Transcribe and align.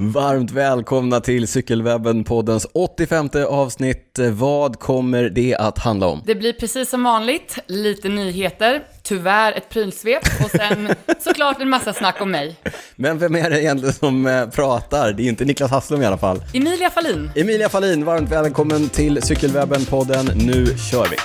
Varmt 0.00 0.50
välkomna 0.50 1.20
till 1.20 1.46
Cykelwebben-poddens 1.46 2.66
85 2.74 3.28
avsnitt. 3.48 4.18
Vad 4.32 4.78
kommer 4.78 5.22
det 5.30 5.54
att 5.54 5.78
handla 5.78 6.06
om? 6.06 6.22
Det 6.26 6.34
blir 6.34 6.52
precis 6.52 6.90
som 6.90 7.02
vanligt, 7.02 7.58
lite 7.66 8.08
nyheter, 8.08 8.82
tyvärr 9.02 9.52
ett 9.52 9.68
prylsvep 9.68 10.22
och 10.44 10.50
sen 10.50 10.88
såklart 11.20 11.60
en 11.60 11.68
massa 11.68 11.92
snack 11.92 12.20
om 12.20 12.30
mig. 12.30 12.56
Men 12.96 13.18
vem 13.18 13.34
är 13.34 13.50
det 13.50 13.62
egentligen 13.62 13.94
som 13.94 14.26
eh, 14.26 14.46
pratar? 14.46 15.12
Det 15.12 15.22
är 15.22 15.28
inte 15.28 15.44
Niklas 15.44 15.70
Hasslum 15.70 16.02
i 16.02 16.06
alla 16.06 16.18
fall. 16.18 16.42
Emilia 16.54 16.90
Fallin. 16.90 17.30
Emilia 17.36 17.68
Fallin, 17.68 18.04
varmt 18.04 18.30
välkommen 18.30 18.88
till 18.88 19.18
Cykelwebben-podden. 19.18 20.30
Nu 20.34 20.66
kör 20.66 21.06
vi! 21.10 21.16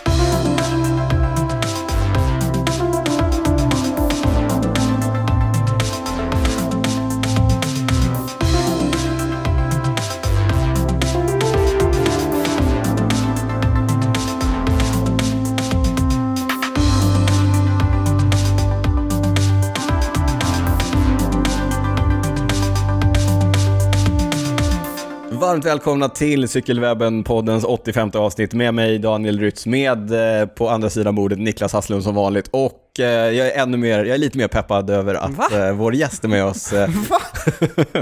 Varmt 25.53 25.66
välkomna 25.66 26.09
till 26.09 26.45
Cykelwebben-poddens 26.48 27.63
85 27.63 28.12
avsnitt 28.13 28.53
med 28.53 28.73
mig 28.73 28.99
Daniel 28.99 29.39
Rytz, 29.39 29.66
med 29.66 30.12
eh, 30.41 30.45
på 30.48 30.70
andra 30.70 30.89
sidan 30.89 31.16
bordet 31.16 31.39
Niklas 31.39 31.73
Hasslund 31.73 32.03
som 32.03 32.16
vanligt 32.16 32.48
och 32.52 32.99
eh, 32.99 33.05
jag 33.05 33.48
är 33.48 33.62
ännu 33.62 33.77
mer, 33.77 33.99
jag 33.99 34.07
är 34.16 34.17
lite 34.17 34.38
mer 34.38 34.48
peppad 34.48 34.89
över 34.89 35.16
att 35.16 35.31
Va? 35.31 35.48
eh, 35.52 35.71
vår 35.76 35.95
gäst 35.95 36.23
är 36.23 36.27
med 36.27 36.45
oss. 36.45 36.70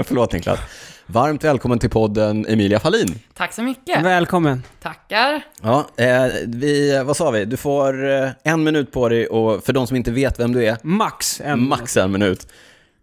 Förlåt 0.04 0.32
Niklas. 0.32 0.58
Varmt 1.06 1.44
välkommen 1.44 1.78
till 1.78 1.90
podden 1.90 2.46
Emilia 2.48 2.80
Fallin. 2.80 3.18
Tack 3.34 3.52
så 3.52 3.62
mycket. 3.62 4.04
Välkommen. 4.04 4.62
Tackar. 4.82 5.42
Ja, 5.62 5.86
eh, 5.96 6.26
vi, 6.46 7.02
vad 7.04 7.16
sa 7.16 7.30
vi? 7.30 7.44
Du 7.44 7.56
får 7.56 7.94
en 8.42 8.64
minut 8.64 8.92
på 8.92 9.08
dig 9.08 9.26
och 9.26 9.64
för 9.64 9.72
de 9.72 9.86
som 9.86 9.96
inte 9.96 10.10
vet 10.10 10.40
vem 10.40 10.52
du 10.52 10.64
är, 10.66 10.76
Max 10.82 11.40
en. 11.44 11.68
max 11.68 11.96
en 11.96 12.12
minut. 12.12 12.46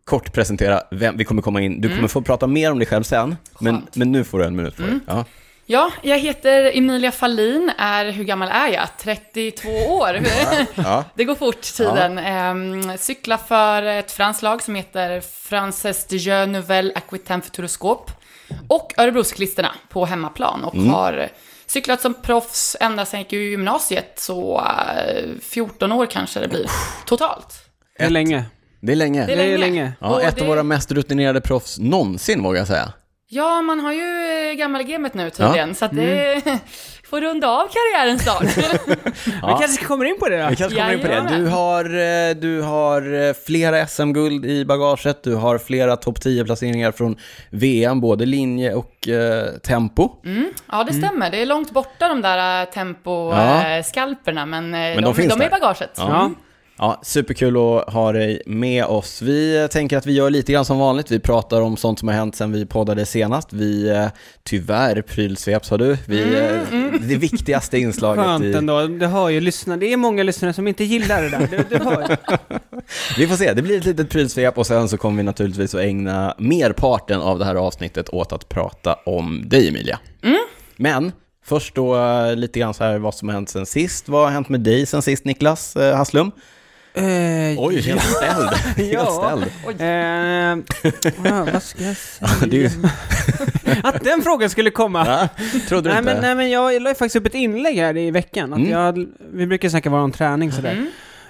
Kort 0.09 0.33
presentera 0.33 0.83
vem 0.91 1.17
vi 1.17 1.23
kommer 1.23 1.41
komma 1.41 1.61
in. 1.61 1.81
Du 1.81 1.95
kommer 1.95 2.07
få 2.07 2.21
prata 2.21 2.47
mer 2.47 2.71
om 2.71 2.79
dig 2.79 2.87
själv 2.87 3.03
sen, 3.03 3.37
men, 3.59 3.75
Skönt. 3.75 3.95
men 3.95 4.11
nu 4.11 4.23
får 4.23 4.39
du 4.39 4.45
en 4.45 4.55
minut 4.55 4.75
på 4.75 4.81
dig. 4.81 4.99
Ja. 5.07 5.25
Ja, 5.65 5.91
jag 6.01 6.19
heter 6.19 6.77
Emilia 6.77 7.11
Fallin, 7.11 7.71
är, 7.77 8.11
hur 8.11 8.23
gammal 8.23 8.49
är 8.49 8.67
jag? 8.67 8.87
32 8.99 9.69
år. 9.69 10.19
Ja. 10.75 11.03
Det 11.15 11.23
går 11.23 11.35
fort, 11.35 11.61
tiden. 11.61 12.17
Ehm, 12.17 12.97
cyklar 12.97 13.37
för 13.37 13.83
ett 13.83 14.11
franskt 14.11 14.43
lag 14.43 14.63
som 14.63 14.75
heter 14.75 15.21
Frances 15.21 16.07
de 16.07 16.17
Jeux 16.17 16.47
Nouvelle 16.47 16.91
Aquitaine 16.95 17.41
Futuroscope. 17.41 18.13
Och 18.67 18.93
Örebrocyklisterna 18.97 19.71
på 19.89 20.05
hemmaplan. 20.05 20.63
Och 20.63 20.75
har 20.75 21.29
cyklat 21.65 22.01
som 22.01 22.13
proffs 22.13 22.77
ända 22.79 23.05
sedan 23.05 23.19
jag 23.19 23.25
gick 23.25 23.33
i 23.33 23.49
gymnasiet. 23.49 24.13
Så 24.19 24.57
eh, 24.59 25.29
14 25.41 25.91
år 25.91 26.05
kanske 26.05 26.39
det 26.39 26.47
blir 26.47 26.65
totalt. 27.05 27.65
Är 27.99 28.09
länge. 28.09 28.45
Det 28.81 28.91
är 28.91 28.95
länge. 28.95 29.25
Det 29.25 29.33
är 29.33 29.37
Det 29.37 29.43
är 29.43 29.57
länge. 29.57 29.91
Ja, 29.99 30.21
ett 30.21 30.35
det- 30.35 30.41
av 30.41 30.47
våra 30.47 30.63
mest 30.63 30.91
rutinerade 30.91 31.41
proffs 31.41 31.79
någonsin 31.79 32.43
vågar 32.43 32.59
jag 32.59 32.67
säga. 32.67 32.93
Ja, 33.31 33.61
man 33.61 33.79
har 33.79 33.93
ju 33.93 34.49
eh, 34.49 34.53
gammalgamet 34.53 35.13
nu 35.13 35.29
tydligen. 35.29 35.75
Så 35.75 35.85
att 35.85 35.91
det 35.95 36.33
Mm. 36.45 36.57
får 37.09 37.21
runda 37.21 37.47
av 37.47 37.67
karriären 37.67 38.19
snart. 38.19 38.43
Vi 39.25 39.65
kanske 39.65 39.85
kommer 39.85 40.05
in 40.05 40.19
på 40.19 40.29
det 40.29 40.43
då. 40.43 40.49
Vi 40.49 40.55
kanske 40.55 40.79
kommer 40.79 40.93
in 40.93 41.01
på 41.01 41.07
det. 41.07 41.25
Du 41.37 41.45
har, 41.47 41.85
eh, 41.85 42.35
du 42.35 42.61
har 42.61 43.27
eh, 43.27 43.33
flera 43.45 43.87
SM-guld 43.87 44.45
i 44.45 44.65
bagaget, 44.65 45.23
du 45.23 45.35
har 45.35 45.57
flera 45.57 45.95
topp 45.97 46.17
10-placeringar 46.19 46.91
från 46.91 47.15
VM, 47.49 48.01
både 48.01 48.25
linje 48.25 48.73
och 48.73 49.07
eh, 49.07 49.45
tempo. 49.57 50.09
Ja, 50.71 50.83
det 50.83 50.93
stämmer. 50.93 51.31
Det 51.31 51.41
är 51.41 51.45
långt 51.45 51.71
borta 51.71 52.07
de 52.07 52.21
där 52.21 52.65
temposkalperna, 52.65 54.45
men, 54.45 54.73
eh, 54.73 54.95
de 54.95 55.01
de, 55.01 55.15
finns 55.15 55.33
de 55.33 55.41
är 55.41 55.47
i 55.47 55.49
bagaget. 55.49 55.91
Ja. 55.97 56.31
Ja, 56.81 56.99
superkul 57.03 57.57
att 57.57 57.93
ha 57.93 58.11
dig 58.11 58.41
med 58.45 58.85
oss. 58.85 59.21
Vi 59.21 59.67
tänker 59.71 59.97
att 59.97 60.05
vi 60.05 60.13
gör 60.13 60.29
lite 60.29 60.51
grann 60.51 60.65
som 60.65 60.79
vanligt. 60.79 61.11
Vi 61.11 61.19
pratar 61.19 61.61
om 61.61 61.77
sånt 61.77 61.99
som 61.99 62.07
har 62.07 62.15
hänt 62.15 62.35
sedan 62.35 62.51
vi 62.51 62.65
poddade 62.65 63.05
senast. 63.05 63.53
Vi, 63.53 63.89
eh, 63.89 64.07
tyvärr, 64.43 65.01
prylsvep 65.01 65.65
sa 65.65 65.77
du. 65.77 65.97
Vi, 66.07 66.21
eh, 66.21 66.59
Det 67.01 67.15
viktigaste 67.15 67.77
inslaget 67.77 68.25
Skönt 68.25 68.45
i... 68.45 68.53
ändå. 68.53 68.87
Det 68.87 69.07
hör 69.07 69.29
ju 69.29 69.41
lyssnare. 69.41 69.79
Det 69.79 69.93
är 69.93 69.97
många 69.97 70.23
lyssnare 70.23 70.53
som 70.53 70.67
inte 70.67 70.83
gillar 70.83 71.21
det 71.21 71.29
där. 71.29 71.47
Du, 71.51 71.77
du 71.77 71.83
hör. 71.83 72.17
Vi 73.17 73.27
får 73.27 73.35
se, 73.35 73.53
det 73.53 73.61
blir 73.61 73.77
ett 73.77 73.85
litet 73.85 74.09
prylsvep 74.09 74.57
och 74.57 74.67
sen 74.67 74.89
så 74.89 74.97
kommer 74.97 75.17
vi 75.17 75.23
naturligtvis 75.23 75.75
att 75.75 75.81
ägna 75.81 76.35
merparten 76.37 77.21
av 77.21 77.39
det 77.39 77.45
här 77.45 77.55
avsnittet 77.55 78.09
åt 78.09 78.33
att 78.33 78.49
prata 78.49 78.93
om 79.05 79.49
dig 79.49 79.67
Emilia. 79.67 79.99
Men 80.75 81.11
först 81.45 81.75
då 81.75 81.95
eh, 81.97 82.35
lite 82.35 82.59
grann 82.59 82.73
så 82.73 82.83
här 82.83 82.97
vad 82.97 83.15
som 83.15 83.27
har 83.27 83.33
hänt 83.33 83.49
sen 83.49 83.65
sist. 83.65 84.09
Vad 84.09 84.23
har 84.23 84.31
hänt 84.31 84.49
med 84.49 84.59
dig 84.59 84.85
sen 84.85 85.01
sist 85.01 85.25
Niklas 85.25 85.75
Hasslum? 85.75 86.31
Eh, 86.93 87.03
Oj, 87.57 87.81
helt 87.81 88.01
ställd. 88.03 88.49
Helt 88.77 88.93
Ja. 88.93 89.41
ställd. 89.65 89.81
Eh, 89.81 89.87
ja, 91.31 91.47
vad 91.53 91.63
ska 91.63 91.83
jag 91.83 91.97
säga? 92.49 92.69
Att 93.83 94.03
den 94.03 94.21
frågan 94.21 94.49
skulle 94.49 94.69
komma. 94.71 95.05
Ja, 95.07 95.27
trodde 95.67 95.89
du 95.89 95.93
Nej 95.93 95.99
inte? 95.99 96.13
men, 96.13 96.21
nej 96.21 96.35
men 96.35 96.49
jag 96.49 96.81
la 96.81 96.89
faktiskt 96.89 97.15
upp 97.15 97.25
ett 97.25 97.35
inlägg 97.35 97.77
här 97.77 97.97
i 97.97 98.11
veckan. 98.11 98.53
Att 98.53 98.59
Mm. 98.59 98.71
jag, 98.71 99.05
vi 99.33 99.45
brukar 99.47 99.69
snacka 99.69 99.89
bara 99.89 100.01
om 100.03 100.11
träning 100.11 100.51
sådär. 100.51 100.71
Mm. 100.71 100.87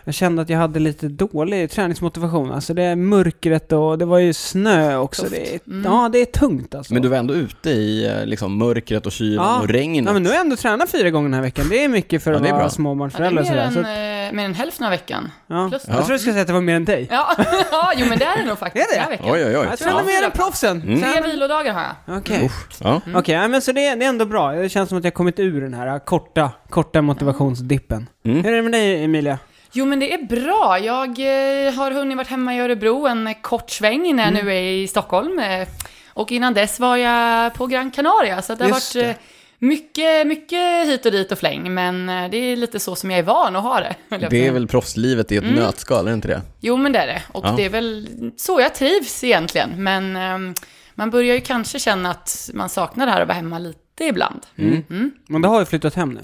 Jag 0.10 0.14
kände 0.16 0.42
att 0.42 0.50
jag 0.50 0.58
hade 0.58 0.80
lite 0.80 1.08
dålig 1.08 1.72
träningsmotivation. 1.72 2.52
Alltså 2.52 2.74
det 2.74 2.84
är 2.84 2.96
mörkret 2.96 3.72
och 3.72 3.98
det 3.98 4.06
var 4.06 4.20
ju 4.20 4.34
snö 4.34 4.98
också. 4.98 5.26
Det 5.32 5.54
är, 5.56 5.60
Mm. 5.68 5.84
Ja, 5.92 6.10
det 6.14 6.20
är 6.22 6.26
tungt 6.26 6.76
alltså. 6.76 6.94
Men 6.94 7.02
du 7.02 7.08
var 7.10 7.18
ändå 7.18 7.34
ute 7.34 7.70
i 7.70 8.06
eh, 8.08 8.26
liksom, 8.26 8.58
mörkret 8.58 9.06
och 9.06 9.12
kylan 9.12 9.46
Ja. 9.46 9.60
och 9.62 9.68
regnet. 9.68 10.06
Ja 10.06 10.14
men 10.14 10.24
nu 10.24 10.30
har 10.30 10.36
jag 10.36 10.42
ändå 10.44 10.56
tränat 10.56 10.90
fyra 10.92 11.10
gånger 11.10 11.28
den 11.30 11.34
här 11.34 11.42
veckan. 11.42 11.66
Det 11.70 11.84
är 11.84 11.88
mycket 11.88 12.24
för 12.24 12.32
Ja, 12.32 12.38
att 12.38 12.44
det 12.44 12.50
är 12.50 12.52
vara 12.54 12.60
bra. 12.60 12.64
Ja, 12.64 12.68
det 12.68 12.72
är 12.72 12.76
småbarnsförälder 12.76 13.42
och 13.42 13.48
mer 13.48 13.52
sådär. 13.52 13.66
än, 13.66 13.74
Så, 13.74 13.80
eh, 13.80 14.36
mer 14.38 14.46
än 14.46 14.54
hälften 14.54 14.86
av 14.86 14.92
veckan. 14.92 15.32
ja. 15.48 15.68
plus. 15.70 15.84
Jag 15.88 16.06
tror 16.06 16.14
du 16.14 16.20
skulle 16.20 16.34
säga 16.34 16.42
att 16.42 16.48
det 16.48 16.54
var 16.54 16.62
mer 16.62 16.76
än 16.76 16.86
dig. 16.86 17.08
Ja, 17.12 17.36
ja 17.72 17.92
jo 17.98 18.06
men 18.10 18.20
det 18.20 18.26
är 18.26 18.38
det 18.38 18.46
nog 18.46 18.58
faktiskt 18.60 18.86
Är 18.86 18.90
det? 18.92 18.96
den 18.96 19.04
här 19.04 19.10
veckan. 19.10 19.26
Oj, 19.32 19.46
oj, 19.46 19.58
oj. 19.58 19.68
Jag 19.70 19.80
tränar 19.80 20.00
Ja. 20.00 20.06
mer 20.06 20.26
än 20.26 20.32
proffsen. 20.32 20.82
Mm. 20.82 21.02
Tre 21.02 21.22
vilodagar 21.32 21.74
har 21.74 21.82
jag. 22.06 22.18
Okej. 22.18 22.52
Ja. 22.84 23.02
Okej, 23.16 23.36
ja, 23.36 23.48
men 23.48 23.62
så 23.62 23.72
det, 23.72 23.96
det 23.96 24.06
är 24.06 24.10
ändå 24.10 24.26
bra. 24.26 24.52
Det 24.52 24.70
känns 24.70 24.90
som 24.90 24.98
att 24.98 25.04
jag 25.04 25.14
kommit 25.14 25.40
ur 25.40 25.62
den 25.62 25.74
här 25.74 26.00
korta, 26.00 26.52
korta 26.70 27.02
motivationsdippen. 27.02 28.10
Mm. 28.26 28.44
Hur 28.44 28.52
är 28.52 28.56
det 28.56 28.62
med 28.62 28.72
dig 28.72 29.04
Emilia? 29.04 29.38
Jo 29.72 29.86
men 29.86 30.00
det 30.00 30.14
är 30.14 30.24
bra. 30.24 30.80
Jag 30.80 31.10
eh, 31.10 31.74
har 31.74 31.92
hunnit 31.92 32.18
varit 32.18 32.28
hemma 32.28 32.56
i 32.56 32.60
Örebro 32.60 33.08
en 33.08 33.36
kort 33.42 33.70
sväng 33.72 34.16
när 34.16 34.24
jag 34.24 34.32
Mm. 34.34 34.46
nu 34.46 34.52
är 34.54 34.62
i 34.62 34.88
Stockholm. 34.88 35.40
Eh, 35.40 35.68
och 36.08 36.32
innan 36.32 36.54
dess 36.54 36.80
var 36.80 36.98
jag 36.98 37.54
på 37.54 37.68
Gran 37.68 37.92
Canaria. 37.92 38.42
Så 38.42 38.56
det 38.56 38.64
har 38.64 38.70
Just 38.72 38.96
varit 38.96 39.06
det. 39.06 39.10
eh, 39.12 39.16
mycket, 39.60 40.28
mycket 40.28 40.88
hit 40.88 41.06
och 41.06 41.12
dit 41.12 41.32
och 41.32 41.38
fläng. 41.40 41.74
Men 41.74 42.06
det 42.32 42.38
är 42.38 42.56
lite 42.56 42.80
så 42.80 42.96
som 42.96 43.12
jag 43.12 43.20
är 43.20 43.24
van 43.24 43.56
att 43.56 43.64
ha 43.64 43.80
det. 43.80 43.96
Det 44.30 44.48
är 44.48 44.52
väl 44.52 44.68
proffslivet 44.68 45.32
i 45.32 45.38
ett 45.38 45.44
nötskal, 45.56 46.06
är 46.06 46.10
det 46.10 46.16
inte 46.16 46.28
det? 46.28 46.42
Jo, 46.60 46.78
men 46.78 46.92
det 46.92 47.00
är 47.00 47.08
det. 47.08 47.22
Och 47.32 47.46
Ja. 47.46 47.54
det 47.58 47.66
är 47.66 47.70
väl 47.70 48.08
så 48.38 48.60
jag 48.62 48.76
trivs 48.76 49.24
egentligen. 49.24 49.84
Men 49.84 50.16
ehm, 50.16 50.54
man 50.96 51.10
börjar 51.10 51.36
ju 51.36 51.42
kanske 51.42 51.80
känna 51.80 52.12
att 52.12 52.50
man 52.54 52.70
saknar 52.70 53.06
det 53.06 53.12
här 53.12 53.22
att 53.22 53.28
vara 53.28 53.36
hemma 53.36 53.60
lite 53.60 54.04
ibland. 54.04 54.46
Mm. 54.58 55.12
Men 55.28 55.42
du 55.42 55.48
har 55.48 55.60
ju 55.60 55.66
flyttat 55.66 55.96
hem 55.96 56.10
nu. 56.14 56.20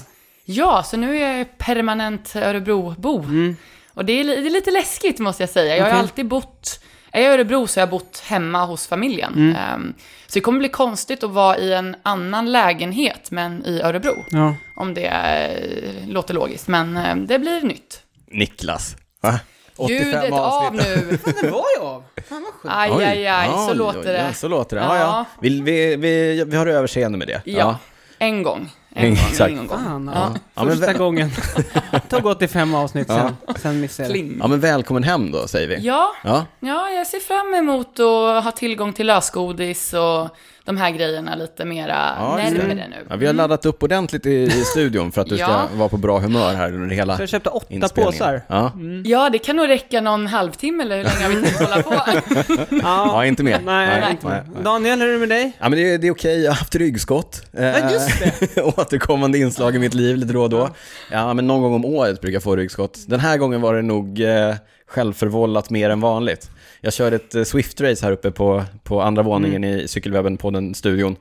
Ja, 0.45 0.83
så 0.83 0.97
nu 0.97 1.17
är 1.17 1.37
jag 1.37 1.57
permanent 1.57 2.35
Örebrobo. 2.35 3.23
Mm. 3.23 3.55
Och 3.93 4.05
det 4.05 4.13
är, 4.13 4.23
det 4.23 4.47
är 4.47 4.49
lite 4.49 4.71
läskigt 4.71 5.19
måste 5.19 5.43
jag 5.43 5.49
säga. 5.49 5.75
Jag 5.77 5.83
har 5.83 5.89
Okej. 5.89 5.97
ju 5.97 6.01
alltid 6.01 6.27
bott... 6.27 6.79
Är 7.11 7.21
jag 7.21 7.31
i 7.31 7.33
Örebro 7.33 7.67
så 7.67 7.79
har 7.79 7.81
jag 7.81 7.89
bott 7.89 8.23
hemma 8.25 8.65
hos 8.65 8.87
familjen. 8.87 9.33
Mm. 9.33 9.55
Ehm, 9.55 9.93
så 10.27 10.33
det 10.33 10.41
kommer 10.41 10.59
bli 10.59 10.69
konstigt 10.69 11.23
att 11.23 11.31
vara 11.31 11.57
i 11.57 11.73
en 11.73 11.95
annan 12.03 12.51
lägenhet, 12.51 13.31
men 13.31 13.65
i 13.65 13.81
Örebro. 13.81 14.15
Ja. 14.29 14.55
Om 14.75 14.93
det 14.93 15.07
eh, 15.07 16.09
låter 16.09 16.33
logiskt. 16.33 16.67
Men 16.67 16.97
eh, 16.97 17.15
det 17.15 17.39
blir 17.39 17.61
nytt. 17.61 18.03
Niklas. 18.27 18.95
Va? 19.21 19.39
85 19.77 20.05
Ljudet 20.05 20.31
av 20.31 20.39
avsnitt. 20.39 20.81
nu! 20.85 21.17
Det 21.41 21.49
var 21.49 21.65
ju 21.77 21.83
av. 21.83 22.03
Fan 22.29 22.43
vad 22.43 22.53
skönt. 22.53 22.73
Aj, 22.77 23.05
aj, 23.05 23.27
aj, 23.27 23.47
så 23.47 23.71
Oj, 23.71 23.77
låter 23.77 23.99
oj, 23.99 24.05
det. 24.05 24.23
Ja, 24.27 24.33
så 24.33 24.47
låter 24.47 24.75
det. 24.75 24.83
Ja, 24.83 24.97
ja. 24.97 25.01
Ja. 25.01 25.25
Vi, 25.41 25.61
vi, 25.61 25.95
vi, 25.95 26.43
vi 26.47 26.57
har 26.57 26.67
överseende 26.67 27.17
med 27.17 27.27
det. 27.27 27.41
Ja, 27.45 27.77
en 28.19 28.43
gång. 28.43 28.69
En 28.97 29.09
gång, 29.09 29.13
Exakt. 29.29 29.51
ingen 29.51 29.67
gång. 29.67 29.83
Fan, 29.83 30.11
Ja. 30.15 30.31
ja. 30.33 30.39
Ja, 30.55 30.63
men 30.63 30.77
Första 30.77 30.91
vä- 30.93 30.97
gången. 30.97 31.31
Tog 32.09 32.25
85 32.25 32.75
avsnitt 32.75 33.07
sen. 33.07 33.35
Sen 33.61 33.81
missade 33.81 34.17
jag. 34.17 34.37
Ja, 34.39 34.47
men 34.47 34.59
välkommen 34.59 35.03
hem 35.03 35.31
då, 35.31 35.47
säger 35.47 35.67
vi. 35.67 35.79
Ja, 35.87 36.11
Ja. 36.23 36.45
ja, 36.59 36.89
jag 36.89 37.07
ser 37.07 37.19
fram 37.19 37.53
emot 37.53 37.99
att 37.99 38.43
ha 38.43 38.51
tillgång 38.51 38.93
till 38.93 39.07
lösgodis 39.07 39.93
och 39.93 40.29
de 40.65 40.77
här 40.77 40.91
grejerna 40.91 41.35
lite 41.35 41.65
mera 41.65 42.15
Ja, 42.19 42.35
närmare 42.37 42.73
nu. 42.73 43.05
Ja, 43.09 43.15
vi 43.15 43.25
har 43.25 43.33
laddat 43.33 43.65
upp 43.65 43.83
ordentligt 43.83 44.25
i, 44.25 44.29
i 44.43 44.49
studion 44.51 45.11
för 45.11 45.21
att 45.21 45.27
du 45.29 45.35
ska 45.37 45.45
Ja. 45.47 45.67
vara 45.75 45.89
på 45.89 45.97
bra 45.97 46.19
humör 46.19 46.53
här 46.53 46.73
under 46.73 46.95
hela 46.95 47.15
Så 47.15 47.21
jag 47.21 47.29
köpte 47.29 47.49
åtta 47.49 47.89
påsar. 47.95 48.41
Ja. 48.47 48.71
Ja, 49.05 49.29
det 49.29 49.37
kan 49.37 49.55
nog 49.55 49.69
räcka 49.69 50.01
någon 50.01 50.27
halvtimme 50.27 50.83
eller 50.83 50.97
hur 50.97 51.03
länge 51.03 51.23
har 51.23 51.29
vi 51.29 51.41
tänkt 51.43 51.59
hålla 51.59 51.83
på? 51.83 52.75
ja, 52.83 53.25
inte 53.25 53.43
mer. 53.43 53.59
Nej, 53.65 53.87
Nej, 54.01 54.11
inte 54.11 54.27
nej, 54.27 54.35
med. 54.41 54.49
nej. 54.53 54.63
Daniel, 54.63 54.99
hur 55.01 55.07
är 55.09 55.13
det 55.13 55.19
med 55.19 55.29
dig? 55.29 55.51
Ja, 55.59 55.69
men 55.69 55.79
det, 55.79 55.93
är- 55.93 55.97
det 55.97 56.07
är 56.07 56.11
okej, 56.11 56.41
jag 56.43 56.51
har 56.51 56.55
haft 56.57 56.75
ryggskott. 56.75 57.41
Ja, 57.51 57.91
just 57.91 58.19
det. 58.55 58.61
Återkommande 58.77 59.37
inslag 59.37 59.75
i 59.75 59.79
mitt 59.79 59.93
liv 59.93 60.15
lite 60.17 60.33
då 60.33 60.41
och 60.43 60.49
då. 60.49 60.69
Ja, 61.11 61.33
men 61.33 61.47
någon 61.47 61.61
gång 61.61 61.73
om 61.73 61.85
året 61.85 62.21
brukar 62.21 62.33
jag 62.33 62.43
få 62.43 62.55
ryggskott. 62.55 62.99
Den 63.07 63.19
här 63.19 63.37
gången 63.37 63.61
var 63.61 63.73
det 63.75 63.81
nog 63.81 64.21
eh, 64.21 64.55
självförvållat 64.87 65.69
mer 65.69 65.89
än 65.89 66.01
vanligt. 66.01 66.49
Jag 66.85 66.93
körde 66.93 67.15
ett 67.15 67.35
eh, 67.35 67.41
Swift-race 67.41 68.03
här 68.03 68.11
uppe 68.11 68.31
på, 68.31 68.63
på 68.83 69.01
andra 69.01 69.23
våningen 69.23 69.63
i 69.63 69.87
cykelwebben 69.87 70.37
på 70.37 70.49
den 70.51 70.73
studion. 70.73 71.15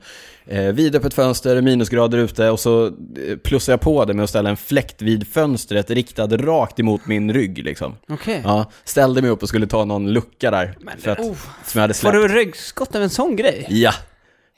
Eh, 0.47 0.63
vidöppet 0.63 1.13
fönster, 1.13 1.61
minusgrader 1.61 2.17
ute 2.17 2.49
och 2.49 2.59
så 2.59 2.85
eh, 2.85 3.37
plussade 3.43 3.73
jag 3.73 3.81
på 3.81 4.05
det 4.05 4.13
med 4.13 4.23
att 4.23 4.29
ställa 4.29 4.49
en 4.49 4.57
fläkt 4.57 5.01
vid 5.01 5.27
fönstret 5.27 5.91
riktad 5.91 6.27
rakt 6.27 6.79
emot 6.79 7.07
min 7.07 7.33
rygg 7.33 7.63
liksom. 7.63 7.95
Okej. 8.07 8.41
Ja, 8.43 8.71
ställde 8.83 9.21
mig 9.21 9.31
upp 9.31 9.43
och 9.43 9.49
skulle 9.49 9.67
ta 9.67 9.85
någon 9.85 10.13
lucka 10.13 10.51
där. 10.51 10.77
för 10.99 11.11
att, 11.11 11.19
oh. 11.19 11.35
som 11.63 11.71
jag 11.73 11.81
hade 11.81 11.93
Får 11.93 12.11
släppt. 12.11 12.13
du 12.13 12.27
ryggskott 12.27 12.95
av 12.95 13.01
en 13.01 13.09
sån 13.09 13.35
grej? 13.35 13.65
Ja, 13.69 13.93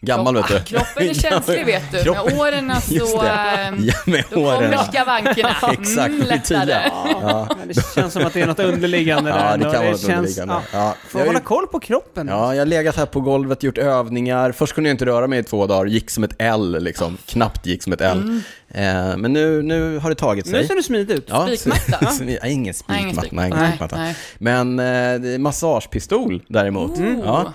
gammal 0.01 0.35
vet 0.35 0.47
du. 0.47 0.59
Kroppen 0.59 1.09
är 1.09 1.13
känslig 1.13 1.65
vet 1.65 1.91
du. 1.91 2.03
Kroppen- 2.03 2.25
Med 2.25 2.39
åren 2.39 2.73
så... 2.81 3.21
ehm, 3.21 3.75
Ja, 3.85 3.93
med 4.05 4.23
Då 4.31 4.39
håren. 4.45 4.71
kommer 4.71 4.83
skavankerna. 4.91 5.49
Exakt, 5.71 6.07
Mm, 6.09 6.27
lättare. 6.27 6.81
Ja. 7.21 7.47
Men 7.59 7.67
det 7.67 7.93
känns 7.95 8.13
som 8.13 8.25
att 8.25 8.33
det 8.33 8.41
är 8.41 8.47
något 8.47 8.59
underliggande 8.59 9.29
där. 9.31 9.37
Ja, 9.51 9.57
det 9.57 9.63
kan 9.63 9.71
vara 9.73 9.91
något 9.91 10.01
känns- 10.01 10.13
underliggande. 10.17 10.55
Ja. 10.73 10.95
Får 11.09 11.19
hålla 11.19 11.39
koll 11.39 11.67
på 11.67 11.79
kroppen. 11.79 12.27
Ja, 12.27 12.53
jag 12.55 12.61
har 12.61 12.65
legat 12.65 12.95
här 12.95 13.05
på 13.05 13.21
golvet, 13.21 13.63
gjort 13.63 13.77
övningar. 13.77 14.51
Först 14.51 14.73
kunde 14.75 14.89
jag 14.89 14.93
inte 14.93 15.05
röra 15.05 15.27
mig 15.27 15.39
i 15.39 15.43
två 15.43 15.67
dagar, 15.67 15.85
gick 15.85 16.09
som 16.09 16.23
ett 16.23 16.33
L 16.39 16.77
liksom. 16.83 17.17
Knappt 17.25 17.65
gick 17.65 17.83
som 17.83 17.93
ett 17.93 18.01
L. 18.01 18.41
Eh, 18.73 18.83
men 19.17 19.33
nu, 19.33 19.61
nu 19.63 19.97
har 19.97 20.09
det 20.09 20.15
tagit 20.15 20.45
Nu 20.45 20.51
sig. 20.51 20.67
ser 20.67 20.75
du 20.75 20.83
smidig 20.83 21.15
ut. 21.15 21.25
Ja, 21.29 21.47
Spikmatta? 21.57 22.11
ingen 22.23 22.37
Nej, 22.41 22.53
ingen 22.53 22.73
spikmatta. 22.73 23.21
spik. 23.21 23.31
Nej, 23.31 23.47
ingen 23.47 23.59
Nej, 23.59 23.69
spikmatta. 23.69 24.13
Men 24.37 24.79
eh, 25.33 25.37
massagepistol 25.39 26.41
däremot. 26.47 26.97
Oh. 26.99 27.19
Ja. 27.25 27.53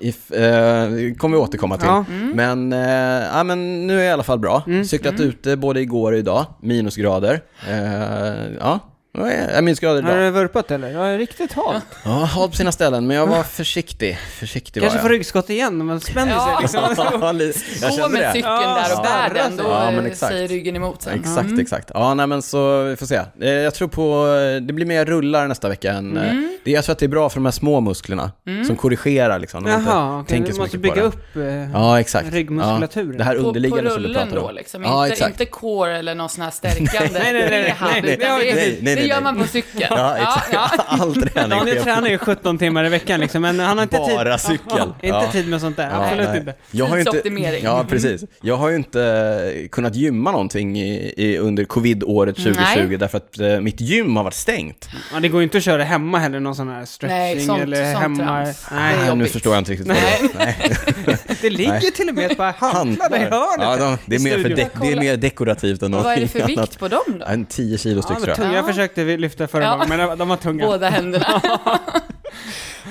If, 0.00 0.30
eh, 0.30 0.90
det 0.90 1.14
kommer 1.18 1.36
vi 1.36 1.42
återkomma 1.42 1.76
till. 1.76 1.86
Ja. 1.86 2.04
Men, 2.34 2.72
eh, 2.72 3.26
ja, 3.32 3.42
men 3.44 3.86
nu 3.86 3.94
är 3.94 3.98
jag 3.98 4.06
i 4.06 4.12
alla 4.12 4.22
fall 4.22 4.38
bra. 4.38 4.62
Mm. 4.66 4.84
Cyklat 4.84 5.20
ute 5.20 5.56
både 5.56 5.80
igår 5.80 6.12
och 6.12 6.18
idag, 6.18 6.46
minusgrader. 6.62 7.40
Eh, 7.68 8.52
ja, 8.60 8.80
ja, 9.26 9.60
minusgrader 9.60 10.02
Har 10.02 10.10
idag. 10.12 10.24
du 10.24 10.30
vurpat 10.30 10.70
eller? 10.70 10.88
Ja, 10.90 11.18
riktigt 11.18 11.52
halt. 11.52 11.84
Ja, 12.04 12.10
halt 12.10 12.50
på 12.50 12.56
sina 12.56 12.72
ställen, 12.72 13.06
men 13.06 13.16
jag 13.16 13.26
var 13.26 13.42
försiktig. 13.42 14.18
Försiktig 14.38 14.82
Kanske 14.82 14.98
var 14.98 15.02
får 15.02 15.10
jag. 15.10 15.18
ryggskott 15.18 15.50
igen 15.50 15.86
man 15.86 16.00
spänner 16.00 16.32
Ja. 16.32 16.44
sig 16.68 16.80
liksom. 16.80 17.10
Ja, 17.20 17.32
li- 17.32 17.52
jag 17.80 17.90
Gå 17.90 17.96
kände 17.96 18.08
med 18.12 18.22
det. 18.22 18.32
cykeln 18.32 18.52
Ja, 18.52 18.82
där 18.88 18.96
och 18.96 19.02
bär 19.02 19.34
den, 19.42 19.56
då. 19.56 19.64
Ja, 19.64 19.90
men 19.90 19.98
eh, 20.00 20.06
exakt. 20.12 20.32
säger 20.32 20.48
ryggen 20.48 20.76
emot 20.76 21.02
sen. 21.02 21.20
Exakt, 21.20 21.58
exakt. 21.60 21.90
Ja, 21.94 22.14
nej 22.14 22.26
men 22.26 22.42
så, 22.42 22.82
vi 22.82 22.96
får 22.96 23.06
se. 23.06 23.20
Eh, 23.40 23.48
Jag 23.50 23.74
tror 23.74 23.88
på, 23.88 24.26
eh, 24.56 24.62
det 24.62 24.72
blir 24.72 24.86
mer 24.86 25.04
rullar 25.04 25.48
nästa 25.48 25.68
vecka 25.68 25.92
än, 25.92 26.16
eh, 26.16 26.22
Mm. 26.30 26.58
det, 26.64 26.70
jag 26.70 26.84
tror 26.84 26.92
att 26.92 26.98
det 26.98 27.06
är 27.06 27.08
bra 27.08 27.28
för 27.28 27.36
de 27.36 27.44
här 27.44 27.52
små 27.52 27.80
musklerna, 27.80 28.32
som 28.66 28.76
korrigerar 28.76 29.38
liksom. 29.38 29.62
när 29.62 29.70
man 29.70 29.80
inte 29.80 29.92
Jaha, 29.92 30.20
okej. 30.20 30.28
tänker 30.36 30.48
Du 30.48 30.54
så 30.54 30.60
måste 30.62 30.76
mycket 30.78 30.90
på 30.90 30.94
bygga 30.94 31.08
det. 31.42 31.52
upp 31.56 31.66
eh, 31.66 31.72
Ja, 31.80 32.00
exakt. 32.00 32.32
ryggmuskulaturen. 32.32 33.12
Ja, 33.12 33.18
det 33.18 33.24
här 33.24 33.34
På, 33.34 33.42
på 33.42 33.48
underliggande 33.48 33.90
som 33.90 34.02
du 34.02 34.08
rullen 34.08 34.22
pratar 34.28 34.36
om. 34.42 34.46
då 34.46 34.52
liksom, 34.52 34.82
Ja, 34.82 35.04
inte, 35.06 35.12
exakt. 35.12 35.30
inte 35.40 35.44
core 35.44 35.98
eller 35.98 36.14
någon 36.14 36.28
sån 36.28 36.44
här 36.44 36.50
stärkande 36.50 36.88
Nej, 36.98 37.10
nej, 37.12 37.32
nej, 37.32 37.48
nej, 37.50 37.62
rehab, 37.62 37.90
nej, 37.92 38.02
nej, 38.02 38.12
utan 38.14 38.38
nej, 38.38 38.52
det, 38.54 38.84
nej, 38.84 38.94
nej. 38.96 39.07
Gör 39.08 39.20
man 39.20 39.36
på 39.36 39.46
cykeln. 39.46 39.86
Ja, 39.98 40.16
exakt. 40.16 40.48
Ja, 40.52 40.70
ja. 40.76 40.84
All 40.88 41.14
träning 41.14 41.50
Daniel 41.50 41.82
tränar 41.84 42.08
ju 42.08 42.18
17 42.18 42.58
timmar 42.58 42.84
i 42.84 42.88
veckan 42.88 43.20
liksom, 43.20 43.42
men 43.42 43.60
han 43.60 43.78
har 43.78 43.82
inte 43.82 43.96
tid. 43.98 44.16
Bara 44.16 44.38
cykel. 44.38 44.92
Ja, 45.00 45.20
inte 45.24 45.32
tid 45.32 45.48
med 45.48 45.60
sånt 45.60 45.76
där, 45.76 45.90
Ja, 45.90 46.04
absolut 46.04 46.28
nej. 46.28 46.38
inte. 46.38 46.54
Jag 46.70 46.86
har 46.86 46.96
ju 46.96 47.02
inte, 47.02 47.58
ja, 47.62 47.84
precis. 47.88 48.24
Jag 48.40 48.56
har 48.56 48.68
ju 48.70 48.76
inte 48.76 49.68
kunnat 49.72 49.94
gymma 49.94 50.32
någonting 50.32 50.78
i, 50.80 51.14
i, 51.16 51.38
under 51.38 51.64
covid-året 51.64 52.36
2020 52.36 52.60
Nej. 52.88 52.96
därför 52.96 53.18
att 53.18 53.38
eh, 53.40 53.60
mitt 53.60 53.80
gym 53.80 54.16
har 54.16 54.24
varit 54.24 54.34
stängt. 54.34 54.88
Ja, 55.12 55.20
det 55.20 55.28
går 55.28 55.40
ju 55.40 55.44
inte 55.44 55.58
att 55.58 55.64
köra 55.64 55.84
hemma 55.84 56.18
heller, 56.18 56.40
någon 56.40 56.54
sån 56.54 56.68
här 56.68 56.84
stretching 56.84 57.18
Nej, 57.18 57.40
sånt- 57.46 57.62
eller 57.62 57.84
sånt 57.92 57.98
hemma... 58.02 58.24
trams. 58.44 58.66
Nej, 58.72 58.94
Det 58.98 59.04
Nej, 59.06 59.16
nu 59.16 59.26
förstår 59.26 59.52
jag 59.54 59.60
inte 59.60 59.72
riktigt 59.72 59.88
vad 59.88 59.96
det 59.96 60.42
är. 60.44 61.38
Det 61.42 61.50
ligger 61.50 61.72
Nej. 61.72 61.92
till 61.92 62.08
och 62.08 62.14
med 62.14 62.30
ett 62.30 62.36
par 62.36 62.52
hantlar 62.52 63.16
i 63.16 63.18
hörnet. 63.18 63.60
Ja, 63.60 63.76
de, 63.76 63.98
det, 64.06 64.16
är 64.16 64.20
mer 64.20 64.38
för 64.42 64.48
det 64.48 64.92
är 64.92 65.00
mer 65.00 65.16
dekorativt 65.16 65.82
än 65.82 65.92
Vad 65.92 66.00
är 66.00 66.04
det 66.04 66.10
någonting 66.20 66.28
för 66.28 66.40
annat. 66.40 66.68
vikt 66.70 66.78
på 66.78 66.88
dem 66.88 67.00
då? 67.18 67.24
En 67.26 67.46
10 67.46 67.78
kilo 67.78 68.02
styck 68.02 68.16
tror 68.16 68.28
jag. 68.28 68.36
tunga 68.36 68.54
Ja. 68.56 68.62
Försökte 68.98 69.04
vi 69.04 69.16
lyfta 69.16 69.46
förra 69.48 69.64
Ja. 69.64 69.76
gången, 69.76 69.88
men 70.08 70.18
de 70.18 70.28
var 70.28 70.36
tunga. 70.36 70.66
Båda 70.66 70.88
händerna. 70.88 71.42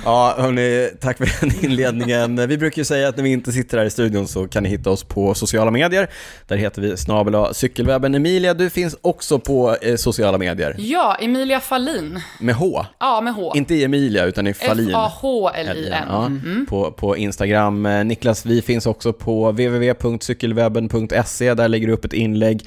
Ja, 0.05 0.35
hörni, 0.37 0.89
tack 1.01 1.17
för 1.17 1.29
den 1.41 1.51
inledningen. 1.65 2.47
Vi 2.47 2.57
brukar 2.57 2.77
ju 2.77 2.83
säga 2.85 3.07
att 3.07 3.17
när 3.17 3.23
vi 3.23 3.29
inte 3.29 3.51
sitter 3.51 3.77
här 3.77 3.85
i 3.85 3.89
studion 3.89 4.27
så 4.27 4.47
kan 4.47 4.63
ni 4.63 4.69
hitta 4.69 4.89
oss 4.89 5.03
på 5.03 5.33
sociala 5.33 5.71
medier. 5.71 6.07
Där 6.47 6.57
heter 6.57 6.81
vi 6.81 6.97
snabel 6.97 7.53
cykelwebben. 7.55 8.15
Emilia, 8.15 8.53
du 8.53 8.69
finns 8.69 8.95
också 9.01 9.39
på 9.39 9.75
eh, 9.81 9.95
sociala 9.95 10.37
medier. 10.37 10.75
Ja, 10.77 11.17
Emilia 11.21 11.59
Fallin. 11.59 12.21
Med 12.39 12.55
H. 12.55 12.85
Ja, 12.99 13.21
med 13.21 13.33
H. 13.33 13.53
Inte 13.55 13.75
i 13.75 13.83
Emilia, 13.83 14.25
utan 14.25 14.47
i 14.47 14.53
Fallin. 14.53 14.89
F-A-H-L-I-N. 14.89 16.03
Ja, 16.09 16.25
Mm. 16.25 16.65
på, 16.69 16.91
på 16.91 17.17
Instagram. 17.17 17.85
Eh, 17.85 18.03
Niklas, 18.05 18.45
vi 18.45 18.61
finns 18.61 18.85
också 18.85 19.13
på 19.13 19.51
www.cykelwebben.se. 19.51 21.53
Där 21.53 21.67
lägger 21.67 21.87
du 21.87 21.93
upp 21.93 22.05
ett 22.05 22.13
inlägg 22.13 22.61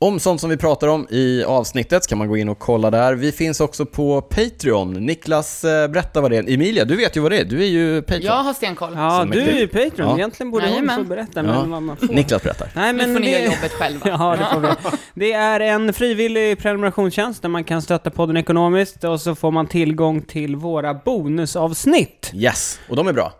om 0.00 0.20
sånt 0.20 0.40
som 0.40 0.50
vi 0.50 0.56
pratar 0.56 0.88
om 0.88 1.06
i 1.10 1.44
avsnittet. 1.44 2.06
Kan 2.06 2.18
man 2.18 2.28
gå 2.28 2.36
in 2.36 2.48
och 2.48 2.58
kolla 2.58 2.90
där. 2.90 3.14
Vi 3.14 3.32
finns 3.32 3.60
också 3.60 3.86
på 3.86 4.22
Patreon. 4.22 4.92
Niklas, 4.92 5.64
eh, 5.64 5.88
berätta 5.88 6.20
vad 6.20 6.30
det 6.30 6.36
är. 6.36 6.54
Emilia, 6.54 6.84
du 6.84 6.96
vet 6.96 7.16
ju 7.16 7.20
vad 7.20 7.32
det 7.32 7.38
är. 7.40 7.44
Du 7.44 7.62
är 7.62 7.66
ju 7.66 8.02
Patreon. 8.02 8.22
Jag 8.22 8.32
har 8.42 8.54
stenkoll. 8.54 8.92
Ja, 8.96 9.20
Så 9.26 9.32
du 9.34 9.40
är 9.40 9.52
ju. 9.58 9.68
Patreon. 9.68 10.08
Ja. 10.08 10.16
Egentligen 10.16 10.50
borde 10.50 10.64
hon 10.64 10.72
få 10.72 10.76
Jajamän. 10.76 11.08
berätta, 11.08 11.30
Ja. 11.34 11.42
men 11.42 11.70
vad 11.70 11.82
man 11.82 11.96
får. 11.96 12.06
Niklas 12.06 12.42
berättar. 12.42 12.68
Nej, 12.74 12.92
Nu 12.92 12.98
men 12.98 13.14
får 13.14 13.20
ni 13.20 13.30
göra 13.30 13.38
det... 13.40 13.44
jobbet 13.54 13.72
själva. 13.72 14.08
Ja, 14.08 14.36
det 14.38 14.46
får 14.54 14.60
vi. 14.60 14.96
Det 15.14 15.32
är 15.32 15.60
en 15.60 15.92
frivillig 15.92 16.58
prenumerationstjänst 16.58 17.42
där 17.42 17.48
man 17.48 17.64
kan 17.64 17.82
stötta 17.82 18.10
podden 18.10 18.36
ekonomiskt 18.36 19.04
och 19.04 19.20
så 19.20 19.34
får 19.34 19.50
man 19.50 19.66
tillgång 19.66 20.22
till 20.22 20.56
våra 20.56 20.94
bonusavsnitt. 20.94 22.30
Yes, 22.34 22.80
och 22.88 22.96
de 22.96 23.08
är 23.08 23.12
bra. 23.12 23.32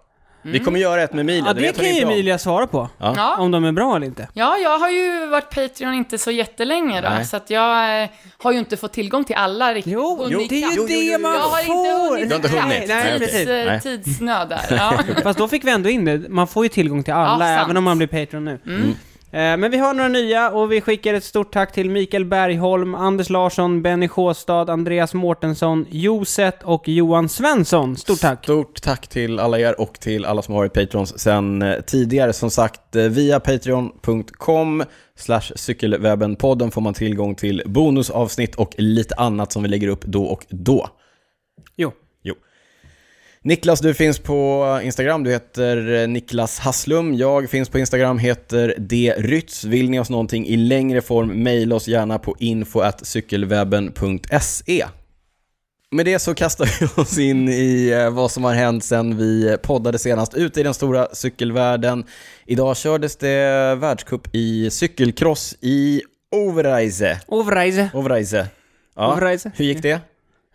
Vi 0.42 0.58
kommer 0.58 0.80
göra 0.80 1.02
ett 1.02 1.12
med 1.12 1.20
Emilia, 1.20 1.44
Ja, 1.46 1.52
det 1.52 1.60
det 1.60 1.76
kan 1.76 1.84
ju. 1.94 2.02
Emilia 2.02 2.38
svara 2.38 2.66
på. 2.66 2.88
Ja. 2.98 3.14
Ja. 3.16 3.36
Om 3.36 3.50
de 3.50 3.64
är 3.64 3.72
bra 3.72 3.96
eller 3.96 4.06
inte. 4.06 4.28
Ja, 4.32 4.56
jag 4.56 4.78
har 4.78 4.88
ju 4.90 5.26
varit 5.26 5.50
Patreon 5.54 5.94
inte 5.94 6.18
så 6.18 6.30
jättelänge 6.30 7.00
då, 7.00 7.08
Nej. 7.08 7.24
så 7.24 7.36
att 7.36 7.50
jag 7.50 8.02
eh, 8.02 8.08
har 8.38 8.52
ju 8.52 8.58
inte 8.58 8.76
fått 8.76 8.92
tillgång 8.92 9.24
till 9.24 9.36
alla 9.36 9.74
riktigt. 9.74 9.92
Jo, 9.92 10.16
Hunnit 10.24 10.48
det 10.48 10.54
är 10.54 10.58
ju 10.58 10.66
jo, 10.66 10.72
jo, 10.76 10.86
det 10.86 10.94
jo, 10.94 11.18
man 11.18 11.32
Jag 11.32 11.40
har 11.40 11.60
inte 11.60 11.66
får! 11.72 12.10
hunnit 12.16 12.28
Du 12.28 12.34
har 12.34 12.36
inte 12.36 12.60
hunnit? 12.60 12.88
Nej. 12.88 13.18
Tids, 13.18 13.46
Nej. 13.46 13.80
Tidsnöd 13.80 14.48
där. 14.48 14.60
Ja. 14.70 14.98
Fast 15.22 15.38
då 15.38 15.48
fick 15.48 15.64
vi 15.64 15.70
ändå 15.70 15.88
in 15.88 16.04
det. 16.04 16.28
Man 16.28 16.46
får 16.48 16.64
ju 16.64 16.68
tillgång 16.68 17.02
till 17.02 17.14
alla, 17.14 17.48
även 17.48 17.76
om 17.76 17.84
man 17.84 17.98
blir 17.98 18.08
Patreon 18.08 18.44
nu. 18.44 18.58
Mm. 18.66 18.94
Eh, 19.30 19.56
men 19.56 19.70
vi 19.70 19.78
har 19.78 19.94
några 19.94 20.08
nya 20.08 20.50
och 20.50 20.72
vi 20.72 20.80
skickar 20.80 21.14
ett 21.14 21.24
stort 21.24 21.52
tack 21.52 21.72
till 21.72 21.90
Mikael 21.90 22.24
Bergholm, 22.24 22.94
Anders 22.94 23.30
Larsson, 23.30 23.82
Benny 23.82 24.08
Sjåstad, 24.08 24.72
Andreas 24.72 25.14
Mårtensson, 25.14 25.86
Joset 25.90 26.62
och 26.62 26.88
Johan 26.88 27.28
Svensson. 27.28 27.96
Stort 27.96 28.20
tack! 28.20 28.44
Stort 28.44 28.82
tack 28.82 29.08
till 29.08 29.38
alla 29.38 29.58
er 29.58 29.80
och 29.80 30.00
till 30.00 30.24
alla 30.24 30.42
som 30.42 30.54
har 30.54 30.60
varit 30.60 30.72
Patrons 30.72 31.18
sen 31.18 31.62
eh, 31.62 31.80
tidigare. 31.80 32.32
Som 32.32 32.50
sagt, 32.50 32.96
eh, 32.96 33.02
via 33.02 33.40
patreon.com 33.40 34.84
slash 35.16 35.52
cykelwebbenpodden 35.56 36.70
får 36.70 36.80
man 36.80 36.94
tillgång 36.94 37.34
till 37.34 37.62
bonusavsnitt 37.66 38.54
och 38.54 38.74
lite 38.76 39.14
annat 39.14 39.52
som 39.52 39.62
vi 39.62 39.68
lägger 39.68 39.88
upp 39.88 40.04
då 40.04 40.24
och 40.24 40.46
då. 40.48 40.88
Niklas, 43.48 43.80
du 43.80 43.94
finns 43.94 44.18
på 44.18 44.80
Instagram. 44.82 45.24
Du 45.24 45.30
heter 45.30 46.02
eh, 46.02 46.08
Niklas 46.08 46.58
Hasslum. 46.58 47.14
Jag 47.14 47.50
finns 47.50 47.68
på 47.68 47.78
Instagram, 47.78 48.18
heter 48.18 48.74
drytz. 48.78 49.64
Vill 49.64 49.90
ni 49.90 50.00
oss 50.00 50.10
någonting 50.10 50.46
i 50.46 50.56
längre 50.56 51.00
form, 51.00 51.42
mejla 51.42 51.76
oss 51.76 51.88
gärna 51.88 52.18
på 52.18 52.36
info.cykelwebben.se. 52.38 54.86
Med 55.90 56.06
det 56.06 56.18
så 56.18 56.34
kastar 56.34 56.68
vi 56.80 56.86
oss 57.02 57.18
in 57.18 57.48
i 57.48 57.90
eh, 57.90 58.10
vad 58.10 58.30
som 58.30 58.44
har 58.44 58.54
hänt 58.54 58.84
sen 58.84 59.16
vi 59.16 59.56
poddade 59.62 59.98
senast 59.98 60.34
ute 60.34 60.60
i 60.60 60.62
den 60.62 60.74
stora 60.74 61.08
cykelvärlden. 61.12 62.04
Idag 62.46 62.76
kördes 62.76 63.16
det 63.16 63.74
världscup 63.74 64.28
i 64.32 64.70
cykelcross 64.70 65.56
i 65.60 66.02
Overijse. 66.32 67.20
Overreise. 67.26 67.90
Overijse. 67.94 68.46
Ja. 68.96 69.12
Overreise. 69.12 69.52
Hur 69.56 69.64
gick 69.64 69.82
det? 69.82 70.00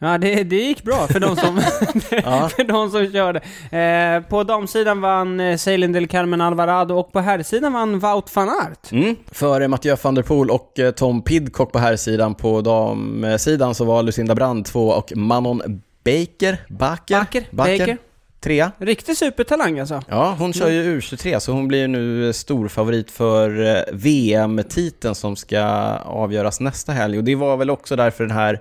Ja, 0.04 0.18
det, 0.18 0.44
det 0.44 0.56
gick 0.56 0.84
bra 0.84 1.08
för 1.08 1.20
de 1.20 1.36
som, 1.36 1.62
för 2.50 2.64
de 2.64 2.92
som 2.92 3.12
körde. 3.12 3.42
Eh, 3.78 4.30
på 4.30 4.44
damsidan 4.44 5.02
vann 5.02 5.40
eh, 5.40 5.58
Ceylin 5.58 5.92
del 5.92 6.08
Carmen 6.08 6.42
Alvarado 6.42 6.96
och 6.96 7.12
på 7.12 7.20
herrsidan 7.20 7.74
vann 7.74 8.00
Wout 8.00 8.36
van 8.36 8.50
Aert. 8.50 8.92
Mm. 8.92 9.16
Före 9.32 9.68
Mathieu 9.68 9.98
van 10.02 10.16
der 10.16 10.24
Poel 10.24 10.50
och 10.50 10.80
eh, 10.80 10.92
Tom 10.92 11.22
Pidcock 11.22 11.72
på 11.72 11.80
här 11.80 11.96
sidan 11.96 12.36
På 12.36 12.62
damsidan 12.62 13.76
så 13.76 13.86
var 13.86 14.04
Lucinda 14.04 14.36
Brand 14.36 14.66
två 14.66 14.90
och 14.90 15.14
Manon 15.16 15.62
Baker, 16.06 16.58
Baker, 16.70 17.20
Baker, 17.20 17.46
Baker. 17.52 17.98
trea. 18.40 18.72
Riktig 18.78 19.18
supertalang 19.18 19.80
alltså. 19.80 20.02
Ja, 20.10 20.36
hon 20.40 20.54
kör 20.54 20.70
ju 20.70 21.00
U23 21.00 21.40
så 21.40 21.52
hon 21.52 21.68
blir 21.68 21.88
nu 21.88 22.34
stor 22.34 22.68
favorit 22.68 23.12
för 23.12 23.76
eh, 23.76 23.82
VM-titeln 23.94 25.16
som 25.16 25.36
ska 25.36 25.62
avgöras 26.06 26.60
nästa 26.60 26.92
helg. 26.92 27.18
Och 27.18 27.24
det 27.24 27.36
var 27.36 27.58
väl 27.58 27.70
också 27.70 27.96
därför 27.96 28.24
den 28.24 28.38
här 28.38 28.60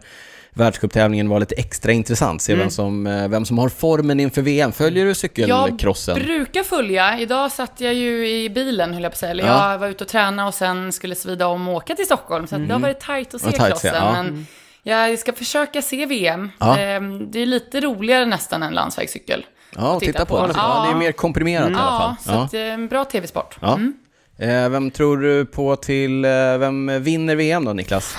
världscuptävlingen 0.55 1.29
var 1.29 1.41
lite 1.41 1.55
extra 1.55 1.93
intressant. 1.93 2.43
Se 2.43 2.55
vem, 2.55 2.71
som, 2.71 3.07
eh, 3.07 3.29
vem 3.29 3.45
som 3.45 3.59
har 3.59 3.69
formen 3.69 4.21
inför 4.21 4.43
VM. 4.43 4.73
Följer 4.73 5.05
du 5.05 5.15
cykelcrossen? 5.15 6.17
Jag 6.17 6.25
brukar 6.27 6.63
följa. 6.63 7.19
Idag 7.19 7.53
satt 7.53 7.81
jag 7.81 7.95
ju 7.95 8.29
i 8.31 8.51
bilen, 8.51 8.95
höll 8.95 9.03
jag 9.03 9.13
på 9.13 9.15
att 9.15 9.19
säga. 9.19 9.31
Eller 9.31 9.45
Ja. 9.47 9.73
Jag 9.73 9.79
var 9.79 9.89
ute 9.89 10.05
och 10.05 10.09
tränade 10.11 10.49
och 10.49 10.55
sen 10.55 10.93
skulle 10.93 11.15
svida 11.15 11.47
om 11.47 11.69
och 11.69 11.75
åka 11.75 11.95
till 11.95 12.05
Stockholm. 12.05 12.47
Så 12.47 12.57
att 12.57 12.69
det 12.69 12.75
har 12.75 12.81
varit 12.81 13.01
tajt 13.01 13.35
att 13.35 13.41
se 13.41 13.51
tajt 13.53 13.71
crossen. 13.73 13.95
ja. 13.95 14.13
Men 14.13 14.47
jag 14.83 15.19
ska 15.19 15.33
försöka 15.33 15.83
se 15.83 16.07
VM. 16.07 16.51
Ja. 16.59 16.79
Ehm, 16.79 17.31
Det 17.31 17.39
är 17.43 17.47
lite 17.47 17.81
roligare 17.81 18.27
nästan 18.27 18.63
än 18.63 18.73
landsvägscykel. 18.73 19.47
Ja, 19.77 20.01
titta 20.01 20.13
titta 20.13 20.25
på. 20.25 20.37
på. 20.39 20.47
det. 20.47 20.53
Ja, 20.57 20.85
det 20.87 20.93
är 20.95 20.99
mer 20.99 21.13
komprimerat 21.13 21.71
i 21.71 21.75
alla 21.75 21.99
fall. 21.99 22.15
Ja, 22.27 22.33
så 22.33 22.39
att, 22.41 22.55
eh, 22.55 22.61
en 22.61 22.89
bra 22.89 23.05
tv-sport. 23.05 23.57
Ja. 23.61 23.75
Mm. 23.75 23.95
Eh, 24.39 24.69
vem 24.69 24.91
tror 24.91 25.17
du 25.17 25.45
på 25.45 25.77
till, 25.77 26.25
eh, 26.25 26.31
vem 26.59 27.03
vinner 27.03 27.37
VM 27.37 27.65
då 27.65 27.73
Niklas? 27.73 28.17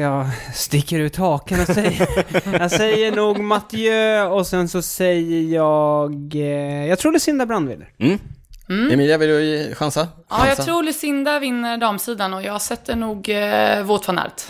Jag 0.00 0.26
sticker 0.54 0.98
ut 0.98 1.16
haken 1.16 1.60
och 1.60 1.66
säger... 1.66 2.08
jag 2.60 2.70
säger 2.70 3.12
nog 3.12 3.38
Mathieu 3.40 4.22
och 4.22 4.46
sen 4.46 4.68
så 4.68 4.82
säger 4.82 5.54
jag... 5.54 6.34
Eh, 6.34 6.86
jag 6.86 6.98
tror 6.98 7.12
Lucinda 7.12 7.46
Brandweiler. 7.46 7.88
Mm. 7.98 8.18
Emilia, 8.92 9.18
vill 9.18 9.28
du 9.28 9.74
chansa? 9.74 10.08
Ja, 10.28 10.36
jag 10.38 10.46
Chansa. 10.46 10.62
tror 10.62 10.82
Lucinda 10.82 11.38
vinner 11.38 11.78
damsidan 11.78 12.34
och 12.34 12.42
jag 12.42 12.62
sätter 12.62 12.96
nog 12.96 13.28
eh, 13.28 13.82
Wout 13.82 14.06
van 14.06 14.18
Aert. 14.18 14.42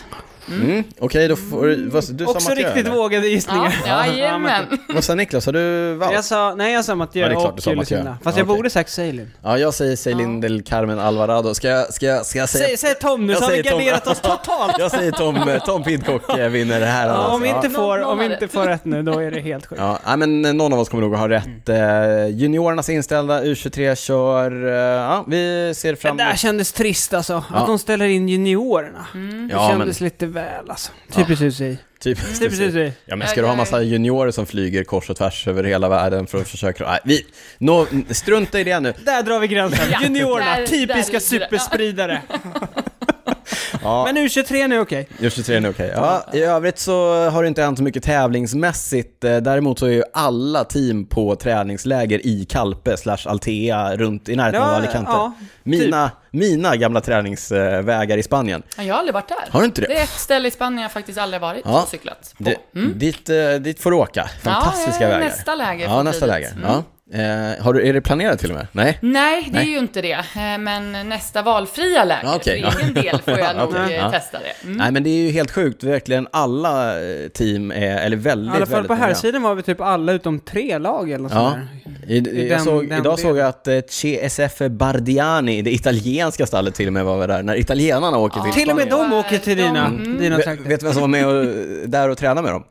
Mm. 0.49 0.83
Okej, 0.99 1.27
då 1.27 1.35
får 1.35 1.65
du... 1.67 1.89
Vad, 1.89 2.03
du 2.13 2.25
sa 2.25 2.31
Också 2.31 2.49
Mathieu, 2.49 2.65
riktigt 2.67 2.85
eller? 2.85 2.95
vågade 2.95 3.27
Ja, 3.27 3.31
gissningar. 3.33 3.73
jajamän. 3.87 4.63
Vad 4.93 5.03
sa 5.03 5.15
Niklas? 5.15 5.45
Har 5.45 5.53
du 5.53 5.93
valt? 5.93 6.13
Jag 6.13 6.25
sa, 6.25 6.55
nej 6.55 6.73
jag 6.73 6.85
sa 6.85 6.95
Mathieu 6.95 7.21
Ja, 7.23 7.27
det 7.29 7.35
är 7.35 7.39
klart 7.39 7.53
och 7.53 7.63
sa. 7.63 7.71
Lucinda. 7.71 8.17
Fast 8.23 8.37
Ja, 8.37 8.41
jag 8.41 8.47
borde 8.47 8.69
sagt 8.69 8.89
Ceylin. 8.89 9.31
Ja, 9.43 9.57
jag 9.57 9.73
säger 9.73 9.95
Celine 9.95 10.41
del 10.41 10.61
Carmen 10.63 10.99
Alvarado. 10.99 11.53
Ska 11.53 11.67
jag, 11.67 11.93
ska 11.93 12.05
jag, 12.05 12.25
ska 12.25 12.39
jag 12.39 12.49
säga... 12.49 12.67
Säg, 12.67 12.77
säg 12.77 12.95
Tom 12.95 13.27
nu 13.27 13.33
Jag 13.33 13.39
så 13.39 13.45
har 13.45 13.51
vi 13.51 13.57
säger 13.63 13.71
Tom. 13.71 13.79
garderat 13.79 14.07
oss 14.07 14.19
totalt. 14.21 14.75
Jag 14.79 14.91
säger 14.91 15.11
Tom, 15.11 15.59
Tom 15.65 15.83
Pidcock 15.83 16.37
eh, 16.37 16.49
vinner 16.49 16.79
det 16.79 16.85
här. 16.85 17.07
Ja, 17.07 17.13
alltså. 17.13 17.31
om 17.35 17.41
vi 17.41 17.47
inte 17.49 17.59
Ja. 17.67 17.69
får, 17.69 18.03
om 18.03 18.19
vi 18.19 18.25
inte 18.25 18.37
rätt. 18.45 18.51
får 18.51 18.65
rätt 18.65 18.85
nu, 18.85 19.03
då 19.03 19.19
är 19.19 19.31
det 19.31 19.39
helt 19.39 19.65
sjukt. 19.65 19.81
Ja, 20.05 20.15
men 20.17 20.45
eh, 20.45 20.53
någon 20.53 20.73
av 20.73 20.79
oss 20.79 20.89
kommer 20.89 21.03
nog 21.03 21.13
att 21.13 21.19
ha 21.19 21.29
rätt. 21.29 21.69
Eh, 21.69 22.27
juniorernas 22.27 22.89
inställda, 22.89 23.43
U23 23.43 23.95
kör... 23.95 24.67
eh, 24.67 24.73
Ja, 25.07 25.23
vi 25.27 25.73
ser 25.75 25.89
Det 25.89 25.95
fram 25.95 26.17
där 26.17 26.25
emot... 26.25 26.39
kändes 26.39 26.71
trist 26.73 27.13
alltså. 27.13 27.43
Ja. 27.51 27.55
Att 27.57 27.67
de 27.67 27.79
ställer 27.79 28.05
in 28.05 28.29
juniorerna. 28.29 29.05
Det 29.13 29.19
Ja, 29.53 29.67
men 29.69 29.77
kändes 29.79 30.01
lite 30.01 30.27
väl 30.37 30.69
alltså. 30.69 30.91
Typiskt 31.11 31.41
UCI. 31.43 31.77
typiskt. 31.99 32.39
Typiskt 32.39 32.61
UCI. 32.61 32.93
Ja, 33.05 33.15
men 33.15 33.27
ska 33.27 33.41
du 33.41 33.47
ha 33.47 33.55
massa 33.55 33.81
juniorer 33.81 34.31
som 34.31 34.45
flyger 34.45 34.83
kors 34.83 35.09
och 35.09 35.17
tvärs 35.17 35.47
över 35.47 35.63
hela 35.63 35.89
världen 35.89 36.27
för 36.27 36.37
att 36.41 36.47
försöka... 36.47 36.83
Nej, 36.83 36.99
vi... 37.03 37.25
Nå, 37.57 37.87
strunta 38.09 38.59
i 38.59 38.63
det 38.63 38.79
nu. 38.79 38.93
Där 39.05 39.23
drar 39.23 39.39
vi 39.39 39.47
gränsen. 39.47 39.87
Ja, 39.91 39.99
Juniorerna, 40.03 40.65
typiska 40.67 41.11
där- 41.11 41.19
superspridare. 41.19 42.21
Ja, 43.83 44.03
Men 44.05 44.17
U23 44.17 44.67
nu 44.67 44.75
är 44.75 44.79
okej. 44.81 45.07
U23 45.19 45.59
nu 45.59 45.69
okej. 45.69 45.91
Ja, 45.95 46.23
i 46.33 46.41
övrigt 46.41 46.79
så 46.79 47.29
har 47.29 47.41
det 47.43 47.47
inte 47.47 47.61
hänt 47.61 47.77
så 47.77 47.83
mycket 47.83 48.03
tävlingsmässigt. 48.03 49.23
Eh, 49.23 49.37
Däremot 49.37 49.79
så 49.79 49.85
är 49.85 49.89
ju 49.89 50.03
alla 50.13 50.63
team 50.63 51.05
på 51.05 51.35
träningsläger 51.35 52.27
i 52.27 52.45
Kalpe 52.45 52.97
slash 52.97 53.17
Altea 53.25 53.95
runt 53.95 54.29
i 54.29 54.35
närheten 54.35 54.61
av 54.61 54.73
Alicante. 54.73 55.11
ja, 55.11 55.33
mina, 55.63 56.11
mina 56.31 56.75
gamla 56.75 57.01
träningsvägar 57.01 58.17
i 58.17 58.23
Spanien. 58.23 58.63
Ja, 58.77 58.83
Jag 58.83 58.93
har 58.93 58.99
aldrig 58.99 59.13
varit 59.13 59.27
där. 59.27 59.51
Har 59.51 59.59
du 59.59 59.65
inte 59.65 59.81
det? 59.81 59.87
Det 59.87 59.99
är 59.99 60.03
ett 60.03 60.09
ställe 60.09 60.47
i 60.47 60.51
Spanien 60.51 60.81
jag 60.81 60.91
faktiskt 60.91 61.17
aldrig 61.19 61.41
varit 61.41 61.61
Ja. 61.65 61.81
och 61.81 61.87
cyklat 61.87 62.33
på. 62.37 62.43
Det, 62.43 62.57
dit, 62.95 63.29
eh, 63.29 63.35
dit 63.59 63.79
får 63.81 63.91
du 63.91 63.97
åka. 63.97 64.29
Fantastiska 64.43 65.03
ja, 65.03 65.09
vägar. 65.09 65.19
nästa 65.25 65.55
läger 65.55 65.85
Ja, 65.85 66.03
nästa 66.03 66.25
läger. 66.25 66.47
dit. 66.49 66.57
Ja. 66.63 66.83
Eh, 67.13 67.63
har 67.63 67.73
du, 67.73 67.87
är 67.87 67.93
det 67.93 68.01
planerat 68.01 68.39
till 68.39 68.49
och 68.51 68.55
med? 68.57 68.67
Nej? 68.71 68.97
Nej, 69.01 69.43
det 69.47 69.51
Nej. 69.53 69.67
är 69.67 69.71
ju 69.71 69.77
inte 69.77 70.01
det. 70.01 70.11
Eh, 70.11 70.57
Men 70.59 71.09
nästa 71.09 71.41
valfria 71.41 72.03
läger, 72.03 72.23
Ja, 72.23 72.35
okej. 72.35 72.65
för 72.71 72.79
egen 72.81 72.93
del 72.93 73.21
får 73.21 73.39
jag 73.39 73.55
nog 73.57 73.69
Okej, 73.69 73.81
eh, 73.95 73.95
ja. 73.95 74.11
testa 74.11 74.39
det. 74.39 74.65
Mm. 74.67 74.77
Nej, 74.77 74.91
men 74.91 75.03
det 75.03 75.09
är 75.09 75.21
ju 75.25 75.31
helt 75.31 75.51
sjukt. 75.51 75.83
Verkligen 75.83 76.27
alla 76.31 77.01
eh, 77.09 77.27
team 77.27 77.71
är, 77.71 77.97
eller 77.97 78.17
väldigt, 78.17 78.53
I 78.53 78.57
alla 78.57 78.65
fall 78.65 78.83
på 78.87 78.93
här 78.93 79.13
sidan 79.13 79.41
var 79.41 79.55
vi 79.55 79.61
typ 79.63 79.81
alla 79.81 80.11
utom 80.11 80.39
tre 80.39 80.77
lag 80.77 81.09
eller 81.11 81.23
något 81.23 81.31
Ja. 81.31 81.51
sånt 81.51 81.65
där. 82.05 82.13
I, 82.13 82.17
I 82.17 82.47
jag 82.49 82.57
den- 82.57 82.65
såg, 82.65 82.89
den 82.89 82.99
idag 82.99 83.19
såg 83.19 83.37
jag 83.37 83.47
att 83.47 83.67
eh, 83.67 83.79
CSF 83.81 84.57
Bardiani, 84.69 85.61
det 85.61 85.71
italienska 85.73 86.45
stallet 86.45 86.75
till 86.75 86.87
och 86.87 86.93
med 86.93 87.05
var 87.05 87.27
där, 87.27 87.43
när 87.43 87.55
italienarna 87.59 88.17
åker 88.17 88.41
till 88.41 88.53
Till 88.53 88.69
och 88.69 88.75
med 88.75 88.89
de 88.89 89.13
åker 89.13 89.37
till 89.37 89.57
dina, 89.57 89.85
Mm. 89.85 90.17
dina 90.19 90.35
Vet, 90.37 90.45
trakter. 90.45 90.69
vet 90.69 90.79
du 90.79 90.85
vem 90.85 90.93
som 90.93 91.01
var 91.01 91.07
med 91.07 91.27
och, 91.27 91.45
där 91.89 92.09
och 92.09 92.17
tränade 92.17 92.41
med 92.41 92.51
dem? 92.51 92.63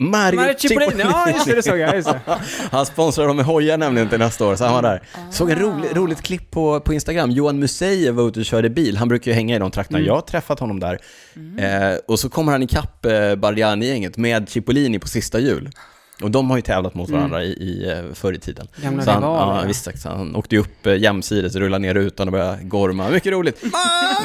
Mario, 0.00 0.40
Mario 0.40 0.54
Cipollini, 0.58 1.02
ja 1.02 1.30
just 1.30 1.46
det, 1.46 1.54
det 1.54 1.62
såg 1.62 1.78
jag. 1.78 1.96
Just 1.96 2.08
det. 2.08 2.20
Han 2.70 2.86
sponsrar 2.86 3.26
dem 3.26 3.36
med 3.36 3.44
hojar 3.44 3.78
nämligen 3.78 4.08
till 4.08 4.18
nästa 4.18 4.46
år, 4.46 4.56
så 4.56 4.64
han 4.64 4.74
var 4.74 4.82
där. 4.82 5.02
Såg 5.30 5.50
en 5.50 5.58
rolig, 5.58 5.96
roligt 5.96 6.22
klipp 6.22 6.50
på, 6.50 6.80
på 6.80 6.94
Instagram. 6.94 7.30
Johan 7.30 7.58
Museev 7.58 8.14
var 8.14 8.28
ute 8.28 8.40
och 8.40 8.46
körde 8.46 8.70
bil. 8.70 8.96
Han 8.96 9.08
brukar 9.08 9.30
ju 9.30 9.34
hänga 9.34 9.56
i 9.56 9.58
de 9.58 9.70
trakterna. 9.70 10.00
Jag 10.00 10.14
har 10.14 10.20
träffat 10.20 10.60
honom 10.60 10.80
där. 10.80 10.98
Eh, 11.58 11.98
och 12.08 12.20
så 12.20 12.28
kommer 12.28 12.52
han 12.52 12.62
ikapp 12.62 13.06
eh, 13.06 13.34
Bardiani-gänget 13.34 14.16
med 14.16 14.48
Cipollini 14.48 14.98
på 14.98 15.08
sista 15.08 15.38
hjul. 15.38 15.70
Och 16.22 16.30
de 16.30 16.50
har 16.50 16.56
ju 16.56 16.62
tävlat 16.62 16.94
mot 16.94 17.10
varandra 17.10 17.44
i, 17.44 17.48
i, 17.48 17.90
eh, 17.90 18.14
förr 18.14 18.32
i 18.32 18.38
tiden. 18.38 18.68
Gamla 18.82 19.04
så 19.04 19.10
han, 19.10 19.22
rivaler, 19.22 19.54
ja, 19.54 19.60
ja. 19.60 19.66
visst, 19.66 19.88
exakt. 19.88 20.16
han 20.16 20.36
åkte 20.36 20.54
ju 20.54 20.60
upp 20.60 20.86
eh, 20.86 20.96
jämsides, 20.96 21.54
rullade 21.54 21.82
ner 21.82 21.94
rutan 21.94 22.28
och 22.28 22.32
började 22.32 22.58
gorma. 22.62 23.08
Mycket 23.08 23.32
roligt. 23.32 23.62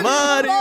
Mario! 0.03 0.51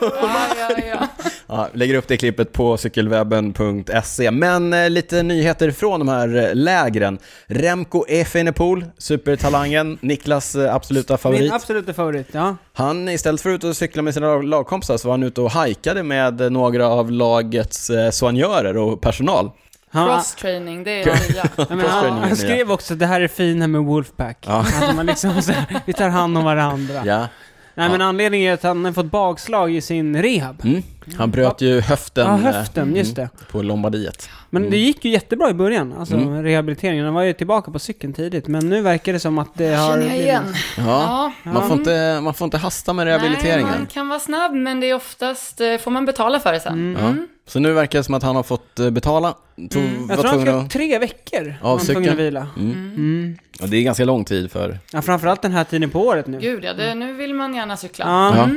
Ja, 0.22 0.68
ja, 0.78 0.84
ja. 0.86 1.08
Ja, 1.54 1.68
lägger 1.72 1.94
upp 1.94 2.08
det 2.08 2.16
klippet 2.16 2.52
på 2.52 2.76
cykelwebben.se. 2.76 4.30
Men 4.30 4.72
eh, 4.72 4.90
lite 4.90 5.22
nyheter 5.22 5.70
från 5.70 5.98
de 6.00 6.08
här 6.08 6.36
eh, 6.48 6.54
lägren. 6.54 7.18
Remco 7.46 8.04
Evenepoel, 8.08 8.84
supertalangen, 8.98 9.98
Niklas 10.00 10.54
eh, 10.54 10.74
absoluta 10.74 11.18
favorit. 11.18 11.40
Min 11.42 11.52
absoluta 11.52 11.92
favorit, 11.92 12.26
ja. 12.32 12.56
Han, 12.72 13.08
istället 13.08 13.40
för 13.40 13.50
att 13.50 13.54
ut 13.54 13.64
och 13.64 13.76
cykla 13.76 14.02
med 14.02 14.14
sina 14.14 14.26
lag- 14.26 14.44
lagkompisar, 14.44 14.96
så 14.96 15.08
var 15.08 15.12
han 15.12 15.22
ute 15.22 15.40
och 15.40 15.50
hajkade 15.50 16.02
med 16.02 16.40
eh, 16.40 16.50
några 16.50 16.86
av 16.88 17.10
lagets 17.10 17.90
eh, 17.90 18.10
soignörer 18.10 18.76
och 18.76 19.00
personal. 19.00 19.50
Han, 19.90 20.08
Cross-training, 20.08 20.84
det 20.84 20.90
är 21.02 21.04
det 21.04 21.32
nya. 21.32 21.44
Ja, 21.56 21.76
men 21.76 21.80
han, 21.86 22.36
skrev 22.36 22.72
också 22.72 22.92
att 22.92 22.98
det 22.98 23.06
här 23.06 23.20
är 23.20 23.28
fina 23.28 23.66
med 23.66 23.80
Wolfpack. 23.80 24.44
Ja. 24.46 24.66
Att 24.82 24.96
man 24.96 25.06
liksom 25.12 25.42
så 25.42 25.52
här, 25.52 25.80
vi 25.86 25.92
tar 25.92 26.08
hand 26.08 26.38
om 26.38 26.44
varandra. 26.44 27.02
Ja. 27.06 27.28
Nej 27.74 27.88
men 27.90 28.00
anledningen 28.00 28.50
är 28.50 28.54
att 28.54 28.62
han 28.62 28.84
har 28.84 28.92
fått 28.92 29.10
bakslag 29.10 29.74
i 29.74 29.80
sin 29.80 30.22
rehab. 30.22 30.64
Mm. 30.64 30.82
Han 31.18 31.30
bröt 31.30 31.60
ju 31.60 31.80
höften, 31.80 32.26
Ja, 32.26 32.32
eh, 32.48 32.54
höften, 32.54 32.96
just 32.96 33.16
det. 33.16 33.28
på 33.50 33.62
Lombardiet. 33.62 34.28
Men 34.50 34.70
det 34.70 34.76
gick 34.76 35.04
ju 35.04 35.10
jättebra 35.10 35.50
i 35.50 35.54
början, 35.54 35.94
alltså 35.98 36.14
Mm. 36.14 36.42
rehabiliteringen. 36.42 37.04
Han 37.04 37.14
var 37.14 37.22
ju 37.22 37.32
tillbaka 37.32 37.70
på 37.70 37.78
cykeln 37.78 38.12
tidigt, 38.12 38.48
men 38.48 38.68
nu 38.68 38.80
verkar 38.80 39.12
det 39.12 39.20
som 39.20 39.38
att 39.38 39.54
det 39.54 39.74
har... 39.74 39.92
Känner 39.92 40.06
jag 40.06 40.16
igen. 40.18 40.44
Ja, 40.76 41.32
Ja. 41.44 41.52
man, 41.52 41.68
får 41.68 41.78
inte, 41.78 42.20
man 42.22 42.34
får 42.34 42.44
inte 42.44 42.58
hasta 42.58 42.92
med 42.92 43.04
rehabiliteringen. 43.06 43.66
Nej, 43.70 43.78
man 43.78 43.86
kan 43.86 44.08
vara 44.08 44.20
snabb, 44.20 44.54
men 44.54 44.80
det 44.80 44.90
är 44.90 44.94
oftast, 44.94 45.60
eh, 45.60 45.76
får 45.78 45.90
man 45.90 46.04
betala 46.06 46.40
för 46.40 46.52
det 46.52 46.60
sen. 46.60 46.96
Ja. 47.00 47.14
Så 47.46 47.58
nu 47.60 47.72
verkar 47.72 47.98
det 47.98 48.04
som 48.04 48.14
att 48.14 48.22
han 48.22 48.36
har 48.36 48.42
fått 48.42 48.78
eh, 48.78 48.90
betala. 48.90 49.34
Tog, 49.70 49.82
Mm. 49.82 50.06
Jag 50.08 50.18
tror 50.20 50.30
han 50.30 50.40
ska 50.42 50.56
att... 50.56 50.70
tre 50.70 50.98
veckor 50.98 51.54
Av 51.62 51.78
han 51.78 51.86
tvungen 51.86 52.02
cykeln? 52.04 52.08
att 52.12 52.18
vila. 52.26 52.46
Mm. 52.56 52.72
Mm. 52.96 53.38
Ja, 53.60 53.66
det 53.66 53.76
är 53.76 53.82
ganska 53.82 54.04
lång 54.04 54.24
tid 54.24 54.50
för... 54.50 54.78
Ja, 54.92 55.02
framförallt 55.02 55.42
den 55.42 55.52
här 55.52 55.64
tiden 55.64 55.90
på 55.90 56.06
året 56.06 56.26
nu. 56.26 56.38
Gud 56.40 56.64
ja, 56.64 56.72
det, 56.74 56.94
nu 56.94 57.12
vill 57.12 57.34
man 57.34 57.54
gärna 57.54 57.76
cykla. 57.76 58.04
Ja. 58.36 58.48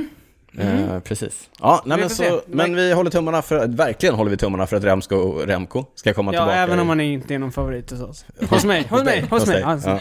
Ja. 0.58 0.64
Mm. 0.64 0.90
Eh, 0.90 1.00
precis. 1.00 1.50
Ja, 1.60 1.82
nej, 1.86 1.98
men, 2.00 2.10
så, 2.10 2.42
men 2.48 2.76
vi 2.76 2.94
håller 2.94 3.12
tummarna 3.12 3.42
för, 3.42 3.68
verkligen 3.68 4.16
håller 4.16 4.32
vi 4.32 4.38
tummarna 4.38 4.68
för 4.68 4.78
att 4.78 4.84
Remsko, 4.84 5.16
Remco 5.46 5.86
ska 5.96 6.14
komma 6.14 6.34
Ja, 6.34 6.40
tillbaka. 6.40 6.58
även 6.60 6.78
i- 6.80 6.82
om 6.82 6.90
han 6.90 7.02
inte 7.02 7.36
är 7.36 7.40
någon 7.40 7.52
favorit 7.52 7.92
hos 7.92 8.02
oss. 8.02 8.26
Hos 8.50 8.66
mig, 8.66 8.88
hos 8.90 9.04
mig, 9.04 9.26
hos 9.30 9.48
mig. 9.48 9.64
Alltså. 9.64 10.00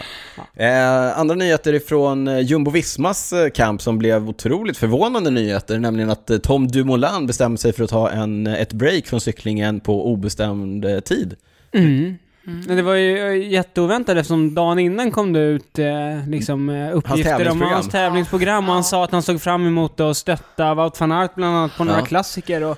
Ja. 0.55 0.63
Eh, 0.65 1.19
andra 1.19 1.35
nyheter 1.35 1.73
ifrån 1.73 2.27
eh, 2.27 2.39
Jumbo 2.39 2.71
Vismas 2.71 3.33
eh, 3.33 3.49
camp 3.49 3.81
som 3.81 3.97
blev 3.97 4.29
otroligt 4.29 4.77
förvånande 4.77 5.29
nyheter, 5.29 5.79
nämligen 5.79 6.09
att 6.09 6.29
eh, 6.29 6.37
Tom 6.37 6.67
Dumoulin 6.67 7.27
bestämde 7.27 7.57
sig 7.57 7.73
för 7.73 7.83
att 7.83 7.89
ta 7.89 8.09
en, 8.09 8.47
ett 8.47 8.73
break 8.73 9.07
från 9.07 9.21
cyklingen 9.21 9.79
på 9.79 10.07
obestämd 10.11 10.85
eh, 10.85 10.99
tid. 10.99 11.35
Mm. 11.73 12.15
Men 12.47 12.77
det 12.77 12.81
var 12.81 12.93
ju 12.93 13.27
eh, 13.27 13.51
jätteoväntat 13.51 14.17
eftersom 14.17 14.55
dagen 14.55 14.79
innan 14.79 15.11
kom 15.11 15.33
det 15.33 15.39
ut 15.39 15.79
eh, 15.79 16.27
liksom, 16.27 16.69
eh, 16.69 16.97
uppgifter 16.97 17.31
om 17.31 17.37
tävlingsprogram. 17.37 17.73
hans 17.73 17.89
tävlingsprogram. 17.89 18.69
och 18.69 18.73
han 18.73 18.83
sa 18.83 19.03
att 19.03 19.11
han 19.11 19.23
såg 19.23 19.41
fram 19.41 19.67
emot 19.67 19.99
att 19.99 20.17
stötta 20.17 20.73
Wout 20.73 20.99
van 20.99 21.11
Aert 21.11 21.35
bland 21.35 21.57
annat 21.57 21.77
på 21.77 21.83
några 21.83 22.01
klassiker 22.01 22.63
och 22.63 22.77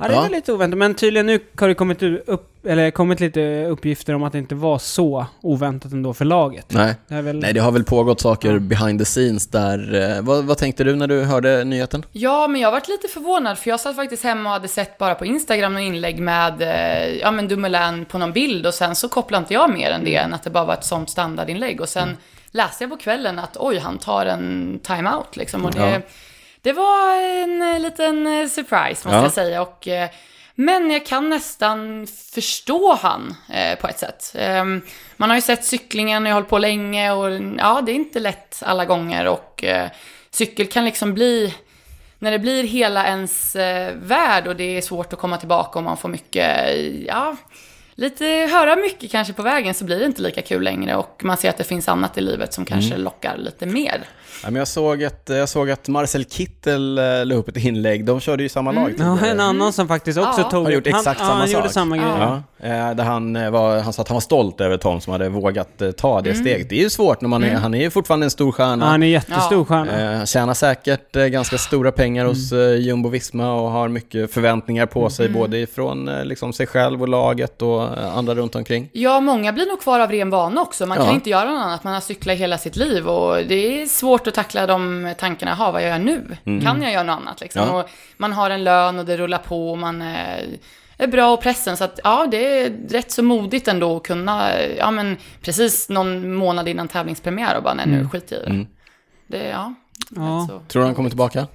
Ja, 0.00 0.08
det 0.08 0.14
Ja. 0.14 0.20
var 0.20 0.28
lite 0.30 0.52
oväntat, 0.52 0.78
men 0.78 0.94
tydligen 0.94 1.26
nu 1.26 1.40
har 1.60 1.68
det 1.68 1.74
kommit, 1.74 2.02
upp, 2.02 2.66
eller 2.66 2.90
kommit 2.90 3.20
lite 3.20 3.64
uppgifter 3.66 4.14
om 4.14 4.22
att 4.22 4.32
det 4.32 4.38
inte 4.38 4.54
var 4.54 4.78
så 4.78 5.26
oväntat 5.40 5.92
ändå 5.92 6.14
för 6.14 6.24
laget. 6.24 6.66
Nej. 6.68 6.94
Det 7.08 7.22
väl... 7.22 7.38
Nej, 7.38 7.52
det 7.52 7.60
har 7.60 7.72
väl 7.72 7.84
pågått 7.84 8.20
saker 8.20 8.52
Ja. 8.52 8.58
behind 8.58 8.98
the 9.00 9.04
scenes 9.04 9.46
där. 9.46 9.94
Eh, 10.16 10.22
vad, 10.22 10.44
vad 10.44 10.58
tänkte 10.58 10.84
du 10.84 10.96
när 10.96 11.06
du 11.06 11.22
hörde 11.24 11.64
nyheten? 11.64 12.04
Ja, 12.12 12.48
men 12.48 12.60
jag 12.60 12.70
varit 12.70 12.88
lite 12.88 13.08
förvånad 13.08 13.58
för 13.58 13.70
jag 13.70 13.80
satt 13.80 13.96
faktiskt 13.96 14.24
hemma 14.24 14.48
och 14.48 14.52
hade 14.52 14.68
sett 14.68 14.98
bara 14.98 15.14
på 15.14 15.26
Instagram 15.26 15.72
några 15.72 15.84
inlägg 15.86 16.20
med, 16.20 16.62
eh, 16.62 17.14
ja 17.16 17.30
men 17.30 17.48
Dumoulin 17.48 18.04
på 18.04 18.18
någon 18.18 18.32
bild 18.32 18.66
och 18.66 18.74
sen 18.74 18.96
så 18.96 19.08
kopplade 19.08 19.40
inte 19.42 19.54
jag 19.54 19.70
mer 19.72 19.90
än 19.90 20.04
det 20.04 20.14
än 20.16 20.34
att 20.34 20.42
det 20.42 20.50
bara 20.50 20.64
var 20.64 20.74
ett 20.74 20.84
sånt 20.84 21.10
standardinlägg 21.10 21.80
och 21.80 21.88
sen 21.88 22.16
läste 22.50 22.84
jag 22.84 22.90
på 22.90 22.96
kvällen 22.96 23.38
att 23.38 23.56
oj, 23.60 23.78
han 23.78 23.98
tar 23.98 24.26
en 24.26 24.78
timeout 24.82 25.36
liksom 25.36 25.64
och 25.64 25.72
det, 25.72 25.90
Ja. 25.90 26.00
Det 26.62 26.72
var 26.72 27.16
en 27.42 27.62
eh, 27.62 27.80
liten 27.80 28.26
eh, 28.26 28.48
surprise 28.48 28.88
måste 29.08 29.08
Ja. 29.16 29.22
jag 29.22 29.32
säga 29.32 29.62
och 29.62 29.88
eh, 29.88 30.08
men 30.54 30.90
jag 30.90 31.06
kan 31.06 31.28
nästan 31.30 32.06
förstå 32.34 32.94
han 32.94 33.34
eh, 33.52 33.78
på 33.78 33.88
ett 33.88 33.98
sätt. 33.98 34.32
Ehm, 34.38 34.82
man 35.16 35.28
har 35.30 35.36
ju 35.36 35.42
sett 35.42 35.64
cyklingen 35.64 36.22
och 36.22 36.28
jag 36.28 36.34
har 36.34 36.40
hållit 36.40 36.50
på 36.50 36.58
länge 36.58 37.12
och 37.12 37.30
ja, 37.58 37.80
det 37.86 37.92
är 37.92 37.96
inte 37.96 38.20
lätt 38.20 38.62
alla 38.64 38.84
gånger 38.84 39.26
och 39.26 39.64
eh, 39.64 39.88
cykel 40.30 40.66
kan 40.66 40.84
liksom 40.84 41.14
bli 41.14 41.54
när 42.18 42.30
det 42.30 42.38
blir 42.38 42.62
hela 42.64 43.06
ens 43.06 43.56
eh, 43.56 43.92
värld 43.96 44.46
och 44.46 44.56
det 44.56 44.76
är 44.76 44.80
svårt 44.80 45.12
att 45.12 45.18
komma 45.18 45.36
tillbaka 45.36 45.78
och 45.78 45.82
man 45.84 45.96
får 45.96 46.08
mycket, 46.08 46.76
ja, 47.06 47.36
lite, 47.94 48.24
höra 48.52 48.76
mycket 48.76 49.10
kanske 49.10 49.32
på 49.32 49.42
vägen 49.42 49.74
så 49.74 49.84
blir 49.84 49.98
det 49.98 50.04
inte 50.04 50.22
lika 50.22 50.42
kul 50.42 50.62
längre 50.62 50.96
och 50.96 51.20
man 51.24 51.36
ser 51.36 51.48
att 51.50 51.56
det 51.58 51.64
finns 51.64 51.88
annat 51.88 52.18
i 52.18 52.20
livet 52.20 52.54
som 52.54 52.64
kanske 52.64 52.90
Mm. 52.94 53.04
lockar 53.04 53.36
lite 53.36 53.66
mer. 53.66 54.04
Ja, 54.42 54.50
men 54.50 54.56
jag, 54.58 54.68
såg 54.68 55.04
att, 55.04 55.22
jag 55.26 55.48
såg 55.48 55.70
att 55.70 55.88
Marcel 55.88 56.24
Kittel 56.24 56.98
eh, 56.98 57.04
la 57.24 57.34
upp 57.34 57.48
ett 57.48 57.56
inlägg, 57.56 58.04
de 58.04 58.20
körde 58.20 58.42
ju 58.42 58.48
samma 58.48 58.72
lag 58.72 58.90
Ja, 58.90 59.16
tidigare. 59.16 59.30
en 59.30 59.40
annan 59.40 59.72
som 59.72 59.88
faktiskt 59.88 60.18
också 60.18 60.40
Ja. 60.40 60.50
tog... 60.50 60.64
Har 60.64 60.70
gjort 60.72 60.86
han, 60.90 60.98
exakt 61.00 61.20
ja, 61.20 61.26
samma 61.26 61.38
han 61.38 61.48
sak. 61.48 61.56
gjorde 61.56 61.68
samma 61.68 61.96
grej. 61.96 62.06
Ja. 62.18 62.42
Ja, 62.60 62.66
eh, 62.68 62.94
där 62.94 63.04
han, 63.04 63.36
eh, 63.36 63.50
var, 63.50 63.78
han 63.80 63.92
sa 63.92 64.02
att 64.02 64.08
han 64.08 64.14
var 64.14 64.20
stolt 64.20 64.60
över 64.60 64.76
Tom 64.76 65.00
som 65.00 65.12
hade 65.12 65.28
vågat 65.28 65.82
ta 65.96 66.20
det 66.20 66.34
steget. 66.34 66.68
Det 66.68 66.78
är 66.78 66.82
ju 66.82 66.90
svårt 66.90 67.20
när 67.20 67.28
man 67.28 67.44
är, 67.44 67.54
han 67.54 67.74
är 67.74 67.80
ju 67.80 67.90
fortfarande 67.90 68.26
en 68.26 68.30
stor 68.30 68.48
Ja, 68.48 68.52
stjärna. 68.52 68.86
han 68.86 69.02
är 69.02 69.06
jättestor 69.06 69.58
Ja. 69.58 69.64
stjärna. 69.64 70.00
Eh, 70.12 70.16
Han 70.18 70.26
tjänar 70.26 70.54
säkert 70.54 71.12
ganska 71.12 71.58
stora 71.58 71.92
pengar 71.92 72.24
hos 72.24 72.52
eh, 72.52 72.58
Jumbo-Visma 72.76 73.52
och 73.52 73.70
har 73.70 73.88
mycket 73.88 74.32
förväntningar 74.34 74.86
på 74.86 75.10
sig, 75.10 75.28
både 75.28 75.58
ifrån 75.58 76.10
liksom, 76.24 76.52
sig 76.52 76.66
själv 76.66 77.02
och 77.02 77.08
laget 77.08 77.62
och 77.62 77.82
andra 78.18 78.34
runt 78.34 78.54
omkring. 78.54 78.88
Ja, 78.92 79.20
många 79.20 79.52
blir 79.52 79.66
nog 79.66 79.80
kvar 79.80 80.00
av 80.00 80.10
ren 80.10 80.30
vana 80.30 80.60
också. 80.60 80.86
Man 80.86 80.98
Ja. 80.98 81.04
kan 81.04 81.14
inte 81.14 81.30
göra 81.30 81.50
något 81.50 81.62
annat. 81.64 81.84
Man 81.84 81.94
har 81.94 82.00
cyklat 82.00 82.36
hela 82.38 82.58
sitt 82.58 82.76
liv 82.76 83.08
och 83.08 83.36
det 83.48 83.82
är 83.82 83.86
svårt 83.86 84.26
att 84.28 84.34
tackla 84.34 84.66
de 84.66 85.14
tankarna. 85.18 85.54
Ha, 85.54 85.70
vad 85.70 85.82
gör 85.82 85.88
jag 85.88 86.00
nu? 86.00 86.36
Kan 86.44 86.82
jag 86.82 86.92
göra 86.92 87.02
något 87.02 87.16
annat? 87.16 87.40
Liksom? 87.40 87.62
Mm. 87.62 87.74
Ja. 87.74 87.82
Och 87.82 87.90
man 88.16 88.32
har 88.32 88.50
en 88.50 88.64
lön 88.64 88.98
och 88.98 89.04
det 89.04 89.16
rullar 89.16 89.38
på 89.38 89.70
och 89.70 89.78
man 89.78 90.02
är, 90.02 90.46
är 90.96 91.06
bra 91.06 91.32
och 91.32 91.42
pressen. 91.42 91.76
Så 91.76 91.84
att 91.84 92.00
ja, 92.04 92.26
det 92.30 92.60
är 92.62 92.72
rätt 92.88 93.12
så 93.12 93.22
modigt 93.22 93.68
ändå 93.68 93.96
att 93.96 94.02
kunna, 94.02 94.50
ja 94.78 94.90
men 94.90 95.16
precis 95.42 95.88
någon 95.88 96.34
månad 96.34 96.68
innan 96.68 96.88
tävlingspremiär 96.88 97.56
och 97.56 97.62
bara 97.62 97.74
nej 97.74 97.86
nu 97.86 98.08
skiter 98.08 98.36
jag 98.36 98.42
i 98.42 98.46
det. 98.46 98.54
Mm. 98.54 98.66
Det, 99.26 99.48
ja. 99.48 99.74
Ja. 100.16 100.48
Tror 100.68 100.82
du 100.82 100.86
han 100.86 100.94
kommer 100.94 101.10
tillbaka? 101.10 101.46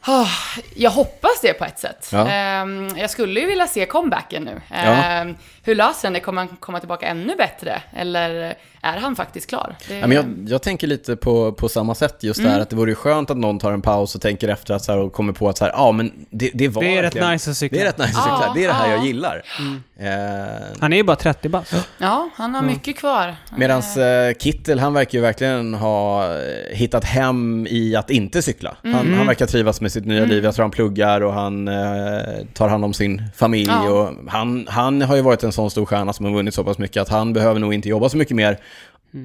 Ah, 0.00 0.26
jag 0.74 0.90
hoppas 0.90 1.40
det 1.42 1.52
på 1.52 1.64
ett 1.64 1.78
sätt. 1.78 2.08
Ja. 2.12 2.28
Ehm, 2.28 2.88
jag 2.96 3.10
skulle 3.10 3.40
ju 3.40 3.46
vilja 3.46 3.66
se 3.66 3.86
comebacken 3.86 4.42
nu. 4.42 4.60
Ja. 4.70 5.24
Hur 5.68 5.74
löser 5.74 6.08
han 6.08 6.12
det? 6.12 6.20
Kommer 6.20 6.42
han 6.42 6.56
komma 6.56 6.80
tillbaka 6.80 7.06
ännu 7.06 7.36
bättre? 7.36 7.82
Eller 7.92 8.54
är 8.82 8.96
han 8.96 9.16
faktiskt 9.16 9.48
klar? 9.48 9.76
Det, 9.88 9.98
Ja, 9.98 10.06
men 10.06 10.16
jag, 10.16 10.24
jag 10.48 10.62
tänker 10.62 10.86
lite 10.86 11.16
på, 11.16 11.52
på 11.52 11.68
samma 11.68 11.94
sätt 11.94 12.16
just 12.20 12.42
där, 12.42 12.60
att 12.60 12.70
det 12.70 12.76
vore 12.76 12.90
ju 12.90 12.94
skönt 12.94 13.30
att 13.30 13.36
någon 13.36 13.58
tar 13.58 13.72
en 13.72 13.82
paus 13.82 14.14
och 14.14 14.20
tänker 14.20 14.48
efter 14.48 14.74
att 14.74 14.84
så 14.84 14.92
här, 14.92 14.98
och 14.98 15.12
kommer 15.12 15.32
på 15.32 15.48
att 15.48 15.58
så 15.58 15.64
här, 15.64 15.72
ja 15.72 15.92
men 15.92 16.12
det, 16.30 16.50
det 16.54 16.68
var 16.68 16.82
Det 16.82 16.98
är 16.98 17.02
rätt 17.02 17.30
nice 17.30 17.50
att 17.50 17.56
cykla. 17.56 17.78
Det 17.78 17.82
är 17.82 17.86
rätt 17.86 17.98
nice 17.98 18.18
att 18.18 18.24
cykla, 18.24 18.44
Ja, 18.46 18.52
det 18.54 18.64
är 18.64 18.68
det 18.68 18.74
här 18.74 18.90
ja. 18.90 18.96
jag 18.96 19.06
gillar. 19.06 19.42
Eh, 19.98 20.06
Han 20.80 20.92
är 20.92 20.96
ju 20.96 21.02
bara 21.02 21.16
30 21.16 21.48
bast. 21.48 21.74
Ja, 21.98 22.30
han 22.34 22.54
har 22.54 22.62
mycket 22.62 22.96
kvar. 22.96 23.36
Medan 23.56 23.78
eh, 23.78 24.34
Kittel, 24.38 24.78
han 24.78 24.94
verkar 24.94 25.18
ju 25.18 25.22
verkligen 25.22 25.74
ha 25.74 26.24
eh, 26.24 26.76
hittat 26.76 27.04
hem 27.04 27.66
i 27.70 27.96
att 27.96 28.10
inte 28.10 28.42
cykla. 28.42 28.76
Han, 28.82 29.14
han 29.14 29.26
verkar 29.26 29.46
trivas 29.46 29.80
med 29.80 29.92
sitt 29.92 30.04
nya 30.04 30.24
liv. 30.24 30.44
Jag 30.44 30.54
tror 30.54 30.62
han 30.62 30.70
pluggar 30.70 31.20
och 31.20 31.32
han 31.32 31.68
eh, 31.68 31.74
tar 32.54 32.68
hand 32.68 32.84
om 32.84 32.94
sin 32.94 33.22
familj. 33.36 33.70
Ja. 33.70 33.90
Och 33.90 34.10
han, 34.28 34.66
han 34.70 35.02
har 35.02 35.16
ju 35.16 35.22
varit 35.22 35.42
en 35.42 35.52
sån 35.58 35.70
stor 35.70 35.86
stjärna 35.86 36.12
som 36.12 36.26
har 36.26 36.32
vunnit 36.32 36.54
så 36.54 36.64
pass 36.64 36.78
mycket 36.78 37.02
att 37.02 37.08
han 37.08 37.32
behöver 37.32 37.60
nog 37.60 37.74
inte 37.74 37.88
jobba 37.88 38.08
så 38.08 38.16
mycket 38.16 38.36
mer 38.36 38.58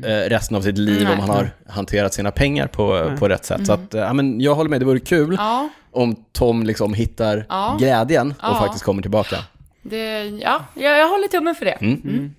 eh, 0.03 0.29
resten 0.29 0.57
av 0.57 0.61
sitt 0.61 0.77
liv 0.77 1.03
Nej. 1.03 1.13
om 1.13 1.19
han 1.19 1.29
har 1.29 1.49
hanterat 1.67 2.13
sina 2.13 2.31
pengar 2.31 2.67
på, 2.67 3.11
på 3.19 3.27
rätt 3.29 3.45
sätt. 3.45 3.65
Så 3.67 3.73
att, 3.73 3.93
eh, 3.93 4.01
ja, 4.01 4.13
men 4.13 4.41
jag 4.41 4.55
håller 4.55 4.69
med, 4.69 4.81
det 4.81 4.85
vore 4.85 4.99
kul 4.99 5.35
Ja, 5.39 5.69
om 5.91 6.15
Tom 6.31 6.63
liksom 6.63 6.93
hittar 6.93 7.45
Ja. 7.49 7.75
glädjen 7.79 8.31
och 8.31 8.35
Ja. 8.41 8.55
faktiskt 8.59 8.83
kommer 8.85 9.01
tillbaka. 9.01 9.35
det, 9.81 10.23
ja 10.25 10.65
jag, 10.73 10.99
jag 10.99 11.09
håller 11.09 11.27
tummen 11.27 11.55
för 11.55 11.65
det. 11.65 11.77
Mm. 11.81 12.33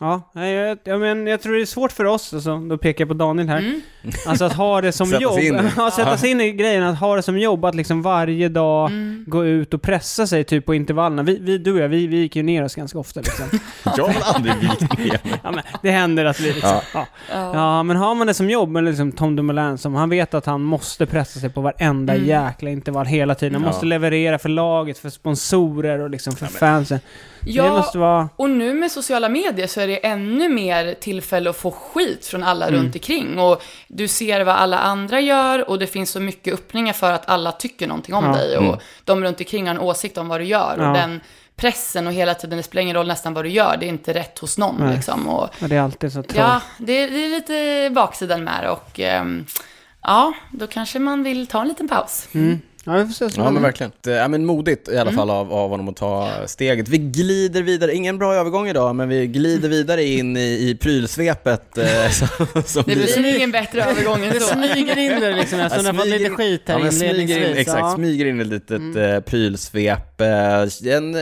Ja, 0.00 0.22
jag, 0.34 0.78
jag, 0.84 1.00
men, 1.00 1.26
jag 1.26 1.40
tror 1.42 1.54
det 1.54 1.60
är 1.60 1.66
svårt 1.66 1.92
för 1.92 2.04
oss, 2.04 2.34
alltså, 2.34 2.56
då 2.58 2.78
pekar 2.78 3.02
jag 3.02 3.08
på 3.08 3.14
Daniel 3.14 3.48
här, 3.48 3.58
Mm. 3.58 3.80
alltså 4.26 4.44
att 4.44 4.52
ha 4.52 4.80
det 4.80 4.92
som 4.92 5.06
Sätta 5.06 5.22
jobb. 5.22 5.38
ja, 5.76 5.90
sätta 5.90 6.16
sig 6.16 6.30
in 6.30 6.40
i 6.40 6.52
grejen, 6.52 6.82
att 6.82 6.98
ha 7.00 7.16
det 7.16 7.22
som 7.22 7.38
jobb, 7.38 7.64
att 7.64 7.74
liksom 7.74 8.02
varje 8.02 8.48
dag 8.48 8.90
Mm. 8.90 9.24
gå 9.26 9.44
ut 9.44 9.74
och 9.74 9.82
pressa 9.82 10.26
sig 10.26 10.44
typ 10.44 10.66
på 10.66 10.74
intervallerna. 10.74 11.22
Vi, 11.22 11.38
vi 11.40 11.58
du 11.58 11.72
och 11.72 11.78
jag, 11.80 11.88
vi, 11.88 12.06
vi 12.06 12.16
gick 12.16 12.36
ju 12.36 12.42
ner 12.42 12.64
oss 12.64 12.74
ganska 12.74 12.98
ofta 12.98 13.20
liksom. 13.20 13.44
Jag 13.96 14.04
har 14.08 14.34
aldrig 14.34 14.54
vikt 14.56 14.98
ner 14.98 15.20
ja, 15.44 15.50
men 15.50 15.62
det 15.82 15.90
händer 15.90 16.24
att 16.24 16.40
vi 16.40 16.52
liksom, 16.52 16.80
Ja. 16.94 17.06
ja. 17.32 17.50
Ja. 17.54 17.82
Men 17.82 17.96
har 17.96 18.14
man 18.14 18.26
det 18.26 18.34
som 18.34 18.50
jobb, 18.50 18.76
eller 18.76 18.90
liksom 18.90 19.12
Tom 19.12 19.36
Dumoulin 19.36 19.78
som, 19.78 19.94
han 19.94 20.10
vet 20.10 20.34
att 20.34 20.46
han 20.46 20.62
måste 20.62 21.06
pressa 21.06 21.40
sig 21.40 21.50
på 21.50 21.60
varenda 21.60 22.14
Mm. 22.14 22.26
jäkla 22.28 22.70
intervall 22.70 23.06
hela 23.06 23.34
tiden. 23.34 23.54
Han 23.54 23.62
Ja. 23.62 23.68
måste 23.68 23.86
leverera 23.86 24.38
för 24.38 24.48
laget, 24.48 24.98
för 24.98 25.10
sponsorer 25.10 25.98
och 25.98 26.10
liksom 26.10 26.32
för 26.36 26.46
fansen. 26.46 26.98
Det 27.37 27.37
Ja, 27.56 27.76
måste 27.76 27.98
vara... 27.98 28.28
och 28.36 28.50
nu 28.50 28.74
med 28.74 28.90
sociala 28.92 29.28
medier 29.28 29.66
så 29.66 29.80
är 29.80 29.86
det 29.88 30.06
ännu 30.06 30.48
mer 30.48 30.94
tillfälle 30.94 31.50
att 31.50 31.56
få 31.56 31.70
skit 31.70 32.26
från 32.26 32.42
alla 32.42 32.70
runt 32.70 32.94
omkring. 32.94 33.38
Och 33.38 33.62
du 33.88 34.08
ser 34.08 34.40
vad 34.44 34.54
alla 34.56 34.78
andra 34.78 35.20
gör 35.20 35.70
och 35.70 35.78
det 35.78 35.86
finns 35.86 36.10
så 36.10 36.20
mycket 36.20 36.54
öppningar 36.54 36.92
för 36.92 37.12
att 37.12 37.28
alla 37.28 37.52
tycker 37.52 37.86
någonting 37.86 38.14
om 38.14 38.24
Ja. 38.24 38.32
dig. 38.32 38.56
Och 38.56 38.64
Mm. 38.64 38.78
de 39.04 39.24
runt 39.24 39.40
omkring 39.40 39.66
har 39.66 39.74
en 39.74 39.80
åsikt 39.80 40.18
om 40.18 40.28
vad 40.28 40.40
du 40.40 40.44
gör. 40.44 40.74
Ja. 40.78 40.88
Och 40.88 40.94
den 40.96 41.20
pressen 41.56 42.06
och 42.06 42.12
hela 42.12 42.34
tiden, 42.34 42.56
det 42.56 42.62
spelar 42.62 42.82
ingen 42.82 42.96
roll 42.96 43.06
nästan 43.06 43.34
vad 43.34 43.44
du 43.44 43.48
gör, 43.50 43.76
det 43.80 43.86
är 43.86 43.88
inte 43.88 44.14
rätt 44.14 44.38
hos 44.38 44.58
någon 44.58 44.76
Nej. 44.78 44.94
liksom. 44.96 45.28
Och, 45.28 45.48
Ja, 45.58 45.68
det 45.68 45.76
är 45.76 45.80
alltid 45.80 46.12
så 46.12 46.22
tråkigt. 46.22 46.36
ja, 46.36 46.60
det, 46.78 47.06
det 47.06 47.24
är 47.24 47.30
lite 47.30 47.90
baksidan 47.94 48.44
med 48.44 48.62
det 48.64 48.70
och 48.70 49.00
ehm, 49.00 49.46
ja, 50.02 50.32
då 50.52 50.66
kanske 50.66 50.98
man 50.98 51.22
vill 51.22 51.46
ta 51.46 51.60
en 51.60 51.68
liten 51.68 51.88
paus. 51.88 52.28
Mm. 52.32 52.60
Ja, 52.88 52.94
vi 52.98 53.04
får 53.14 53.28
se. 53.30 53.40
Ja 53.40 53.50
men 53.50 53.62
verkligen. 53.62 53.92
Det- 54.04 54.10
Ja, 54.10 54.28
men 54.28 54.46
modigt 54.46 54.88
i 54.88 54.92
Mm. 54.92 55.00
alla 55.00 55.12
fall 55.16 55.30
av, 55.30 55.52
av 55.52 55.70
honom 55.70 55.88
att 55.88 55.96
ta 55.96 56.30
steget. 56.46 56.88
Vi 56.88 56.98
glider 56.98 57.62
vidare, 57.62 57.94
ingen 57.94 58.18
bra 58.18 58.34
övergång 58.34 58.68
idag, 58.68 58.96
men 58.96 59.08
vi 59.08 59.26
glider 59.26 59.68
vidare 59.68 60.04
in 60.04 60.36
i, 60.36 60.40
i 60.70 60.76
prylsvepet. 60.80 61.78
Eh, 61.78 62.10
som, 62.10 62.28
som 62.66 62.82
Det 62.86 62.94
blir 63.16 63.36
ingen 63.36 63.50
bättre 63.50 63.82
övergång 63.84 64.24
än 64.24 64.32
Det 64.32 64.40
så. 64.40 64.54
smyger 64.54 64.98
in 64.98 65.20
det 65.20 65.32
liksom, 65.32 65.58
det 65.58 65.64
har 65.64 65.92
fått 65.94 66.06
lite 66.06 66.30
skit 66.30 66.62
här 66.66 66.74
ja, 66.74 66.82
men 66.82 66.92
smyger 66.92 67.14
in, 67.14 67.20
inledningsvis. 67.20 67.58
Exakt, 67.58 67.94
smyger 67.94 68.26
in 68.26 68.40
ett 68.40 68.46
litet 68.46 68.96
eh, 68.96 69.20
prylsvep. 69.20 70.20
Eh, 70.20 70.92
en, 70.92 71.14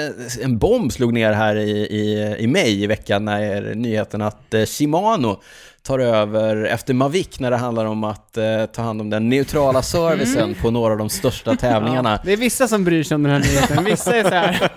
en 0.43 0.59
bomb 0.59 0.93
slog 0.93 1.13
ner 1.13 1.33
här 1.33 1.57
i, 1.57 1.71
i, 1.71 2.37
i 2.39 2.47
maj 2.47 2.83
i 2.83 2.87
veckan 2.87 3.25
när 3.25 3.75
nyheten 3.75 4.23
att 4.23 4.55
eh, 4.55 4.63
Shimano 4.65 5.41
tar 5.87 5.99
över 5.99 6.65
efter 6.65 6.95
Mavic 6.95 7.41
när 7.41 7.51
det 7.51 7.57
handlar 7.57 7.85
om 7.85 8.05
att 8.05 8.37
eh, 8.37 8.45
ta 8.73 8.83
hand 8.83 9.01
om 9.01 9.11
den 9.11 9.29
neutrala 9.29 9.83
servicen 9.83 10.55
på 10.55 10.71
några 10.71 10.93
av 10.93 10.99
de 10.99 11.11
största 11.11 11.57
tävlingarna. 11.61 12.11
Ja, 12.11 12.19
det 12.25 12.33
är 12.33 12.37
vissa 12.37 12.69
som 12.69 12.85
bryr 12.85 13.03
sig 13.03 13.15
om 13.15 13.23
den 13.23 13.33
här 13.33 13.39
nyheten, 13.39 13.85
vissa 13.85 14.17
är 14.17 14.23
så 14.23 14.35
här. 14.35 14.71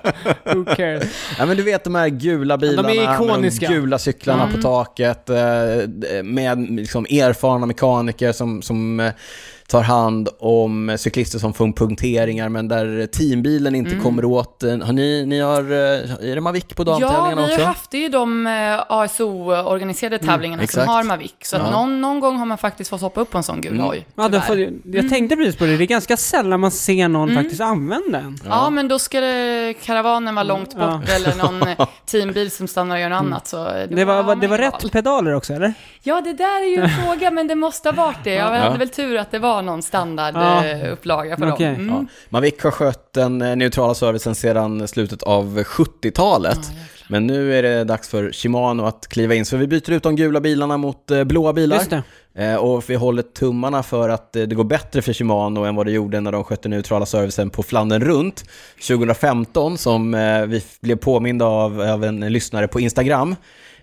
who 0.55 0.65
cares? 0.65 1.03
Ja 1.37 1.45
men 1.45 1.57
du 1.57 1.63
vet 1.63 1.83
de 1.83 1.95
här 1.95 2.09
gula 2.09 2.57
bilarna 2.57 2.93
ikoniska. 2.93 3.69
med 3.69 3.77
de 3.77 3.81
gula 3.81 3.99
cyklarna 3.99 4.47
på 4.55 4.61
taket 4.61 5.29
eh, 5.29 6.23
med 6.23 6.69
liksom 6.69 7.05
erfarna 7.05 7.65
mekaniker 7.65 8.31
som, 8.31 8.61
som 8.61 8.99
eh, 8.99 9.13
tar 9.69 9.81
hand 9.83 10.29
om 10.39 10.95
cyklister 10.99 11.39
som 11.39 11.53
får 11.53 11.71
punkteringar 11.71 12.49
men 12.49 12.67
där 12.67 13.07
teambilen 13.07 13.75
inte 13.75 13.95
kommer 13.95 14.25
åt. 14.25 14.63
eh, 14.63 14.69
Har 14.79 14.93
ni, 14.93 15.25
ni 15.25 15.39
har, 15.39 15.61
eh, 15.61 16.29
är 16.31 16.35
det 16.35 16.41
Mavic 16.41 16.63
på 16.65 16.81
Ja, 16.81 16.85
damtävlingarna 16.85 17.35
vi 17.35 17.41
har 17.41 17.49
också? 17.51 17.63
haft 17.65 17.91
det 17.91 17.97
ju 17.97 18.09
de 18.09 18.47
eh, 18.47 18.79
ASO-organiserade 18.89 20.17
tävlingarna 20.19 20.59
som 20.59 20.63
exakt. 20.63 20.87
har 20.87 21.03
Mavic. 21.03 21.33
Så 21.41 21.55
Ja. 21.55 21.71
någon, 21.71 22.01
någon 22.01 22.19
gång 22.19 22.37
har 22.37 22.45
man 22.45 22.57
faktiskt 22.57 22.89
fått 22.89 23.01
hoppa 23.01 23.21
upp 23.21 23.29
på 23.31 23.37
en 23.37 23.43
sån 23.43 23.61
gul 23.61 23.73
Mm. 23.73 23.85
hoj. 23.85 24.05
Ja, 24.15 24.41
får, 24.41 24.67
jag 24.83 25.09
tänkte 25.09 25.35
precis 25.35 25.55
på 25.55 25.65
det, 25.65 25.77
det 25.77 25.83
är 25.83 25.87
ganska 25.87 26.17
sällan 26.17 26.59
man 26.59 26.71
ser 26.71 27.07
någon 27.07 27.35
faktiskt 27.35 27.61
använda 27.61 28.19
den. 28.21 28.37
Ja. 28.45 28.69
men 28.69 28.87
då 28.87 28.99
ska 28.99 29.19
det, 29.21 29.73
karavanen 29.83 30.35
vara 30.35 30.43
långt 30.43 30.69
bort 30.75 31.03
Ja. 31.07 31.13
eller 31.15 31.35
någon 31.35 31.87
teambil 32.05 32.51
som 32.51 32.67
stannar 32.67 32.95
och 32.95 33.01
gör 33.01 33.09
något 33.09 33.19
annat. 33.19 33.47
Så 33.47 33.57
då 33.89 33.95
Det 33.95 34.05
var, 34.05 34.23
var, 34.23 34.35
det 34.35 34.47
var 34.47 34.57
rätt 34.57 34.91
pedaler 34.91 35.33
också, 35.35 35.53
eller? 35.53 35.73
Ja, 36.03 36.21
det 36.21 36.33
där 36.33 36.61
är 36.63 36.77
ju 36.77 36.83
en 36.83 36.89
fråga, 36.89 37.31
men 37.31 37.47
det 37.47 37.55
måste 37.55 37.89
ha 37.89 37.93
varit 37.93 38.23
det. 38.23 38.33
Jag 38.39 38.55
Ja. 38.55 38.59
hade 38.59 38.77
väl 38.77 38.89
tur 38.89 39.17
att 39.17 39.31
det 39.31 39.39
var 39.39 39.58
någon 39.61 39.75
Ja. 39.77 39.81
standardupplaga 39.81 41.37
på 41.37 41.45
Okej. 41.45 41.65
dem. 41.65 41.75
Mm. 41.75 41.87
Ja. 41.95 42.05
Mavic 42.29 42.63
har 42.63 42.71
skött 42.71 43.13
den 43.13 43.41
eh, 43.41 43.55
neutrala 43.55 43.93
servicen 43.93 44.35
sedan 44.35 44.87
slutet 44.87 45.23
av 45.23 45.59
70-talet. 45.63 46.59
men 47.07 47.27
nu 47.27 47.55
är 47.55 47.63
det 47.63 47.83
dags 47.83 48.09
för 48.09 48.31
Shimano 48.31 48.85
att 48.85 49.07
kliva 49.07 49.35
in, 49.35 49.45
så 49.45 49.57
vi 49.57 49.67
byter 49.67 49.91
ut 49.91 50.03
de 50.03 50.15
gula 50.15 50.39
bilarna 50.41 50.77
mot 50.77 51.11
eh, 51.11 51.23
blåa 51.23 51.53
bilar. 51.53 51.77
Just 51.77 51.89
det. 51.89 52.03
Eh, 52.35 52.55
Och 52.55 52.89
vi 52.89 52.95
håller 52.95 53.21
tummarna 53.21 53.83
för 53.83 54.09
att 54.09 54.35
eh, 54.35 54.43
det 54.43 54.55
går 54.55 54.63
bättre 54.63 55.01
för 55.01 55.13
Shimano 55.13 55.63
än 55.63 55.75
vad 55.75 55.85
det 55.85 55.91
gjorde 55.91 56.19
när 56.19 56.31
de 56.31 56.43
skötte 56.43 56.69
neutrala 56.69 57.05
servicen 57.05 57.49
på 57.49 57.63
Flandern 57.63 58.03
runt 58.03 58.43
2015 58.87 59.77
som 59.77 60.13
eh, 60.13 60.45
vi 60.45 60.63
blev 60.81 60.95
påminda 60.95 61.45
av, 61.45 61.81
av 61.81 62.03
en 62.03 62.19
lyssnare 62.19 62.67
på 62.67 62.79
Instagram. 62.79 63.35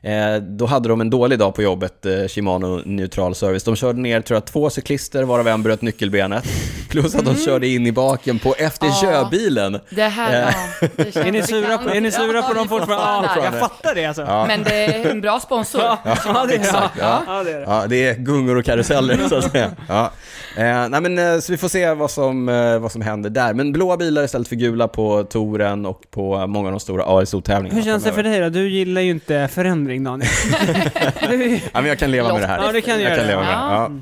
Eh, 0.07 0.37
Då 0.43 0.67
hade 0.67 0.89
de 0.89 1.01
en 1.01 1.11
dålig 1.11 1.39
dag 1.39 1.55
på 1.55 1.63
jobbet, 1.63 2.07
eh, 2.07 2.13
Shimano 2.29 2.83
neutral 2.85 3.35
service. 3.35 3.65
De 3.65 3.77
körde 3.77 4.01
ner, 4.01 4.21
tror 4.21 4.37
jag, 4.37 4.45
två 4.45 4.71
cyklister 4.71 5.23
varav 5.23 5.49
en 5.49 5.63
bröt 5.63 5.83
nyckelbenet. 5.83 6.45
Plus 6.91 7.15
att 7.15 7.25
de 7.25 7.37
körde 7.37 7.69
in 7.69 7.87
i 7.87 7.93
baken 7.93 8.39
på 8.39 8.55
FD-körbilen. 8.59 9.81
Det 9.91 10.03
här, 10.03 10.33
Eh. 10.49 10.55
ja, 10.81 10.89
det 10.97 11.15
känns 11.15 11.27
Är 11.27 11.33
ni 11.33 11.43
sura 11.43 11.79
på, 11.79 11.91
är 11.91 12.01
ni 12.01 12.11
sura 12.13 12.43
på 12.43 12.49
Ja, 12.51 12.55
dem 12.55 12.69
fortfarande? 12.69 13.29
Ja, 13.37 13.45
jag 13.45 13.61
fattar 13.61 13.95
det 13.95 14.05
alltså. 14.07 14.23
Ja. 14.23 14.47
Men 14.47 14.63
det 14.63 14.85
är 14.85 15.11
en 15.11 15.21
bra 15.21 15.41
sponsor. 15.41 15.81
Ja, 15.83 15.99
det 16.05 16.29
är 16.31 16.47
det. 16.47 16.55
exakt, 16.55 16.95
ja. 17.01 17.23
Ja, 17.27 17.43
det 17.43 17.51
är 17.53 17.59
det. 17.59 17.65
Ja, 17.69 17.85
det 17.89 18.07
är 18.07 18.15
gungor 18.15 18.57
och 18.57 18.65
karuseller 18.65 19.29
så 19.29 19.37
att 19.37 19.51
säga. 19.53 19.71
Ja. 19.89 20.11
Eh, 20.57 20.89
nej 20.89 21.01
men, 21.01 21.19
eh, 21.19 21.39
så 21.41 21.53
vi 21.53 21.59
får 21.59 21.69
se 21.69 21.95
vad 21.95 22.11
som, 22.11 22.49
eh, 22.49 22.79
vad 22.79 22.93
som 22.93 23.01
händer 23.03 23.31
där. 23.31 23.55
Men 23.55 23.73
blåa 23.73 23.97
bilar 23.97 24.25
istället 24.25 24.49
för 24.49 24.57
gula 24.57 24.89
på 24.89 25.25
touren 25.25 25.87
och 25.87 26.03
på 26.11 26.47
många 26.47 26.67
av 26.69 26.73
de 26.73 26.81
stora 26.81 27.05
ASO-tävlingarna. 27.05 27.77
Hur 27.81 27.83
känns 27.91 28.05
det 28.05 28.13
för 28.13 28.23
dig 28.23 28.41
då? 28.41 28.49
Du 28.49 28.69
gillar 28.71 29.01
ju 29.01 29.11
inte 29.11 29.49
förändring 29.53 30.05
Daniel. 30.05 30.31
Du- 31.31 31.55
Ja, 31.73 31.81
men 31.81 31.87
jag 31.87 31.99
kan 31.99 32.11
leva 32.11 32.33
med 32.33 32.43
det 32.43 32.47
här. 32.47 32.59
Ja, 32.75 32.81
kan 32.81 32.99
du 32.99 33.03
jag 33.05 33.13
göra. 33.13 33.17
kan 33.17 33.27
leva 33.27 33.41
med 33.41 33.49
det. 33.49 33.53
Ja. 33.53 33.91
Ja. 33.91 34.01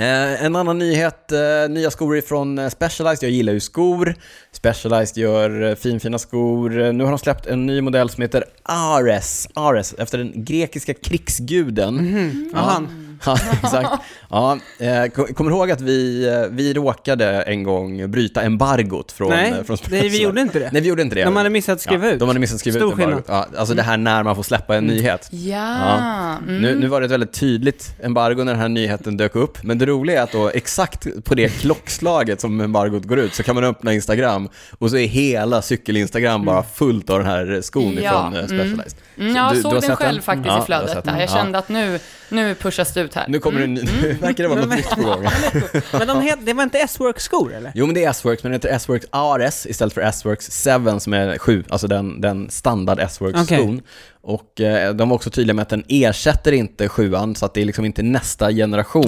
Eh, 0.00 0.44
en 0.44 0.56
annan 0.56 0.78
nyhet, 0.78 1.32
eh, 1.32 1.38
nya 1.70 1.90
skor 1.90 2.20
från 2.20 2.58
eh, 2.58 2.68
Specialized. 2.68 3.22
Jag 3.28 3.30
gillar 3.30 3.52
ju 3.52 3.60
skor. 3.60 4.14
Specialized 4.52 5.16
gör 5.22 5.62
eh, 5.70 5.74
finfina 5.74 6.18
skor. 6.18 6.92
Nu 6.92 7.04
har 7.04 7.10
de 7.10 7.18
släppt 7.18 7.46
en 7.46 7.66
ny 7.66 7.80
modell 7.80 8.10
som 8.10 8.22
heter 8.22 8.44
Ares, 8.62 9.48
Ares 9.54 9.94
efter 9.98 10.18
den 10.18 10.32
grekiska 10.34 10.94
krigsguden. 10.94 12.50
Ja, 12.54 12.58
han. 12.60 13.05
Ja, 13.26 13.38
exakt. 13.62 13.90
Ja, 14.30 14.58
eh, 14.78 15.06
kom- 15.06 15.34
kommer 15.34 15.50
du 15.50 15.56
ihåg 15.56 15.70
att 15.70 15.80
vi, 15.80 16.28
eh, 16.28 16.42
vi 16.50 16.74
råkade 16.74 17.42
en 17.42 17.62
gång 17.62 18.10
bryta 18.10 18.42
embargot 18.42 19.12
från, 19.12 19.28
Nej, 19.30 19.50
eh, 19.50 19.64
från 19.64 19.76
nej, 19.90 20.08
vi 20.08 20.22
gjorde 20.22 20.40
inte 20.40 20.58
det. 20.58 20.70
Nej, 20.72 20.82
vi 20.82 20.88
gjorde 20.88 21.02
inte 21.02 21.14
det. 21.14 21.24
De 21.24 21.36
hade 21.36 21.50
missat 21.50 21.74
att 21.74 21.80
skriva 21.80 22.06
ja, 22.06 22.12
ut. 22.12 22.18
De 22.18 22.28
hade 22.28 22.40
missat 22.40 22.54
att 22.54 22.60
skriva 22.60 22.78
Stor 22.78 22.92
ut 22.92 22.98
embargot. 22.98 23.24
Ja, 23.28 23.46
alltså 23.56 23.74
det 23.74 23.82
här 23.82 23.96
när 23.96 24.22
man 24.22 24.36
får 24.36 24.42
släppa 24.42 24.76
en 24.76 24.84
nyhet. 24.84 25.28
Ja. 25.30 26.36
Mm. 26.38 26.62
Nu, 26.62 26.74
nu 26.74 26.86
var 26.86 27.00
det 27.00 27.04
ett 27.04 27.12
väldigt 27.12 27.32
tydligt 27.32 27.94
embargo 28.02 28.44
när 28.44 28.52
den 28.52 28.60
här 28.60 28.68
nyheten 28.68 29.16
dök 29.16 29.36
upp, 29.36 29.62
men 29.62 29.78
det 29.78 29.86
roliga 29.86 30.18
är 30.18 30.24
att 30.24 30.32
då 30.32 30.48
exakt 30.48 31.24
på 31.24 31.34
det 31.34 31.48
klockslaget 31.48 32.40
som 32.40 32.60
embargot 32.60 33.04
går 33.04 33.18
ut 33.18 33.34
så 33.34 33.42
kan 33.42 33.54
man 33.54 33.64
öppna 33.64 33.92
Instagram 33.92 34.48
och 34.78 34.90
så 34.90 34.96
är 34.96 35.06
hela 35.06 35.62
cykel-Instagram 35.62 36.44
bara 36.44 36.62
fullt 36.62 37.10
av 37.10 37.18
den 37.18 37.28
här 37.28 37.60
skon 37.62 37.98
Ja, 38.02 38.30
ifrån 38.32 38.60
eh, 38.60 38.62
mm. 38.62 38.80
Mm, 39.18 39.36
jag 39.36 39.50
du- 39.52 39.56
du 39.56 39.62
såg 39.62 39.72
har 39.74 39.80
den 39.80 39.96
själv 39.96 40.22
faktiskt 40.22 40.46
Ja, 40.46 40.56
i 40.56 40.60
du 40.60 40.66
flödet 40.66 40.94
där. 40.94 41.02
den. 41.02 41.20
Jag 41.20 41.28
Ja. 41.28 41.34
kände 41.34 41.58
att 41.58 41.68
nu, 41.68 41.98
nu 42.28 42.54
pushas 42.54 42.92
det 42.92 43.00
ut 43.00 43.14
här. 43.14 43.24
Nu 43.28 43.38
kommer 43.38 43.58
det 43.58 43.64
en 43.64 43.74
ny, 43.74 43.82
nu 44.02 44.12
verkar 44.20 44.42
det 44.44 44.48
vara 44.48 44.60
något 44.60 44.76
nytt 44.76 44.90
på 44.90 45.02
gång. 45.02 45.26
Men 45.92 46.06
de 46.08 46.20
het, 46.22 46.38
det 46.42 46.52
var 46.52 46.62
inte 46.62 46.78
S-Work-skor 46.78 47.54
eller? 47.54 47.72
Jo 47.74 47.86
men 47.86 47.94
det 47.94 48.04
är 48.04 48.10
S-Works, 48.10 48.42
men 48.42 48.52
det 48.52 48.56
heter 48.56 48.68
S-Works 48.68 49.06
ARS 49.10 49.66
istället 49.66 49.94
för 49.94 50.00
S-Works 50.00 50.64
7 50.64 51.00
som 51.00 51.12
är 51.14 51.38
7, 51.38 51.64
alltså 51.68 51.86
den, 51.86 52.20
den 52.20 52.50
standard 52.50 52.98
S-Works-skon. 53.00 53.80
Och 54.28 54.60
eh, 54.60 54.94
de 54.94 55.08
var 55.08 55.14
också 55.16 55.30
tydliga 55.30 55.54
med 55.54 55.62
att 55.62 55.68
den 55.68 55.84
ersätter 55.88 56.52
inte 56.52 56.88
7 56.88 57.12
så 57.36 57.46
att 57.46 57.54
det 57.54 57.60
är 57.60 57.64
liksom 57.64 57.84
inte 57.84 58.02
nästa 58.02 58.52
generations 58.52 59.06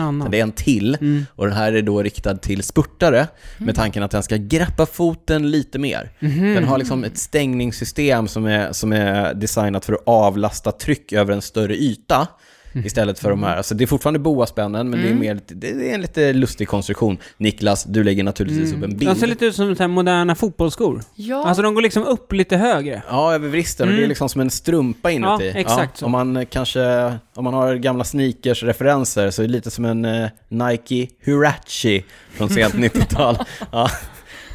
annan. 0.00 0.20
utan 0.20 0.30
Det 0.30 0.38
är 0.38 0.42
en 0.42 0.52
till, 0.52 0.94
Mm. 1.00 1.26
och 1.34 1.46
den 1.46 1.56
här 1.56 1.72
är 1.72 1.82
då 1.82 2.02
riktad 2.02 2.36
till 2.36 2.62
spurtare 2.62 3.26
med 3.58 3.74
tanken 3.74 4.02
att 4.02 4.10
den 4.10 4.22
ska 4.22 4.36
greppa 4.36 4.86
foten 4.86 5.50
lite 5.50 5.78
mer. 5.78 6.10
Mhm. 6.18 6.54
Den 6.54 6.64
har 6.64 6.78
liksom 6.78 7.04
ett 7.04 7.18
stängningssystem 7.18 8.28
som 8.28 8.46
är, 8.46 8.72
som 8.72 8.92
är 8.92 9.34
designat 9.34 9.84
för 9.84 9.92
att 9.92 10.02
avlasta 10.06 10.72
tryck 10.72 11.12
över 11.12 11.32
en 11.32 11.42
större 11.42 11.76
yta. 11.76 12.26
Istället 12.84 13.18
för 13.18 13.30
de 13.30 13.42
här, 13.42 13.56
alltså 13.56 13.74
det 13.74 13.84
är 13.84 13.86
fortfarande 13.86 14.18
boaspännen 14.18 14.90
men 14.90 15.02
det 15.02 15.08
är 15.08 15.14
mer, 15.14 15.34
lite- 15.34 15.54
det 15.54 15.90
är 15.90 15.94
en 15.94 16.00
lite 16.00 16.32
lustig 16.32 16.68
konstruktion. 16.68 17.18
Niklas, 17.36 17.84
du 17.84 18.04
lägger 18.04 18.24
naturligtvis 18.24 18.72
upp 18.72 18.82
en 18.82 18.96
bild. 18.96 19.10
De 19.10 19.16
ser 19.16 19.26
lite 19.26 19.44
ut 19.46 19.54
som 19.54 19.76
så 19.76 19.82
här 19.82 19.88
moderna 19.88 20.34
fotbollsskor. 20.34 21.02
Ja, 21.14 21.44
Alltså 21.46 21.62
de 21.62 21.74
går 21.74 21.82
liksom 21.82 22.04
upp 22.04 22.32
lite 22.32 22.56
högre. 22.56 23.02
Ja, 23.10 23.34
över 23.34 23.48
vristen 23.48 23.88
och 23.88 23.92
det 23.92 23.96
är 23.96 23.98
Mm. 23.98 24.08
liksom 24.08 24.28
som 24.28 24.40
en 24.40 24.50
strumpa 24.50 25.10
inuti. 25.10 25.46
Ja, 25.54 25.60
exakt 25.60 25.96
så. 25.98 26.06
Om 26.06 26.12
man 26.12 26.46
kanske, 26.46 27.12
om 27.34 27.44
man 27.44 27.54
har 27.54 27.74
gamla 27.74 28.04
sneakers-referenser 28.04 29.30
så 29.30 29.42
är 29.42 29.46
det 29.46 29.52
lite 29.52 29.70
som 29.70 29.84
en 29.84 30.04
eh, 30.04 30.28
Nike 30.48 31.08
Huarachi 31.24 32.04
från 32.32 32.48
sent 32.48 32.74
90-tal. 32.74 33.38
Ja, 33.72 33.90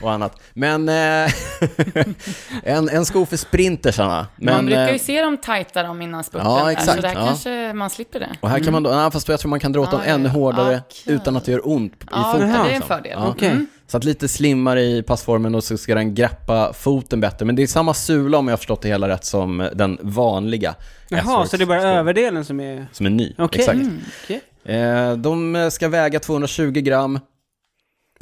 och 0.04 0.12
annat. 0.12 0.42
Men 0.54 0.90
eh, 0.90 1.32
en, 2.64 2.90
en 2.90 3.06
sko 3.06 3.26
för 3.26 3.38
sprintersarna. 3.38 4.28
Men, 4.36 4.56
man 4.56 4.66
brukar 4.66 4.88
eh, 4.88 4.94
ju 4.94 5.00
se 5.00 5.22
dem 5.22 5.38
tajta 5.38 5.84
dem 5.84 6.02
innan 6.02 6.24
spurten. 6.24 6.48
Ja, 6.48 6.64
där, 6.64 6.72
exakt, 6.72 6.96
Så 6.96 7.02
där 7.02 7.14
ja. 7.16 7.26
kanske 7.26 7.74
man 7.74 7.90
slipper 7.90 8.20
det. 8.20 8.30
och 8.42 8.50
här 8.50 8.60
kan 8.60 8.74
man 8.74 8.84
då, 8.84 8.90
nej, 8.90 9.12
fast 9.12 9.28
jag 9.28 9.40
tror 9.40 9.50
man 9.50 9.60
kan 9.60 9.72
dra 9.72 9.82
åt 9.82 9.92
dem 9.92 10.00
Ja, 10.04 10.10
ja. 10.10 10.14
ännu 10.16 10.30
hårdare 10.30 10.82
Okej. 10.90 11.16
utan 11.16 11.36
att 11.38 11.46
det 11.46 11.52
gör 11.52 11.68
ont 11.68 11.94
i 11.94 12.06
Ja, 12.12 12.32
foten. 12.34 12.50
det 12.50 12.56
är 12.56 12.60
en 12.60 12.68
liksom. 12.68 12.88
fördel. 12.88 13.12
Ja. 13.16 13.28
Okej. 13.28 13.50
Mm. 13.50 13.68
Så 13.88 13.98
att 13.98 14.04
lite 14.04 14.28
slimmare 14.28 14.82
i 14.82 15.04
passformen 15.04 15.56
och 15.56 15.64
så 15.64 15.78
ska 15.78 15.96
den 15.96 16.16
greppa 16.16 16.74
foten 16.74 17.20
bättre. 17.20 17.46
Men 17.46 17.56
det 17.56 17.64
är 17.64 17.68
samma 17.68 17.94
sula 17.94 18.38
om 18.38 18.48
jag 18.48 18.52
har 18.52 18.58
förstått 18.58 18.82
det 18.82 18.88
hela 18.88 19.08
rätt 19.08 19.26
som 19.26 19.70
den 19.74 19.98
vanliga 20.02 20.76
Jaha, 21.10 21.46
så 21.46 21.58
det 21.58 21.64
är 21.64 21.66
bara 21.66 21.82
överdelen 21.82 22.46
som 22.46 22.60
är... 22.60 22.88
Som 22.92 23.06
är 23.06 23.10
ny, 23.10 23.34
Okej. 23.38 23.60
exakt. 23.62 23.76
Mm. 23.76 24.02
Okej. 24.24 24.42
Eh, 24.66 25.14
de 25.14 25.70
ska 25.72 25.90
väga 25.90 26.20
220 26.20 26.72
gram 26.72 27.20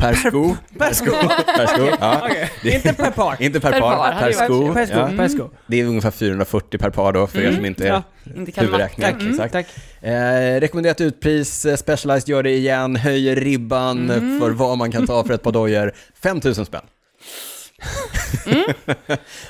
per 0.01 0.15
sko. 0.15 0.55
Per 0.79 0.93
sko? 0.93 1.11
Per 1.57 1.67
sko, 1.67 1.85
ja. 1.99 2.29
Det- 2.63 2.73
Inte 2.75 2.93
per 2.93 3.11
par. 3.11 3.35
Inte 3.41 3.59
per, 3.59 3.71
Per 3.71 3.79
par, 3.81 3.95
par, 3.97 4.11
per 4.11 4.19
hade 4.21 4.33
sko. 4.33 4.73
Per 4.73 4.85
sko, 4.85 4.97
Ja. 4.99 5.09
per 5.17 5.27
sko. 5.27 5.49
Det 5.67 5.79
är 5.81 5.85
ungefär 5.85 6.11
440 6.11 6.77
per 6.79 6.89
par 6.89 7.13
då, 7.13 7.27
för 7.27 7.41
er 7.41 7.51
som 7.51 7.65
inte 7.65 7.83
är 7.83 7.87
Ja, 7.87 8.03
Inte 8.35 8.51
kan 8.51 8.65
huvudräkning. 8.65 9.07
matte. 9.07 9.21
Mm. 9.25 9.31
Exakt. 9.33 9.53
tack. 9.53 9.67
Eh, 10.01 10.59
rekommenderat 10.59 11.01
utpris, 11.01 11.65
eh, 11.65 11.75
Specialized 11.75 12.29
gör 12.29 12.43
det 12.43 12.51
igen, 12.51 12.95
höjer 12.95 13.35
ribban 13.35 14.09
Mm. 14.09 14.39
för 14.39 14.49
vad 14.51 14.77
man 14.77 14.91
kan 14.91 15.07
ta 15.07 15.23
för 15.23 15.33
ett 15.33 15.43
par 15.43 15.51
dojor. 15.51 15.93
5000 16.23 16.65
spänn. 16.65 16.81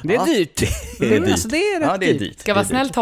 Det 0.03 0.13
är 0.13 0.17
Ja. 0.17 0.25
dyrt. 0.25 0.61
Det 0.99 1.15
är 1.15 1.19
dyrt. 1.19 1.31
Alltså, 1.31 1.47
det 1.47 1.57
är 1.57 1.79
rätt 1.79 1.87
Ja, 1.91 1.97
det 1.97 2.05
är 2.09 2.13
dyrt. 2.13 2.19
dyrt. 2.19 2.39
Ska 2.39 2.51
Det 2.51 2.55
vara 2.55 2.65
snäll 2.65 2.87
dyrt. 2.87 2.93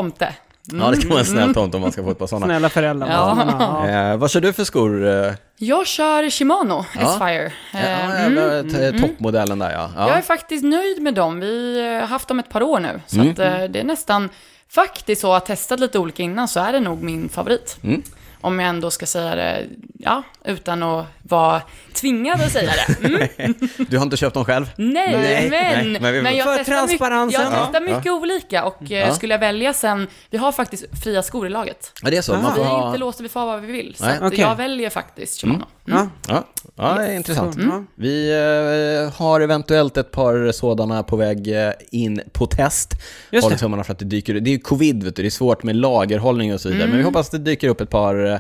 Tomte. 0.70 0.86
Ja, 0.86 0.92
det 0.92 0.98
kan 1.02 1.10
vara 1.10 1.20
en 1.20 1.26
snäll 1.26 1.54
tomt 1.54 1.76
om 1.76 1.82
man 1.82 1.92
ska 1.92 2.04
få 2.04 2.12
ett 2.12 2.20
par 2.20 2.28
sådana. 2.28 2.46
Snälla 2.46 2.70
föräldrar. 2.70 3.08
Ja. 3.10 3.84
Ja. 3.86 4.12
Eh, 4.12 4.18
vad 4.18 4.32
kör 4.32 4.42
du 4.42 4.54
för 4.54 4.64
skor? 4.64 5.08
Eh, 5.08 5.34
Jag 5.58 5.88
kör 5.88 6.30
Shimano 6.30 6.86
Ja. 7.00 7.02
S-Fire. 7.16 7.52
ja, 7.74 7.80
Eh, 7.80 8.34
ja, 8.34 8.52
mm. 8.52 8.70
t- 8.70 9.00
toppmodellen 9.00 9.60
där 9.60 9.72
ja. 9.72 9.90
Jag 9.98 10.10
är 10.10 10.16
ja. 10.16 10.22
faktiskt 10.22 10.64
nöjd 10.64 11.02
med 11.02 11.14
dem. 11.14 11.40
Vi 11.40 11.82
har 12.00 12.08
haft 12.08 12.28
dem 12.28 12.40
ett 12.40 12.50
par 12.50 12.64
år 12.64 12.80
nu. 12.80 13.02
Så 13.08 13.16
Mm. 13.20 13.32
att, 13.32 13.40
eh, 13.40 13.64
det 13.64 13.80
är 13.80 13.84
nästan 13.84 14.30
faktiskt 14.70 15.22
så, 15.22 15.28
att 15.28 15.32
jag 15.32 15.56
har 15.56 15.56
testat 15.56 15.80
lite 15.80 16.00
olika 16.00 16.24
innan, 16.24 16.48
så 16.48 16.60
är 16.60 16.72
det 16.72 16.80
nog 16.80 17.04
min 17.04 17.30
favorit. 17.30 17.78
Mm. 17.84 18.04
Om 18.42 18.60
jag 18.60 18.70
ändå 18.70 18.92
ska 18.92 19.06
säga 19.06 19.36
det, 19.36 19.66
ja, 20.00 20.24
utan 20.46 20.84
att 20.84 21.06
vara 21.30 21.62
tvingad 21.94 22.42
att 22.42 22.52
säga 22.52 22.72
det. 22.88 23.28
Mm. 23.44 23.54
Du 23.78 23.98
har 23.98 24.04
inte 24.04 24.18
köpt 24.18 24.34
dem 24.34 24.46
själv? 24.46 24.70
Nej, 24.78 24.92
Nej, 25.22 25.50
men, 25.50 25.92
nej, 25.92 26.02
men 26.02 26.14
vi- 26.14 26.22
men 26.22 26.38
jag 26.38 26.46
För 26.46 26.58
testar. 26.58 26.88
Mycket, 26.88 27.40
jag 27.40 27.52
testar 27.52 27.82
Ja, 27.88 27.96
mycket 27.96 28.12
olika 28.12 28.64
och 28.66 28.92
eh, 28.92 28.98
Ja. 29.00 29.14
skulle 29.16 29.34
jag 29.34 29.40
välja 29.40 29.74
sen, 29.74 30.08
vi 30.30 30.38
har 30.38 30.52
faktiskt 30.52 30.86
fria 31.04 31.24
skor 31.24 31.48
i 31.48 31.50
laget. 31.50 31.92
Ja, 32.04 32.10
det 32.10 32.18
är 32.18 32.22
så. 32.22 32.34
Man 32.34 32.42
Vi 32.42 32.48
får 32.60 32.62
är 32.62 32.66
ha... 32.70 32.88
inte 32.88 32.98
låsta, 33.00 33.24
vi 33.24 33.30
får 33.30 33.46
vad 33.46 33.62
vi 33.62 33.72
vill. 33.72 33.96
Så 33.98 34.06
Nej. 34.06 34.18
att 34.18 34.24
Okej. 34.24 34.40
jag 34.40 34.56
väljer 34.56 34.90
faktiskt 34.90 35.42
Shimano. 35.42 35.66
Ja. 35.86 36.08
Ja, 36.28 36.44
ja 36.76 36.94
det 36.94 37.06
är 37.08 37.14
intressant. 37.16 37.56
Ja. 37.60 37.84
Vi 37.96 38.32
eh, 38.32 39.14
har 39.20 39.42
eventuellt 39.42 39.98
ett 39.98 40.12
par 40.12 40.52
sådana 40.52 41.04
på 41.04 41.16
väg 41.16 41.48
eh, 41.68 41.72
in 41.92 42.22
på 42.34 42.46
test. 42.46 42.94
Just 43.32 43.44
Håller 43.44 43.56
det. 43.56 43.60
tummarna 43.60 43.84
för 43.84 43.94
att 43.94 44.00
det 44.00 44.06
dyker 44.06 44.34
Det 44.34 44.50
är 44.50 44.52
ju 44.52 44.60
covid, 44.60 45.04
vet 45.04 45.16
du. 45.16 45.22
det 45.22 45.28
är 45.28 45.30
svårt 45.30 45.64
med 45.64 45.76
lagerhållning 45.76 46.54
och 46.54 46.62
så 46.62 46.70
vidare. 46.70 46.88
Men 46.88 46.98
vi 46.98 47.04
hoppas 47.04 47.26
att 47.26 47.32
det 47.32 47.38
dyker 47.38 47.68
upp 47.70 47.82
ett 47.82 47.90
par. 47.90 48.40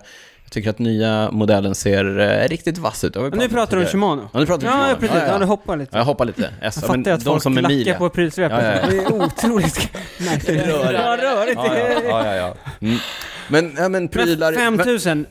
Jag 0.49 0.53
tycker 0.53 0.69
att 0.69 0.79
nya 0.79 1.31
modellen 1.31 1.75
ser 1.75 2.19
eh, 2.19 2.47
riktigt 2.47 2.77
vass 2.77 3.03
ut. 3.03 3.13
Det 3.13 3.19
har 3.19 3.25
vi 3.25 3.31
Och 3.31 3.37
nu 3.37 3.49
pratar 3.49 3.77
du 3.77 3.83
om 3.83 3.87
tidigare. 3.87 3.91
Shimano. 3.91 4.29
Ja, 4.33 4.39
nu 4.39 4.45
pratar 4.45 4.61
vi 4.61 4.67
om 4.67 4.73
Ja, 4.73 4.79
Shimano. 4.85 4.99
precis. 4.99 5.15
Ja, 5.15 5.25
ja. 5.25 5.31
Ja, 5.33 5.39
du 5.39 5.45
hoppar 5.45 5.77
lite. 5.77 5.89
Ja, 5.93 5.97
jag 5.97 6.05
hoppar 6.05 6.25
lite. 6.25 6.41
Jag 6.41 6.65
Yes, 6.65 6.81
fattar 6.81 7.11
att 7.11 7.23
folk 7.23 7.43
som 7.43 7.53
lackar 7.53 7.69
Emilia. 7.69 7.95
på 7.97 8.09
prylsvepet. 8.09 8.57
Ja, 8.63 8.65
ja, 8.65 8.79
ja. 8.81 8.87
Det 8.89 8.97
är 8.97 9.13
otroligt 9.23 9.89
märkligt. 10.19 10.67
Rörigt. 10.67 10.93
Ja, 10.93 11.17
rörigt. 11.17 11.55
Ja, 11.55 11.77
ja, 11.77 12.01
ja, 12.09 12.25
ja, 12.25 12.35
ja. 12.35 12.55
Mm. 12.81 12.97
Men, 13.49 13.73
ja, 13.77 13.89
men 13.89 14.07
prylar... 14.07 14.51
Men 14.51 14.77
5000. 14.77 15.25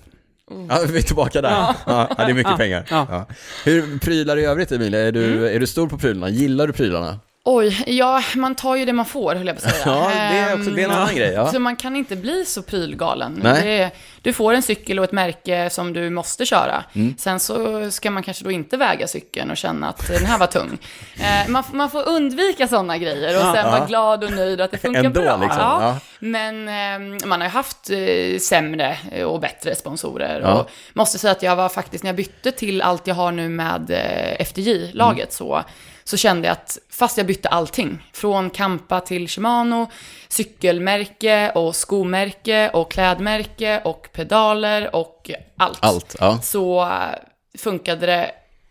Ja, 0.68 0.78
vi 0.88 0.98
är 0.98 1.02
tillbaka 1.02 1.42
där. 1.42 1.50
Ja. 1.50 1.74
Ja, 1.86 2.08
det 2.16 2.22
är 2.22 2.34
mycket 2.34 2.50
Ja, 2.50 2.56
pengar. 2.56 2.84
ja. 2.90 3.06
Ja. 3.10 3.26
Hur 3.64 3.98
prylar 3.98 4.36
i 4.36 4.44
övrigt 4.44 4.72
Emilia? 4.72 5.00
Är 5.00 5.12
du, 5.12 5.48
är 5.48 5.60
du 5.60 5.66
stor 5.66 5.88
på 5.88 5.98
prylarna? 5.98 6.28
Gillar 6.28 6.66
du 6.66 6.72
prylarna? 6.72 7.18
Oj, 7.50 7.84
ja, 7.86 8.22
man 8.36 8.54
tar 8.54 8.76
ju 8.76 8.84
det 8.84 8.92
man 8.92 9.06
får, 9.06 9.34
höll 9.34 9.46
jag 9.46 9.60
på 9.62 9.66
att 9.68 9.74
säga. 9.74 9.84
Ja, 9.94 10.08
det 10.14 10.38
är 10.38 10.54
också 10.54 10.70
det 10.70 10.82
är 10.82 10.84
en 10.84 10.90
Ehm, 10.90 10.96
annan 11.00 11.14
grej. 11.16 11.32
Ja. 11.32 11.52
Så 11.52 11.58
man 11.58 11.76
kan 11.76 11.96
inte 11.96 12.16
bli 12.16 12.44
så 12.44 12.62
prylgalen. 12.62 13.40
Nej. 13.42 13.62
Det 13.62 13.90
du 14.22 14.32
får 14.32 14.54
en 14.54 14.62
cykel 14.62 14.98
och 14.98 15.04
ett 15.04 15.12
märke 15.12 15.70
som 15.70 15.92
du 15.92 16.10
måste 16.10 16.44
köra. 16.46 16.84
Mm. 16.94 17.14
Sen 17.18 17.40
så 17.40 17.90
ska 17.90 18.10
man 18.10 18.22
kanske 18.22 18.44
då 18.44 18.50
inte 18.50 18.76
väga 18.76 19.06
cykeln 19.06 19.50
och 19.50 19.56
känna 19.56 19.88
att 19.88 20.08
den 20.08 20.24
här 20.26 20.38
var 20.38 20.46
tung. 20.46 20.78
Eh, 21.20 21.48
man, 21.48 21.64
man 21.72 21.90
får 21.90 22.08
undvika 22.08 22.68
sådana 22.68 22.98
grejer 22.98 23.36
och 23.36 23.42
sen 23.54 23.64
Ja. 23.64 23.70
vara 23.70 23.86
glad 23.86 24.24
och 24.24 24.30
nöjd 24.32 24.60
att 24.60 24.70
det 24.70 24.78
funkar 24.78 25.04
Ändå, 25.04 25.20
bra. 25.20 25.36
liksom. 25.36 25.60
Ja. 25.60 25.96
Men 26.18 26.68
eh, 26.68 27.26
man 27.26 27.40
har 27.40 27.48
ju 27.48 27.52
haft 27.52 27.90
eh, 27.90 28.38
sämre 28.40 28.96
och 29.24 29.40
bättre 29.40 29.74
sponsorer. 29.74 30.40
Och 30.42 30.70
måste 30.92 31.18
säga 31.18 31.32
att 31.32 31.42
jag 31.42 31.56
var 31.56 31.68
faktiskt, 31.68 32.04
när 32.04 32.08
jag 32.08 32.16
bytte 32.16 32.50
till 32.52 32.82
allt 32.82 33.06
jag 33.06 33.14
har 33.14 33.32
nu 33.32 33.48
med 33.48 33.90
eh, 33.90 34.44
FDJ-laget, 34.46 35.32
så, 35.32 35.64
så 36.08 36.16
kände 36.16 36.48
jag 36.48 36.52
att 36.52 36.78
fast 36.90 37.16
jag 37.16 37.26
bytte 37.26 37.48
allting, 37.48 38.10
från 38.12 38.50
Kampa 38.50 39.00
till 39.00 39.28
Shimano, 39.28 39.90
cykelmärke 40.28 41.50
och 41.50 41.76
skomärke 41.76 42.70
och 42.70 42.90
klädmärke 42.90 43.80
och 43.84 44.08
pedaler 44.12 44.96
och 44.96 45.30
allt. 45.56 45.78
Allt, 45.80 46.16
ja. 46.20 46.38
Så 46.42 46.82
eh, 46.82 47.58
funkade 47.58 48.06
det 48.06 48.30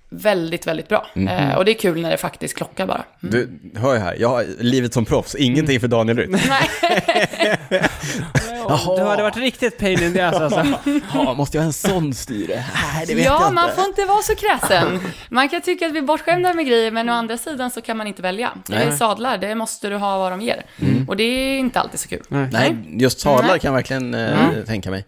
väldigt, 0.10 0.67
väldigt 0.67 0.88
bra. 0.88 1.08
Eh, 1.15 1.58
och 1.58 1.65
det 1.65 1.72
är 1.72 1.80
kul 1.80 2.02
när 2.02 2.12
det 2.12 2.17
faktiskt 2.17 2.58
klockar 2.58 2.86
bara. 2.88 3.04
Mm. 3.24 3.32
Du, 3.74 3.80
hör 3.80 3.93
ju 3.93 4.00
här, 4.00 4.15
jag 4.20 4.30
har 4.30 4.46
livet 4.60 4.93
som 4.93 5.06
proffs, 5.06 5.36
ingenting 5.36 5.80
för 5.80 5.88
Daniel 5.88 6.17
Rytt. 6.17 6.30
Nej. 6.30 7.80
Du 8.98 9.04
hade 9.04 9.24
varit 9.24 9.38
riktigt 9.38 9.78
pain 9.78 10.04
in 10.04 10.13
the 10.13 10.22
ass 10.22 10.36
alltså. 10.36 10.65
Ja, 11.13 11.34
måste 11.34 11.58
jag 11.58 11.62
ha 11.62 11.67
en 11.67 11.74
sån 11.74 12.13
styre? 12.13 12.65
Nej, 12.74 13.06
det 13.08 13.15
vet 13.15 13.26
jag 13.26 13.34
Ja, 13.34 13.41
inte. 13.43 13.54
man 13.54 13.70
får 13.76 13.86
inte 13.86 14.06
vara 14.06 14.22
så 14.22 14.36
kräsen. 14.36 15.00
Man 15.30 15.50
kan 15.50 15.62
tycka 15.62 15.86
att 15.88 15.93
vi 15.93 15.98
är 15.98 16.04
bortskämda 16.04 16.54
med 16.54 16.67
grejer, 16.67 16.91
men 16.91 17.10
å 17.10 17.13
andra 17.13 17.38
sidan 17.38 17.72
så 17.72 17.82
kan 17.82 17.98
man 17.98 18.08
inte 18.08 18.22
välja. 18.22 18.52
Det 18.67 18.76
är 18.76 18.86
Nej. 18.89 18.98
sadlar, 18.98 19.38
det 19.38 19.56
måste 19.56 19.89
du 19.89 19.96
ha 19.96 20.17
vad 20.17 20.32
de 20.32 20.41
ger. 20.41 20.65
Och 21.08 21.17
det 21.17 21.24
är 21.24 21.58
inte 21.60 21.80
alltid 21.80 22.00
så 22.00 22.10
kul. 22.10 22.24
Nej, 22.30 22.76
just 22.88 23.20
sadlar 23.20 23.48
Nej. 23.50 23.60
kan 23.60 23.67
jag 23.70 23.76
verkligen 23.76 24.13
eh, 24.13 24.63
tänka 24.65 24.91
mig. 24.91 25.06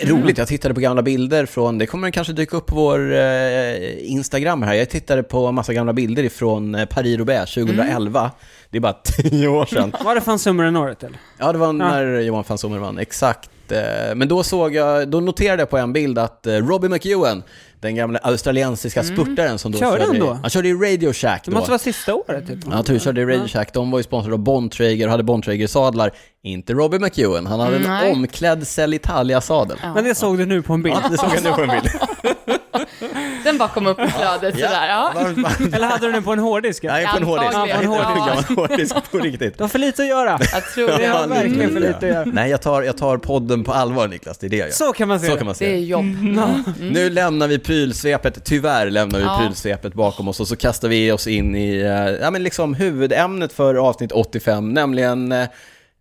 Roligt, 0.00 0.38
jag 0.38 0.48
tittade 0.48 0.74
på 0.74 0.80
gamla 0.80 1.02
bilder 1.02 1.46
från, 1.46 1.78
det 1.78 1.86
kommer 1.86 2.10
kanske 2.10 2.32
dyka 2.32 2.56
upp 2.56 2.66
på 2.66 2.74
vår 2.74 3.12
eh, 3.14 4.10
Instagram 4.12 4.62
här. 4.62 4.74
Jag 4.74 4.90
tittade 4.90 5.22
på 5.22 5.52
massa 5.52 5.72
gamla 5.72 5.92
bilder 5.92 6.22
ifrån 6.22 6.74
eh, 6.74 6.86
Paris-Roubaix 6.86 7.54
2011. 7.54 8.30
Det 8.70 8.76
är 8.78 8.80
bara 8.80 8.92
tio 9.04 9.48
år 9.48 9.66
sedan. 9.66 9.92
Var 10.04 10.14
det 10.14 10.20
fan 10.20 10.38
Summer 10.38 10.64
än 10.64 10.76
året 10.76 11.02
eller? 11.02 11.18
Ja, 11.38 11.52
det 11.52 11.58
var 11.58 11.72
när 11.72 12.20
Johan 12.20 12.44
van 12.48 12.58
Sommer 12.58 12.78
vann, 12.78 12.98
exakt. 12.98 13.50
inte, 13.72 14.12
men 14.16 14.28
då 14.28 14.42
såg 14.42 14.74
jag, 14.74 15.08
då 15.08 15.20
noterade 15.20 15.62
jag 15.62 15.70
på 15.70 15.78
en 15.78 15.92
bild 15.92 16.18
att 16.18 16.46
eh, 16.46 16.52
Robbie 16.54 16.88
McEwen, 16.88 17.42
den 17.80 17.94
gamla 17.94 18.18
australiensiska 18.18 19.02
spurtaren 19.02 19.58
som 19.58 19.72
då 19.72 19.78
Körde 19.78 20.04
han 20.04 20.06
körde, 20.14 20.18
då? 20.18 20.32
Han 20.32 20.50
körde 20.50 20.68
i 20.68 20.72
Radio 20.74 21.12
Shack 21.12 21.44
Det 21.44 21.50
då. 21.50 21.56
måste 21.56 21.70
vara 21.70 21.78
sista 21.78 22.14
året 22.14 22.46
typ. 22.46 22.58
Ja, 22.70 22.84
jag 22.88 23.00
körde 23.02 23.20
i 23.20 23.24
Radio 23.24 23.48
Shack. 23.48 23.72
De 23.72 23.90
var 23.90 23.98
ju 23.98 24.02
sponsrade 24.02 24.34
av 24.34 24.38
Bontrager 24.40 25.06
och 25.06 25.10
hade 25.10 25.22
Bontrager-sadlar. 25.22 26.10
Inte 26.44 26.72
Robbie 26.72 26.98
McEwen. 26.98 27.46
Han 27.46 27.60
hade 27.60 27.76
en 27.76 27.82
Nej. 27.82 28.12
omklädd 28.12 28.66
Cell 28.66 28.94
Italia-sadel. 28.94 29.78
Ja. 29.82 29.94
Men 29.94 30.04
det 30.04 30.14
såg 30.14 30.38
du 30.38 30.46
nu 30.46 30.62
på 30.62 30.72
en 30.72 30.82
bild. 30.82 30.96
Ja, 31.04 31.08
det 31.08 31.18
såg 31.18 31.30
jag 31.34 31.42
nu 31.44 31.50
på 31.50 31.60
en 31.62 31.68
bild. 31.68 31.90
Den 33.44 33.58
bara 33.58 33.68
kom 33.68 33.86
upp 33.86 34.00
i 34.00 34.08
flödet 34.08 34.54
sådär. 34.54 34.88
Ja. 34.88 35.12
Varmt, 35.14 35.38
varmt. 35.38 35.74
Eller 35.74 35.86
hade 35.86 36.06
du 36.06 36.12
den 36.12 36.22
på 36.22 36.32
en 36.32 36.38
hårddisk? 36.38 36.82
Nej, 36.82 37.06
på 37.06 37.16
en 37.16 37.22
hårddisk. 37.22 37.52
Ja. 37.54 37.66
en 37.66 37.82
gammal 37.90 38.44
hårddisk 38.56 38.94
på 39.10 39.18
riktigt. 39.18 39.58
Du 39.58 39.64
har 39.64 39.68
för 39.68 39.78
lite 39.78 40.02
att 40.02 40.08
göra. 40.08 40.38
Jag 40.52 40.64
tror 40.74 40.86
Det 40.98 41.06
har 41.06 41.22
det. 41.22 41.26
verkligen 41.34 41.72
för 41.72 41.80
lite 41.80 41.96
att 41.96 42.02
göra. 42.02 42.24
Nej, 42.24 42.50
jag 42.50 42.62
tar, 42.62 42.82
jag 42.82 42.96
tar 42.96 43.18
podden 43.18 43.64
på 43.64 43.72
allvar 43.72 44.08
Niklas, 44.08 44.38
det 44.38 44.46
är 44.46 44.50
det 44.50 44.56
jag 44.56 44.66
gör. 44.68 44.72
Så 44.74 44.92
kan 44.92 45.08
man 45.08 45.20
se 45.20 45.26
Så 45.26 45.32
det. 45.32 45.38
kan 45.38 45.46
man 45.46 45.54
Det 45.58 45.74
är 45.74 45.78
jobb. 45.78 46.04
Nu 46.80 47.10
lämnar 47.10 47.48
vi 47.48 47.58
prylsvepet, 47.58 48.44
tyvärr 48.44 48.90
lämnar 48.90 49.18
vi 49.18 49.24
Ja. 49.24 49.38
prylsvepet 49.42 49.94
bakom 49.94 50.28
oss 50.28 50.40
och 50.40 50.48
så 50.48 50.56
kastar 50.56 50.88
vi 50.88 51.12
oss 51.12 51.26
in 51.26 51.56
i, 51.56 51.80
eh, 51.80 51.90
ja 52.24 52.30
men 52.30 52.42
liksom 52.42 52.74
huvudämnet 52.74 53.52
för 53.52 53.74
avsnitt 53.74 54.12
85, 54.12 54.72
nämligen 54.74 55.32
eh, 55.32 55.46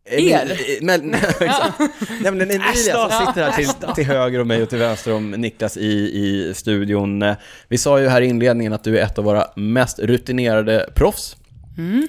Er? 0.05 0.45
Emil- 0.45 0.77
Men, 0.81 1.13
exakt. 1.39 1.79
Nämligen 2.21 2.51
Emilia 2.61 2.73
som 3.09 3.09
sitter 3.27 3.49
här 3.49 3.51
till, 3.51 3.93
till 3.95 4.05
höger 4.05 4.41
om 4.41 4.47
mig 4.47 4.63
och 4.63 4.69
till 4.69 4.77
vänster 4.77 5.13
om 5.13 5.31
Niklas 5.31 5.77
i, 5.77 5.87
i 5.91 6.53
studion. 6.55 7.21
Eh, 7.21 7.35
Vi 7.67 7.77
sa 7.77 7.99
ju 7.99 8.07
här 8.07 8.21
i 8.21 8.25
inledningen 8.25 8.73
att 8.73 8.83
du 8.83 8.99
är 8.99 9.03
ett 9.03 9.17
av 9.17 9.23
våra 9.25 9.47
mest 9.55 9.99
rutinerade 9.99 10.89
proffs 10.95 11.35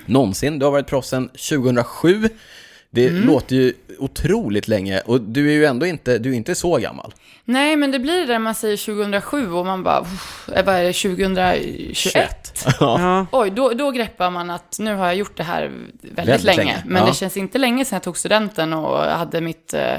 någonsin. 0.07 0.59
Du 0.59 0.65
har 0.65 0.73
varit 0.73 0.87
proffs 0.87 1.09
sedan 1.09 1.29
2007. 1.29 2.29
Det 2.95 3.11
låter 3.11 3.57
ju 3.57 3.73
otroligt 3.99 4.69
länge 4.69 5.01
och 5.01 5.21
du 5.21 5.49
är 5.49 5.53
ju 5.53 5.65
ändå 5.65 5.87
inte, 5.87 6.19
du 6.19 6.31
är 6.31 6.35
inte 6.35 6.55
så 6.55 6.77
gammal. 6.77 7.15
Nej, 7.45 7.77
men 7.77 7.91
det 7.91 7.99
blir 7.99 8.21
det 8.21 8.27
där 8.27 8.39
man 8.39 8.55
säger 8.55 8.77
2007 8.77 9.53
och 9.53 9.67
man 9.67 9.83
bara, 9.83 10.01
"Uff, 10.01 10.49
vad 10.49 10.69
är 10.69 10.85
det, 10.85 10.93
2021? 10.93 12.67
Ja. 12.81 13.27
Oj, 13.33 13.51
då, 13.51 13.71
då 13.71 13.91
greppar 13.91 14.31
man 14.31 14.51
att 14.51 14.77
nu 14.79 14.95
har 14.95 15.07
jag 15.07 15.17
gjort 15.17 15.37
det 15.37 15.43
här 15.43 15.61
väldigt, 16.01 16.19
Väldigt 16.19 16.45
länge. 16.45 16.57
länge, 16.65 16.83
Men 16.87 17.03
ja. 17.03 17.09
det 17.09 17.15
känns 17.15 17.37
inte 17.37 17.59
länge 17.59 17.85
sedan 17.85 17.97
jag 17.97 18.03
tog 18.03 18.19
studenten 18.19 18.73
och 18.73 18.99
hade 18.99 19.41
mitt 19.41 19.75
eh, 19.75 19.95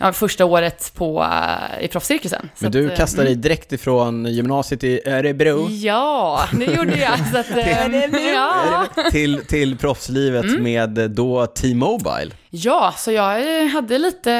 ja, 0.00 0.12
första 0.12 0.44
året 0.44 0.92
på, 0.94 1.22
eh, 1.22 1.84
i 1.84 1.88
proffscirkusen. 1.88 2.48
Men 2.58 2.72
du 2.72 2.86
att, 2.86 2.92
eh, 2.92 2.96
kastade 2.96 3.24
dig 3.24 3.34
direkt 3.36 3.72
ifrån 3.72 4.26
gymnasiet 4.26 4.84
i 4.84 5.00
Örebro 5.08 5.68
Ja, 5.70 6.40
det 6.52 6.64
gjorde 6.64 6.96
jag. 6.98 7.18
Så 7.32 7.38
att, 7.38 7.50
eh, 7.56 8.32
ja. 8.34 8.86
till, 9.10 9.46
till 9.46 9.78
proffslivet 9.78 10.44
Mm. 10.44 10.62
med 10.62 11.10
då 11.10 11.46
T-Mobile. 11.46 12.30
ja, 12.50 12.94
så 12.96 13.12
jag 13.12 13.66
hade 13.68 13.98
lite, 13.98 14.30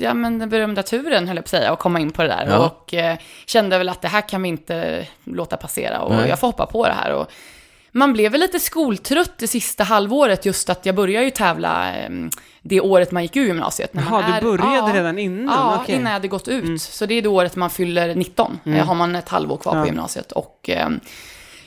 ja 0.00 0.14
men 0.14 0.38
den 0.38 0.48
berömda 0.48 0.82
turen 0.82 1.28
höll 1.28 1.36
jag 1.36 1.44
på 1.44 1.46
att 1.46 1.60
säga, 1.60 1.72
att 1.72 1.78
komma 1.78 2.00
in 2.00 2.10
på 2.10 2.22
det 2.22 2.28
där. 2.28 2.46
Ja. 2.50 2.58
Och 2.58 2.94
eh, 2.94 3.16
kände 3.46 3.78
väl 3.78 3.88
att 3.88 4.02
det 4.02 4.08
här 4.08 4.28
kan 4.28 4.42
vi 4.42 4.48
inte 4.48 5.06
låta 5.24 5.56
passera 5.56 6.00
och 6.00 6.14
Nej. 6.14 6.28
jag 6.28 6.38
får 6.38 6.46
hoppa 6.46 6.66
på 6.66 6.86
det 6.86 6.92
här. 6.94 7.12
Och, 7.12 7.30
man 7.94 8.12
blev 8.12 8.32
väl 8.32 8.40
lite 8.40 8.60
skoltrött 8.60 9.38
det 9.38 9.48
sista 9.48 9.84
halvåret, 9.84 10.46
just 10.46 10.70
att 10.70 10.86
jag 10.86 10.94
började 10.94 11.24
ju 11.24 11.30
tävla 11.30 11.96
eh, 11.96 12.10
det 12.62 12.80
året 12.80 13.10
man 13.10 13.22
gick 13.22 13.36
ur 13.36 13.46
gymnasiet. 13.46 13.94
När 13.94 14.10
man 14.10 14.22
Jaha, 14.22 14.40
du 14.40 14.46
började 14.46 14.88
ja, 14.88 14.90
redan 14.94 15.18
innan? 15.18 15.54
Ja, 15.54 15.78
Okej. 15.82 15.94
innan 15.94 16.06
jag 16.06 16.12
hade 16.12 16.28
gått 16.28 16.48
ut. 16.48 16.82
Så 16.82 17.06
det 17.06 17.14
är 17.14 17.22
det 17.22 17.28
året 17.28 17.56
man 17.56 17.70
fyller 17.70 18.14
19. 18.14 18.58
Mm. 18.64 18.86
har 18.88 18.94
man 18.94 19.16
ett 19.16 19.28
halvår 19.28 19.56
kvar 19.56 19.76
Ja. 19.76 19.82
på 19.82 19.86
gymnasiet. 19.86 20.32
Och 20.32 20.70
eh, 20.70 20.88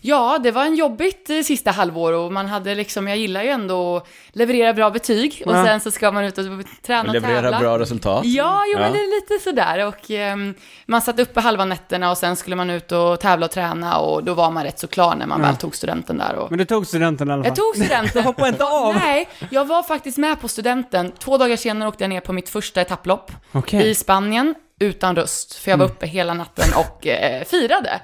ja, 0.01 0.39
det 0.43 0.51
var 0.51 0.65
en 0.65 0.75
jobbigt 0.75 1.29
eh, 1.29 1.41
sista 1.41 1.71
halvår 1.71 2.13
och 2.13 2.31
man 2.31 2.45
hade 2.45 2.75
liksom, 2.75 3.07
jag 3.07 3.17
gillar 3.17 3.43
ju 3.43 3.49
ändå 3.49 3.97
att 3.97 4.07
leverera 4.31 4.73
bra 4.73 4.89
betyg 4.89 5.43
och 5.45 5.53
Ja. 5.53 5.65
sen 5.65 5.79
så 5.81 5.91
ska 5.91 6.11
man 6.11 6.23
ut 6.25 6.37
och 6.37 6.45
träna 6.81 7.01
Och 7.01 7.07
och 7.07 7.13
leverera 7.13 7.41
tävla. 7.41 7.59
bra 7.59 7.79
resultat. 7.79 8.25
Ja, 8.25 8.63
jo, 8.73 8.79
men 8.79 8.93
det 8.93 8.99
är 8.99 9.21
lite 9.21 9.43
sådär. 9.43 9.85
Och 9.87 10.11
ehm, 10.11 10.53
man 10.85 11.01
satt 11.01 11.19
uppe 11.19 11.39
halva 11.39 11.65
nätterna 11.65 12.11
och 12.11 12.17
sen 12.17 12.35
skulle 12.35 12.55
man 12.55 12.69
ut 12.69 12.91
och 12.91 13.19
tävla 13.19 13.45
och 13.45 13.51
träna 13.51 13.97
och 13.97 14.23
då 14.23 14.33
var 14.33 14.51
man 14.51 14.63
rätt 14.63 14.79
så 14.79 14.87
klar 14.87 15.15
när 15.15 15.25
man 15.27 15.41
väl 15.41 15.55
tog 15.55 15.75
studenten 15.75 16.17
där. 16.17 16.35
Och... 16.35 16.51
Men 16.51 16.57
du 16.59 16.65
tog 16.65 16.87
studenten 16.87 17.29
i 17.29 17.31
alla 17.31 17.43
fall? 17.43 17.47
Jag 17.49 17.55
tog 17.55 17.75
studenten. 17.85 18.11
Du 18.21 18.21
hoppade 18.21 18.49
inte 18.49 18.65
av? 18.65 18.95
Nej, 18.95 19.27
jag 19.51 19.65
var 19.65 19.83
faktiskt 19.83 20.17
med 20.17 20.41
på 20.41 20.47
studenten. 20.47 21.11
Två 21.19 21.37
dagar 21.37 21.55
senare 21.55 21.89
åkte 21.89 22.03
jag 22.03 22.09
ner 22.09 22.19
på 22.21 22.33
mitt 22.33 22.49
första 22.49 22.81
etapplopp 22.81 23.31
Okej. 23.51 23.89
i 23.89 23.95
Spanien 23.95 24.55
utan 24.79 25.15
röst, 25.15 25.55
för 25.55 25.71
jag 25.71 25.77
var 25.77 25.85
uppe 25.85 26.05
hela 26.07 26.33
natten 26.33 26.65
och 26.75 27.07
eh, 27.07 27.43
firade. 27.43 27.99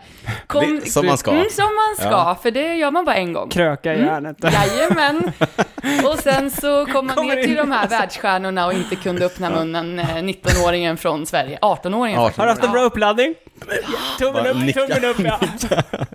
Det- 0.84 0.92
som 0.92 1.06
man 1.06 1.18
ska. 1.18 1.32
Mm, 1.32 1.46
som 1.52 1.64
man 1.66 1.96
ska, 2.08 2.18
Ja. 2.18 2.40
för 2.44 2.52
det 2.52 2.76
gör 2.76 2.92
man 2.92 3.06
bara 3.06 3.16
en 3.16 3.34
gång. 3.34 3.50
Kröka 3.50 3.94
i 3.96 4.00
järnet. 4.02 4.38
Jajamän. 4.44 5.32
Och 6.06 6.20
sen 6.20 6.52
så 6.52 6.86
kom 6.86 7.06
man 7.08 7.16
Kommer 7.16 7.36
ner 7.36 7.42
till 7.44 7.52
in. 7.52 7.58
de 7.58 7.72
här 7.72 7.88
världsstjärnorna 7.88 8.66
och 8.66 8.74
inte 8.74 8.96
kunde 8.96 9.26
öppna 9.26 9.50
munnen, 9.50 10.00
eh, 10.00 10.06
19-åringen 10.16 10.98
från 10.98 11.26
Sverige. 11.26 11.58
18-åringen 11.62 12.20
18. 12.20 12.34
Har 12.40 12.46
du 12.46 12.52
haft 12.52 12.64
en 12.64 12.72
bra 12.72 12.82
uppladdning? 12.84 13.36
Tummen 14.20 14.48
upp, 14.48 14.58
nicka. 14.58 14.80
tummen 14.80 15.06
upp 15.06 15.20
ja. 15.20 15.40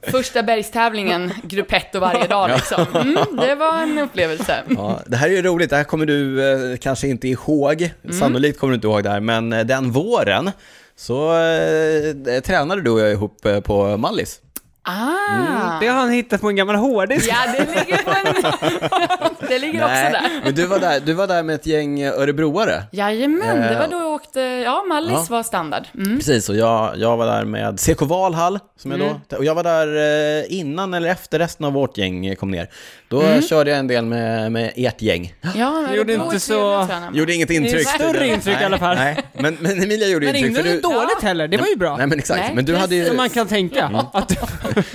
Första 0.11 0.43
bergstävlingen, 0.43 1.33
gruppetto 1.43 1.99
varje 2.01 2.27
dag 2.27 2.51
liksom. 2.51 2.87
Mm, 2.95 3.17
det 3.47 3.55
var 3.55 3.83
en 3.83 3.99
upplevelse. 3.99 4.63
Ja, 4.69 5.01
det 5.07 5.17
här 5.17 5.29
är 5.29 5.33
ju 5.33 5.43
roligt, 5.43 5.71
det 5.71 5.77
här 5.77 5.85
kommer 5.85 6.07
du 6.07 6.51
eh, 6.73 6.77
kanske 6.79 7.09
inte 7.09 7.29
ihåg, 7.29 7.91
Mm. 8.05 8.19
sannolikt 8.21 8.59
kommer 8.61 8.71
du 8.71 8.75
inte 8.75 8.87
ihåg 8.87 9.03
det 9.03 9.11
här, 9.11 9.21
men 9.21 9.53
eh, 9.53 9.65
den 9.65 9.91
våren 9.93 10.48
så 10.97 11.33
eh, 11.41 12.41
tränade 12.41 12.83
du 12.83 12.91
och 12.91 13.01
jag 13.01 13.13
ihop 13.13 13.45
eh, 13.47 13.61
på 13.61 13.97
Mallis. 13.97 14.41
Ah! 14.83 15.81
Det 15.81 15.87
har 15.87 16.01
han 16.01 16.11
hittat 16.11 16.41
på 16.41 16.49
en 16.49 16.57
gammal 16.57 16.77
hårddisk. 16.77 17.29
Ja, 17.31 17.37
det 17.59 17.75
ligger 17.75 17.97
på 18.05 18.11
en... 18.11 19.39
det 19.49 19.59
ligger 19.59 19.81
också 19.81 19.89
där. 19.95 20.41
men 20.45 20.55
du 20.55 20.67
var 20.67 20.79
där, 20.79 21.01
du 21.01 21.13
var 21.15 21.27
där 21.27 21.43
med 21.43 21.55
ett 21.55 21.67
gäng 21.67 22.01
eh, 22.01 22.13
örebroare. 22.21 22.83
Jajamän, 22.93 23.61
det 23.61 23.69
Eh, 23.69 23.79
var 23.79 23.89
då 23.89 23.97
jag 23.97 24.09
åkte, 24.15 24.41
ja, 24.41 24.85
Mallis 24.89 25.13
Ja. 25.13 25.27
var 25.31 25.43
standard. 25.43 25.83
Mm. 25.95 26.17
Precis, 26.17 26.49
och 26.49 26.57
jag, 26.57 26.97
jag 26.97 27.17
var 27.17 27.27
där 27.27 27.45
med 27.45 27.81
CK 27.81 28.03
Valhall, 28.03 28.59
som 28.79 28.91
jag 28.91 29.01
då, 29.29 29.37
och 29.37 29.45
jag 29.45 29.55
var 29.55 29.63
där 29.63 29.97
eh, 30.41 30.59
innan 30.59 30.95
eller 30.95 31.09
efter 31.09 31.39
resten 31.39 31.67
av 31.67 31.73
vårt 31.73 31.99
gäng 31.99 32.27
eh, 32.27 32.35
kom 32.35 32.51
ner. 32.51 32.71
Då 33.11 33.23
Mm. 33.23 33.43
körde 33.43 33.71
jag 33.71 33.79
en 33.79 33.87
del 33.87 34.05
med, 34.05 34.53
med 34.53 34.73
ert 34.77 35.03
gäng. 35.03 35.35
Ja, 35.57 35.87
Det 35.91 35.97
gjorde 35.97 36.13
inte 36.15 36.35
är 36.35 36.39
så-. 36.39 36.89
Gjorde 37.13 37.35
inget 37.35 37.51
intryck. 37.51 37.89
större 37.89 38.29
intryck 38.29 38.61
i 38.61 38.65
alla 38.65 38.79
fall. 38.79 38.97
Nej, 38.97 39.17
men, 39.33 39.57
men 39.61 39.83
Emilia 39.83 40.09
gjorde 40.09 40.27
Men 40.27 40.37
intryck. 40.37 40.57
inte 40.59 40.63
för 40.63 40.75
du, 40.77 40.81
dåligt 40.81 41.23
heller, 41.23 41.49
det 41.49 41.57
var 41.57 41.67
ju 41.67 41.77
bra. 41.77 41.97
Nej 41.97 42.07
men 42.07 42.19
exakt, 42.19 42.41
Nej, 42.41 42.55
men 42.55 42.65
du 42.65 42.77
hade 42.77 42.95
ju... 42.95 43.07
Som 43.07 43.17
man 43.17 43.29
kan 43.31 43.47
tänka. 43.47 43.85
Att, 44.13 44.37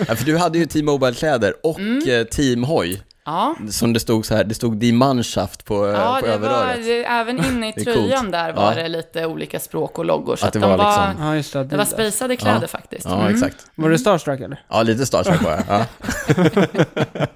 Ja, 0.08 0.16
för 0.16 0.26
du 0.26 0.38
hade 0.38 0.58
ju 0.58 0.66
T-Mobile-kläder 0.66 1.54
och 1.64 1.80
Mm. 1.80 2.10
eh, 2.20 2.24
Team 2.24 2.64
Hoy. 2.64 3.02
Ja, 3.26 3.56
Som 3.70 3.94
det 3.94 4.00
stod 4.00 4.26
så 4.26 4.36
här, 4.36 4.44
det 4.44 4.54
stod 4.56 4.78
Die 4.78 4.94
Mannschaft 4.94 5.66
på, 5.66 5.88
eh, 5.88 5.92
ja 5.94 6.18
på 6.22 6.26
det 6.28 6.38
var, 6.38 6.48
överröret. 6.50 6.86
det, 6.86 7.04
även 7.06 7.46
inne 7.46 7.70
i 7.70 7.84
tröjan 7.84 8.32
där 8.32 8.54
var 8.54 8.74
Ja. 8.76 8.76
det 8.84 8.88
lite 8.88 9.26
olika 9.26 9.60
språk 9.60 10.00
och 10.00 10.06
loggor. 10.06 10.36
Så 10.36 10.46
Att 10.46 10.48
att, 10.48 10.54
det 10.54 10.60
de 10.60 10.70
var 10.70 10.78
var, 10.78 11.08
liksom- 11.08 11.26
ja, 11.28 11.36
just 11.36 11.54
det. 11.54 11.64
det 11.64 11.78
var 11.78 11.86
spejsade 11.86 12.36
kläder 12.36 12.60
Ja. 12.62 12.68
faktiskt. 12.68 13.06
Ja, 13.06 13.20
Mm. 13.22 13.34
exakt. 13.34 13.56
Var 13.76 13.90
du 13.90 13.98
starstruck 13.98 14.40
eller? 14.40 14.62
Ja, 14.70 14.84
lite 14.84 15.06
starstruck 15.06 15.42
var 15.44 15.52
jag. 15.52 15.64
Ja. 15.68 15.86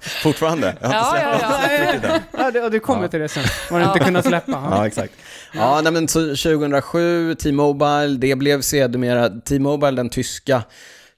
Fortfarande. 0.00 0.76
Jag 0.80 0.88
har 0.88 1.16
inte 1.16 1.22
Ja, 1.24 1.38
släppt, 1.38 2.04
ja, 2.04 2.20
ja. 2.42 2.50
Ja, 2.62 2.68
du, 2.70 2.80
kommer 2.80 3.02
Ja. 3.02 3.08
till 3.08 3.20
det 3.20 3.28
sen. 3.28 3.44
Var 3.70 3.78
du 3.80 3.84
inte 3.84 3.98
kunnat 3.98 4.24
släppa? 4.26 4.52
Ja, 4.70 4.86
exakt. 4.86 5.12
Ja, 5.54 5.80
nej, 5.80 5.92
men 5.92 6.08
så 6.08 6.20
2007, 6.36 7.34
T-Mobile, 7.34 8.06
det 8.18 8.34
blev 8.34 8.60
sedermera, 8.60 9.28
T-Mobile, 9.28 9.90
den 9.96 10.08
tyska 10.10 10.62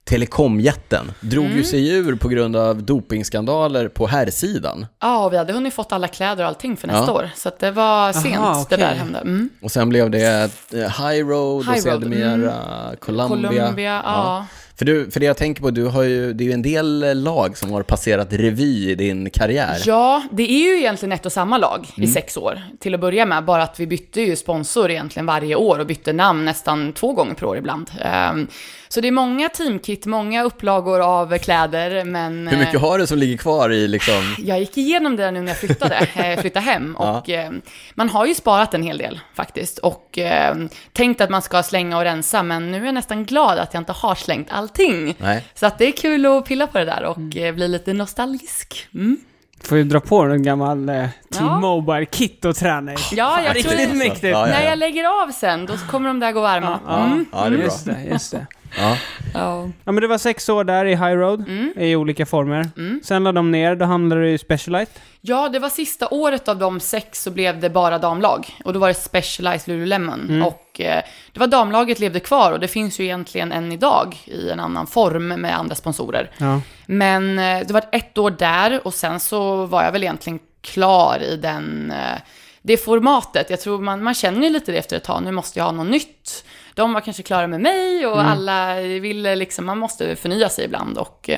telekomjätten, 0.04 1.12
drog 1.20 1.44
Mm. 1.44 1.56
ju 1.56 1.64
sig 1.64 1.88
ur 1.88 2.14
på 2.16 2.28
grund 2.28 2.56
av 2.56 2.82
dopingskandaler 2.82 3.88
på 3.88 4.06
herrsidan. 4.06 4.86
Ja, 5.00 5.24
och 5.24 5.32
vi 5.32 5.36
hade 5.36 5.52
hunnit 5.52 5.74
fått 5.74 5.92
alla 5.92 6.08
kläder 6.08 6.42
och 6.44 6.48
allting 6.48 6.76
för 6.76 6.86
nästa 6.88 7.06
Ja. 7.06 7.12
år. 7.12 7.30
Så 7.36 7.48
att 7.48 7.58
det 7.58 7.70
var 7.70 8.12
sent 8.12 8.36
Aha, 8.36 8.54
det 8.54 8.62
okej. 8.62 8.78
där 8.78 8.94
hände. 8.94 9.18
Mm. 9.18 9.48
Och 9.62 9.70
sen 9.70 9.88
blev 9.88 10.10
det 10.10 10.50
eh, 10.72 10.78
High 10.78 11.26
Road 11.26 11.56
och 11.58 11.64
High 11.74 11.84
Road, 11.86 12.02
sedermera 12.02 12.52
mm. 12.54 12.96
Columbia. 13.00 13.48
Columbia, 13.50 14.02
ja. 14.04 14.46
För, 14.78 14.84
du, 14.84 15.10
för 15.10 15.20
det 15.20 15.26
jag 15.26 15.36
tänker 15.36 15.62
på, 15.62 15.70
du 15.70 15.84
har 15.84 16.02
ju, 16.02 16.32
det 16.32 16.44
är 16.44 16.46
ju 16.46 16.52
en 16.52 16.62
del 16.62 17.22
lag 17.22 17.58
som 17.58 17.72
har 17.72 17.82
passerat 17.82 18.32
revy 18.32 18.90
i 18.90 18.94
din 18.94 19.30
karriär. 19.30 19.76
Ja, 19.86 20.22
det 20.32 20.42
är 20.52 20.64
ju 20.72 20.78
egentligen 20.80 21.12
ett 21.12 21.26
och 21.26 21.32
samma 21.32 21.58
lag 21.58 21.88
Mm. 21.96 22.08
i 22.10 22.12
sex 22.12 22.36
år 22.36 22.62
till 22.80 22.94
att 22.94 23.00
börja 23.00 23.26
med. 23.26 23.44
Bara 23.44 23.62
att 23.62 23.80
vi 23.80 23.86
bytte 23.86 24.20
ju 24.20 24.36
sponsor 24.36 24.90
egentligen 24.90 25.26
varje 25.26 25.54
år 25.54 25.78
och 25.78 25.86
bytte 25.86 26.12
namn 26.12 26.44
nästan 26.44 26.92
två 26.92 27.12
gånger 27.12 27.34
per 27.34 27.46
år 27.46 27.56
ibland. 27.58 27.90
Ehm, 28.00 28.46
så 28.92 29.00
det 29.00 29.08
är 29.08 29.12
många 29.12 29.48
teamkit, 29.48 30.06
många 30.06 30.42
upplagor 30.42 31.00
av 31.00 31.38
kläder, 31.38 32.04
men... 32.04 32.48
Hur 32.48 32.60
eh, 32.60 32.66
mycket 32.66 32.80
har 32.80 32.98
du 32.98 33.06
som 33.06 33.18
ligger 33.18 33.36
kvar 33.36 33.70
i 33.70 33.88
liksom... 33.88 34.34
Jag 34.38 34.60
gick 34.60 34.78
igenom 34.78 35.16
det 35.16 35.30
nu 35.30 35.40
när 35.40 35.48
jag 35.48 35.58
flyttade, 35.58 35.96
eh, 36.14 36.40
flyttade 36.40 36.64
hem 36.64 36.96
Ja. 36.98 37.18
och 37.18 37.30
eh, 37.30 37.50
man 37.94 38.08
har 38.08 38.26
ju 38.26 38.34
sparat 38.34 38.74
en 38.74 38.82
hel 38.82 38.98
del 38.98 39.20
faktiskt 39.34 39.78
och 39.78 40.18
eh, 40.18 40.56
tänkt 40.92 41.20
att 41.20 41.30
man 41.30 41.42
ska 41.42 41.62
slänga 41.62 41.96
och 41.96 42.04
rensa 42.04 42.42
men 42.42 42.72
nu 42.72 42.80
är 42.80 42.84
jag 42.84 42.94
nästan 42.94 43.24
glad 43.24 43.58
att 43.58 43.74
jag 43.74 43.80
inte 43.80 43.92
har 43.92 44.14
slängt 44.14 44.48
allting. 44.50 45.14
Nej. 45.18 45.44
Så 45.54 45.66
att 45.66 45.78
det 45.78 45.84
är 45.84 45.92
kul 45.92 46.26
att 46.26 46.44
pilla 46.44 46.66
på 46.66 46.78
det 46.78 46.84
där 46.84 47.04
och 47.04 47.36
eh, 47.36 47.54
bli 47.54 47.68
lite 47.68 47.92
nostalgisk. 47.92 48.88
Mm. 48.94 49.16
Får 49.64 49.78
ju 49.78 49.84
dra 49.84 50.00
på 50.00 50.20
en 50.22 50.42
gammal 50.42 50.88
eh, 50.88 51.04
T-Mobile-kit 51.34 52.44
och 52.44 52.56
träna 52.56 52.92
i. 52.92 52.96
Ja, 53.12 53.42
jag 53.42 53.58
tror 53.58 53.72
Riktigt 53.72 53.96
mäktigt. 53.96 54.24
Ja, 54.24 54.30
ja, 54.30 54.46
När 54.46 54.62
ja. 54.62 54.68
jag 54.70 54.78
lägger 54.78 55.22
av 55.22 55.30
sen, 55.32 55.66
då 55.66 55.76
kommer 55.76 56.08
de 56.08 56.20
där 56.20 56.32
gå 56.32 56.40
varma. 56.40 56.78
Ja, 56.86 57.04
Mm. 57.04 57.26
Ja, 57.32 57.38
det 57.40 57.46
är 57.46 57.50
bra. 57.50 57.64
Just 57.64 57.84
det, 57.86 57.96
just 58.10 58.30
det. 58.32 58.46
Ja. 58.78 58.96
Ja. 59.34 59.68
Ja 59.84 59.92
men 59.92 60.00
det 60.02 60.06
var 60.06 60.18
sex 60.18 60.48
år 60.48 60.64
där 60.64 60.84
i 60.84 60.90
High 60.90 61.12
Road, 61.16 61.40
Mm. 61.48 61.72
i 61.76 61.96
olika 61.96 62.26
former. 62.26 62.68
Sen 63.04 63.24
lade 63.24 63.38
de 63.38 63.50
ner, 63.50 63.74
då 63.76 63.84
hamnade 63.84 64.20
du 64.20 64.30
i 64.30 64.38
Specialite. 64.38 64.92
ja, 65.20 65.48
det 65.48 65.58
var 65.58 65.68
sista 65.68 66.08
året 66.10 66.48
av 66.48 66.58
de 66.58 66.80
sex 66.80 67.22
så 67.22 67.30
blev 67.30 67.60
det 67.60 67.70
bara 67.70 67.98
damlag 67.98 68.46
och 68.64 68.72
då 68.72 68.78
var 68.78 68.88
det 68.88 68.94
Specialized 68.94 69.68
Lululemon 69.74 70.42
och 70.42 70.69
och 70.80 70.86
eh, 70.86 71.02
det 71.32 71.40
var 71.40 71.46
damlaget 71.46 72.00
levde 72.00 72.20
kvar 72.20 72.52
och 72.52 72.60
det 72.60 72.68
finns 72.68 73.00
ju 73.00 73.04
egentligen 73.04 73.52
än 73.52 73.72
idag 73.72 74.16
i 74.24 74.50
en 74.50 74.60
annan 74.60 74.86
form 74.86 75.28
med 75.28 75.58
andra 75.58 75.74
sponsorer. 75.74 76.30
Ja. 76.38 76.60
Men 76.86 77.38
eh, 77.38 77.66
det 77.66 77.72
var 77.72 77.84
ett 77.92 78.18
år 78.18 78.30
där 78.30 78.86
och 78.86 78.94
sen 78.94 79.20
så 79.20 79.66
var 79.66 79.84
jag 79.84 79.92
väl 79.92 80.02
egentligen 80.02 80.38
klar 80.60 81.22
i 81.22 81.36
den, 81.36 81.90
eh, 81.90 82.20
det 82.62 82.76
formatet. 82.76 83.50
Jag 83.50 83.60
tror 83.60 83.78
man, 83.78 84.02
man 84.02 84.14
känner 84.14 84.42
ju 84.42 84.50
lite 84.50 84.72
det 84.72 84.78
efter 84.78 84.96
ett 84.96 85.04
tag, 85.04 85.22
nu 85.22 85.32
måste 85.32 85.58
jag 85.58 85.64
ha 85.64 85.72
något 85.72 85.90
nytt. 85.90 86.44
De 86.74 86.92
var 86.92 87.00
kanske 87.00 87.22
klara 87.22 87.46
med 87.46 87.60
mig 87.60 88.06
och 88.06 88.22
alla 88.22 88.74
ville 88.80 89.36
liksom, 89.36 89.66
man 89.66 89.78
måste 89.78 90.16
förnya 90.16 90.48
sig 90.48 90.64
ibland 90.64 90.98
och 90.98 91.30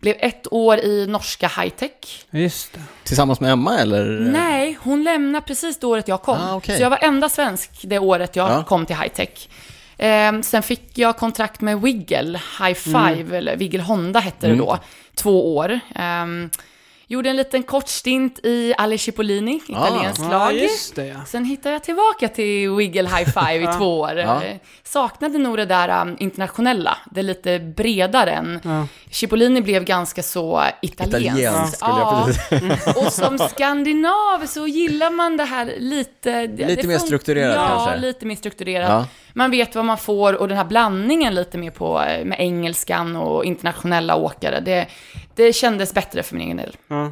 blev 0.00 0.16
ett 0.18 0.46
år 0.52 0.78
i 0.78 1.06
norska 1.06 1.48
high-tech. 1.48 2.24
Just 2.30 2.72
det. 2.72 2.80
Tillsammans 3.04 3.40
med 3.40 3.52
Emma 3.52 3.78
eller? 3.78 4.04
Nej, 4.20 4.78
hon 4.82 5.02
lämnade 5.04 5.46
precis 5.46 5.78
det 5.80 5.86
året 5.86 6.08
jag 6.08 6.22
kom. 6.22 6.38
Ah, 6.38 6.54
okej. 6.54 6.76
Så 6.76 6.82
jag 6.82 6.90
var 6.90 6.98
enda 7.02 7.28
svensk 7.28 7.70
det 7.82 7.98
året 7.98 8.36
jag 8.36 8.50
Ja. 8.50 8.64
kom 8.64 8.86
till 8.86 8.96
high-tech. 8.96 9.48
Eh, 9.98 10.40
sen 10.40 10.62
fick 10.62 10.98
jag 10.98 11.16
kontrakt 11.16 11.60
med 11.60 11.80
Wiggle, 11.80 12.40
High 12.60 12.74
Five, 12.74 13.36
eller 13.38 13.56
Wiggle 13.56 13.82
Honda 13.82 14.20
hette 14.20 14.46
det 14.48 14.54
då, 14.54 14.78
två 15.14 15.56
år. 15.56 15.80
Ehm, 15.94 16.50
gjorde 17.08 17.30
en 17.30 17.36
liten 17.36 17.62
kort 17.62 17.88
stint 17.88 18.38
i 18.44 18.74
Ali 18.78 18.98
Cipollini, 18.98 19.60
italienskt 19.68 20.22
Ja, 20.22 20.30
lag. 20.30 20.54
just 20.54 20.96
det 20.96 21.06
ja. 21.06 21.24
Sen 21.26 21.44
hittade 21.44 21.72
jag 21.72 21.84
tillbaka 21.84 22.28
till 22.28 22.70
Wiggle 22.70 23.08
High 23.08 23.30
Five 23.30 23.62
i 23.62 23.66
två 23.78 24.00
år. 24.00 24.16
Ja. 24.16 24.42
Saknade 24.84 25.38
nog 25.38 25.56
det 25.56 25.64
där 25.64 26.02
um, 26.02 26.16
internationella, 26.20 26.98
det 27.10 27.22
lite 27.22 27.58
bredare 27.58 28.30
än... 28.30 28.60
Ja. 28.64 28.86
Cipollini 29.10 29.60
blev 29.62 29.84
ganska 29.84 30.22
så 30.22 30.62
italienskt. 30.82 31.78
Jag 31.80 32.26
precis 32.26 32.86
Och 32.96 33.12
som 33.12 33.38
skandinav 33.38 34.46
så 34.46 34.66
gillar 34.66 35.10
man 35.10 35.36
det 35.36 35.44
här 35.44 35.74
lite... 35.78 36.46
Lite 36.46 36.86
mer 36.86 36.98
strukturerat 36.98 37.54
ja, 37.54 37.68
kanske. 37.68 37.90
Ja, 37.90 37.96
lite 37.96 38.26
mer 38.26 38.36
strukturerat. 38.36 39.08
Man 39.32 39.50
vet 39.50 39.74
vad 39.74 39.84
man 39.84 39.98
får 39.98 40.32
och 40.40 40.48
den 40.48 40.56
här 40.56 40.64
blandningen 40.64 41.34
lite 41.34 41.58
mer 41.58 41.70
på 41.70 42.02
eh, 42.02 42.24
med 42.24 42.40
engelskan 42.40 43.16
och 43.16 43.44
internationella 43.44 44.16
åkare. 44.16 44.60
Det, 44.60 44.86
det 45.34 45.52
kändes 45.52 45.94
bättre 45.94 46.22
för 46.22 46.36
min 46.36 46.44
egen 46.44 46.56
del. 46.56 46.76
ja. 46.88 47.10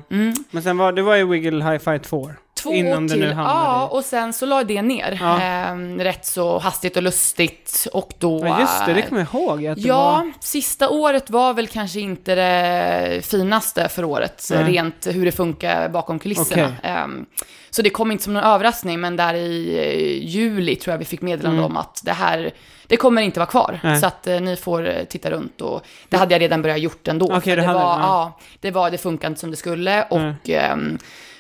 Men 0.51 0.63
sen 0.63 0.79
var 0.79 0.93
det 0.93 1.03
var 1.03 1.17
ju 1.17 1.27
Wiggle 1.27 1.65
Hi-Fi 1.65 1.99
2 1.99 2.17
år. 2.21 2.25
Mm. 2.27 2.37
Två 2.63 2.73
Innan 2.73 3.09
till. 3.09 3.21
nu 3.21 3.33
hamnade 3.33 3.59
Ja, 3.59 3.89
i... 3.93 3.97
och 3.99 4.05
sen 4.05 4.33
så 4.33 4.47
la 4.47 4.65
det 4.65 4.83
ner. 4.83 5.19
Ja. 5.21 5.41
Ehm, 5.41 6.01
rätt 6.01 6.27
så 6.27 6.59
hastigt 6.59 6.97
och 6.97 7.03
lustigt. 7.03 7.87
Och 7.93 8.13
då... 8.19 8.47
Ja, 8.47 8.61
just 8.61 8.87
det, 8.87 8.93
det 8.95 9.03
kommer 9.03 9.27
jag 9.33 9.41
ihåg. 9.41 9.67
Att 9.67 9.83
det 9.83 9.89
Ja, 9.89 10.03
var... 10.13 10.33
sista 10.41 10.89
året 10.89 11.31
var 11.31 11.55
väl 11.55 11.67
kanske 11.67 12.01
inte 12.01 12.35
det 12.35 13.23
finaste 13.27 13.89
för 13.89 14.05
året, 14.05 14.49
Nej. 14.51 14.65
rent 14.73 15.07
hur 15.07 15.25
det 15.25 15.33
funkar 15.33 15.89
bakom 15.89 16.19
kulisserna. 16.19 16.63
Okej. 16.79 16.91
Ehm, 16.91 17.27
så 17.71 17.83
det 17.83 17.91
kom 17.91 18.13
inte 18.13 18.25
som 18.25 18.33
någon 18.33 18.43
överraskning, 18.45 19.01
men 19.01 19.17
där 19.17 19.35
i 19.35 19.79
eh, 19.79 20.29
juli 20.29 20.77
tror 20.77 20.93
jag 20.93 20.99
vi 20.99 21.05
fick 21.05 21.23
meddelande 21.23 21.63
om 21.63 21.77
att 21.77 22.01
det 22.05 22.13
här, 22.13 22.51
det 22.87 22.97
kommer 22.97 23.23
inte 23.23 23.41
vara 23.41 23.51
kvar. 23.51 23.81
Mm. 23.83 23.93
Nej. 23.93 24.01
Så 24.01 24.07
att 24.07 24.27
eh, 24.27 24.41
ni 24.41 24.57
får 24.57 24.89
eh, 24.89 25.05
titta 25.05 25.31
runt 25.31 25.61
och 25.61 25.87
det 26.09 26.17
hade 26.17 26.35
jag 26.35 26.41
redan 26.43 26.63
börjat 26.63 26.81
gjort 26.81 27.09
ändå. 27.09 27.27
Okej, 27.27 27.41
för 27.41 27.51
det 27.51 27.57
det, 27.57 27.63
hade 27.67 27.79
var, 27.79 27.85
ja. 27.85 27.99
ja, 28.01 28.39
det 28.61 28.71
var, 28.71 28.91
det 28.91 28.99
funkade 28.99 29.29
inte 29.29 29.41
som 29.41 29.51
det 29.51 29.57
skulle 29.57 30.03
och 30.03 30.49
ehm, 30.51 30.99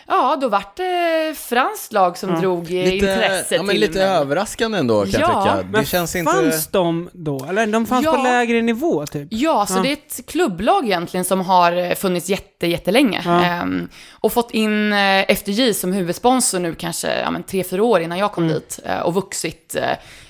Ja, 0.09 0.37
då 0.41 0.49
vart 0.49 0.77
det 0.77 1.35
franskt 1.39 1.93
lag 1.93 2.19
som 2.19 2.31
Ja. 2.31 2.37
drog 2.41 2.59
eh, 2.65 2.71
Lite, 2.71 2.95
intresse 3.07 3.55
ja, 3.55 3.63
men 3.63 3.71
till 3.71 3.81
lite 3.81 3.99
mig. 3.99 4.07
överraskande 4.09 4.79
ändå 4.79 5.03
kan 5.07 5.21
Ja, 5.21 5.21
jag 5.21 5.43
tycka. 5.43 5.57
Det 5.57 5.69
Men 5.73 5.85
känns 5.87 6.17
inte... 6.17 6.33
fanns 6.33 6.67
de 6.67 7.11
då? 7.13 7.47
Eller 7.49 7.67
de 7.67 7.87
fanns 7.87 8.05
Ja. 8.05 8.13
på 8.13 8.23
lägre 8.23 8.63
nivå 8.63 9.07
typ? 9.07 9.29
Ja, 9.31 9.67
så 9.67 9.75
Ja. 9.79 9.83
det 9.83 9.89
är 9.89 9.93
ett 9.93 10.21
klubblag 10.27 10.85
egentligen 10.85 11.25
som 11.25 11.41
har 11.41 11.73
eh, 11.73 11.95
funnits 11.95 12.29
jätte, 12.29 12.67
jättelänge. 12.67 13.23
Ja. 13.25 13.45
Ehm, 13.45 13.89
och 14.13 14.33
fått 14.33 14.51
in 14.51 14.93
eh, 14.93 15.25
FDJ 15.37 15.75
som 15.75 15.93
huvudsponsor 15.93 16.59
nu 16.59 16.75
kanske 16.75 17.21
ja, 17.21 17.31
men 17.31 17.43
tre, 17.43 17.65
fyra 17.65 17.85
år 17.85 18.01
innan 18.01 18.19
jag 18.19 18.33
kom 18.33 18.45
Mm. 18.45 18.55
dit. 18.55 18.79
och 19.05 19.15
vuxit. 19.15 19.77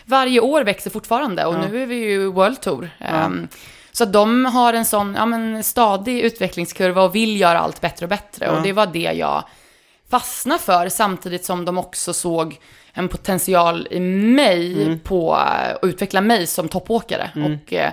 varje 0.05 0.41
år 0.41 0.65
växer 0.65 0.91
fortfarande 0.91 1.45
och 1.45 1.55
Ja. 1.55 1.59
nu 1.71 1.83
är 1.83 1.87
vi 1.87 1.95
ju 1.97 2.27
World 2.33 2.61
Tour. 2.61 2.91
Ehm, 3.01 3.49
så 3.93 4.05
att 4.05 4.12
de 4.12 4.45
har 4.45 4.73
en 4.73 4.85
sån 4.85 5.15
ja, 5.19 5.27
men 5.27 5.62
stadig 5.65 6.21
utvecklingskurva 6.21 7.03
och 7.03 7.15
vill 7.15 7.41
göra 7.41 7.59
allt 7.59 7.81
bättre 7.81 8.05
och 8.07 8.11
bättre. 8.11 8.45
Ja. 8.47 8.51
Och 8.53 8.62
det 8.62 8.73
var 8.73 8.87
det 8.87 9.12
jag 9.19 9.45
fastnade 10.11 10.61
för, 10.61 10.88
samtidigt 10.88 11.45
som 11.45 11.64
de 11.64 11.79
också 11.79 12.12
såg 12.12 12.59
en 12.92 13.09
potential 13.09 13.88
i 13.90 14.01
mig 14.01 14.83
Mm. 14.83 14.99
på 15.01 15.33
eh, 15.35 15.75
att 15.75 15.79
utveckla 15.83 16.21
mig 16.21 16.47
som 16.47 16.69
toppåkare. 16.69 17.31
Och 17.35 17.73
eh, 17.73 17.92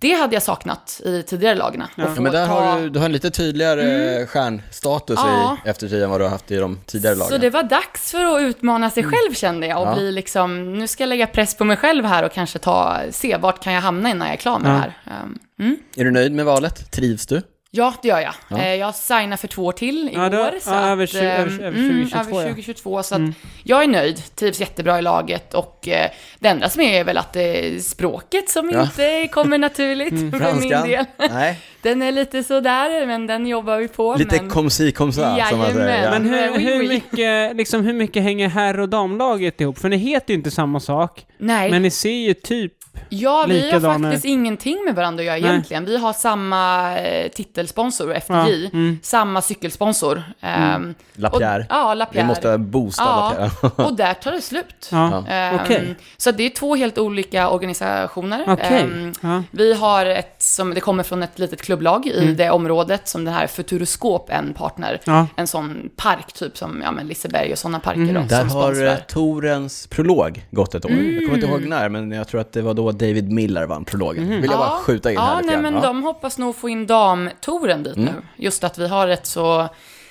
det 0.00 0.12
hade 0.14 0.34
jag 0.34 0.42
saknat 0.42 1.00
i 1.04 1.22
tidigare 1.22 1.54
lagen. 1.54 1.82
Ja, 1.96 2.08
men 2.20 2.32
där 2.32 2.46
har 2.46 2.80
du, 2.80 2.90
du 2.90 2.98
har 2.98 3.06
en 3.06 3.12
lite 3.12 3.30
tydligare 3.30 4.26
stjärnstatus 4.26 5.18
Mm. 5.18 5.32
Ja. 5.34 5.56
i 5.66 5.68
FTG 5.72 6.02
än 6.02 6.10
vad 6.10 6.20
du 6.20 6.24
har 6.24 6.30
haft 6.30 6.50
i 6.50 6.56
de 6.56 6.78
tidigare 6.86 7.14
lagen. 7.14 7.30
Så 7.32 7.38
det 7.38 7.50
var 7.50 7.62
dags 7.62 8.10
för 8.10 8.24
att 8.36 8.42
utmana 8.42 8.90
sig 8.90 9.02
själv 9.02 9.34
kände 9.34 9.66
jag 9.66 9.82
och 9.82 9.88
Ja. 9.88 9.94
bli 9.94 10.12
liksom, 10.12 10.72
nu 10.78 10.86
ska 10.86 11.02
jag 11.02 11.08
lägga 11.08 11.26
press 11.26 11.54
på 11.56 11.64
mig 11.64 11.76
själv 11.76 12.04
här 12.04 12.22
och 12.22 12.32
kanske 12.32 12.58
ta, 12.58 12.98
se 13.10 13.36
vart 13.36 13.62
kan 13.62 13.72
jag 13.72 13.80
hamna 13.80 14.10
innan 14.10 14.26
jag 14.28 14.34
är 14.34 14.38
klar 14.38 14.58
med 14.58 14.70
Ja. 14.70 14.74
det 14.74 15.10
här. 15.10 15.22
Um, 15.24 15.38
mm. 15.60 15.76
Är 15.96 16.04
du 16.04 16.10
nöjd 16.10 16.32
med 16.32 16.44
valet? 16.44 16.90
Trivs 16.90 17.26
du? 17.26 17.42
Ja, 17.70 17.94
det 18.02 18.08
gör 18.08 18.20
jag. 18.20 18.34
Ja. 18.48 18.58
Eh, 18.58 18.74
Jag 18.74 18.94
signar 18.94 19.36
för 19.36 19.48
två 19.48 19.64
år 19.64 19.72
till 19.72 20.08
i 20.08 20.14
Ja, 20.14 20.28
då- 20.28 20.38
år. 20.40 20.50
ja, 20.66 20.74
över 20.74 21.16
ehm, 21.16 21.26
över- 21.26 21.64
över 21.64 21.78
mm, 21.78 21.88
2022, 22.08 22.18
över 22.36 22.42
ja. 22.42 22.48
2022, 22.48 23.02
så 23.02 23.14
att 23.14 23.18
Mm. 23.18 23.34
jag 23.64 23.82
är 23.82 23.88
nöjd, 23.88 24.22
trivs 24.36 24.60
jättebra 24.60 24.98
i 24.98 25.02
laget 25.02 25.54
och 25.54 25.88
eh, 25.88 26.10
det 26.38 26.48
enda 26.48 26.68
som 26.70 26.82
är 26.82 27.00
är 27.00 27.04
väl 27.04 27.16
att 27.18 27.32
det 27.32 27.42
är 27.74 27.78
språket 27.78 28.48
som 28.48 28.70
Ja. 28.70 28.82
inte 28.82 29.28
kommer 29.32 29.58
naturligt 29.58 30.08
för 30.08 30.60
min 30.60 30.68
del. 30.68 31.04
Nej, 31.30 31.60
Den 31.82 32.02
är 32.02 32.12
lite 32.12 32.44
sådär, 32.44 33.06
men 33.06 33.26
den 33.26 33.46
jobbar 33.46 33.76
vi 33.76 33.88
på. 33.88 34.14
lite 34.14 34.36
men... 34.40 34.50
kom 34.50 34.70
si 34.70 34.92
kom 34.92 35.12
sa, 35.12 35.20
som 35.50 35.58
man 35.58 35.72
säger. 35.72 35.88
Jajamän. 35.88 36.04
Ja. 36.04 36.10
Men 36.10 36.28
hur, 36.28 36.58
hur, 36.78 36.88
mycket, 36.88 37.56
liksom, 37.56 37.84
hur 37.84 37.92
mycket 37.92 38.22
hänger 38.22 38.48
herr 38.48 38.80
och 38.80 38.88
damlaget 38.88 39.60
ihop? 39.60 39.78
För 39.78 39.88
ni 39.88 39.96
heter 39.96 40.30
ju 40.32 40.38
inte 40.38 40.50
samma 40.50 40.80
sak, 40.80 41.26
Nej. 41.38 41.70
men 41.70 41.82
ni 41.82 41.90
ser 41.90 42.10
ju 42.10 42.34
typ... 42.34 42.72
Ja, 43.08 43.44
vi 43.48 43.54
Likadana- 43.62 43.88
har 43.92 43.98
faktiskt 44.10 44.24
ingenting 44.24 44.84
med 44.84 44.94
varandra 44.94 45.20
att 45.22 45.26
göra 45.26 45.36
Nej. 45.40 45.50
egentligen. 45.50 45.84
Vi 45.84 45.96
har 45.98 46.12
samma 46.12 46.96
eh, 46.98 47.28
titelsponsor, 47.28 48.14
FDJ, 48.14 48.34
Ja, 48.64 48.68
mm. 48.72 48.98
samma 49.02 49.42
cykelsponsor. 49.42 50.22
ehm, 50.40 50.94
Lapierre. 51.14 51.66
Ja, 51.70 51.90
Vi 51.90 51.96
Lapierre. 51.98 52.26
måste 52.26 52.58
boosta 52.58 53.02
Ja. 53.02 53.32
Lapierre. 53.38 53.84
och 53.86 53.96
där 53.96 54.14
tar 54.14 54.32
det 54.32 54.40
slut. 54.42 54.88
Ja, 54.92 55.24
Ehm, 55.28 55.58
okej. 55.64 55.94
Så 56.16 56.30
det 56.30 56.42
är 56.42 56.50
två 56.50 56.76
helt 56.76 56.98
olika 56.98 57.48
organisationer. 57.50 58.44
Okej. 58.46 58.80
Ehm, 58.82 59.12
Ja. 59.20 59.42
vi 59.50 59.74
har 59.74 60.06
ett 60.06 60.34
som, 60.42 60.74
det 60.74 60.80
kommer 60.80 61.02
från 61.02 61.22
ett 61.22 61.38
litet 61.38 61.62
klubblag 61.62 62.06
i 62.06 62.22
Mm. 62.22 62.36
det 62.36 62.50
området 62.50 63.08
som 63.08 63.24
den 63.24 63.34
här 63.34 63.46
Futuroskop, 63.46 64.30
en 64.30 64.54
partner. 64.54 65.00
Ja. 65.04 65.26
En 65.36 65.46
sån 65.46 65.88
park 65.96 66.32
typ 66.32 66.56
som, 66.58 66.80
ja 66.84 66.90
men 66.90 67.06
Liseberg 67.06 67.52
och 67.52 67.58
sådana 67.58 67.80
parker 67.80 68.00
Mm. 68.00 68.14
då, 68.14 68.20
Där 68.28 68.44
har 68.44 68.86
eh. 68.86 68.94
Torens 68.94 69.86
prolog 69.86 70.46
gått 70.50 70.74
ett 70.74 70.84
år. 70.84 70.90
Jag 70.90 71.22
kommer 71.24 71.34
inte 71.34 71.46
ihåg 71.46 71.56
Mm. 71.58 71.70
när, 71.70 71.88
men 71.88 72.10
jag 72.12 72.28
tror 72.28 72.40
att 72.40 72.52
det 72.52 72.62
var 72.62 72.74
då 72.74 72.87
David 72.92 73.32
Miller 73.32 73.66
vann 73.66 73.84
prologen. 73.84 74.28
Vill 74.28 74.50
jag 74.50 74.58
bara 74.58 74.68
Ja. 74.68 74.80
skjuta 74.82 75.10
in 75.12 75.18
här 75.18 75.30
Ja, 75.30 75.36
lite 75.36 75.46
nej, 75.46 75.54
grann. 75.62 75.62
men 75.74 75.82
Ja. 75.82 75.88
de 75.88 76.02
hoppas 76.02 76.38
nog 76.38 76.56
få 76.56 76.68
in 76.68 76.86
damtouren 76.86 77.82
dit 77.82 77.96
Mm. 77.96 78.14
nu. 78.14 78.22
Just 78.36 78.64
att 78.64 78.78
vi 78.78 78.88
har 78.88 79.08
ett 79.08 79.26
så 79.26 79.68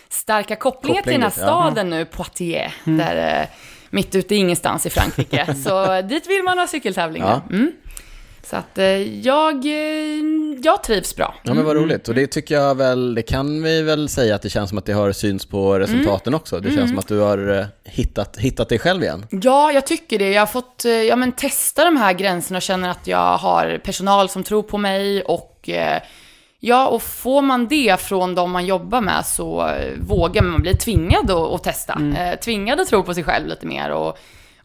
starka 0.10 0.56
kopplingar 0.56 0.96
till 0.96 1.04
Koppling 1.04 1.20
den 1.20 1.24
här 1.24 1.30
dit, 1.30 1.38
ja. 1.38 1.44
staden 1.72 1.90
nu, 1.90 2.06
Poitiers, 2.06 2.74
där 2.84 3.42
eh, 3.42 3.48
mitt 3.90 4.16
ute 4.16 4.36
i 4.36 4.38
ingenstans 4.38 4.86
i 4.86 4.90
Frankrike. 4.90 5.56
så 5.64 6.02
dit 6.02 6.28
vill 6.30 6.44
man 6.44 6.58
ha 6.58 6.68
cykeltävlingar. 6.68 7.42
Mm. 7.50 7.72
Så 8.50 8.56
att 8.56 8.78
eh, 8.78 8.86
jag, 9.20 9.66
eh, 9.66 10.24
jag 10.64 10.84
trivs 10.84 11.16
bra. 11.16 11.36
Ja 11.44 11.54
men 11.54 11.66
vad 11.66 11.76
roligt, 11.76 12.08
och 12.08 12.16
det 12.16 12.28
tycker 12.28 12.56
jag 12.56 12.76
väl, 12.76 13.16
det 13.16 13.22
kan 13.22 13.64
vi 13.64 13.82
väl 13.82 14.10
säga 14.10 14.36
att 14.36 14.42
det 14.42 14.50
känns 14.50 14.70
som 14.70 14.78
att 14.78 14.86
det 14.86 14.94
har 14.94 15.12
syns 15.12 15.46
på 15.46 15.80
resultaten 15.80 16.34
också. 16.34 16.60
Det 16.60 16.72
känns 16.72 16.90
som 16.90 17.00
att 17.00 17.08
du 17.08 17.20
har 17.20 17.60
eh, 17.60 17.66
hittat, 17.84 18.38
hittat 18.38 18.70
dig 18.70 18.80
själv 18.80 19.04
igen. 19.04 19.26
Ja, 19.30 19.72
jag 19.72 19.88
tycker 19.88 20.20
det. 20.20 20.32
Jag 20.32 20.42
har 20.42 20.48
fått 20.48 20.86
ja, 21.10 21.16
men 21.16 21.32
testa 21.32 21.86
de 21.86 21.98
här 21.98 22.14
gränserna 22.14 22.58
och 22.58 22.62
känner 22.62 22.90
att 22.90 23.08
jag 23.08 23.38
har 23.38 23.82
personal 23.84 24.30
som 24.30 24.44
tror 24.44 24.64
på 24.64 24.78
mig 24.78 25.22
och 25.22 25.70
Ja, 26.60 26.88
och 26.88 27.02
får 27.02 27.42
man 27.42 27.68
det 27.68 28.02
från 28.02 28.36
de 28.36 28.52
man 28.52 28.66
jobbar 28.66 29.02
med 29.02 29.26
så 29.26 29.72
vågar 29.98 30.42
man 30.42 30.62
bli 30.62 30.76
tvingad 30.76 31.32
att, 31.32 31.54
att 31.54 31.64
testa. 31.64 32.02
Eh, 32.18 32.40
tvingad 32.40 32.80
att 32.80 32.88
tro 32.88 33.04
på 33.04 33.14
sig 33.14 33.24
själv 33.24 33.48
lite 33.48 33.66
mer. 33.66 33.92
Och, 33.92 34.18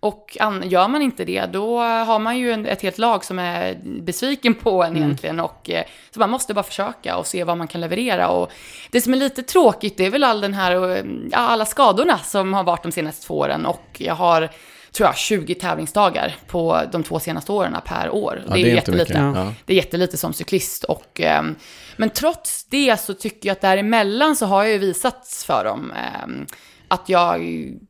och 0.03 0.37
an, 0.41 0.63
gör 0.69 0.89
man 0.89 1.03
inte 1.03 1.25
det, 1.25 1.47
då 1.47 1.79
har 1.81 2.19
man 2.19 2.39
ju 2.39 2.53
en, 2.53 2.67
ett 2.67 2.83
helt 2.83 2.99
lag 2.99 3.25
som 3.25 3.39
är 3.39 3.79
besviken 3.85 4.55
på 4.55 4.85
en 4.85 4.97
egentligen. 4.97 5.41
Och, 5.41 5.71
eh, 5.71 5.85
så 6.11 6.21
man 6.21 6.31
måste 6.31 6.55
bara 6.55 6.63
försöka 6.63 7.17
och 7.17 7.27
se 7.27 7.45
vad 7.45 7.59
man 7.59 7.69
kan 7.69 7.81
leverera. 7.81 8.29
Och 8.29 8.53
det 8.91 9.01
som 9.01 9.13
är 9.13 9.17
lite 9.17 9.43
tråkigt, 9.43 9.97
det 9.97 10.07
är 10.07 10.11
väl 10.11 10.25
all 10.25 10.41
den 10.41 10.55
här, 10.55 10.97
eh, 10.97 11.05
alla 11.33 11.65
skadorna 11.65 12.19
som 12.19 12.55
har 12.55 12.65
varit 12.65 12.83
de 12.83 12.93
senaste 12.93 13.27
två 13.27 13.39
åren. 13.39 13.67
Och 13.67 13.87
jag 13.99 14.15
har 14.15 14.51
tror 14.93 15.09
jag, 15.09 15.17
20 15.17 15.55
tävlingsdagar 15.55 16.37
på 16.47 16.83
de 16.93 17.03
två 17.03 17.21
senaste 17.21 17.53
åren 17.53 17.77
per 17.85 18.11
år. 18.11 18.43
Ja, 18.47 18.55
det 18.55 18.61
är, 18.61 18.65
ju 18.65 18.65
inte 18.65 18.75
jättelite. 18.75 19.33
Ja. 19.35 19.55
Det 19.65 19.73
är 19.73 19.77
jättelite 19.77 20.17
som 20.17 20.33
cyklist. 20.33 20.85
Och, 20.85 21.21
ehm, 21.21 21.55
men 21.97 22.11
trots 22.11 22.65
det 22.65 23.01
så 23.01 23.15
tycker 23.15 23.49
jag 23.49 23.55
att 23.55 23.61
däremellan 23.61 24.37
så 24.37 24.47
har 24.47 24.63
jag 24.63 24.73
ju 24.73 24.79
visat 24.79 25.45
för 25.47 25.65
dem 25.65 25.93
ehm, 25.93 26.47
att 26.93 27.09
jag 27.09 27.41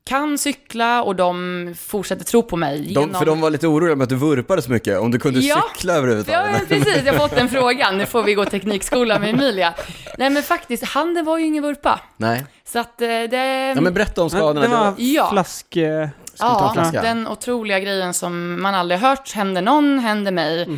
kan 0.05 0.39
cykla 0.39 1.03
och 1.03 1.17
de 1.17 1.75
fortsätter 1.79 2.25
tro 2.25 2.43
på 2.43 2.57
mig. 2.57 2.93
De, 2.95 3.15
för 3.15 3.25
de 3.27 3.41
var 3.41 3.51
lite 3.51 3.67
oroliga 3.67 3.97
med 3.97 4.03
att 4.03 4.09
du 4.09 4.17
vurpade 4.17 4.63
så 4.63 4.71
mycket, 4.71 4.99
om 4.99 5.11
du 5.11 5.19
kunde 5.19 5.41
Ja. 5.41 5.65
cykla 5.75 5.93
Ja, 5.93 5.99
överhuvudtaget. 5.99 6.53
men 6.53 6.67
precis. 6.67 7.03
Jag 7.07 7.13
har 7.13 7.21
fått 7.21 7.37
den 7.37 7.49
frågan. 7.49 7.99
Nu 7.99 8.07
får 8.07 8.23
vi 8.23 8.35
gå 8.35 8.45
teknikskola 8.45 9.19
med 9.19 9.31
Emilia. 9.31 9.75
Nej, 10.19 10.31
men 10.31 10.43
faktiskt, 10.43 10.85
handen 10.85 11.25
var 11.25 11.39
ju 11.39 11.45
ingen 11.47 11.63
vurpa. 11.63 12.01
Nej. 12.17 12.45
Så 12.65 12.79
att 12.79 13.01
eh, 13.03 13.07
det... 13.09 13.73
Ja 13.77 13.81
men 13.81 13.95
berätta 13.95 14.23
om 14.23 14.31
skadorna. 14.31 14.61
det 14.61 14.69
var 14.69 14.95
Ja. 14.99 15.29
flask... 15.33 15.77
eh, 15.77 16.09
Ja, 16.39 16.91
den 16.93 17.29
otroliga 17.29 17.81
grejen 17.81 18.15
som 18.15 18.63
man 18.63 18.75
aldrig 18.75 19.01
hört, 19.01 19.33
händer 19.33 19.63
någon, 19.63 19.99
händer 19.99 20.33
mig. 20.33 20.69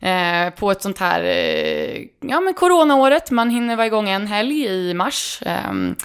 Eh, 0.00 0.50
på 0.50 0.70
ett 0.70 0.82
sånt 0.82 0.98
här, 0.98 1.22
eh, 1.24 2.02
ja 2.20 2.40
men 2.40 2.54
coronaåret, 2.54 3.30
man 3.30 3.50
hinner 3.50 3.76
vara 3.76 3.86
igång 3.86 4.08
en 4.08 4.26
helg 4.26 4.64
i 4.66 4.94
mars. 4.94 5.40
ehm. 5.46 5.96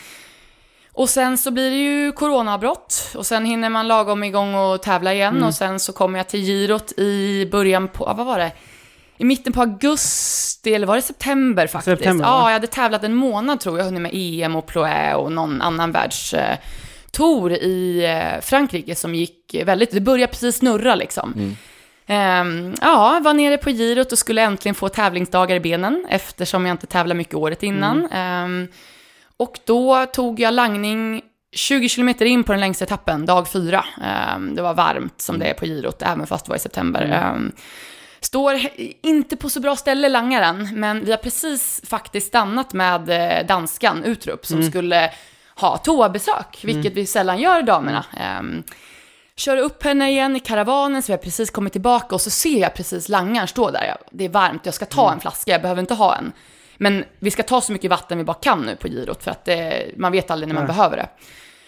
Och 0.99 1.09
sen 1.09 1.37
så 1.37 1.51
blir 1.51 1.69
det 1.69 1.77
ju 1.77 2.11
coronaavbrott 2.11 3.11
och 3.15 3.25
sen 3.25 3.45
hinner 3.45 3.69
man 3.69 3.87
lagom 3.87 4.23
igång 4.23 4.55
och 4.55 4.81
tävla 4.81 5.13
igen 5.13 5.43
och 5.43 5.53
sen 5.53 5.79
så 5.79 5.93
kommer 5.93 6.19
jag 6.19 6.27
till 6.27 6.39
girot 6.39 6.91
i 6.99 7.47
början 7.51 7.87
på, 7.87 8.13
vad 8.17 8.25
var 8.25 8.39
det? 8.39 8.51
I 9.17 9.23
mitten 9.23 9.53
på 9.53 9.61
augusti, 9.61 10.73
eller 10.73 10.87
var 10.87 10.95
det 10.95 11.01
september 11.01 11.67
faktiskt? 11.67 11.97
September, 11.97 12.25
ja, 12.25 12.47
jag 12.47 12.53
hade 12.53 12.67
tävlat 12.67 13.03
en 13.03 13.13
månad 13.13 13.59
tror 13.59 13.77
jag, 13.77 13.85
hunnit 13.85 14.01
med 14.01 14.11
EM 14.13 14.55
och 14.55 14.67
Ploé 14.67 15.13
och 15.13 15.31
någon 15.31 15.61
annan 15.61 15.91
världstour 15.91 17.51
i 17.51 18.05
eh, 18.05 18.41
Frankrike 18.41 18.95
som 18.95 19.15
gick 19.15 19.55
väldigt, 19.65 19.91
det 19.91 20.01
började 20.01 20.31
precis 20.31 20.57
snurra 20.57 20.95
liksom. 20.95 21.55
Ehm, 22.07 22.73
ja, 22.81 23.19
var 23.23 23.33
nere 23.33 23.57
på 23.57 23.69
girot 23.69 24.11
och 24.11 24.17
skulle 24.17 24.41
äntligen 24.41 24.75
få 24.75 24.89
tävlingsdagar 24.89 25.55
i 25.55 25.59
benen 25.59 26.05
eftersom 26.09 26.65
jag 26.65 26.73
inte 26.73 26.87
tävlat 26.87 27.17
mycket 27.17 27.35
året 27.35 27.63
innan. 27.63 28.07
Ehm, 28.11 28.67
och 29.39 29.59
då 29.65 30.05
tog 30.05 30.39
jag 30.39 30.53
langning 30.53 31.21
20 31.55 31.89
kilometer 31.89 32.25
in 32.25 32.43
på 32.43 32.51
den 32.51 32.61
längsta 32.61 32.85
etappen, 32.85 33.25
dag 33.25 33.47
fyra. 33.47 33.85
Ehm, 34.03 34.55
det 34.55 34.61
var 34.61 34.73
varmt 34.73 35.21
som 35.21 35.39
det 35.39 35.45
är 35.45 35.53
på 35.53 35.65
girot, 35.65 36.01
även 36.01 36.27
fast 36.27 36.45
det 36.45 36.49
var 36.49 36.55
i 36.55 36.59
september. 36.59 37.01
Ehm, 37.01 37.51
Står 38.21 38.59
inte 39.01 39.37
på 39.37 39.49
så 39.49 39.59
bra 39.59 39.75
ställe 39.75 40.09
langaren, 40.09 40.69
men 40.73 41.05
vi 41.05 41.11
har 41.11 41.17
precis 41.17 41.81
faktiskt 41.87 42.27
stannat 42.27 42.73
med 42.73 43.09
eh, 43.09 43.47
danskan 43.47 44.03
Utrup 44.03 44.45
som 44.45 44.63
skulle 44.63 45.11
ha 45.55 45.77
toabesök, 45.77 46.59
vilket 46.63 46.93
vi 46.93 47.05
sällan 47.05 47.39
gör 47.39 47.61
damerna. 47.61 48.05
Um, 48.39 48.63
kör 49.35 49.57
upp 49.57 49.83
henne 49.83 50.09
igen 50.09 50.35
i 50.35 50.39
karavanen, 50.39 51.01
så 51.01 51.07
vi 51.07 51.13
har 51.13 51.17
precis 51.23 51.49
kommit 51.49 51.73
tillbaka 51.73 52.15
och 52.15 52.21
så 52.21 52.29
ser 52.29 52.59
jag 52.61 52.73
precis 52.73 53.09
langaren 53.09 53.47
stå 53.47 53.71
där. 53.71 53.95
Det 54.11 54.25
är 54.25 54.29
varmt, 54.29 54.65
jag 54.65 54.73
ska 54.73 54.85
ta 54.85 55.11
en 55.13 55.19
flaska, 55.19 55.51
jag 55.51 55.61
behöver 55.61 55.81
inte 55.81 55.93
ha 55.93 56.15
en. 56.15 56.31
Men 56.81 57.05
vi 57.19 57.31
ska 57.31 57.43
ta 57.43 57.61
så 57.61 57.71
mycket 57.71 57.89
vatten 57.89 58.17
vi 58.17 58.23
bara 58.23 58.37
kan 58.37 58.61
nu 58.61 58.75
på 58.75 58.87
girot, 58.87 59.23
för 59.23 59.31
att 59.31 59.45
det, 59.45 59.85
man 59.97 60.11
vet 60.11 60.31
aldrig 60.31 60.47
när 60.47 60.55
man 60.55 60.67
behöver 60.67 60.97
det. 60.97 61.09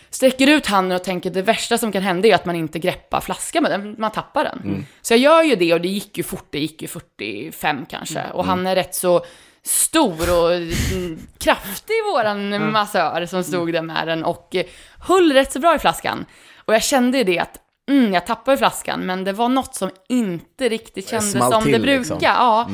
Sträcker 0.09 0.47
ut 0.47 0.67
handen 0.67 0.95
och 0.95 1.03
tänker 1.03 1.29
det 1.29 1.41
värsta 1.41 1.77
som 1.77 1.91
kan 1.91 2.01
hända 2.03 2.27
är 2.27 2.35
att 2.35 2.45
man 2.45 2.55
inte 2.55 2.79
greppar 2.79 3.21
flaskan 3.21 3.63
med 3.63 3.71
den, 3.71 3.95
man 3.97 4.11
tappar 4.11 4.43
den. 4.43 4.85
Så 5.01 5.13
jag 5.13 5.19
gör 5.19 5.43
ju 5.43 5.55
det 5.55 5.73
och 5.73 5.81
det 5.81 5.87
gick 5.87 6.17
ju 6.17 6.23
fort, 6.23 6.47
det 6.49 6.59
gick 6.59 6.81
ju 6.81 6.87
45 6.87 7.85
kanske. 7.89 8.15
Och 8.33 8.45
han 8.45 8.67
är 8.67 8.75
rätt 8.75 8.95
så 8.95 9.25
stor 9.63 10.39
och 10.43 10.53
mm, 10.53 11.19
kraftig 11.37 11.95
våran 12.13 12.71
massör 12.71 13.25
som 13.25 13.43
stod 13.43 13.73
där 13.73 13.81
med 13.81 14.07
den 14.07 14.23
och 14.23 14.55
eh, 14.55 14.65
höll 14.99 15.33
rätt 15.33 15.51
så 15.51 15.59
bra 15.59 15.75
i 15.75 15.79
flaskan. 15.79 16.25
Och 16.65 16.73
jag 16.73 16.83
kände 16.83 17.17
ju 17.17 17.23
det 17.23 17.39
att 17.39 17.57
mm, 17.89 18.13
jag 18.13 18.25
tappade 18.25 18.57
flaskan, 18.57 18.99
men 18.99 19.23
det 19.23 19.33
var 19.33 19.49
något 19.49 19.75
som 19.75 19.89
inte 20.09 20.69
riktigt 20.69 21.09
kändes 21.09 21.31
som 21.31 21.71
det 21.71 21.79
brukar. 21.79 21.97
liksom. 21.97 22.17
Ja. 22.21 22.69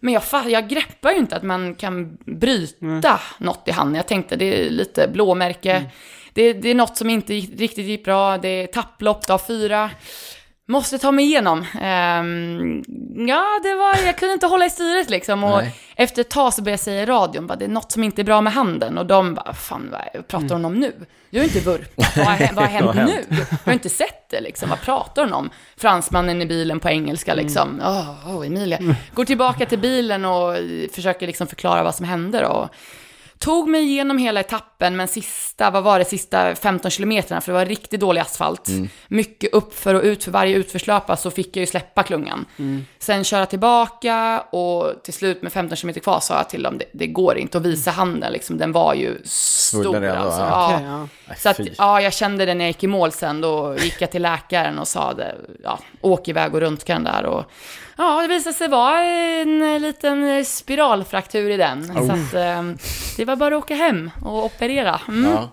Men 0.00 0.14
jag, 0.14 0.22
jag 0.48 0.68
greppar 0.68 1.10
ju 1.10 1.16
inte 1.16 1.36
att 1.36 1.42
man 1.42 1.74
kan 1.74 2.18
bryta 2.24 3.20
något 3.38 3.68
i 3.68 3.70
handen. 3.70 3.94
Jag 3.94 4.06
tänkte 4.06 4.36
det 4.36 4.66
är 4.66 4.70
lite 4.70 5.08
blåmärke. 5.08 5.90
Det, 6.32 6.52
det 6.52 6.68
är 6.68 6.74
något 6.74 6.96
som 6.96 7.10
inte 7.10 7.32
riktigt 7.32 7.86
gick 7.86 8.04
bra. 8.04 8.38
Det 8.38 8.48
är 8.48 8.66
tapplopp 8.66 9.26
dag 9.26 9.46
fyra. 9.46 9.90
Måste 10.68 10.98
ta 10.98 11.12
mig 11.12 11.24
igenom. 11.24 11.64
Ehm, 11.80 12.82
ja, 13.28 13.44
det 13.62 13.74
var, 13.74 14.06
jag 14.06 14.18
kunde 14.18 14.32
inte 14.34 14.46
hålla 14.46 14.66
i 14.66 14.70
styret 14.70 15.10
liksom. 15.10 15.44
Och 15.44 15.58
Nej. 15.58 15.74
efter 15.96 16.20
ett 16.20 16.30
tag 16.30 16.54
så 16.54 16.62
började 16.62 16.72
jag 16.72 16.80
säga 16.80 17.02
i 17.02 17.06
radion, 17.06 17.46
bara, 17.46 17.56
det 17.56 17.64
är 17.64 17.68
något 17.68 17.92
som 17.92 18.04
inte 18.04 18.22
är 18.22 18.24
bra 18.24 18.40
med 18.40 18.52
handen. 18.52 18.98
Och 18.98 19.06
de 19.06 19.34
bara, 19.34 19.54
fan 19.54 19.88
vad 19.92 20.28
pratar 20.28 20.48
hon 20.48 20.64
om 20.64 20.74
nu? 20.74 20.92
Jag 21.30 21.40
har 21.40 21.44
inte 21.44 21.60
vurpat, 21.60 22.16
vad 22.16 22.26
har, 22.26 22.34
hä- 22.36 22.50
vad 22.54 22.64
har 22.64 22.70
hänt 22.70 22.94
nu? 23.30 23.36
Jag 23.50 23.58
har 23.64 23.72
inte 23.72 23.88
sett 23.88 24.30
det 24.30 24.40
liksom, 24.40 24.70
vad 24.70 24.80
pratar 24.80 25.22
hon 25.24 25.32
om? 25.32 25.50
Fransmannen 25.76 26.42
i 26.42 26.46
bilen 26.46 26.80
på 26.80 26.88
engelska 26.88 27.34
liksom, 27.34 27.80
åh, 27.84 28.36
oh, 28.36 28.46
Emilia. 28.46 28.78
Går 29.14 29.24
tillbaka 29.24 29.66
till 29.66 29.78
bilen 29.78 30.24
och 30.24 30.54
försöker 30.92 31.26
liksom 31.26 31.46
förklara 31.46 31.82
vad 31.82 31.94
som 31.94 32.06
händer. 32.06 32.44
Och, 32.44 32.68
Tog 33.38 33.68
mig 33.68 33.82
igenom 33.82 34.18
hela 34.18 34.40
etappen, 34.40 34.96
men 34.96 35.08
sista, 35.08 35.70
vad 35.70 35.82
var 35.82 35.98
det, 35.98 36.04
sista 36.04 36.54
15 36.54 36.90
kilometerna, 36.90 37.40
för 37.40 37.52
det 37.52 37.58
var 37.58 37.66
riktigt 37.66 38.00
dålig 38.00 38.20
asfalt. 38.20 38.68
Mycket 39.08 39.52
uppför 39.52 39.94
och 39.94 40.02
ut 40.02 40.24
för 40.24 40.30
varje 40.30 40.56
utförslöpa 40.56 41.16
så 41.16 41.30
fick 41.30 41.56
jag 41.56 41.60
ju 41.60 41.66
släppa 41.66 42.02
klungan. 42.02 42.44
Sen 42.98 43.24
köra 43.24 43.46
tillbaka 43.46 44.40
och 44.50 44.92
till 45.04 45.14
slut 45.14 45.42
med 45.42 45.52
15 45.52 45.76
kilometer 45.76 46.00
kvar 46.00 46.20
sa 46.20 46.36
jag 46.36 46.48
till 46.48 46.62
dem, 46.62 46.78
det, 46.78 46.84
det 46.92 47.06
går 47.06 47.38
inte 47.38 47.58
att 47.58 47.64
visa 47.66 47.90
handen 47.90 48.32
liksom, 48.32 48.58
den 48.58 48.72
var 48.72 48.94
ju 48.94 49.18
stor 49.24 50.00
redan, 50.00 50.18
alltså. 50.18 50.40
ja. 50.40 50.72
Ja. 50.72 50.74
Okej, 50.74 50.86
ja. 51.28 51.34
Så 51.36 51.48
att, 51.48 51.60
ja, 51.78 52.00
jag 52.00 52.12
kände 52.12 52.46
det 52.46 52.54
när 52.54 52.64
jag 52.64 52.70
gick 52.70 52.84
i 52.84 52.86
mål 52.86 53.12
sen, 53.12 53.40
då 53.40 53.76
gick 53.78 54.00
jag 54.00 54.10
till 54.10 54.22
läkaren 54.22 54.78
och 54.78 54.88
sa 54.88 55.12
det, 55.12 55.34
ja, 55.62 55.78
åk 56.00 56.28
iväg 56.28 56.54
och 56.54 56.60
röntga 56.60 56.94
den 56.94 57.04
där 57.04 57.24
och 57.26 57.44
ja, 57.96 58.22
det 58.22 58.28
visade 58.28 58.54
sig 58.54 58.68
vara 58.68 59.04
en 59.04 59.74
eh, 59.74 59.80
liten 59.80 60.44
spiralfraktur 60.44 61.50
i 61.50 61.56
den. 61.56 61.84
Så 61.86 62.12
att 62.12 62.34
eh, 62.34 62.62
det 63.16 63.24
var 63.24 63.36
bara 63.36 63.56
att 63.56 63.62
åka 63.64 63.74
hem 63.74 64.10
och 64.24 64.44
operera. 64.44 65.00
Mm. 65.08 65.30
Ja. 65.30 65.50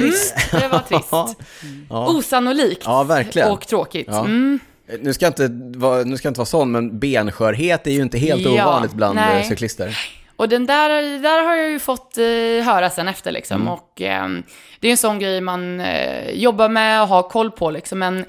Nice. 0.00 0.34
Det 0.50 0.68
var 0.68 0.78
trist. 0.78 1.10
Ja. 1.90 2.08
Osannolikt. 2.08 2.82
Ja, 2.84 3.02
verkligen. 3.02 3.50
Och 3.50 3.66
tråkigt. 3.66 4.06
Ja. 4.10 4.24
Mm. 4.24 4.58
Nu 5.00 5.12
ska, 5.14 5.24
jag 5.24 5.30
inte 5.30 5.48
vara, 5.78 6.02
nu 6.04 6.16
ska 6.16 6.26
jag 6.26 6.30
inte 6.30 6.38
vara 6.40 6.46
sån, 6.46 6.70
men 6.70 6.98
benskörhet 6.98 7.86
är 7.86 7.90
ju 7.90 8.02
inte 8.02 8.18
helt 8.18 8.42
Ja, 8.42 8.50
ovanligt 8.50 8.92
bland 8.92 9.14
nej. 9.14 9.40
eh, 9.42 9.48
cyklister. 9.48 9.98
Och 10.38 10.48
den 10.48 10.66
där, 10.66 11.18
där 11.22 11.44
har 11.44 11.54
jag 11.56 11.70
ju 11.70 11.78
fått 11.78 12.18
eh, 12.18 12.24
höra 12.64 12.90
sen 12.90 13.08
efter 13.08 13.32
liksom. 13.32 13.60
Mm. 13.60 13.72
Och 13.72 14.02
eh, 14.02 14.28
det 14.80 14.86
är 14.88 14.90
en 14.90 14.96
sån 14.96 15.18
grej 15.18 15.40
man 15.40 15.80
eh, 15.80 16.30
jobbar 16.30 16.68
med 16.68 17.02
och 17.02 17.08
har 17.08 17.22
koll 17.22 17.50
på 17.50 17.70
liksom. 17.70 17.98
Men 17.98 18.24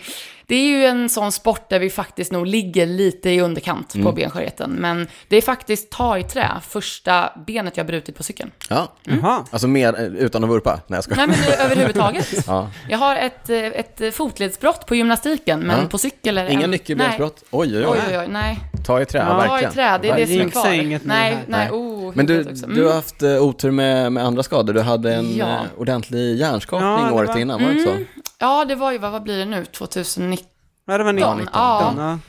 det 0.48 0.56
är 0.56 0.64
ju 0.68 0.86
en 0.86 1.10
sån 1.10 1.32
sport 1.32 1.70
där 1.70 1.80
vi 1.80 1.90
faktiskt 1.90 2.32
nog 2.32 2.48
ligger 2.48 2.86
lite 2.86 3.30
i 3.30 3.42
underkant 3.42 3.96
Mm. 3.96 4.06
på 4.06 4.12
benskörheten. 4.12 4.72
Men 4.72 5.08
det 5.28 5.38
är 5.38 5.42
faktiskt 5.42 5.90
ta 5.92 6.18
i 6.18 6.24
trä, 6.24 6.50
första 6.70 7.30
benet 7.48 7.78
jag 7.78 7.84
har 7.84 7.88
brutit 7.88 8.18
på 8.18 8.24
cykeln. 8.24 8.52
Ja, 8.70 8.94
Jaha. 9.04 9.46
alltså 9.52 9.68
mer 9.68 10.00
eh, 10.00 10.06
utan 10.06 10.44
att 10.44 10.50
vurpa. 10.50 10.80
Nej, 10.88 10.98
jag 10.98 11.04
skojar. 11.04 11.28
Nej 11.28 11.38
men 11.48 11.60
överhuvudtaget. 11.66 12.28
Ja. 12.48 12.70
Jag 12.90 12.98
har 12.98 13.16
ett, 13.16 13.50
eh, 13.50 13.58
ett 13.66 14.16
fotledsbrott 14.16 14.86
på 14.86 14.96
gymnastiken, 14.96 15.60
men 15.60 15.80
Ja. 15.82 15.88
på 15.88 15.98
cykel 15.98 16.38
är 16.38 16.46
det 16.46 16.52
Inga 16.52 16.64
en- 16.64 16.72
nyckelbensbrott? 16.72 17.44
Oj, 17.52 17.78
oj, 17.78 17.86
oj. 17.86 17.92
Oj, 17.92 18.00
oj, 18.10 18.18
oj, 18.20 18.28
nej. 18.30 18.60
Ta 18.86 19.02
i 19.02 19.06
trä, 19.06 19.20
ja, 19.20 19.26
Ja, 19.26 19.40
Ta 19.40 19.46
i 19.46 19.50
verkligen. 19.50 19.74
trä, 19.74 19.98
det 20.02 20.10
är 20.10 20.16
det 20.16 20.28
som 20.28 20.42
är 20.42 20.50
kvar. 20.50 20.72
inget 20.74 21.06
nej, 21.06 21.32
nej, 21.34 21.44
Nej. 21.48 21.72
oh, 21.72 22.12
Men 22.16 22.26
du. 22.26 22.42
Mm. 22.42 22.76
du 22.76 22.86
har 22.88 22.94
haft 22.94 23.24
eh, 23.24 23.44
otur 23.44 23.72
med, 23.72 24.12
med 24.12 24.26
andra 24.26 24.44
skador. 24.44 24.74
Du 24.74 24.82
hade 24.82 25.14
en 25.16 25.36
Ja. 25.38 25.46
eh, 25.48 25.62
ordentlig 25.78 26.36
hjärnskakning 26.36 26.90
Ja, 26.90 27.12
året 27.12 27.30
var- 27.30 27.38
innan, 27.38 27.62
var 27.64 27.70
det 27.70 27.80
inte 27.80 27.92
så? 27.92 27.98
Ja, 28.40 28.66
det 28.66 28.76
var 28.76 28.92
ju, 28.92 28.98
vad, 28.98 29.12
vad 29.12 29.24
blir 29.24 29.38
det 29.38 29.46
nu, 29.46 29.66
2019? 29.66 30.48
Ja, 30.88 30.98
det 30.98 31.04
var 31.04 31.14
19. 31.14 31.38
19, 31.38 31.54
ja. 31.54 31.94
Ja. 31.98 32.20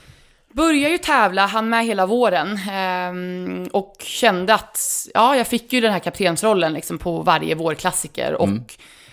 Började 0.53 0.89
ju 0.91 0.97
tävla, 0.97 1.45
han 1.45 1.69
med 1.69 1.85
hela 1.85 2.05
våren 2.05 2.59
ehm, 2.71 3.67
och 3.73 3.95
kände 3.99 4.53
att, 4.53 4.79
ja, 5.13 5.35
jag 5.35 5.47
fick 5.47 5.73
ju 5.73 5.81
den 5.81 5.91
här 5.91 5.99
kaptensrollen 5.99 6.73
liksom 6.73 6.97
på 6.97 7.21
varje 7.21 7.55
vårklassiker 7.55 8.33
och 8.33 8.49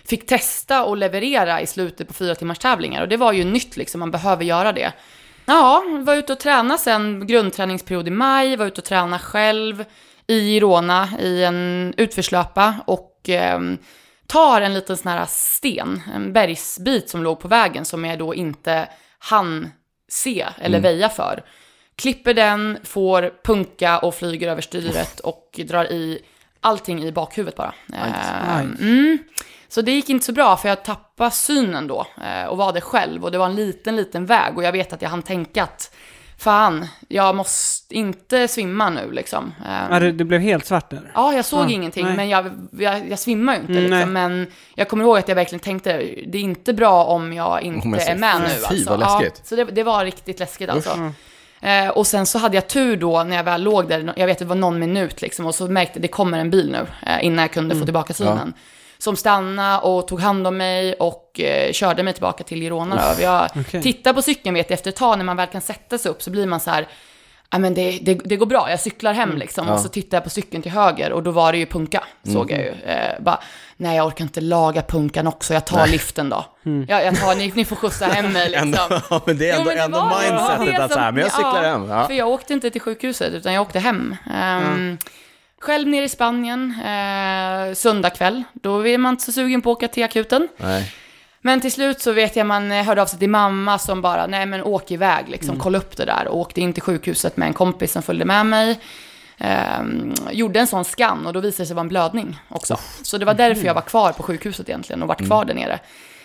fick 0.04 0.26
testa 0.26 0.84
och 0.84 0.96
leverera 0.96 1.60
i 1.60 1.66
slutet 1.66 2.08
på 2.08 2.14
fyra 2.14 2.34
timmars 2.34 2.58
tävlingar 2.58 3.02
och 3.02 3.08
det 3.08 3.16
var 3.16 3.32
ju 3.32 3.44
nytt 3.44 3.76
liksom, 3.76 3.98
man 4.00 4.10
behöver 4.10 4.44
göra 4.44 4.72
det. 4.72 4.92
Ja, 5.48 5.84
var 6.00 6.14
ute 6.14 6.32
och 6.32 6.40
träna 6.40 6.78
sen, 6.78 7.26
grundträningsperiod 7.26 8.08
i 8.08 8.10
maj, 8.10 8.56
var 8.56 8.66
ute 8.66 8.80
och 8.80 8.84
träna 8.84 9.18
själv 9.18 9.84
i 10.26 10.40
Girona 10.40 11.08
i 11.20 11.44
en 11.44 11.94
utförslöpa 11.96 12.74
och 12.86 13.20
ehm, 13.28 13.78
tar 14.26 14.60
en 14.60 14.74
liten 14.74 14.96
sån 14.96 15.12
här 15.12 15.26
sten, 15.28 16.02
en 16.14 16.32
bergsbit 16.32 17.10
som 17.10 17.22
låg 17.22 17.40
på 17.40 17.48
vägen 17.48 17.84
som 17.84 18.04
jag 18.04 18.18
då 18.18 18.34
inte 18.34 18.88
hann 19.18 19.70
se 20.08 20.46
eller 20.60 20.80
väja 20.80 21.08
för. 21.08 21.44
Klipper 21.96 22.34
den, 22.34 22.78
får 22.84 23.32
punka 23.44 23.98
och 23.98 24.14
flyger 24.14 24.48
över 24.48 24.62
styret 24.62 25.20
och 25.20 25.60
drar 25.68 25.84
i 25.84 26.18
allting 26.60 27.04
i 27.04 27.12
bakhuvudet 27.12 27.56
bara. 27.56 27.74
Eh, 27.92 28.60
mm. 28.60 29.18
Så 29.68 29.82
det 29.82 29.92
gick 29.92 30.08
inte 30.10 30.26
så 30.26 30.32
bra 30.32 30.56
för 30.56 30.68
jag 30.68 30.84
tappade 30.84 31.07
synen 31.30 31.86
då 31.86 32.06
eh, 32.24 32.48
och 32.48 32.56
var 32.56 32.72
det 32.72 32.80
själv 32.80 33.24
och 33.24 33.30
det 33.30 33.38
var 33.38 33.46
en 33.46 33.54
liten, 33.54 33.96
liten 33.96 34.26
väg 34.26 34.56
och 34.56 34.62
jag 34.62 34.72
vet 34.72 34.92
att 34.92 35.02
jag 35.02 35.08
hann 35.10 35.22
tänka 35.22 35.62
att 35.62 35.94
fan, 36.38 36.86
jag 37.08 37.36
måste 37.36 37.94
inte 37.94 38.48
svimma 38.48 38.90
nu 38.90 39.10
liksom. 39.12 39.54
Eh, 39.66 39.86
Ja, 39.90 40.00
det, 40.00 40.12
det 40.12 40.24
blev 40.24 40.40
helt 40.40 40.66
svart 40.66 40.90
där. 40.90 41.10
Ja, 41.14 41.32
jag 41.32 41.44
såg 41.44 41.64
Ja, 41.64 41.70
ingenting, 41.70 42.06
nej. 42.06 42.16
men 42.16 42.28
jag, 42.28 42.68
jag, 42.78 43.10
jag 43.10 43.18
svimmar 43.18 43.54
ju 43.54 43.60
inte. 43.60 43.72
Mm, 43.72 43.82
liksom. 43.84 44.14
nej. 44.14 44.28
Men 44.28 44.46
jag 44.74 44.88
kommer 44.88 45.04
ihåg 45.04 45.18
att 45.18 45.28
jag 45.28 45.34
verkligen 45.34 45.60
tänkte, 45.60 45.92
det 46.26 46.38
är 46.38 46.42
inte 46.42 46.72
bra 46.72 47.04
om 47.04 47.32
jag 47.32 47.62
inte 47.62 47.86
Om 47.88 47.92
jag 47.94 48.02
ser- 48.02 48.12
är 48.12 48.16
med 48.18 48.40
nu. 48.40 48.48
Fy, 48.48 48.64
Alltså. 48.64 48.90
vad 48.90 49.00
läskigt. 49.00 49.34
Ja, 49.38 49.44
så 49.44 49.56
det, 49.56 49.64
det 49.64 49.82
var 49.82 50.04
riktigt 50.04 50.38
läskigt 50.38 50.70
alltså. 50.70 51.12
Eh, 51.60 51.88
och 51.88 52.06
sen 52.06 52.26
så 52.26 52.38
hade 52.38 52.54
jag 52.56 52.68
tur 52.68 52.96
då 52.96 53.22
när 53.22 53.36
jag 53.36 53.44
väl 53.44 53.62
låg 53.62 53.88
där, 53.88 54.12
jag 54.16 54.26
vet 54.26 54.38
det 54.38 54.44
var 54.44 54.56
någon 54.56 54.78
minut 54.78 55.22
liksom, 55.22 55.46
och 55.46 55.54
så 55.54 55.66
märkte 55.66 55.92
jag 55.98 56.02
det 56.02 56.08
kommer 56.08 56.38
en 56.38 56.50
bil 56.50 56.70
nu, 56.72 56.86
eh, 57.10 57.24
innan 57.24 57.42
jag 57.42 57.52
kunde 57.52 57.76
få 57.76 57.84
tillbaka 57.84 58.14
synen. 58.14 58.52
Som 58.98 59.16
stannade 59.16 59.78
och 59.78 60.08
tog 60.08 60.20
hand 60.20 60.46
om 60.46 60.56
mig 60.56 60.94
och 60.94 61.40
eh, 61.40 61.72
körde 61.72 62.02
mig 62.02 62.12
tillbaka 62.12 62.44
till 62.44 62.60
Girona. 62.60 63.14
Jag 63.20 63.50
okej. 63.60 63.82
tittar 63.82 64.12
på 64.12 64.22
cykeln 64.22 64.54
vet 64.54 64.70
jag, 64.70 64.74
efter 64.74 64.90
ett 64.90 64.96
tag 64.96 65.18
när 65.18 65.24
man 65.24 65.36
väl 65.36 65.46
kan 65.46 65.60
sätta 65.60 65.98
sig 65.98 66.10
upp 66.10 66.22
så 66.22 66.30
blir 66.30 66.46
man 66.46 66.60
så 66.60 66.70
här, 66.70 66.88
ja 67.50 67.58
men 67.58 67.74
det, 67.74 67.98
det, 68.02 68.14
det 68.14 68.36
går 68.36 68.46
bra, 68.46 68.70
jag 68.70 68.80
cyklar 68.80 69.12
hem 69.12 69.36
liksom. 69.36 69.66
Ja. 69.66 69.74
Och 69.74 69.80
så 69.80 69.88
tittar 69.88 70.16
jag 70.16 70.24
på 70.24 70.30
cykeln 70.30 70.62
till 70.62 70.72
höger 70.72 71.12
och 71.12 71.22
då 71.22 71.30
var 71.30 71.52
det 71.52 71.58
ju 71.58 71.66
punka, 71.66 72.04
såg 72.22 72.50
jag 72.50 72.60
ju. 72.60 72.74
Eh, 72.86 73.20
bara, 73.20 73.40
nej 73.76 73.96
jag 73.96 74.06
orkar 74.06 74.24
inte 74.24 74.40
laga 74.40 74.82
punkan 74.82 75.26
också, 75.26 75.54
jag 75.54 75.64
tar 75.64 75.86
liften 75.86 76.28
då. 76.28 76.44
Ja, 76.88 77.02
jag 77.02 77.20
tar, 77.20 77.34
ni, 77.34 77.52
ni 77.54 77.64
får 77.64 77.76
skjutsa 77.76 78.06
hem 78.06 78.32
mig 78.32 78.48
liksom. 78.50 78.68
Ändå, 78.68 79.00
ja, 79.10 79.20
men 79.26 79.38
det 79.38 79.50
är 79.50 79.64
Jo, 79.64 79.70
ändå, 79.70 80.04
men 80.04 80.20
det 80.20 80.26
ändå 80.26 80.58
mindsetet 80.58 80.80
att 80.80 80.92
så 80.92 80.98
här, 80.98 81.12
men 81.12 81.22
jag 81.22 81.32
cyklar 81.32 81.62
ja, 81.62 81.70
hem. 81.70 81.90
Ja. 81.90 82.06
För 82.06 82.14
jag 82.14 82.28
åkte 82.28 82.52
inte 82.52 82.70
till 82.70 82.80
sjukhuset, 82.80 83.32
utan 83.32 83.52
jag 83.52 83.62
åkte 83.62 83.78
hem. 83.78 84.16
Ehm, 84.34 84.98
Själv 85.60 85.88
nere 85.88 86.04
i 86.04 86.08
Spanien, 86.08 86.74
eh, 86.80 87.74
söndag 87.74 88.10
kväll. 88.10 88.42
Då 88.52 88.86
är 88.88 88.98
man 88.98 89.10
inte 89.14 89.24
så 89.24 89.32
sugen 89.32 89.62
på 89.62 89.70
att 89.72 89.76
åka 89.76 89.88
till 89.88 90.04
akuten. 90.04 90.48
Nej. 90.56 90.92
Men 91.40 91.60
till 91.60 91.72
slut 91.72 92.00
så 92.00 92.12
vet 92.12 92.36
jag 92.36 92.46
man 92.46 92.72
eh, 92.72 92.84
hörde 92.84 93.02
av 93.02 93.06
sig 93.06 93.18
till 93.18 93.28
mamma 93.30 93.78
som 93.78 94.02
bara, 94.02 94.26
nej 94.26 94.46
men 94.46 94.62
åk 94.62 94.90
iväg 94.90 95.28
liksom, 95.28 95.50
Mm. 95.50 95.60
kolla 95.60 95.78
upp 95.78 95.96
det 95.96 96.04
där. 96.04 96.28
Och 96.28 96.38
åkte 96.38 96.60
in 96.60 96.72
till 96.72 96.82
sjukhuset 96.82 97.36
med 97.36 97.46
en 97.48 97.54
kompis 97.54 97.92
som 97.92 98.02
följde 98.02 98.24
med 98.24 98.46
mig. 98.46 98.80
Ehm, 99.38 100.14
gjorde 100.30 100.60
en 100.60 100.66
sån 100.66 100.84
scan 100.84 101.26
och 101.26 101.32
då 101.32 101.40
visade 101.40 101.62
det 101.62 101.66
sig 101.66 101.74
vara 101.76 101.82
en 101.84 101.88
blödning 101.88 102.40
också. 102.48 102.76
Så 103.02 103.18
det 103.18 103.24
var 103.24 103.34
därför 103.34 103.66
jag 103.66 103.74
var 103.74 103.82
kvar 103.82 104.12
på 104.12 104.22
sjukhuset 104.22 104.68
egentligen 104.68 105.02
och 105.02 105.08
vart 105.08 105.26
kvar 105.26 105.44
där 105.44 105.54
nere. 105.54 105.78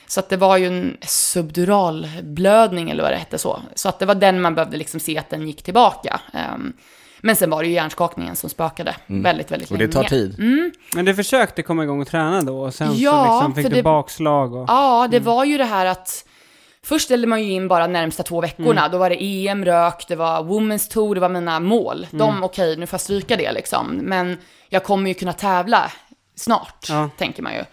Så 0.08 0.20
att 0.20 0.30
det 0.30 0.38
var 0.38 0.58
ju 0.58 0.68
en 0.68 0.98
subdural 1.02 2.08
blödning 2.24 2.90
eller 2.90 3.04
vad 3.04 3.12
det 3.12 3.18
hette 3.18 3.38
så. 3.38 3.62
Så 3.76 3.90
att 3.90 4.00
det 4.00 4.06
var 4.06 4.16
den 4.16 4.42
man 4.42 4.56
behövde 4.56 4.78
liksom 4.78 5.00
se 5.00 5.18
att 5.18 5.30
den 5.30 5.48
gick 5.48 5.64
tillbaka. 5.64 6.22
Ehm, 6.34 6.74
men 7.26 7.36
sen 7.36 7.50
var 7.50 7.62
det 7.64 7.68
ju 7.68 7.74
hjärnskakningen 7.74 8.36
som 8.36 8.50
spökade 8.50 8.96
väldigt, 9.08 9.52
väldigt 9.52 9.72
Och 9.72 9.78
länge. 9.78 9.88
det 9.88 9.94
tar 9.94 10.04
tid. 10.04 10.36
Men 10.96 11.06
du 11.06 11.16
försökte 11.16 11.62
komma 11.64 11.84
igång 11.84 12.02
och 12.02 12.08
träna 12.08 12.42
då 12.42 12.60
och 12.62 12.74
sen 12.74 12.98
Ja, 13.00 13.12
så 13.28 13.34
liksom 13.34 13.56
fick 13.56 13.64
för 13.66 13.70
du 13.70 13.76
det- 13.76 13.84
bakslag 13.84 14.56
och... 14.56 14.66
Ja, 14.70 15.08
det 15.12 15.20
var 15.20 15.46
ju 15.46 15.58
det 15.58 15.66
här 15.66 15.86
att 15.86 16.26
Först 16.86 17.06
ställde 17.06 17.28
man 17.28 17.44
ju 17.44 17.52
in 17.52 17.68
bara 17.68 17.88
närmsta 17.88 18.24
två 18.24 18.42
veckorna. 18.42 18.88
Då 18.90 18.98
var 18.98 19.10
det 19.10 19.24
EM, 19.24 19.66
rök, 19.66 20.06
det 20.08 20.16
var 20.16 20.44
Women's 20.44 20.92
Tour, 20.92 21.16
det 21.16 21.22
var 21.22 21.30
mina 21.30 21.60
mål. 21.60 22.08
De, 22.12 22.44
okej, 22.44 22.78
nu 22.78 22.88
får 22.88 22.94
jag 22.98 23.02
stryka 23.02 23.36
det 23.36 23.52
liksom. 23.52 23.88
Men 23.88 24.38
jag 24.70 24.84
kommer 24.84 25.08
ju 25.10 25.14
kunna 25.14 25.34
tävla 25.34 25.92
snart, 26.36 26.86
Ja. 26.90 27.10
tänker 27.18 27.44
man 27.44 27.54
ju. 27.54 27.64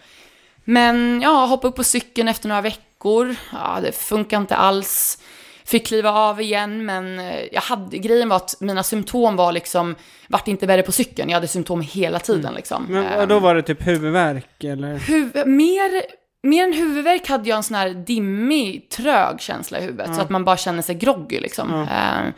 Men 0.63 1.21
ja, 1.21 1.45
hoppa 1.45 1.67
upp 1.67 1.75
på 1.75 1.83
cykeln 1.83 2.27
efter 2.27 2.47
några 2.49 2.61
veckor. 2.61 3.35
Ja, 3.53 3.79
det 3.83 3.91
funkar 3.91 4.37
inte 4.37 4.55
alls. 4.55 5.17
Fick 5.65 5.87
kliva 5.87 6.11
av 6.11 6.41
igen, 6.41 6.85
men 6.85 7.19
eh, 7.19 7.41
jag 7.51 7.61
hade, 7.61 7.97
grejen 7.97 8.29
var 8.29 8.35
att 8.35 8.55
mina 8.59 8.83
symptom 8.83 9.35
var 9.35 9.51
liksom, 9.51 9.95
vart 10.27 10.47
inte 10.47 10.65
värre 10.65 10.81
på 10.83 10.91
cykeln. 10.91 11.29
Jag 11.29 11.35
hade 11.35 11.47
symptom 11.47 11.81
hela 11.81 12.19
tiden 12.19 12.53
liksom. 12.53 12.85
Men 12.89 13.05
Ehm, 13.05 13.19
och 13.19 13.27
då 13.27 13.39
var 13.39 13.55
det 13.55 13.61
typ 13.61 13.87
huvudvärk 13.87 14.63
eller? 14.63 14.97
Huv- 14.97 15.45
mer, 15.45 16.03
mer 16.47 16.63
än 16.63 16.73
huvudvärk 16.73 17.27
hade 17.29 17.49
jag 17.49 17.57
en 17.57 17.63
sån 17.63 17.75
här 17.75 17.89
dimmig, 17.89 18.89
trög 18.89 19.41
känsla 19.41 19.79
i 19.79 19.81
huvudet. 19.81 20.15
Så 20.15 20.21
att 20.21 20.29
man 20.29 20.45
bara 20.45 20.57
känner 20.57 20.81
sig 20.81 20.95
groggy 20.95 21.39
liksom. 21.39 21.81
Eh, 21.91 22.33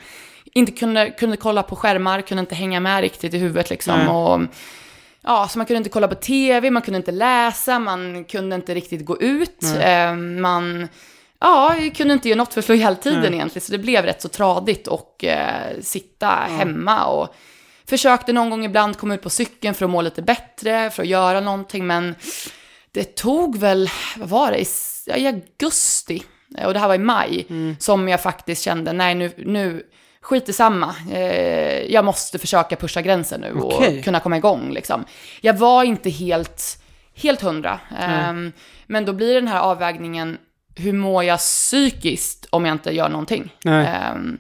inte 0.55 0.71
kunde, 0.71 1.09
kunde 1.09 1.37
kolla 1.37 1.63
på 1.63 1.75
skärmar, 1.75 2.21
kunde 2.21 2.39
inte 2.39 2.55
hänga 2.55 2.79
med 2.79 3.01
riktigt 3.01 3.33
i 3.33 3.37
huvudet 3.37 3.69
liksom. 3.69 4.07
Och, 4.09 4.41
ja, 5.21 5.47
så 5.47 5.57
man 5.59 5.65
kunde 5.65 5.77
inte 5.77 5.89
kolla 5.89 6.07
på 6.07 6.15
tv, 6.15 6.71
man 6.71 6.81
kunde 6.81 6.97
inte 6.97 7.11
läsa, 7.11 7.79
man 7.79 8.23
kunde 8.23 8.55
inte 8.55 8.73
riktigt 8.73 9.05
gå 9.05 9.21
ut. 9.21 9.63
Eh, 9.81 10.15
man 10.15 10.87
ja, 11.43 11.75
jag 11.77 11.95
kunde 11.95 12.13
inte 12.13 12.29
göra 12.29 12.37
något 12.37 12.53
för 12.53 12.59
att 12.59 12.65
slå 12.65 12.75
ihjäl 12.75 12.95
tiden 12.95 13.33
egentligen. 13.33 13.65
Så 13.65 13.71
det 13.71 13.77
blev 13.77 14.05
rätt 14.05 14.21
så 14.21 14.27
tradigt 14.29 14.87
och 14.87 15.23
eh, 15.23 15.79
sitta 15.81 16.27
hemma 16.27 17.05
och 17.05 17.35
försökte 17.89 18.33
någon 18.33 18.49
gång 18.49 18.65
ibland 18.65 18.97
komma 18.97 19.13
ut 19.13 19.21
på 19.21 19.29
cykeln 19.29 19.73
för 19.73 19.85
att 19.85 19.91
må 19.91 20.01
lite 20.01 20.21
bättre, 20.21 20.89
för 20.89 21.03
att 21.03 21.09
göra 21.09 21.39
någonting, 21.39 21.87
men 21.87 22.15
det 22.91 23.15
tog 23.15 23.57
väl, 23.57 23.89
vad 24.17 24.29
var 24.29 24.51
det, 24.51 24.59
i, 24.59 24.65
i 25.21 25.27
augusti, 25.27 26.23
eh, 26.57 26.65
och 26.67 26.73
det 26.73 26.79
här 26.79 26.87
var 26.87 26.95
i 26.95 26.97
maj, 26.97 27.47
som 27.79 28.07
jag 28.09 28.21
faktiskt 28.21 28.61
kände, 28.63 28.93
nej 28.93 29.15
nu, 29.15 29.31
nu 29.37 29.83
skit 30.21 30.49
i 30.49 30.53
samma. 30.53 30.95
Eh, 31.11 31.93
jag 31.93 32.05
måste 32.05 32.39
försöka 32.39 32.75
pusha 32.75 33.01
gränsen 33.01 33.41
nu 33.41 33.53
och 33.53 34.03
kunna 34.03 34.19
komma 34.19 34.37
igång 34.37 34.71
liksom. 34.71 35.05
Jag 35.41 35.53
var 35.53 35.83
inte 35.83 36.09
helt, 36.09 36.83
helt 37.15 37.41
hundra, 37.41 37.79
Ehm, 37.99 38.51
men 38.87 39.05
då 39.05 39.13
blir 39.13 39.33
den 39.35 39.47
här 39.47 39.59
avvägningen, 39.59 40.37
hur 40.75 40.93
mår 40.93 41.23
jag 41.23 41.39
psykiskt 41.39 42.45
om 42.49 42.65
jag 42.65 42.75
inte 42.75 42.91
gör 42.91 43.09
någonting? 43.09 43.55
Nej. 43.63 43.85
Ehm, 43.87 44.37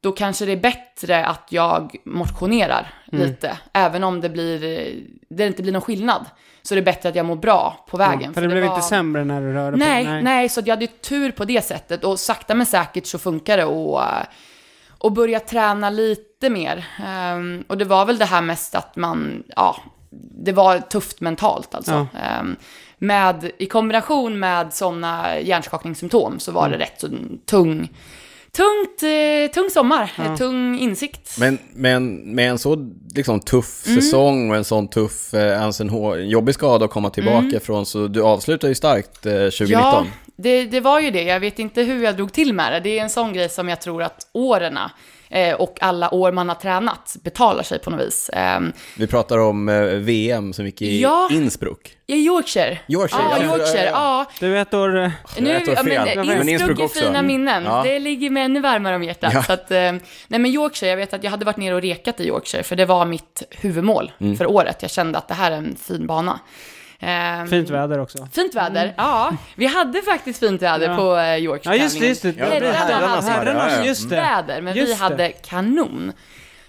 då 0.00 0.12
kanske 0.12 0.46
det 0.46 0.52
är 0.52 0.56
bättre 0.56 1.26
att 1.26 1.46
jag 1.50 1.96
motionerar 2.04 2.94
lite, 3.06 3.58
även 3.72 4.04
om 4.04 4.20
det, 4.20 4.28
blir, 4.28 4.60
det 5.28 5.46
inte 5.46 5.62
blir 5.62 5.72
någon 5.72 5.82
skillnad. 5.82 6.24
Så 6.62 6.74
det 6.74 6.80
är 6.80 6.84
bättre 6.84 7.08
att 7.08 7.14
jag 7.14 7.26
mår 7.26 7.36
bra 7.36 7.84
på 7.88 7.96
vägen. 7.96 8.34
För 8.34 8.42
det 8.42 8.48
blev 8.48 8.64
var- 8.64 8.74
inte 8.76 8.86
sämre 8.88 9.24
när 9.24 9.40
du 9.40 9.52
rörde 9.52 9.76
Nej, 9.76 10.04
på 10.04 10.10
nej, 10.10 10.48
så 10.48 10.60
att 10.60 10.66
jag 10.66 10.76
hade 10.76 10.86
tur 10.86 11.30
på 11.32 11.44
det 11.44 11.64
sättet. 11.64 12.04
Och 12.04 12.18
sakta 12.20 12.54
men 12.54 12.66
säkert 12.66 13.06
så 13.06 13.18
funkar 13.18 13.56
det 13.56 13.64
och, 13.64 14.02
och 14.98 15.12
börja 15.12 15.40
träna 15.40 15.90
lite 15.90 16.50
mer. 16.50 16.86
Ehm, 17.06 17.64
och 17.68 17.78
det 17.78 17.84
var 17.84 18.04
väl 18.06 18.18
det 18.18 18.24
här 18.24 18.42
mest 18.42 18.74
att 18.74 18.96
man, 18.96 19.42
ja, 19.56 19.76
det 20.44 20.52
var 20.52 20.78
tufft 20.78 21.20
mentalt 21.20 21.74
alltså. 21.74 22.06
Ehm, 22.22 22.56
med, 22.98 23.50
I 23.58 23.66
kombination 23.66 24.38
med 24.38 24.72
sådana 24.72 25.40
hjärnskakningssymptom 25.40 26.40
så 26.40 26.52
var 26.52 26.68
det 26.68 26.78
rätt 26.78 27.00
så 27.00 27.08
tung, 27.46 27.88
tungt, 28.52 29.02
eh, 29.02 29.52
tung 29.54 29.70
sommar, 29.70 30.12
eh, 30.18 30.36
tung 30.36 30.78
insikt. 30.78 31.38
Men, 31.38 31.58
men 31.74 32.16
med 32.34 32.50
en 32.50 32.58
så 32.58 32.92
liksom, 33.14 33.40
tuff 33.40 33.86
Mm. 33.86 34.00
säsong 34.00 34.50
och 34.50 34.56
en 34.56 34.64
sån 34.64 34.88
tuff, 34.88 35.34
ens 35.34 35.80
en 35.80 35.88
hår, 35.90 36.18
jobbig 36.20 36.54
skada 36.54 36.84
att 36.84 36.90
komma 36.90 37.10
tillbaka 37.10 37.56
ifrån, 37.56 37.86
så 37.86 38.06
du 38.06 38.22
avslutar 38.22 38.68
ju 38.68 38.74
starkt 38.74 39.26
eh, 39.26 39.32
2019. 39.32 39.70
Ja, 39.70 40.04
det, 40.36 40.64
det 40.64 40.80
var 40.80 41.00
ju 41.00 41.10
det. 41.10 41.22
Jag 41.22 41.40
vet 41.40 41.58
inte 41.58 41.82
hur 41.82 42.04
jag 42.04 42.16
drog 42.16 42.32
till 42.32 42.52
med 42.52 42.72
det. 42.72 42.80
Det 42.80 42.98
är 42.98 43.02
en 43.02 43.10
sån 43.10 43.32
grej 43.32 43.48
som 43.48 43.68
jag 43.68 43.80
tror 43.80 44.02
att 44.02 44.26
åren 44.32 44.78
och 45.58 45.78
alla 45.80 46.14
år 46.14 46.32
man 46.32 46.48
har 46.48 46.56
tränat 46.56 47.16
betalar 47.22 47.62
sig 47.62 47.78
på 47.78 47.90
något 47.90 48.00
vis. 48.06 48.28
Eh, 48.28 48.60
Vi 48.96 49.06
pratar 49.06 49.38
om 49.38 49.68
eh, 49.68 49.80
VM 49.82 50.52
som 50.52 50.66
gick 50.66 50.82
i 50.82 51.00
Ja. 51.02 51.28
Innsbruck. 51.32 51.94
I 52.06 52.14
Yorkshire. 52.26 52.78
Yorkshire, 52.88 53.22
Ja, 53.30 53.36
ja. 53.40 53.44
Yorkshire. 53.58 53.84
Ja. 53.92 54.26
Du 54.40 54.48
vet 54.50 54.74
år... 54.74 54.98
eh, 54.98 55.10
Nu, 55.38 55.56
ett 55.56 55.68
år 55.68 55.74
ja, 55.76 55.84
fel. 55.84 56.16
men, 56.16 56.26
Men 56.26 56.48
Innsbruck 56.48 56.78
Innsbruck 56.80 56.96
är 56.96 57.00
fina 57.06 57.22
minnen. 57.22 57.64
Ja. 57.64 57.82
Det 57.84 57.98
ligger 57.98 58.30
mig 58.30 58.42
ännu 58.42 58.60
varmare 58.60 58.96
om 58.96 59.02
hjärtat. 59.04 59.34
Ja. 59.34 59.42
Så 59.42 59.52
att, 59.52 59.70
eh, 59.70 59.76
nej 59.76 60.00
men 60.28 60.46
Yorkshire, 60.46 60.90
jag 60.90 60.96
vet 60.96 61.14
att 61.14 61.24
jag 61.24 61.30
hade 61.30 61.44
varit 61.44 61.56
nere 61.56 61.74
och 61.74 61.82
rekat 61.82 62.20
i 62.20 62.26
Yorkshire, 62.28 62.62
för 62.62 62.76
det 62.76 62.84
var 62.84 63.04
mitt 63.06 63.42
huvudmål 63.50 64.12
Mm. 64.20 64.36
för 64.36 64.46
året. 64.46 64.76
Jag 64.82 64.90
kände 64.90 65.18
att 65.18 65.28
det 65.28 65.34
här 65.34 65.50
är 65.50 65.56
en 65.56 65.76
fin 65.76 66.06
bana. 66.06 66.40
Eh, 67.02 67.44
Fint 67.44 67.70
väder 67.70 67.98
också. 67.98 68.28
Fint 68.32 68.54
väder, 68.54 68.94
ja. 68.96 69.36
Vi 69.56 69.66
hade 69.66 70.02
faktiskt 70.02 70.40
fint 70.40 70.62
väder 70.62 70.90
Ja. 70.90 70.96
på 70.96 71.16
eh, 71.16 71.36
Yorkshire 71.36 71.76
Ja, 71.76 71.82
just 71.82 72.00
det, 72.00 72.06
just 72.06 72.22
det. 72.22 72.34
Ja, 72.38 72.44
Herrarna 72.46 72.72
herrarna 72.72 73.22
sa 73.22 73.30
hade 73.30 73.44
det, 73.52 73.58
ja, 73.58 73.70
ja. 73.78 73.84
Just 73.84 74.10
det. 74.10 74.16
väder, 74.16 74.60
men 74.62 74.74
vi 74.74 74.80
Just 74.80 74.98
det. 74.98 75.04
hade 75.04 75.28
kanon. 75.32 76.12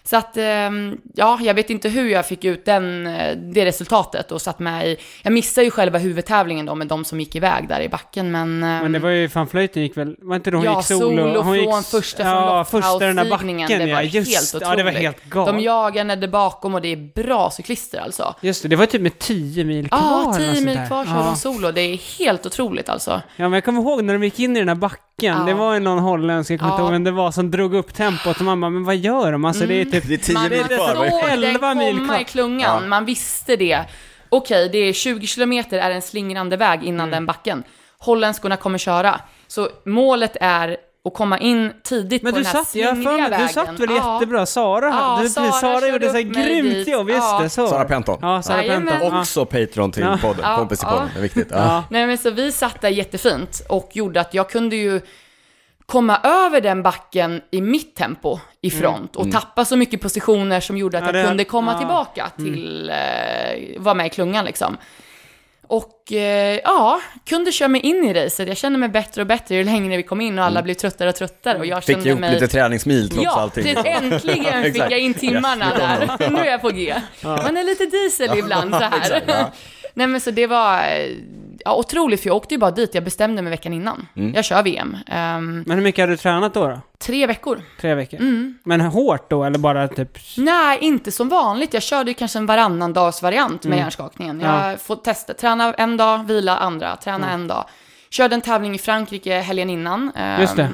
Så 0.03 0.17
att, 0.17 0.37
ehm, 0.37 0.97
ja, 1.15 1.39
jag 1.41 1.53
vet 1.53 1.69
inte 1.69 1.89
hur 1.89 2.09
jag 2.09 2.25
fick 2.27 2.45
ut 2.45 2.65
den, 2.65 3.07
eh, 3.07 3.37
det 3.37 3.65
resultatet 3.65 4.31
och 4.31 4.41
satt 4.41 4.59
med 4.59 4.87
i, 4.87 4.97
jag 5.23 5.33
missade 5.33 5.65
ju 5.65 5.71
själva 5.71 5.97
huvudtävlingen 5.99 6.65
då 6.65 6.75
med 6.75 6.87
de 6.87 7.05
som 7.05 7.19
gick 7.19 7.35
iväg 7.35 7.67
där 7.69 7.81
i 7.81 7.89
backen, 7.89 8.31
men... 8.31 8.63
ehm, 8.63 8.81
Men 8.83 8.91
det 8.91 8.99
var 8.99 9.09
ju, 9.09 9.29
fan 9.29 9.47
flöjten 9.47 9.83
gick 9.83 9.97
väl, 9.97 10.15
var 10.21 10.35
inte 10.35 10.51
det 10.51 10.57
hon 10.57 10.65
Ja, 10.65 10.77
gick 10.77 10.85
solo? 10.85 10.99
solo 10.99 11.41
hon 11.41 11.43
från 11.43 11.55
gick, 11.55 11.85
första 11.91 12.23
från 12.23 12.33
Ja, 12.33 12.65
första 12.65 12.99
den 12.99 13.15
där 13.15 13.29
backen 13.29 13.57
det 13.67 13.79
var 13.79 13.85
ja, 13.87 14.01
just 14.03 14.53
helt 14.53 14.63
Ja, 14.63 14.75
det 14.75 14.83
var 14.83 14.91
otroligt. 14.91 14.97
helt 15.05 15.23
galet. 15.23 15.53
De 15.55 15.59
jagar 15.63 16.15
där 16.15 16.27
bakom 16.27 16.75
och 16.75 16.81
det 16.81 16.91
är 16.91 17.23
bra 17.23 17.49
cyklister 17.51 17.99
alltså. 17.99 18.35
Just 18.41 18.61
det, 18.63 18.67
det 18.69 18.75
var 18.75 18.85
typ 18.85 19.01
med 19.01 19.19
10 19.19 19.63
mil 19.63 19.89
kvar. 19.89 19.99
Ja, 19.99 20.21
eller 20.21 20.25
något 20.25 20.37
10 20.37 20.53
sånt 20.55 20.65
mil 20.65 20.87
kvar 20.87 21.05
kör 21.05 21.11
ja. 21.15 21.23
de 21.25 21.35
solo, 21.35 21.71
det 21.71 21.81
är 21.81 21.97
helt 22.19 22.45
otroligt 22.45 22.89
alltså. 22.89 23.11
Ja, 23.35 23.43
men 23.43 23.53
jag 23.53 23.65
kommer 23.65 23.81
ihåg 23.81 24.03
när 24.03 24.13
de 24.13 24.23
gick 24.23 24.39
in 24.39 24.55
i 24.55 24.59
den 24.59 24.67
där 24.67 24.75
backen, 24.75 24.99
Ja. 25.21 25.43
det 25.47 25.53
var 25.53 25.73
ju 25.73 25.79
någon 25.79 25.99
holländsk, 25.99 26.51
jag 26.51 26.59
kommer 26.59 26.71
inte 26.71 26.81
Ja. 26.81 26.85
ihåg 26.85 26.91
vem 26.91 27.03
det 27.03 27.11
var, 27.11 27.31
som 27.31 27.51
drog 27.51 27.73
upp 27.75 27.93
tempot 27.93 28.37
och 28.39 28.41
man 28.45 28.61
bara, 28.61 28.69
men 28.69 28.83
vad 28.85 28.95
gör 28.95 29.31
de? 29.31 29.45
Alltså 29.45 29.65
det 29.65 29.81
är 29.81 29.85
typ... 29.91 30.07
Det 30.07 30.13
är 30.13 30.17
10 30.17 30.33
man, 30.33 30.49
mil 30.49 30.59
man 30.59 30.67
kvar. 30.69 30.95
va? 30.95 31.09
såg 31.11 31.29
den 31.29 31.43
11 31.43 31.73
mil 31.73 31.97
komma 31.97 32.21
i 32.21 32.23
klungan, 32.23 32.81
Ja. 32.83 32.87
man 32.89 33.05
visste 33.05 33.55
det. 33.55 33.83
Okej, 34.29 34.69
det 34.71 34.77
är 34.77 34.93
20 34.93 35.27
kilometer 35.27 35.77
är 35.79 35.91
en 35.91 36.01
slingrande 36.01 36.57
väg 36.57 36.83
innan 36.83 36.99
Mm. 37.07 37.11
den 37.11 37.25
backen. 37.25 37.63
Holländskorna 37.97 38.57
kommer 38.57 38.77
köra. 38.77 39.21
Så 39.47 39.69
målet 39.85 40.37
är 40.41 40.77
att 41.07 41.13
komma 41.13 41.39
in 41.39 41.71
tidigt 41.83 42.23
Men 42.23 42.33
på 42.33 42.37
du 42.39 42.43
den 42.43 42.53
här 42.53 42.63
satt, 42.63 42.75
jag 42.75 42.93
slingriga 42.95 43.11
för 43.11 43.17
mig, 43.19 43.29
vägen. 43.29 43.47
du 43.47 43.53
satt 43.53 43.79
väl 43.79 43.89
Ja. 43.95 44.13
jättebra? 44.13 44.45
Sara, 44.45 44.85
Ja, 44.85 45.19
du, 45.21 45.29
Sara 45.29 45.51
Sara, 45.51 45.87
gjorde 45.87 46.07
så 46.07 46.13
här 46.13 46.21
grymt 46.21 46.69
dit. 46.73 46.87
jobb, 46.87 47.09
just 47.09 47.19
Ja. 47.21 47.39
det, 47.43 47.49
så. 47.49 47.67
Sara 47.67 47.85
Penton. 47.85 48.17
Ja, 48.21 48.41
Sara 48.41 48.57
Jajamän. 48.63 48.87
Penton. 48.87 49.13
Ja. 49.13 49.19
Också 49.19 49.45
Patreon 49.45 49.91
till 49.91 50.03
Ja. 50.03 50.17
podden, 50.21 50.41
Ja, 50.43 50.57
kompis 50.57 50.79
i 50.83 50.85
ja. 50.85 50.91
podden, 50.91 51.09
det 51.13 51.19
är 51.19 51.23
viktigt. 51.23 51.47
Ja. 51.51 51.57
Ja. 51.57 51.83
Nej 51.89 52.07
men 52.07 52.17
så 52.17 52.29
vi 52.29 52.51
satt 52.51 52.81
där 52.81 52.89
jättefint 52.89 53.61
och 53.69 53.89
gjorde 53.93 54.21
att 54.21 54.33
jag 54.33 54.49
kunde 54.49 54.75
ju 54.75 55.01
komma 55.89 56.17
över 56.23 56.61
den 56.61 56.83
backen 56.83 57.41
i 57.51 57.61
mitt 57.61 57.95
tempo 57.95 58.39
i 58.61 58.71
front 58.71 59.15
och 59.15 59.31
tappa 59.31 59.65
så 59.65 59.75
mycket 59.77 60.01
positioner 60.01 60.59
som 60.59 60.77
gjorde 60.77 60.97
att 60.97 61.03
Mm. 61.03 61.15
Ja, 61.15 61.19
jag 61.19 61.25
det- 61.25 61.29
kunde 61.29 61.43
komma 61.43 61.71
ja. 61.71 61.77
Mm. 61.77 61.87
tillbaka 61.87 62.29
till, 62.37 62.89
eh, 62.89 63.81
vara 63.81 63.95
med 63.95 64.05
i 64.05 64.09
klungan 64.09 64.45
liksom. 64.45 64.77
Och 65.67 66.11
eh, 66.13 66.59
ja, 66.63 66.99
kunde 67.25 67.51
köra 67.51 67.67
mig 67.67 67.81
in 67.81 68.03
i 68.03 68.13
racet. 68.13 68.47
Jag 68.47 68.57
kände 68.57 68.79
mig 68.79 68.89
bättre 68.89 69.21
och 69.21 69.27
bättre 69.27 69.55
ju 69.55 69.63
längre 69.63 69.97
vi 69.97 70.03
kom 70.03 70.21
in 70.21 70.39
och 70.39 70.45
alla 70.45 70.61
blev 70.61 70.73
tröttare 70.73 71.09
och 71.09 71.15
tröttare 71.15 71.57
och 71.59 71.65
jag 71.65 71.71
Mm. 71.71 71.81
Fick 71.81 71.95
kände 71.95 72.09
ihop 72.09 72.19
mig... 72.19 72.33
lite 72.33 72.47
träningsmil 72.47 73.09
trots 73.09 73.23
Ja, 73.23 73.31
allting. 73.41 73.63
till, 73.63 73.77
äntligen 73.85 74.63
fick 74.73 74.81
jag 74.81 74.99
in 74.99 75.13
timmarna 75.13 75.65
Yes, 75.65 76.17
där. 76.19 76.29
Nu 76.29 76.39
är 76.39 76.45
jag 76.51 76.61
på 76.61 76.69
G. 76.69 76.95
Man 77.23 77.57
är 77.57 77.63
lite 77.63 77.85
diesel 77.85 78.37
ibland 78.39 78.71
så 78.75 78.79
här. 78.83 79.21
ja. 79.27 79.51
Nej 79.93 80.07
men 80.07 80.21
så 80.21 80.31
det 80.31 80.47
var, 80.47 80.83
ja, 81.65 81.75
otroligt, 81.75 82.21
för 82.21 82.27
jag 82.29 82.35
åkte 82.35 82.53
ju 82.53 82.57
bara 82.59 82.71
dit, 82.71 82.95
jag 82.95 83.03
bestämde 83.03 83.41
mig 83.41 83.49
veckan 83.51 83.73
innan. 83.73 84.07
Mm. 84.15 84.33
Jag 84.35 84.45
kör 84.45 84.63
VM. 84.63 84.97
Ehm, 85.07 85.63
Men 85.67 85.77
hur 85.77 85.83
mycket 85.83 86.03
har 86.03 86.07
du 86.07 86.17
tränat 86.17 86.53
då? 86.53 86.67
då? 86.67 86.81
tre 86.99 87.27
veckor. 87.27 87.61
Tre 87.81 87.93
veckor? 87.95 88.19
Mm. 88.19 88.57
Men 88.63 88.81
hårt 88.81 89.29
då, 89.29 89.43
eller 89.43 89.59
bara 89.59 89.87
typ... 89.87 90.17
Nej, 90.37 90.77
inte 90.81 91.11
som 91.11 91.29
vanligt. 91.29 91.73
Jag 91.73 91.83
körde 91.83 92.11
ju 92.11 92.15
kanske 92.15 92.39
en 92.39 92.45
varannan 92.45 92.93
dags 92.93 93.21
variant 93.21 93.63
med 93.63 93.65
Mm. 93.73 93.79
hjärnskakningen. 93.79 94.39
Jag 94.41 94.81
får 94.81 94.95
testa, 94.95 95.33
träna 95.33 95.73
en 95.73 95.97
dag, 95.97 96.27
vila 96.27 96.57
andra, 96.57 96.95
träna 96.95 97.29
en 97.31 97.47
dag. 97.47 97.65
Körde 98.09 98.35
en 98.35 98.41
tävling 98.41 98.75
i 98.75 98.77
Frankrike 98.77 99.39
helgen 99.39 99.69
innan. 99.69 100.11
Ehm, 100.15 100.41
Just 100.41 100.55
det. 100.55 100.69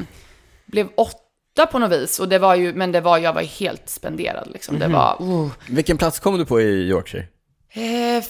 Blev 0.65 0.87
åtta 0.97 1.65
på 1.71 1.79
något 1.79 1.91
vis, 1.91 2.19
och 2.19 2.29
det 2.29 2.39
var 2.39 2.55
ju, 2.55 2.73
men 2.73 2.91
det 2.91 3.01
var, 3.01 3.17
jag 3.17 3.33
var 3.33 3.41
helt 3.41 3.89
spenderad 3.89 4.49
liksom. 4.53 4.75
Mhm. 4.75 4.79
Det 4.91 4.97
var, 4.97 5.21
uh. 5.21 5.49
Vilken 5.69 5.97
plats 5.97 6.19
kom 6.19 6.37
du 6.37 6.45
på 6.45 6.61
i 6.61 6.89
Yorkshire? 6.89 7.25
Eh, 7.73 8.23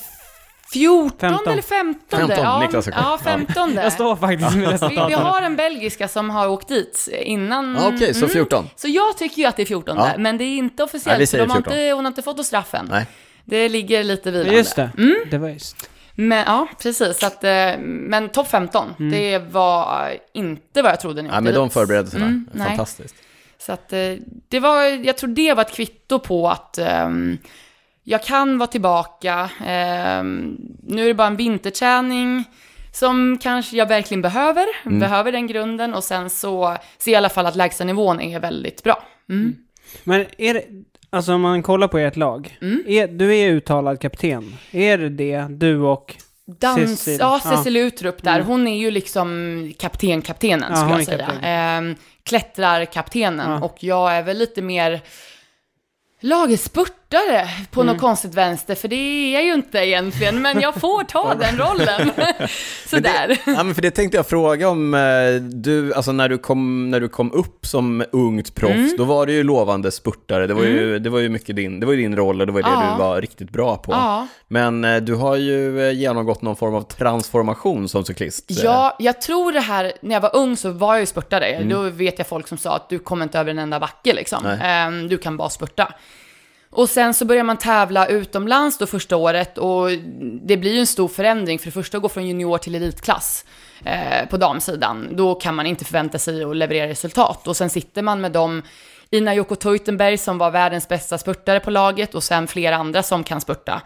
14 0.74 1.20
Femton. 1.20 1.52
eller 1.54 1.62
15? 1.62 2.20
15, 2.20 2.38
ja, 2.44 2.60
Niklas 2.60 2.88
ja, 2.88 3.20
15. 3.24 3.74
Jag 3.76 3.94
står 3.94 4.16
faktiskt 4.16 4.56
med 4.56 4.60
Vi, 4.60 4.66
vi 4.66 4.72
resultaten. 4.74 5.14
har 5.14 5.42
en 5.42 5.56
belgiska 5.56 6.08
som 6.08 6.30
har 6.30 6.48
åkt 6.48 6.68
dit 6.68 7.10
innan. 7.12 7.76
Ja, 7.82 7.88
Okej, 7.96 8.14
så 8.14 8.20
Mm. 8.20 8.30
14. 8.30 8.70
Så 8.76 8.88
jag 8.88 9.18
tycker 9.18 9.42
ju 9.42 9.48
att 9.48 9.56
det 9.56 9.62
är 9.64 9.66
14, 9.66 9.98
Ja. 9.98 10.12
men 10.18 10.38
det 10.38 10.44
är 10.44 10.58
inte 10.58 10.76
Nej, 10.78 10.86
officiellt. 10.86 11.20
vi 11.22 11.26
för 11.28 11.32
säger 11.32 11.46
de 11.46 11.50
har 11.52 11.58
14. 11.58 11.74
inte, 11.74 11.92
hon 11.96 12.06
har 12.06 12.12
inte 12.12 12.22
fått 12.22 12.38
något 12.38 12.46
straff 12.46 12.74
än. 12.74 12.86
Nej. 12.92 13.06
Det 13.46 13.70
ligger 13.70 14.04
lite 14.04 14.32
vilande. 14.32 14.54
Just 14.58 14.76
det. 14.76 14.90
Mm. 14.98 15.16
Det 15.32 15.38
var 15.38 15.50
just... 15.50 15.90
Men, 16.18 16.44
ja, 16.48 16.68
precis. 16.82 17.20
Så 17.20 17.26
att, 17.26 17.44
eh, 17.44 17.78
men 17.84 18.30
topp 18.30 18.48
15, 18.48 18.94
det 19.12 19.38
var 19.40 20.14
inte 20.34 20.82
vad 20.82 20.92
jag 20.92 21.00
trodde 21.00 21.22
när 21.22 21.30
jag 21.30 21.34
Ja, 21.36 21.38
åkte 21.38 21.44
men 21.44 21.54
de 21.54 21.64
dit. 21.68 21.74
förberedelserna, 21.74 22.26
Mm, 22.26 22.50
nej. 22.54 22.68
fantastiskt. 22.68 23.16
Så 23.58 23.72
att 23.72 23.94
eh, 23.94 24.00
det 24.50 24.60
var, 24.60 24.84
jag 25.06 25.18
tror 25.18 25.30
det 25.30 25.54
var 25.54 25.62
ett 25.62 25.72
kvitto 25.76 26.20
på 26.20 26.50
att 26.50 26.78
ehm, 26.78 27.38
jag 28.08 28.24
kan 28.24 28.58
vara 28.58 28.68
tillbaka. 28.68 29.50
Ehm, 29.66 30.58
nu 30.84 31.04
är 31.04 31.08
det 31.08 31.14
bara 31.14 31.28
en 31.28 31.36
vinterträning 31.36 32.44
som 32.92 33.38
kanske 33.42 33.78
jag 33.78 33.88
verkligen 33.88 34.22
behöver. 34.22 34.66
Mm. 34.86 35.00
Behöver 35.00 35.32
den 35.32 35.48
grunden 35.48 35.94
och 35.94 36.04
sen 36.04 36.30
så 36.30 36.78
ser 36.98 37.12
jag 37.12 37.16
i 37.16 37.18
alla 37.18 37.30
fall 37.30 37.46
att 37.46 37.56
lägstanivån 37.56 38.22
är 38.22 38.40
väldigt 38.40 38.84
bra. 38.84 39.04
Mm. 39.30 39.56
Men 40.04 40.26
är 40.38 40.54
det... 40.54 40.64
Alltså 41.10 41.34
om 41.34 41.42
man 41.42 41.64
kollar 41.64 41.88
på 41.88 41.98
ert 41.98 42.16
lag. 42.16 42.58
Mm. 42.62 42.84
Är, 42.88 43.08
du 43.08 43.36
är 43.38 43.50
uttalad 43.52 44.00
kapten. 44.02 44.56
Är 44.72 44.98
det 44.98 45.10
det, 45.10 45.48
du 45.50 45.80
och... 45.82 46.16
Dans, 46.60 46.80
Cecil. 47.00 47.18
ja, 47.20 47.42
Ja. 47.46 47.58
Cecil 47.58 47.78
Utrup 47.78 48.24
där, 48.24 48.36
Mm. 48.36 48.48
hon 48.48 48.68
är 48.68 48.78
ju 48.78 48.92
liksom 48.92 49.72
kapten-kaptenen 49.80 50.72
Ja, 50.72 50.76
skulle 50.82 50.96
jag 51.00 51.06
säga. 51.06 51.18
kapten. 51.26 51.44
Ehm, 51.44 51.96
klättrar-kaptenen 52.24 53.52
Ja. 53.52 53.66
och 53.66 53.78
jag 53.80 54.16
är 54.18 54.24
väl 54.24 54.38
lite 54.38 54.62
mer 54.62 55.02
lagerspurtare 57.16 57.66
på 57.72 57.82
Mm. 57.82 57.94
något 57.94 58.02
konstigt 58.02 58.34
vänster, 58.36 58.76
för 58.76 58.88
det 58.88 58.96
är 58.96 59.34
jag 59.34 59.44
ju 59.44 59.54
inte 59.54 59.78
egentligen, 59.78 60.42
men 60.42 60.62
jag 60.62 60.76
får 60.76 61.04
ta 61.04 61.36
den 61.36 61.58
rollen. 61.58 62.12
Sådär. 62.88 63.38
Ja, 63.46 63.64
men 63.64 63.76
för 63.76 63.82
det 63.82 63.92
tänkte 63.92 64.18
jag 64.18 64.28
fråga 64.28 64.70
om, 64.70 64.94
eh, 64.94 65.42
du, 65.42 65.94
alltså 65.94 66.12
när 66.12 66.30
du 66.30 66.38
kom, 66.38 66.92
när 66.92 67.00
du 67.00 67.10
kom 67.10 67.32
upp 67.32 67.66
som 67.66 68.04
ungt 68.12 68.56
proffs, 68.56 68.76
Mm. 68.76 68.96
då 68.98 69.04
var 69.04 69.26
du 69.26 69.34
ju 69.34 69.44
lovande 69.44 69.92
spurtare, 69.92 70.48
det 70.48 70.54
var 70.54 70.64
ju, 70.64 71.00
det 71.00 71.10
var 71.10 71.20
ju 71.20 71.30
mycket 71.30 71.56
din, 71.56 71.80
det 71.80 71.86
var 71.86 71.94
ju 71.94 72.02
din 72.02 72.16
roll 72.16 72.42
och 72.42 72.48
det 72.48 72.54
var 72.54 72.62
det 72.62 72.68
Ja. 72.70 72.92
du 72.98 73.04
var 73.04 73.22
riktigt 73.22 73.50
bra 73.50 73.78
på. 73.78 73.92
Ja. 73.92 74.28
Men 74.48 74.84
eh, 74.86 74.98
du 74.98 75.16
har 75.16 75.36
ju 75.36 75.88
eh, 75.88 75.92
genomgått 75.94 76.42
någon 76.42 76.56
form 76.56 76.76
av 76.76 76.82
transformation 76.82 77.90
som 77.90 78.06
cyklist. 78.06 78.46
Ja, 78.48 78.96
jag 79.00 79.22
tror 79.22 79.52
det 79.52 79.60
här, 79.60 79.94
när 80.02 80.16
jag 80.16 80.22
var 80.22 80.36
ung 80.36 80.58
så 80.58 80.72
var 80.72 80.94
jag 80.94 81.00
ju 81.00 81.06
spurtare. 81.06 81.46
Mm. 81.46 81.70
Då 81.70 81.82
vet 81.82 82.18
jag 82.18 82.28
folk 82.28 82.48
som 82.48 82.58
sa 82.58 82.76
att 82.76 82.90
du 82.90 83.00
kommer 83.00 83.24
inte 83.24 83.40
över 83.40 83.52
en 83.52 83.60
enda 83.60 83.80
backe 83.80 84.14
liksom. 84.14 84.40
Nej. 84.44 84.60
Ehm, 84.64 85.08
du 85.08 85.18
kan 85.18 85.38
bara 85.38 85.50
spurta. 85.50 85.94
Och 86.76 86.90
sen 86.90 87.14
så 87.14 87.26
börjar 87.26 87.44
man 87.44 87.58
tävla 87.58 88.08
utomlands 88.08 88.78
då 88.78 88.86
första 88.86 89.16
året 89.18 89.58
och 89.58 89.90
det 90.42 90.58
blir 90.58 90.74
ju 90.74 90.80
en 90.80 90.88
stor 90.88 91.08
förändring 91.08 91.60
för 91.60 91.66
det 91.66 91.72
första 91.72 91.98
att 91.98 92.02
gå 92.02 92.10
från 92.10 92.28
junior 92.28 92.58
till 92.58 92.76
elitklass 92.76 93.46
eh, 93.86 94.30
på 94.30 94.38
damsidan. 94.38 95.08
Då 95.12 95.36
kan 95.36 95.56
man 95.56 95.66
inte 95.66 95.86
förvänta 95.86 96.20
sig 96.20 96.44
att 96.44 96.56
leverera 96.56 96.88
resultat 96.88 97.48
och 97.48 97.58
sen 97.58 97.70
sitter 97.70 98.02
man 98.02 98.22
med 98.22 98.32
dem 98.32 98.62
Ina 99.10 99.34
Joko 99.34 99.56
Teutenberg 99.56 100.18
som 100.18 100.38
var 100.38 100.52
världens 100.52 100.88
bästa 100.88 101.18
spurtare 101.18 101.60
på 101.60 101.72
laget 101.72 102.16
och 102.16 102.24
sen 102.24 102.48
flera 102.48 102.76
andra 102.76 103.04
som 103.04 103.24
kan 103.24 103.42
spurta. 103.42 103.82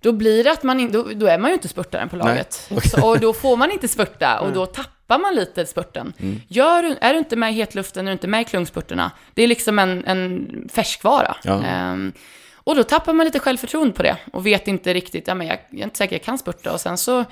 Då 0.00 0.12
blir 0.12 0.44
det 0.44 0.52
att 0.52 0.62
man 0.62 0.80
in, 0.80 0.92
då, 0.92 1.02
då 1.14 1.26
är 1.26 1.38
man 1.38 1.50
ju 1.50 1.54
inte 1.54 1.68
spurtaren 1.68 2.08
på 2.08 2.16
laget. 2.16 2.70
Så, 2.84 3.08
och 3.08 3.20
då 3.20 3.32
får 3.32 3.56
man 3.56 3.70
inte 3.70 3.88
spurta 3.88 4.40
och 4.40 4.52
då 4.52 4.66
tappar 4.66 4.97
man 5.18 5.34
lite 5.34 5.66
spurten. 5.66 6.12
Gör, 6.48 6.82
du- 6.82 6.96
är 7.00 7.12
du 7.12 7.18
inte 7.18 7.36
med 7.36 7.50
i 7.52 7.54
hetluften, 7.54 8.06
är 8.06 8.10
du 8.10 8.12
inte 8.12 8.26
med 8.28 8.40
i 8.40 8.44
klungspurterna, 8.44 9.10
det 9.34 9.42
är 9.42 9.46
liksom 9.46 9.78
en, 9.78 10.04
en 10.06 10.48
färskvara. 10.72 11.36
Ja. 11.44 11.62
Ehm, 11.64 12.12
och 12.54 12.76
då 12.76 12.82
tappar 12.84 13.12
man 13.12 13.26
lite 13.26 13.38
självförtroende 13.38 13.92
på 13.92 14.02
det 14.02 14.16
och 14.32 14.46
vet 14.46 14.68
inte 14.68 14.94
riktigt, 14.94 15.28
ja 15.28 15.34
men 15.34 15.46
jag, 15.46 15.58
jag 15.70 15.80
är 15.80 15.84
inte 15.84 15.98
säker 15.98 16.14
jag 16.16 16.22
kan 16.22 16.38
spurta 16.38 16.72
och 16.72 16.80
sen 16.80 16.98
så 16.98 17.24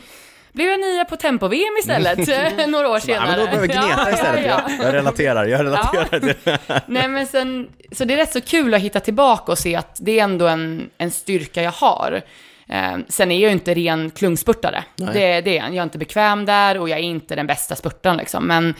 blev 0.52 0.68
jag 0.68 0.80
nia 0.80 1.04
på 1.04 1.16
tempo-VM 1.16 1.76
istället, 1.80 2.28
eh, 2.58 2.66
några 2.68 2.88
år 2.88 2.94
Ja, 2.96 3.00
senare. 3.00 3.26
men 3.30 3.38
då 3.38 3.44
börjar 3.46 3.60
vi 3.60 3.68
gneta 3.68 3.88
Ja, 3.88 4.10
istället. 4.10 4.46
ja, 4.46 4.62
ja. 4.68 4.74
Jag, 4.78 4.86
jag 4.86 4.94
relaterar, 4.94 5.44
jag 5.46 5.60
relaterar 5.60 6.18
till 6.20 6.34
Nej 6.86 7.08
men 7.08 7.26
sen, 7.26 7.68
så 7.92 8.04
det 8.04 8.14
är 8.14 8.18
rätt 8.18 8.32
så 8.32 8.40
kul 8.40 8.74
att 8.74 8.80
hitta 8.80 9.00
tillbaka 9.00 9.52
och 9.52 9.58
se 9.58 9.76
att 9.76 9.96
det 10.00 10.18
är 10.20 10.24
ändå 10.24 10.46
en, 10.46 10.90
en 10.98 11.10
styrka 11.10 11.62
jag 11.62 11.72
har. 11.72 12.22
Eh, 12.68 12.96
sen 13.08 13.30
är 13.30 13.34
jag 13.34 13.48
ju 13.48 13.52
inte 13.52 13.74
ren 13.74 14.10
klungspurtare. 14.10 14.84
Det, 14.96 15.40
det 15.40 15.58
är 15.58 15.62
jag. 15.64 15.68
Jag 15.68 15.76
är 15.76 15.82
inte 15.82 15.98
bekväm 15.98 16.44
där 16.44 16.78
och 16.78 16.88
jag 16.88 16.98
är 16.98 17.02
inte 17.02 17.36
den 17.36 17.46
bästa 17.46 17.76
spurtaren 17.76 18.16
liksom. 18.16 18.46
Men 18.46 18.74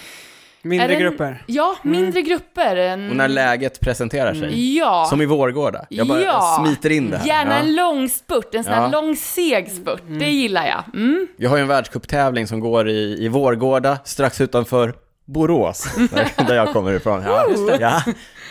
Mindre 0.63 0.95
en- 0.95 1.01
grupper. 1.01 1.43
Ja, 1.47 1.77
mindre 1.83 2.23
grupper. 2.23 2.77
En, 2.77 3.11
Och 3.11 3.17
när 3.17 3.29
läget 3.29 3.81
presenterar 3.81 4.35
sig. 4.35 4.77
ja. 4.79 5.07
Som 5.11 5.23
i 5.23 5.27
Vårgårda. 5.27 5.87
Jag 5.91 6.07
bara 6.09 6.21
ja. 6.21 6.65
smiter 6.67 6.91
in 6.91 7.11
det 7.11 7.17
här. 7.19 7.27
Gärna 7.27 7.55
Ja. 7.55 7.61
en 7.61 7.75
lång 7.77 8.09
spurt, 8.09 8.55
en 8.55 8.65
sån 8.65 8.73
här 8.73 8.83
Ja. 8.83 8.89
lång 8.89 9.17
seg 9.17 9.71
spurt. 9.73 10.03
Det 10.09 10.31
gillar 10.31 10.67
jag. 10.67 10.85
Mm. 10.95 11.27
Vi 11.39 11.47
har 11.47 11.57
ju 11.57 11.63
en 11.63 11.69
världscuptävling 11.69 12.47
som 12.47 12.61
går 12.61 12.89
i, 12.89 13.17
i 13.25 13.29
Vårgårda, 13.29 13.99
strax 14.05 14.41
utanför 14.41 14.95
Borås, 15.27 15.89
där, 16.15 16.45
där 16.47 16.55
jag 16.55 16.73
kommer 16.73 16.93
ifrån. 16.93 17.23
Ja, 17.27 17.47
ja. 17.81 17.97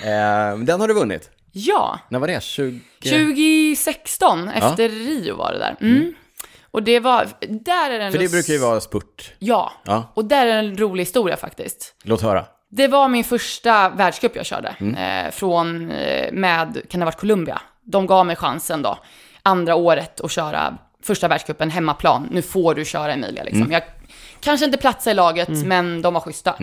Eh, 0.04 0.58
den 0.58 0.82
har 0.82 0.88
du 0.88 0.94
vunnit. 0.94 1.30
Ja, 1.58 2.00
När 2.10 2.20
var 2.20 2.28
det? 2.28 2.44
20... 2.44 2.80
2016, 3.02 4.48
efter 4.50 4.90
Rio 4.90 5.36
var 5.36 5.52
det 5.54 5.60
där. 5.60 5.76
Mm. 5.82 6.14
Och 6.72 6.84
det 6.84 7.00
var, 7.00 7.28
där 7.66 7.90
är 7.90 8.00
den 8.00 8.12
För 8.12 8.20
det 8.20 8.32
brukar 8.32 8.54
ju 8.54 8.60
vara 8.60 8.82
spurt. 8.82 9.32
Ja, 9.40 9.72
Ja, 9.84 10.12
och 10.14 10.26
där 10.26 10.46
är 10.46 10.58
en 10.60 10.78
rolig 10.78 11.02
historia 11.04 11.38
faktiskt. 11.38 11.96
låt 12.04 12.22
höra. 12.22 12.46
Det 12.70 12.88
var 12.88 13.08
min 13.08 13.24
första 13.24 13.90
världscup 13.90 14.36
jag 14.36 14.46
körde. 14.46 14.76
Mm. 14.80 15.26
Eh, 15.26 15.32
från, 15.32 15.92
eh, 15.92 16.32
med, 16.32 16.82
kan 16.90 17.00
det 17.00 17.04
ha 17.04 17.06
varit 17.06 17.20
Colombia? 17.20 17.62
De 17.84 18.08
gav 18.08 18.26
mig 18.26 18.36
chansen 18.36 18.82
då, 18.82 18.98
andra 19.44 19.76
året 19.76 20.22
att 20.22 20.32
köra 20.32 20.78
första 21.04 21.28
världscupen 21.28 21.70
hemmaplan. 21.70 22.28
Nu 22.32 22.42
får 22.42 22.76
du 22.76 22.86
köra 22.86 23.14
Emilia 23.14 23.44
liksom. 23.44 23.62
Mm. 23.62 23.72
Jag 23.72 23.84
kanske 24.40 24.66
inte 24.66 24.78
platsade 24.78 25.12
i 25.12 25.14
laget, 25.14 25.50
men 25.50 26.02
de 26.02 26.14
var 26.14 26.22
schyssta. 26.22 26.56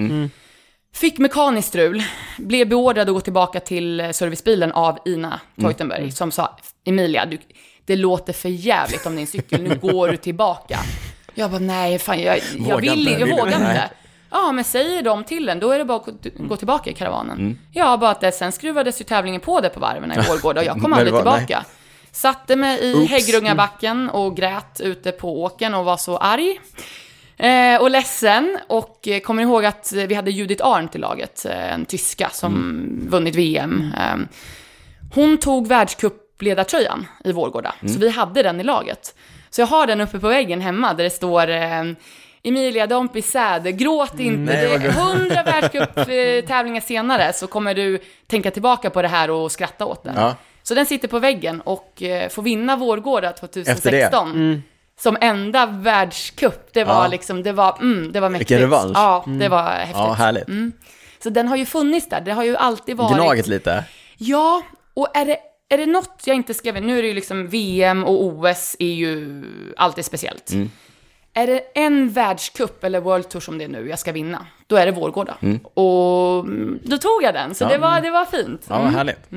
Fick 0.95 1.19
mekaniskt 1.19 1.69
strul, 1.69 2.03
blev 2.39 2.69
beordrad 2.69 3.09
att 3.09 3.15
gå 3.15 3.21
tillbaka 3.21 3.61
till 3.61 4.01
eh, 4.01 4.11
servicebilen 4.11 4.73
av 4.73 4.99
Ina 5.05 5.41
Teutenberg, 5.61 6.13
som 6.13 6.31
sa 6.33 6.57
Emilia, 6.85 7.27
du, 7.27 7.39
det 7.85 7.97
låter 7.97 8.33
för 8.33 8.49
jävligt 8.49 9.07
om 9.07 9.17
din 9.17 9.27
cykel, 9.27 9.63
nu 9.63 9.75
går 9.83 10.09
du 10.09 10.17
tillbaka. 10.17 10.79
Jag 11.35 11.51
bara, 11.51 11.59
nej, 11.59 11.99
fan, 11.99 12.21
jag, 12.23 12.41
jag 12.59 12.81
vill 12.81 13.09
inte, 13.09 13.21
jag 13.21 13.39
vågar 13.39 13.47
inte, 13.47 13.59
nej. 13.59 13.89
Ja, 14.31 14.53
men 14.53 14.65
säger 14.65 15.03
de 15.03 15.25
till 15.25 15.49
en, 15.49 15.61
då 15.61 15.71
är 15.71 15.79
det 15.79 15.85
bara 15.85 15.99
att 15.99 16.07
gå, 16.07 16.13
gå 16.39 16.57
tillbaka 16.57 16.91
i 16.91 16.95
karavanen. 16.95 17.39
Mm. 17.39 17.59
Ja, 17.73 17.97
bara 17.97 18.11
att 18.11 18.21
det, 18.21 18.33
sen 18.33 18.53
skruvades 18.53 19.01
ju 19.01 19.05
tävlingen 19.05 19.41
på 19.41 19.61
det 19.61 19.69
på 19.69 19.81
varven 19.81 20.13
i 20.13 20.17
Vårgårda 20.29 20.61
och 20.61 20.67
jag 20.67 20.81
kom 20.83 20.93
aldrig 20.93 21.15
tillbaka. 21.15 21.65
Satte 22.11 22.57
mig 22.57 22.81
i 22.81 22.95
Oops. 22.95 23.11
Häggrungabacken 23.11 24.11
och 24.11 24.37
grät 24.37 24.81
ute 24.81 25.13
på 25.13 25.43
åken 25.43 25.75
och 25.75 25.85
var 25.85 25.97
så 25.97 26.17
arg. 26.17 26.61
Eh, 27.43 27.81
och 27.81 27.91
ledsen 27.91 28.59
och 28.67 29.09
eh, 29.09 29.21
kommer 29.21 29.43
ihåg 29.43 29.65
att 29.65 29.93
vi 29.93 30.15
hade 30.15 30.31
Judith 30.31 30.67
Arndt 30.67 30.95
i 30.95 30.99
laget, 30.99 31.45
eh, 31.45 31.73
en 31.73 31.85
tyska 31.85 32.31
som 32.31 32.53
vunnit 33.09 33.35
VM. 33.35 33.93
Hon 35.15 35.39
tog 35.39 35.69
världscupledartröjan 35.69 37.07
i 37.25 37.33
Vårgårda, 37.33 37.75
så 37.81 37.99
vi 37.99 38.09
hade 38.09 38.43
den 38.43 38.61
i 38.61 38.65
laget. 38.65 39.15
Så 39.51 39.61
jag 39.61 39.67
har 39.67 39.87
den 39.87 40.01
uppe 40.01 40.19
på 40.19 40.29
väggen 40.29 40.61
hemma 40.61 40.95
där 40.95 41.05
det 41.05 41.11
står 41.11 41.49
Emilia, 42.45 42.87
don't 42.87 43.13
be 43.13 43.23
sad, 43.23 43.79
gråt 43.79 44.21
inte. 44.21 44.53
Nej, 44.53 44.79
det 44.79 44.87
är 44.87 44.93
hundra 44.93 45.43
världscuptävlingar 45.61 46.81
senare 46.81 47.33
så 47.33 47.47
kommer 47.47 47.75
du 47.75 47.99
tänka 48.27 48.51
tillbaka 48.51 48.91
på 48.91 49.03
det 49.03 49.09
här 49.09 49.31
och 49.31 49.53
skratta 49.53 49.87
åt 49.87 50.05
den. 50.05 50.15
Ja. 50.17 50.37
Så 50.63 50.75
den 50.75 50.87
sitter 50.87 51.09
på 51.09 51.19
väggen 51.19 51.61
och 51.61 52.03
får 52.31 52.43
vinna 52.43 52.77
Vårgårda 52.77 53.33
2016. 53.33 53.77
Efter 53.77 53.91
det? 53.91 54.63
Som 55.01 55.17
enda 55.21 55.67
världscup. 55.67 56.73
Det 56.73 56.85
var 56.85 57.03
Ja. 57.05 57.09
liksom, 57.09 57.43
det 57.43 57.53
var, 57.53 57.79
mm, 57.81 58.13
det 58.13 58.21
var 58.21 58.29
mäktigt. 58.29 58.51
Vilken 58.51 58.63
revansch. 58.71 58.93
Ja, 58.95 59.25
det 59.27 59.49
var 59.49 59.63
häftigt. 59.63 59.97
Ja, 59.99 60.13
härligt. 60.13 60.47
Så 61.23 61.31
den 61.31 61.49
har 61.49 61.57
ju 61.57 61.67
funnits 61.67 62.09
där. 62.09 62.21
Det 62.21 62.33
har 62.33 62.45
ju 62.45 62.57
alltid 62.57 62.97
varit... 62.97 63.15
Gnaget 63.17 63.47
lite. 63.47 63.85
Ja, 64.19 64.63
och 64.95 65.17
är 65.17 65.25
det, 65.25 65.37
är 65.69 65.79
det 65.79 65.87
något 65.87 66.23
jag 66.25 66.37
inte 66.37 66.55
skrev, 66.55 66.83
nu 66.83 66.99
är 66.99 67.03
det 67.03 67.09
ju 67.09 67.15
liksom 67.15 67.49
VM 67.49 68.05
och 68.05 68.25
OS 68.25 68.77
är 68.79 68.93
ju 68.93 69.43
alltid 69.77 70.05
speciellt. 70.05 70.53
Mm. 70.53 70.71
Är 71.35 71.47
det 71.47 71.61
en 71.75 72.11
världscup 72.11 72.85
eller 72.85 73.01
World 73.01 73.29
Tour 73.29 73.41
som 73.41 73.59
det 73.59 73.65
är 73.65 73.69
nu 73.69 73.89
jag 73.89 73.99
ska 73.99 74.13
vinna, 74.13 74.47
då 74.67 74.77
är 74.77 74.87
det 74.87 74.93
Vårgårda. 74.93 75.35
Och 75.75 76.41
mm, 76.41 76.79
då 76.85 76.99
tog 76.99 77.23
jag 77.23 77.35
den, 77.35 77.55
så 77.55 77.65
Ja. 77.65 77.69
det, 77.69 77.79
var, 77.79 78.01
det 78.01 78.11
var 78.11 78.25
fint. 78.25 78.67
Ja, 78.69 78.79
vad 78.83 78.93
härligt. 78.93 79.31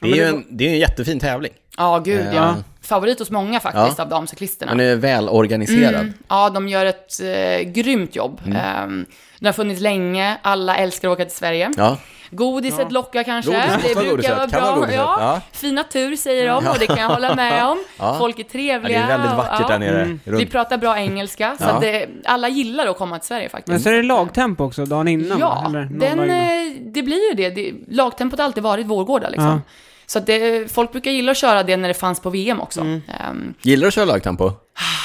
Det 0.00 0.10
är 0.10 0.16
ju 0.16 0.22
en, 0.22 0.44
det 0.50 0.64
är 0.68 0.70
en 0.72 0.78
jättefin 0.78 1.20
tävling. 1.20 1.52
Ja, 1.76 1.98
gud 1.98 2.20
Eh, 2.26 2.34
ja. 2.34 2.56
Favorit 2.86 3.18
hos 3.18 3.30
många 3.30 3.60
faktiskt 3.60 4.00
av 4.00 4.08
damcyklisterna. 4.08 4.70
Han 4.72 4.80
är 4.80 4.96
väl 4.96 5.28
organiserad. 5.28 5.94
Mm. 5.94 6.12
Ja, 6.28 6.50
de 6.50 6.68
gör 6.68 6.86
ett 6.86 7.20
eh, 7.22 7.70
grymt 7.70 8.16
jobb. 8.16 8.40
Mm. 8.46 8.56
Ehm, 8.56 9.06
den 9.38 9.46
har 9.46 9.52
funnits 9.52 9.80
länge, 9.80 10.36
alla 10.42 10.76
älskar 10.76 11.08
att 11.08 11.12
åka 11.12 11.24
till 11.24 11.36
Sverige. 11.36 11.70
Ja. 11.76 11.96
Godiset 12.30 12.92
lockar 12.92 13.22
kanske. 13.22 13.50
Godis 13.50 13.94
det 13.94 13.94
brukar 14.14 14.36
vara 14.36 14.46
bra. 14.46 14.74
godiset. 14.74 14.94
Ja. 14.96 15.16
Ja. 15.20 15.40
Fina 15.52 15.84
tur 15.84 16.16
säger 16.16 16.46
de 16.48 16.66
och 16.66 16.76
det 16.78 16.86
kan 16.86 16.96
jag 16.98 17.08
hålla 17.08 17.34
med 17.34 17.64
om. 17.66 17.78
Ja. 17.98 18.16
Folk 18.18 18.38
är 18.38 18.42
Ja, 18.42 18.48
trevliga. 18.52 18.98
det 18.98 19.04
är 19.04 19.08
väldigt 19.08 19.30
och- 19.30 19.36
vackert 19.36 19.60
ja. 19.60 19.68
där 19.68 19.78
nere. 19.78 20.02
Mm. 20.02 20.20
Runt. 20.24 20.40
Vi 20.40 20.46
pratar 20.46 20.78
bra 20.78 20.98
engelska, 20.98 21.56
så 21.58 21.64
Ja. 21.64 21.70
att 21.70 21.80
det, 21.80 22.06
alla 22.24 22.48
gillar 22.48 22.86
att 22.86 22.98
komma 22.98 23.18
till 23.18 23.26
Sverige 23.28 23.48
faktiskt. 23.48 23.68
Men 23.68 23.80
så 23.80 23.88
är 23.88 23.92
det 23.94 24.02
lagtempo 24.02 24.64
också 24.64 24.84
dagen 24.84 25.08
innan? 25.08 25.38
Ja, 25.38 25.64
Eller 25.68 25.80
någon 25.84 25.98
den, 25.98 26.16
dag 26.16 26.26
innan. 26.26 26.30
eh, 26.30 26.72
det 26.80 27.02
blir 27.02 27.28
ju 27.30 27.34
det. 27.36 27.50
det 27.50 27.72
lagtempot 27.96 28.38
har 28.38 28.44
alltid 28.44 28.62
varit 28.62 28.86
Vårgårda 28.86 29.28
liksom. 29.28 29.62
Så 30.06 30.20
det, 30.20 30.72
folk 30.72 30.92
brukar 30.92 31.10
gilla 31.10 31.32
att 31.32 31.38
köra 31.38 31.62
det 31.62 31.76
när 31.76 31.88
det 31.88 31.94
fanns 31.94 32.20
på 32.20 32.30
VM 32.30 32.60
också. 32.60 32.80
Mm. 32.80 33.02
Ehm, 33.20 33.54
Gillar 33.62 33.80
du 33.80 33.88
att 33.88 33.94
köra 33.94 34.04
lagtempo? 34.04 34.52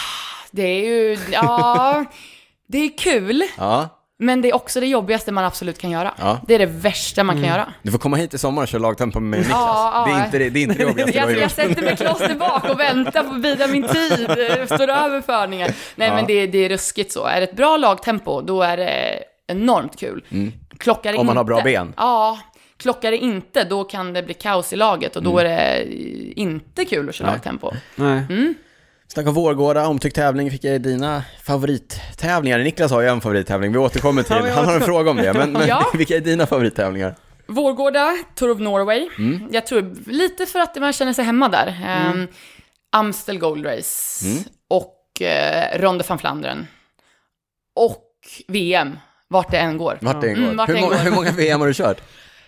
det 0.51 0.63
är 0.63 0.85
ju, 0.85 1.17
ja, 1.31 2.05
det 2.67 2.77
är 2.77 2.97
kul. 2.97 3.43
Ja. 3.57 3.89
Men 4.19 4.41
det 4.41 4.49
är 4.49 4.55
också 4.55 4.79
det 4.79 4.85
jobbigaste 4.87 5.31
man 5.31 5.45
absolut 5.45 5.77
kan 5.77 5.91
göra. 5.91 6.13
Ja. 6.19 6.39
Det 6.47 6.55
är 6.55 6.59
det 6.59 6.65
värsta 6.65 7.23
man 7.23 7.35
kan 7.35 7.43
Mm. 7.43 7.55
göra. 7.57 7.73
Du 7.83 7.91
får 7.91 7.99
komma 7.99 8.17
hit 8.17 8.33
i 8.33 8.37
sommar 8.37 8.61
och 8.61 8.67
köra 8.67 8.81
lagtempo 8.81 9.19
med 9.19 9.29
mig 9.29 9.39
Niklas. 9.39 9.57
Ja, 9.59 10.05
det, 10.07 10.13
är 10.21 10.25
inte 10.25 10.37
det, 10.37 10.49
det 10.49 10.59
är 10.59 10.63
inte 10.63 10.75
det 10.75 10.83
jobbigaste 10.89 11.17
Jag, 11.17 11.37
jag 11.37 11.51
sätter 11.51 11.81
mig 11.81 11.97
kloster 11.97 12.35
bak 12.35 12.69
och 12.69 12.79
väntar 12.79 13.23
på 13.23 13.29
att 13.35 13.41
bida 13.41 13.67
min 13.67 13.87
tid, 13.87 14.29
eh, 14.29 14.65
står 14.65 14.87
över 14.89 15.21
förningar. 15.21 15.71
Nej 15.95 16.11
men 16.11 16.25
det, 16.27 16.47
det 16.47 16.57
är 16.65 16.69
ruskigt 16.69 17.11
så. 17.11 17.25
Är 17.25 17.39
det 17.41 17.43
ett 17.43 17.55
bra 17.55 17.77
lagtempo, 17.77 18.41
då 18.41 18.61
är 18.61 18.77
det 18.77 19.19
enormt 19.47 19.99
kul. 19.99 20.23
Klockar 20.77 21.09
Mm. 21.09 21.19
Om 21.19 21.25
man 21.25 21.33
inte, 21.33 21.39
har 21.39 21.43
bra 21.43 21.61
ben. 21.61 21.93
Ja, 21.97 22.39
klockar 22.81 23.11
det 23.11 23.17
inte, 23.17 23.63
då 23.63 23.83
kan 23.83 24.13
det 24.13 24.23
bli 24.23 24.33
kaos 24.33 24.73
i 24.73 24.75
laget 24.75 25.15
och 25.15 25.23
då 25.23 25.39
är 25.39 25.43
det 25.43 25.83
inte 26.39 26.85
kul 26.85 27.09
att 27.09 27.15
köra 27.15 27.27
Nej. 27.27 27.35
lagtempo. 27.35 27.71
Nej. 27.95 28.23
Mm. 28.29 28.55
Snacka 29.07 29.29
om 29.29 29.35
Vårgårda, 29.35 29.87
omtyckt 29.87 30.15
tävling. 30.15 30.51
Fick 30.51 30.63
jag 30.63 30.81
dina 30.81 31.23
favorittävlingar? 31.43 32.59
Niklas 32.59 32.91
har 32.91 33.01
ju 33.01 33.07
en 33.07 33.21
favorittävling, 33.21 33.71
vi 33.71 33.77
återkommer 33.77 34.23
till. 34.23 34.35
Han 34.55 34.65
har 34.65 34.75
en 34.75 34.81
fråga 34.81 35.11
om 35.11 35.17
det, 35.17 35.33
men, 35.33 35.51
men 35.51 35.61
Ja. 35.67 35.85
vilka 35.97 36.15
är 36.15 36.21
dina 36.21 36.45
favorittävlingar? 36.45 37.15
Vårgårda, 37.47 38.17
Tour 38.35 38.51
of 38.51 38.59
Norway. 38.59 39.09
Mm. 39.17 39.47
Jag 39.51 39.65
tror 39.65 39.95
lite 40.07 40.45
för 40.45 40.59
att 40.59 40.75
man 40.75 40.93
känner 40.93 41.13
sig 41.13 41.25
hemma 41.25 41.49
där. 41.49 41.67
Ehm, 41.85 42.27
Amstel 42.91 43.37
Gold 43.39 43.65
Race 43.65 44.25
Mm. 44.25 44.43
och 44.69 45.21
eh, 45.21 45.79
Ronde 45.79 46.03
van 46.07 46.19
Flandern. 46.19 46.67
Och 47.75 48.07
VM, 48.47 48.99
vart 49.27 49.51
det 49.51 49.57
än 49.57 49.77
går. 49.77 49.97
Vart 50.01 50.21
det 50.21 50.29
än 50.29 50.35
Mm, 50.37 50.49
går. 50.49 50.55
vart 50.57 50.69
hur, 50.69 50.73
det 50.73 50.79
än 50.79 50.85
många, 50.85 50.95
går. 50.97 51.03
hur 51.03 51.11
många 51.11 51.31
VM 51.31 51.59
har 51.59 51.67
du 51.67 51.73
kört? 51.73 52.01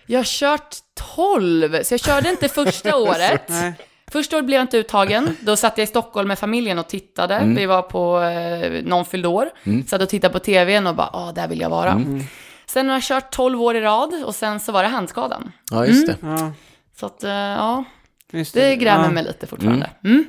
Jag 0.06 0.18
har 0.18 0.24
kört 0.24 0.76
12, 1.14 1.82
så 1.82 1.94
jag 1.94 2.00
körde 2.00 2.30
inte 2.30 2.48
första 2.48 2.96
året. 3.02 3.42
Nej. 3.48 3.74
Första 4.10 4.36
året 4.36 4.46
blev 4.46 4.56
jag 4.56 4.64
inte 4.64 4.78
uttagen. 4.78 5.36
Då 5.40 5.56
satt 5.56 5.78
jag 5.78 5.82
i 5.84 5.86
Stockholm 5.86 6.28
med 6.28 6.38
familjen 6.38 6.78
och 6.78 6.88
tittade. 6.88 7.34
Mm. 7.34 7.54
Vi 7.54 7.66
var 7.66 7.82
på 7.82 8.20
eh, 8.22 8.82
någon 8.84 9.04
fyllde 9.04 9.28
år. 9.28 9.50
Satt 9.86 10.02
och 10.02 10.08
tittade 10.08 10.32
på 10.32 10.38
tvn 10.38 10.86
och 10.86 10.94
bara, 10.94 11.10
ah, 11.12 11.32
där 11.32 11.48
vill 11.48 11.60
jag 11.60 11.70
vara. 11.70 11.90
Mm. 11.90 12.20
Sen 12.66 12.88
har 12.88 12.96
jag 12.96 13.02
kört 13.02 13.30
12 13.30 13.62
år 13.62 13.76
i 13.76 13.80
rad 13.80 14.24
och 14.26 14.34
sen 14.34 14.60
så 14.60 14.72
var 14.72 14.82
det 14.82 14.88
handskadan. 14.88 15.52
Ja, 15.70 15.86
just 15.86 16.06
det. 16.06 16.16
Ja, 16.22 16.52
Så 16.96 17.06
att, 17.06 17.24
eh, 17.24 17.30
ja, 17.32 17.84
just 18.32 18.54
det 18.54 18.76
grämer 18.76 19.04
ja. 19.04 19.10
mig 19.10 19.24
lite 19.24 19.46
fortfarande. 19.46 19.90
Mm. 20.04 20.24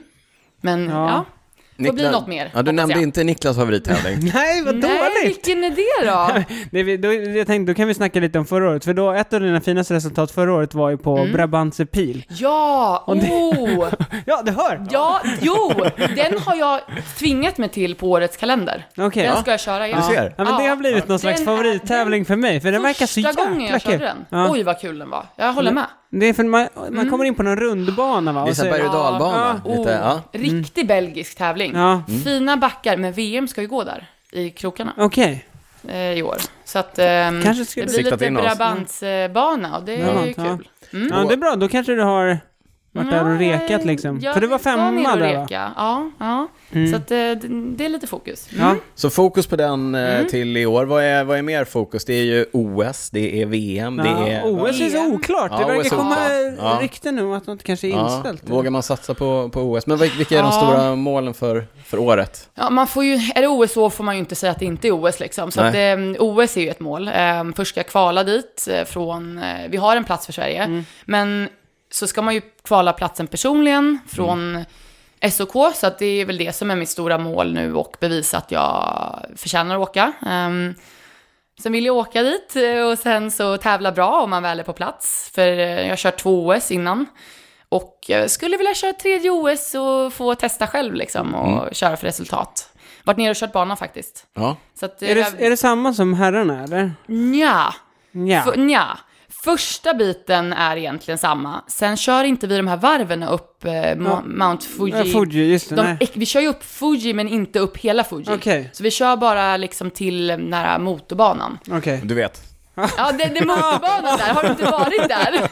Men 0.61 0.89
Ja. 0.89 1.09
ja, 1.09 1.25
får 1.77 1.83
bli 1.93 2.03
Niklas- 2.03 2.11
något 2.11 2.27
mer. 2.27 2.51
Ja, 2.53 2.61
du 2.61 2.71
nämnde 2.71 2.93
jag. 2.95 3.03
inte 3.03 3.23
Niklas 3.23 3.55
favorittävling. 3.57 4.31
Nej, 4.33 4.61
vad 4.63 4.75
Nej, 4.75 4.81
dåligt! 4.97 5.25
vilken 5.37 5.63
är 5.63 5.69
det 5.69 6.07
då? 6.11 6.43
Det, 6.71 6.83
vi- 6.83 6.97
då, 6.97 7.13
jag 7.13 7.47
tänkte, 7.47 7.71
då 7.73 7.75
kan 7.77 7.87
vi 7.87 7.93
snacka 7.93 8.19
lite 8.19 8.39
om 8.39 8.45
förra 8.45 8.69
året, 8.69 8.85
för 8.85 8.93
då, 8.93 9.11
ett 9.11 9.33
av 9.33 9.41
dina 9.41 9.61
finaste 9.61 9.93
resultat 9.93 10.31
förra 10.31 10.53
året 10.53 10.73
var 10.73 10.89
ju 10.89 10.97
på 10.97 11.17
Mm. 11.17 11.31
Brabantse 11.31 11.85
pil. 11.85 12.25
Ja, 12.29 13.03
oh! 13.07 13.87
Ja, 14.25 14.41
du 14.45 14.51
hör! 14.51 14.85
Ja, 14.91 15.21
jo! 15.41 15.73
Den 16.15 16.37
har 16.39 16.55
jag 16.55 16.81
tvingat 17.17 17.57
mig 17.57 17.69
till 17.69 17.95
på 17.95 18.09
årets 18.11 18.37
kalender. 18.37 18.87
Okej. 18.97 19.23
Den 19.23 19.31
Ja. 19.35 19.41
ska 19.41 19.51
jag 19.51 19.59
köra 19.59 19.87
igen. 19.87 20.01
Du 20.07 20.15
ser. 20.15 20.33
Ja, 20.37 20.43
men 20.43 20.57
det 20.57 20.67
har 20.69 20.75
blivit 20.75 21.07
någon 21.07 21.19
slags 21.19 21.45
favorittävling 21.45 22.25
för 22.25 22.35
mig, 22.35 22.61
för 22.61 22.71
den 22.71 22.81
verkar 22.83 23.05
så 23.05 23.21
Första 23.21 23.43
gången 23.45 23.61
jäkla 23.61 23.73
jag 23.75 23.81
körde 23.81 23.97
kul. 23.97 24.05
den. 24.07 24.25
Ja. 24.29 24.51
Oj, 24.51 24.63
vad 24.63 24.79
kul 24.79 24.99
den 24.99 25.09
var. 25.09 25.25
Jag 25.35 25.53
håller 25.53 25.71
med. 25.71 25.85
Det 26.09 26.25
är 26.25 26.33
för 26.33 26.43
man, 26.43 26.67
man 26.91 27.09
kommer 27.09 27.25
in 27.25 27.35
på 27.35 27.43
någon 27.43 27.55
rundbana 27.55 28.31
va? 28.33 28.43
Det 28.45 28.49
är 28.51 28.53
så 28.53 28.63
berg 28.63 28.81
och 28.83 28.93
dalbana. 28.93 29.61
Oh, 29.65 29.77
Lite, 29.77 29.91
ja. 29.91 30.21
Riktig 30.31 30.87
belgisk 30.87 31.37
tävling. 31.37 31.75
Ja, 31.75 32.03
Fina 32.23 32.57
backar, 32.57 32.97
men 32.97 33.13
VM 33.13 33.47
ska 33.47 33.61
ju 33.61 33.67
gå 33.67 33.83
där 33.83 34.07
i 34.31 34.49
krokarna 34.49 34.93
okej. 34.97 35.45
eh, 35.87 35.97
i 36.11 36.23
år. 36.23 36.37
Så 36.65 36.79
att 36.79 36.95
Kanske 37.43 37.65
skulle 37.65 37.85
det 37.85 38.17
blir 38.17 38.31
lite. 38.31 38.31
Brabantsbana 38.31 39.77
och 39.77 39.83
det 39.83 39.93
är 39.95 39.99
Ja, 40.13 40.25
ju 40.25 40.33
ja. 40.37 40.57
kul. 40.57 40.67
Mm. 40.93 41.09
Ja, 41.13 41.25
det 41.27 41.33
är 41.33 41.37
bra. 41.37 41.55
Då 41.55 41.67
kanske 41.67 41.95
du 41.95 42.01
har 42.01 42.37
varit 42.95 43.11
där 43.11 43.29
och 43.33 43.39
rekat 43.39 43.85
liksom. 43.85 44.21
För 44.33 44.41
du 44.41 44.47
var 44.47 44.57
femma 44.59 45.15
där 45.15 45.35
va? 45.37 45.47
Ja, 45.49 46.11
ja. 46.19 46.47
Mm. 46.71 46.91
Så 46.91 46.95
att 46.97 47.11
eh, 47.11 47.17
det, 47.17 47.37
det 47.77 47.85
är 47.85 47.89
lite 47.89 48.07
fokus. 48.07 48.47
Mm. 48.53 48.67
Ja. 48.67 48.75
Så 48.95 49.09
fokus 49.09 49.47
på 49.47 49.55
den 49.55 49.95
eh, 49.95 50.15
Mm. 50.15 50.27
till 50.27 50.57
i 50.57 50.65
år. 50.65 50.85
Vad 50.85 51.03
är, 51.03 51.23
vad 51.23 51.37
är 51.37 51.41
mer 51.41 51.65
fokus? 51.65 52.05
Det 52.05 52.13
är 52.13 52.23
ju 52.23 52.45
OS, 52.53 53.09
det 53.09 53.41
är 53.41 53.45
VM, 53.45 53.97
det 53.97 54.03
Ja, 54.09 54.27
är... 54.27 54.41
OS 54.45 54.81
är 54.81 54.89
så 54.89 55.05
oklart. 55.13 55.51
Ja, 55.51 55.57
det 55.67 55.73
verkar 55.73 55.89
komma. 55.89 56.15
Ja. 56.57 56.77
rykten 56.81 57.15
nu 57.15 57.23
om 57.23 57.31
att 57.33 57.47
något 57.47 57.63
kanske 57.63 57.87
är 57.87 57.91
Ja, 57.91 58.15
inställt. 58.15 58.49
vågar 58.49 58.71
man 58.71 58.83
satsa 58.83 59.13
på, 59.13 59.49
på 59.49 59.61
OS? 59.61 59.87
Men 59.87 59.97
vil- 59.97 60.17
vilka 60.17 60.35
är 60.39 60.43
de 60.43 60.51
Ja. 60.53 60.61
stora 60.61 60.95
målen 60.95 61.33
för, 61.33 61.65
för 61.85 61.99
året? 61.99 62.49
Ja, 62.55 62.69
man 62.69 62.87
får 62.87 63.03
ju, 63.03 63.13
är 63.35 63.41
det 63.41 63.47
OS 63.47 63.73
så 63.73 63.89
får 63.89 64.03
man 64.03 64.15
ju 64.15 64.19
inte 64.19 64.35
säga 64.35 64.51
att 64.51 64.59
det 64.59 64.65
inte 64.65 64.87
är 64.87 64.91
OS 64.91 65.19
liksom. 65.19 65.51
Så 65.51 65.61
att, 65.61 65.75
eh, 65.75 65.97
OS 66.19 66.57
är 66.57 66.61
ju 66.61 66.69
ett 66.69 66.79
mål. 66.79 67.07
Eh, 67.07 67.13
först 67.55 67.71
ska 67.71 67.79
jag 67.79 67.87
kvala 67.87 68.23
dit 68.23 68.67
eh, 68.71 68.83
från, 68.85 69.41
vi 69.69 69.77
har 69.77 69.95
en 69.95 70.03
plats 70.03 70.25
för 70.25 70.33
Sverige, 70.33 70.63
Mm. 70.63 70.85
men 71.05 71.49
så 71.95 72.07
ska 72.07 72.21
man 72.21 72.33
ju 72.33 72.41
kvala 72.63 72.93
platsen 72.93 73.27
personligen 73.27 73.99
från 74.07 74.55
Mm. 74.55 75.31
SOK, 75.31 75.75
så 75.75 75.87
att 75.87 75.99
det 75.99 76.05
är 76.05 76.25
väl 76.25 76.37
det 76.37 76.55
som 76.55 76.71
är 76.71 76.75
mitt 76.75 76.89
stora 76.89 77.17
mål 77.17 77.53
nu 77.53 77.75
och 77.75 77.97
bevisa 77.99 78.37
att 78.37 78.51
jag 78.51 79.25
förtjänar 79.35 79.75
att 79.75 79.81
åka. 79.89 80.11
Ehm, 80.25 80.75
sen 81.61 81.71
vill 81.71 81.85
jag 81.85 81.95
åka 81.95 82.21
dit 82.23 82.55
eh, 82.55 82.81
och 82.81 82.99
sen 82.99 83.31
så 83.31 83.57
tävla 83.57 83.91
bra 83.91 84.21
om 84.21 84.29
man 84.29 84.43
väl 84.43 84.59
är 84.59 84.63
på 84.63 84.73
plats, 84.73 85.31
för 85.35 85.47
eh, 85.47 85.81
jag 85.81 85.89
har 85.89 85.95
kört 85.95 86.17
två 86.17 86.47
OS 86.47 86.71
innan. 86.71 87.05
Och 87.69 88.05
jag 88.07 88.31
skulle 88.31 88.57
vilja 88.57 88.73
köra 88.73 88.93
tredje 88.93 89.29
OS 89.31 89.75
och 89.75 90.13
få 90.13 90.35
testa 90.35 90.67
själv 90.67 90.93
liksom 90.93 91.35
och 91.35 91.61
Mm. 91.61 91.73
köra 91.73 91.97
för 91.97 92.07
resultat. 92.07 92.69
Varit 93.03 93.17
nere 93.17 93.29
och 93.29 93.35
kört 93.35 93.51
bana 93.51 93.75
faktiskt. 93.75 94.25
Ja, 94.33 94.55
Så 94.79 94.85
att, 94.85 95.01
Är 95.01 95.15
det, 95.15 95.21
jag- 95.21 95.41
är 95.41 95.49
det 95.49 95.57
samma 95.57 95.93
som 95.93 96.13
herrarna 96.13 96.63
eller? 96.63 96.91
Nja. 97.05 97.73
Ja. 98.11 98.43
F- 98.47 98.53
nja. 98.55 98.97
Första 99.45 99.93
biten 99.93 100.53
är 100.53 100.77
egentligen 100.77 101.17
samma. 101.17 101.63
Sen 101.67 101.97
kör 101.97 102.23
inte 102.23 102.47
vi 102.47 102.57
de 102.57 102.67
här 102.67 102.77
varven 102.77 103.23
upp 103.23 103.65
eh, 103.65 103.73
Ja. 103.75 104.23
Mount 104.25 104.65
Fuji. 104.77 104.93
Ja, 104.97 105.03
Fuji, 105.19 105.51
just 105.51 105.69
det. 105.69 105.75
De, 105.75 105.81
nej. 105.83 106.11
vi 106.13 106.25
kör 106.25 106.39
ju 106.41 106.47
upp 106.47 106.63
Fuji 106.63 107.13
men 107.13 107.27
inte 107.27 107.59
upp 107.59 107.77
hela 107.77 108.03
Fuji. 108.03 108.25
Okej, 108.29 108.69
Så 108.73 108.83
vi 108.83 108.91
kör 108.91 109.15
bara 109.17 109.57
liksom 109.57 109.91
till 109.91 110.29
här 110.53 110.79
motorbanan. 110.79 111.57
okej. 111.71 112.01
du 112.03 112.15
vet. 112.15 112.41
Ja, 112.97 113.11
det, 113.11 113.17
det 113.17 113.39
är 113.39 113.45
motorbanan 113.45 114.17
där. 114.17 114.33
Har 114.33 114.43
du 114.43 114.49
inte 114.49 114.63
varit 114.65 115.09
där? 115.09 115.49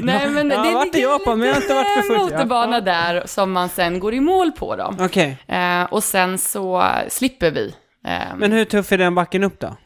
Nej, 0.02 0.28
men 0.30 0.50
Jag 0.50 0.56
har 0.58 0.66
det 0.68 0.74
varit 0.74 0.96
i 0.96 1.00
Japan, 1.02 1.38
men 1.38 1.48
jag 1.48 1.54
har 1.54 1.62
inte 1.62 1.74
varit 1.74 2.06
för. 2.06 2.14
Ja. 2.14 2.18
motorbana 2.22 2.80
där 2.80 3.22
som 3.26 3.52
man 3.52 3.68
sen 3.68 3.98
går 4.00 4.14
i 4.14 4.20
mål 4.20 4.52
på 4.52 4.76
då. 4.76 4.94
Okej. 5.00 5.36
Eh, 5.46 5.82
och 5.82 6.04
sen 6.04 6.38
så 6.38 6.84
slipper 7.08 7.50
vi. 7.50 7.74
Eh, 8.06 8.36
Men 8.36 8.52
hur 8.52 8.64
tuff 8.64 8.92
är 8.92 8.98
den 8.98 9.14
backen 9.14 9.44
upp 9.44 9.60
då? 9.60 9.76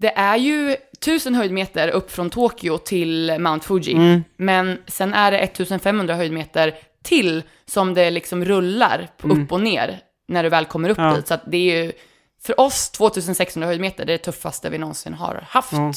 Det 0.00 0.12
är 0.16 0.36
ju 0.36 0.76
1000 0.98 1.34
höjdmeter 1.34 1.88
upp 1.88 2.10
från 2.10 2.30
Tokyo 2.30 2.78
till 2.78 3.36
Mount 3.38 3.66
Fuji. 3.66 3.92
Mm. 3.92 4.24
Men 4.36 4.78
sen 4.86 5.14
är 5.14 5.30
det 5.30 5.38
1500 5.38 6.14
höjdmeter 6.14 6.74
till 7.02 7.42
som 7.66 7.94
det 7.94 8.10
liksom 8.10 8.44
rullar 8.44 9.08
p- 9.22 9.28
upp 9.28 9.52
och 9.52 9.60
ner 9.60 10.00
när 10.28 10.42
du 10.42 10.48
väl 10.48 10.64
kommer 10.64 10.88
upp 10.88 10.98
Mm. 10.98 11.10
Ja. 11.10 11.16
dit. 11.16 11.26
Så 11.28 11.34
att 11.34 11.42
det 11.46 11.56
är 11.56 11.84
ju, 11.84 11.92
för 12.42 12.60
oss 12.60 12.90
2600 12.90 13.66
höjdmeter, 13.66 14.04
det 14.04 14.12
är 14.12 14.18
det 14.18 14.24
tuffaste 14.24 14.70
vi 14.70 14.78
någonsin 14.78 15.14
har 15.14 15.44
haft 15.48 15.72
Ja. 15.72 15.92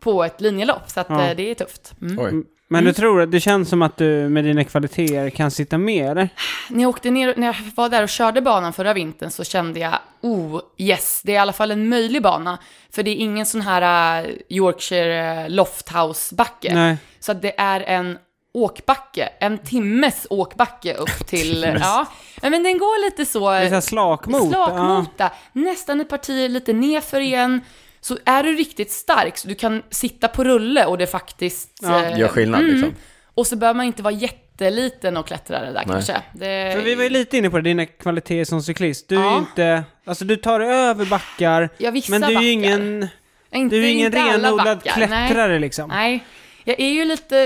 på 0.00 0.24
ett 0.24 0.40
linjelopp. 0.40 0.90
Så 0.90 1.00
att 1.00 1.06
Ja. 1.08 1.22
eh, 1.28 1.36
det 1.36 1.50
är 1.50 1.54
tufft. 1.54 1.92
Mm. 2.02 2.44
Men 2.72 2.84
du 2.84 2.92
tror 2.92 3.22
att 3.22 3.30
det 3.30 3.40
känns 3.40 3.68
som 3.68 3.82
att 3.82 3.96
du 3.96 4.28
med 4.28 4.44
dina 4.44 4.64
kvaliteter 4.64 5.30
kan 5.30 5.50
sitta 5.50 5.78
med 5.78 6.10
eller? 6.10 6.28
När 6.68 6.82
jag 6.82 6.88
åkte 6.88 7.10
ner, 7.10 7.34
när 7.36 7.46
jag 7.46 7.56
var 7.74 7.88
där 7.88 8.02
och 8.02 8.08
körde 8.08 8.42
banan 8.42 8.72
förra 8.72 8.92
vintern 8.92 9.30
så 9.30 9.44
kände 9.44 9.80
jag, 9.80 9.98
oh 10.20 10.60
yes, 10.76 11.20
det 11.24 11.32
är 11.32 11.34
i 11.34 11.38
alla 11.38 11.52
fall 11.52 11.70
en 11.70 11.88
möjlig 11.88 12.22
bana. 12.22 12.58
För 12.90 13.02
det 13.02 13.10
är 13.10 13.16
ingen 13.16 13.46
sån 13.46 13.60
här 13.60 14.24
uh, 14.24 14.30
Yorkshire 14.48 15.44
uh, 15.44 15.50
Lofthouse-backe. 15.50 16.74
Nej. 16.74 16.96
Så 17.20 17.32
det 17.32 17.60
är 17.60 17.80
en 17.80 18.18
åkbacke, 18.52 19.28
en 19.40 19.58
timmes 19.58 20.26
åkbacke 20.30 20.94
upp 20.94 21.26
till, 21.26 21.76
ja. 21.80 22.06
Men 22.42 22.62
den 22.62 22.78
går 22.78 23.04
lite 23.04 23.26
så, 23.26 23.50
Det 23.50 23.56
är 23.56 23.68
så 23.68 23.74
här 23.74 23.80
slakmot. 23.80 24.48
slakmota, 24.50 25.30
nästan 25.52 26.00
ett 26.00 26.08
parti 26.08 26.50
lite 26.50 26.72
nerför 26.72 27.20
igen. 27.20 27.60
Så 28.00 28.18
är 28.24 28.42
du 28.42 28.52
riktigt 28.52 28.90
stark 28.90 29.38
så 29.38 29.48
du 29.48 29.54
kan 29.54 29.82
sitta 29.90 30.28
på 30.28 30.44
rulle 30.44 30.86
och 30.86 30.98
det 30.98 31.06
faktiskt... 31.06 31.70
Ja. 31.82 32.04
eh, 32.04 32.18
Gör 32.18 32.28
skillnad 32.28 32.64
liksom. 32.64 32.94
Och 33.34 33.46
så 33.46 33.56
behöver 33.56 33.76
man 33.76 33.86
inte 33.86 34.02
vara 34.02 34.14
jätteliten 34.14 35.16
och 35.16 35.26
klättra 35.26 35.60
det 35.60 35.66
där 35.66 35.72
Nej. 35.72 35.84
kanske. 35.88 36.22
Det. 36.32 36.72
För 36.76 36.82
vi 36.82 36.94
var 36.94 37.02
ju 37.02 37.08
lite 37.10 37.38
inne 37.38 37.50
på 37.50 37.56
det, 37.56 37.62
dina 37.62 37.86
kvaliteter 37.86 38.44
som 38.44 38.62
cyklist. 38.62 39.08
Du 39.08 39.16
är 39.16 39.20
Ja. 39.20 39.32
ju 39.32 39.38
inte, 39.38 39.84
alltså 40.04 40.24
du 40.24 40.36
tar 40.36 40.60
över 40.60 41.04
backar, 41.04 41.68
Ja, 41.78 41.90
vissa 41.90 42.10
men 42.10 42.20
du 42.20 42.36
är 42.36 42.40
ju 42.42 42.50
ingen, 42.50 43.08
Inte, 43.54 43.76
du 43.76 43.84
är 43.84 43.90
ingen 43.90 44.12
renodlad 44.12 44.56
backar, 44.78 44.96
nej. 44.98 45.08
klättrare 45.08 45.58
liksom. 45.58 45.88
Nej, 45.88 46.24
Jag 46.64 46.80
är 46.80 46.90
ju 46.90 47.04
lite 47.04 47.36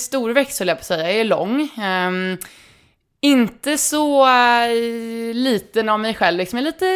storväxt 0.00 0.58
höll 0.58 0.68
jag 0.68 0.76
på 0.76 0.80
att 0.80 0.86
säga, 0.86 1.02
jag 1.10 1.20
är 1.20 1.24
lång. 1.24 1.68
Ehm, 1.82 2.38
inte 3.24 3.78
så 3.78 4.26
eh, 4.26 5.34
liten 5.34 5.88
av 5.88 6.00
mig 6.00 6.14
själv, 6.14 6.38
liksom. 6.38 6.58
Jag 6.58 6.64
lite, 6.64 6.86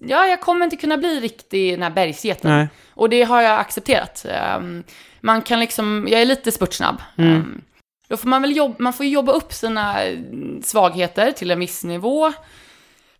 ja, 0.00 0.26
jag 0.26 0.40
kommer 0.40 0.64
inte 0.64 0.76
kunna 0.76 0.96
bli 0.96 1.20
riktig 1.20 1.72
den 1.72 1.82
här 1.82 1.90
bergsgeten. 1.90 2.50
Nej. 2.50 2.68
Och 2.90 3.08
det 3.10 3.22
har 3.22 3.42
jag 3.42 3.60
accepterat. 3.60 4.26
Ehm, 4.28 4.84
man 5.20 5.42
kan 5.42 5.60
liksom, 5.60 6.06
jag 6.10 6.20
är 6.20 6.24
lite 6.24 6.52
spurtsnabb. 6.52 7.02
Mm. 7.18 7.34
Ehm, 7.34 7.60
då 8.08 8.16
får 8.16 8.28
man 8.28 8.42
väl 8.42 8.56
jobba, 8.56 8.74
man 8.78 8.92
får 8.92 9.06
jobba 9.06 9.32
upp 9.32 9.52
sina 9.52 10.04
eh, 10.04 10.18
svagheter 10.62 11.32
till 11.32 11.50
en 11.50 11.58
viss 11.60 11.84
nivå. 11.84 12.32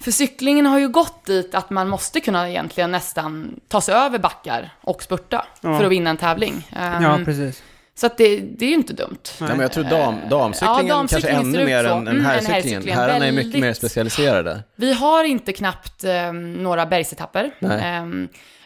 För 0.00 0.10
cyklingen 0.10 0.66
har 0.66 0.78
ju 0.78 0.88
gått 0.88 1.24
dit 1.24 1.54
att 1.54 1.70
man 1.70 1.88
måste 1.88 2.20
kunna 2.20 2.48
egentligen 2.50 2.90
nästan 2.92 3.60
ta 3.68 3.80
sig 3.80 3.94
över 3.94 4.18
backar 4.18 4.70
och 4.80 5.02
spurta 5.02 5.46
Ja. 5.60 5.78
för 5.78 5.84
att 5.84 5.90
vinna 5.92 6.10
en 6.10 6.16
tävling. 6.16 6.68
Ehm, 6.76 7.02
Ja, 7.02 7.18
precis. 7.24 7.62
Så 7.98 8.06
att 8.06 8.16
det, 8.16 8.36
det 8.40 8.64
är 8.64 8.68
ju 8.68 8.74
inte 8.74 8.92
dumt. 8.92 9.18
Nej, 9.40 9.48
men 9.50 9.60
jag 9.60 9.72
tror 9.72 9.84
dam, 9.84 10.14
damcyklingen 10.30 10.86
Ja, 10.86 10.94
damcyklingen 10.94 11.36
kanske 11.42 11.58
ännu 11.58 11.64
mer 11.66 11.84
än, 11.84 11.92
än 11.98 12.08
Mm, 12.08 12.24
herrcyklingen. 12.24 12.54
herrcyklingen. 12.62 12.98
Herrarna 12.98 13.26
är 13.26 13.32
mycket 13.32 13.46
Väldigt- 13.46 13.60
mer 13.60 13.72
specialiserade. 13.74 14.62
Vi 14.76 14.92
har 14.92 15.24
inte 15.24 15.52
knappt 15.52 16.04
eh, 16.04 16.32
några 16.32 16.86
bergsetapper. 16.86 17.44
Eh, 17.62 18.06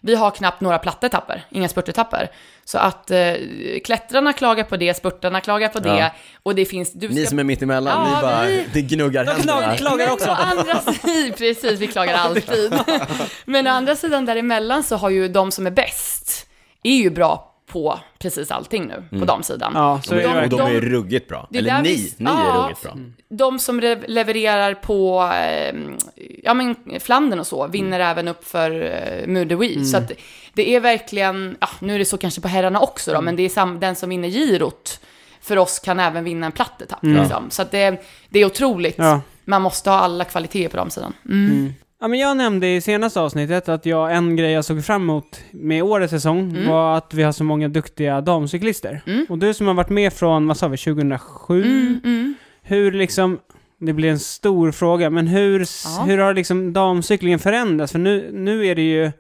vi 0.03 0.15
har 0.15 0.31
knappt 0.31 0.61
några 0.61 0.79
plattetapper, 0.79 1.45
inga 1.51 1.69
spurtetapper. 1.69 2.31
Så 2.65 2.79
att 2.79 3.11
eh, 3.11 3.19
klättrarna 3.85 4.33
klagar 4.33 4.65
på 4.65 4.77
det, 4.77 4.95
spurtarna 4.95 5.41
klagar 5.41 5.69
på 5.69 5.79
det. 5.79 5.99
Ja. 5.99 6.11
Och 6.43 6.55
det 6.55 6.65
finns... 6.65 6.93
Du 6.93 7.09
Ni 7.09 7.27
som 7.27 7.39
är 7.39 7.45
mitt 7.45 7.63
emellan, 7.63 8.09
Ja, 8.09 8.17
ni 8.17 8.23
bara, 8.23 8.43
vi- 8.47 8.67
det 8.73 8.83
gnuggar 8.83 9.25
De 9.25 9.31
händerna. 9.31 9.77
klagar 9.77 10.05
Men 10.07 10.15
också. 10.15 10.31
å 10.31 10.33
andra 10.33 10.81
sidan, 10.81 11.33
precis, 11.39 11.81
vi 11.81 11.87
klagar 11.87 12.15
alltid. 12.15 12.75
Men 13.45 13.67
å 13.67 13.71
andra 13.71 13.97
sidan 13.97 14.27
däremellan 14.27 14.83
så 14.83 14.97
har 14.97 15.11
ju 15.11 15.29
de 15.29 15.51
som 15.53 15.67
är 15.67 15.71
bäst, 15.71 16.47
är 16.83 16.95
ju 16.97 17.11
bra 17.11 17.50
på 17.73 17.99
precis 18.19 18.51
allting 18.51 18.87
nu, 19.11 19.19
på 19.19 19.25
damsidan. 19.25 19.73
Ja, 19.75 20.01
så 20.05 20.15
är 20.15 20.19
Och 20.29 20.35
verkligen. 20.35 20.67
de 20.67 20.77
är 20.77 20.81
de- 20.81 20.87
ruggigt 20.87 21.29
bra. 21.29 21.47
det 21.51 21.59
är 21.59 21.63
Eller 21.63 21.83
ni, 21.83 21.89
vi- 21.95 22.15
ni 22.25 22.31
är 22.31 22.35
Ja. 22.35 22.63
ruggigt 22.65 22.83
bra. 22.83 22.97
De 23.29 23.59
som 23.59 23.81
re- 23.81 24.05
levererar 24.09 24.75
på, 24.75 25.31
eh, 25.35 25.75
ja 26.45 26.55
men 26.55 26.77
Flandern 27.01 27.41
och 27.41 27.47
så, 27.47 27.67
vinner 27.67 28.01
även 28.01 28.29
upp 28.29 28.45
för 28.45 28.71
eh, 28.83 29.27
Mudewi. 29.27 29.85
Så 29.85 29.97
att 29.97 30.13
det 30.55 30.75
är 30.75 30.81
verkligen, 30.81 31.57
ja, 31.61 31.69
nu 31.81 31.95
är 31.95 31.99
det 31.99 32.05
så 32.05 32.19
kanske 32.19 32.41
på 32.41 32.49
herrarna 32.49 32.81
också 32.81 33.13
då, 33.13 33.21
men 33.21 33.37
det 33.37 33.43
är 33.43 33.49
sam- 33.49 33.81
den 33.81 33.97
som 33.97 34.09
vinner 34.11 34.29
girot 34.29 35.01
för 35.43 35.57
oss 35.59 35.79
kan 35.79 36.01
även 36.01 36.25
vinna 36.25 36.47
en 36.47 36.53
plattetapp. 36.53 36.99
Liksom. 37.03 37.51
Så 37.51 37.63
att 37.63 37.71
det, 37.71 38.03
det 38.29 38.39
är 38.39 38.45
otroligt. 38.45 38.95
Ja. 38.99 39.21
Man 39.45 39.63
måste 39.63 39.91
ha 39.91 39.97
alla 39.99 40.25
kvaliteter 40.25 40.69
på 40.69 40.77
damsidan. 40.77 41.13
Ja, 42.01 42.09
men 42.09 42.19
jag 42.19 42.37
nämnde 42.37 42.67
i 42.75 42.81
senaste 42.81 43.21
avsnittet 43.21 43.69
att 43.69 43.87
jag, 43.87 44.17
en 44.17 44.37
grej 44.37 44.51
jag 44.53 44.65
såg 44.65 44.85
fram 44.85 45.03
emot 45.03 45.41
med 45.51 45.83
årets 45.83 46.11
säsong 46.11 46.51
Mm. 46.51 46.69
var 46.69 46.97
att 46.97 47.15
vi 47.15 47.23
har 47.23 47.33
så 47.33 47.45
många 47.45 47.69
duktiga 47.69 48.21
damcyklister. 48.21 49.01
Mm. 49.07 49.27
Och 49.29 49.39
du 49.39 49.55
som 49.55 49.67
har 49.67 49.75
varit 49.75 49.89
med 49.89 50.13
från, 50.13 50.47
vad 50.47 50.57
sa 50.57 50.69
vi, 50.69 50.77
2007? 50.77 51.63
Mm, 51.63 52.01
mm. 52.05 52.35
Hur 52.63 52.93
liksom, 52.93 53.39
det 53.79 53.93
blir 53.93 54.11
en 54.11 54.19
stor 54.19 54.73
fråga, 54.73 55.11
men 55.11 55.27
hur, 55.27 55.61
Ja. 55.85 56.03
hur 56.07 56.19
har 56.19 56.35
liksom 56.35 56.73
damcyklingen 56.73 57.39
förändrats? 57.39 57.93
För 57.93 57.99
nu, 57.99 58.31
nu 58.33 58.67
är 58.67 58.75
det 58.75 58.83
ju, 58.91 59.13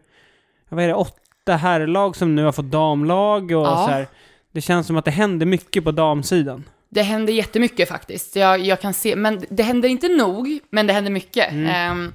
vad 0.68 0.84
är 0.84 0.88
det, 0.88 0.94
åtta 0.94 1.56
herrlag 1.56 2.16
som 2.16 2.34
nu 2.34 2.44
har 2.44 2.52
fått 2.52 2.70
damlag 2.70 3.42
och 3.44 3.66
Ja. 3.66 3.84
så 3.86 3.92
här. 3.92 4.06
Det 4.52 4.60
känns 4.60 4.86
som 4.86 4.96
att 4.96 5.04
det 5.04 5.10
händer 5.10 5.46
mycket 5.46 5.84
på 5.84 5.90
damsidan. 5.90 6.64
Det 6.88 7.02
händer 7.02 7.32
jättemycket 7.32 7.88
faktiskt. 7.88 8.36
Jag, 8.36 8.60
jag 8.60 8.80
kan 8.80 8.94
se, 8.94 9.16
men 9.16 9.44
det 9.50 9.62
händer 9.62 9.88
inte 9.88 10.08
nog, 10.08 10.58
men 10.70 10.86
det 10.86 10.92
händer 10.92 11.10
mycket. 11.10 11.52
Ehm, 11.52 12.12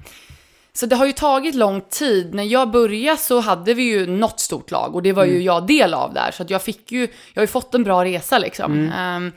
så 0.76 0.86
det 0.86 0.96
har 0.96 1.06
ju 1.06 1.12
tagit 1.12 1.54
lång 1.54 1.80
tid. 1.80 2.34
När 2.34 2.42
jag 2.42 2.70
började 2.70 3.18
så 3.18 3.40
hade 3.40 3.74
vi 3.74 3.82
ju 3.82 4.06
något 4.06 4.40
stort 4.40 4.70
lag 4.70 4.94
och 4.94 5.02
det 5.02 5.12
var 5.12 5.24
ju 5.24 5.42
jag 5.42 5.66
del 5.66 5.94
av 5.94 6.14
där. 6.14 6.30
Så 6.30 6.42
att 6.42 6.50
jag 6.50 6.62
fick 6.62 6.92
ju, 6.92 7.00
jag 7.00 7.40
har 7.40 7.42
ju 7.42 7.46
fått 7.46 7.74
en 7.74 7.84
bra 7.84 8.04
resa 8.04 8.38
liksom. 8.38 8.92
Ehm, 8.96 9.32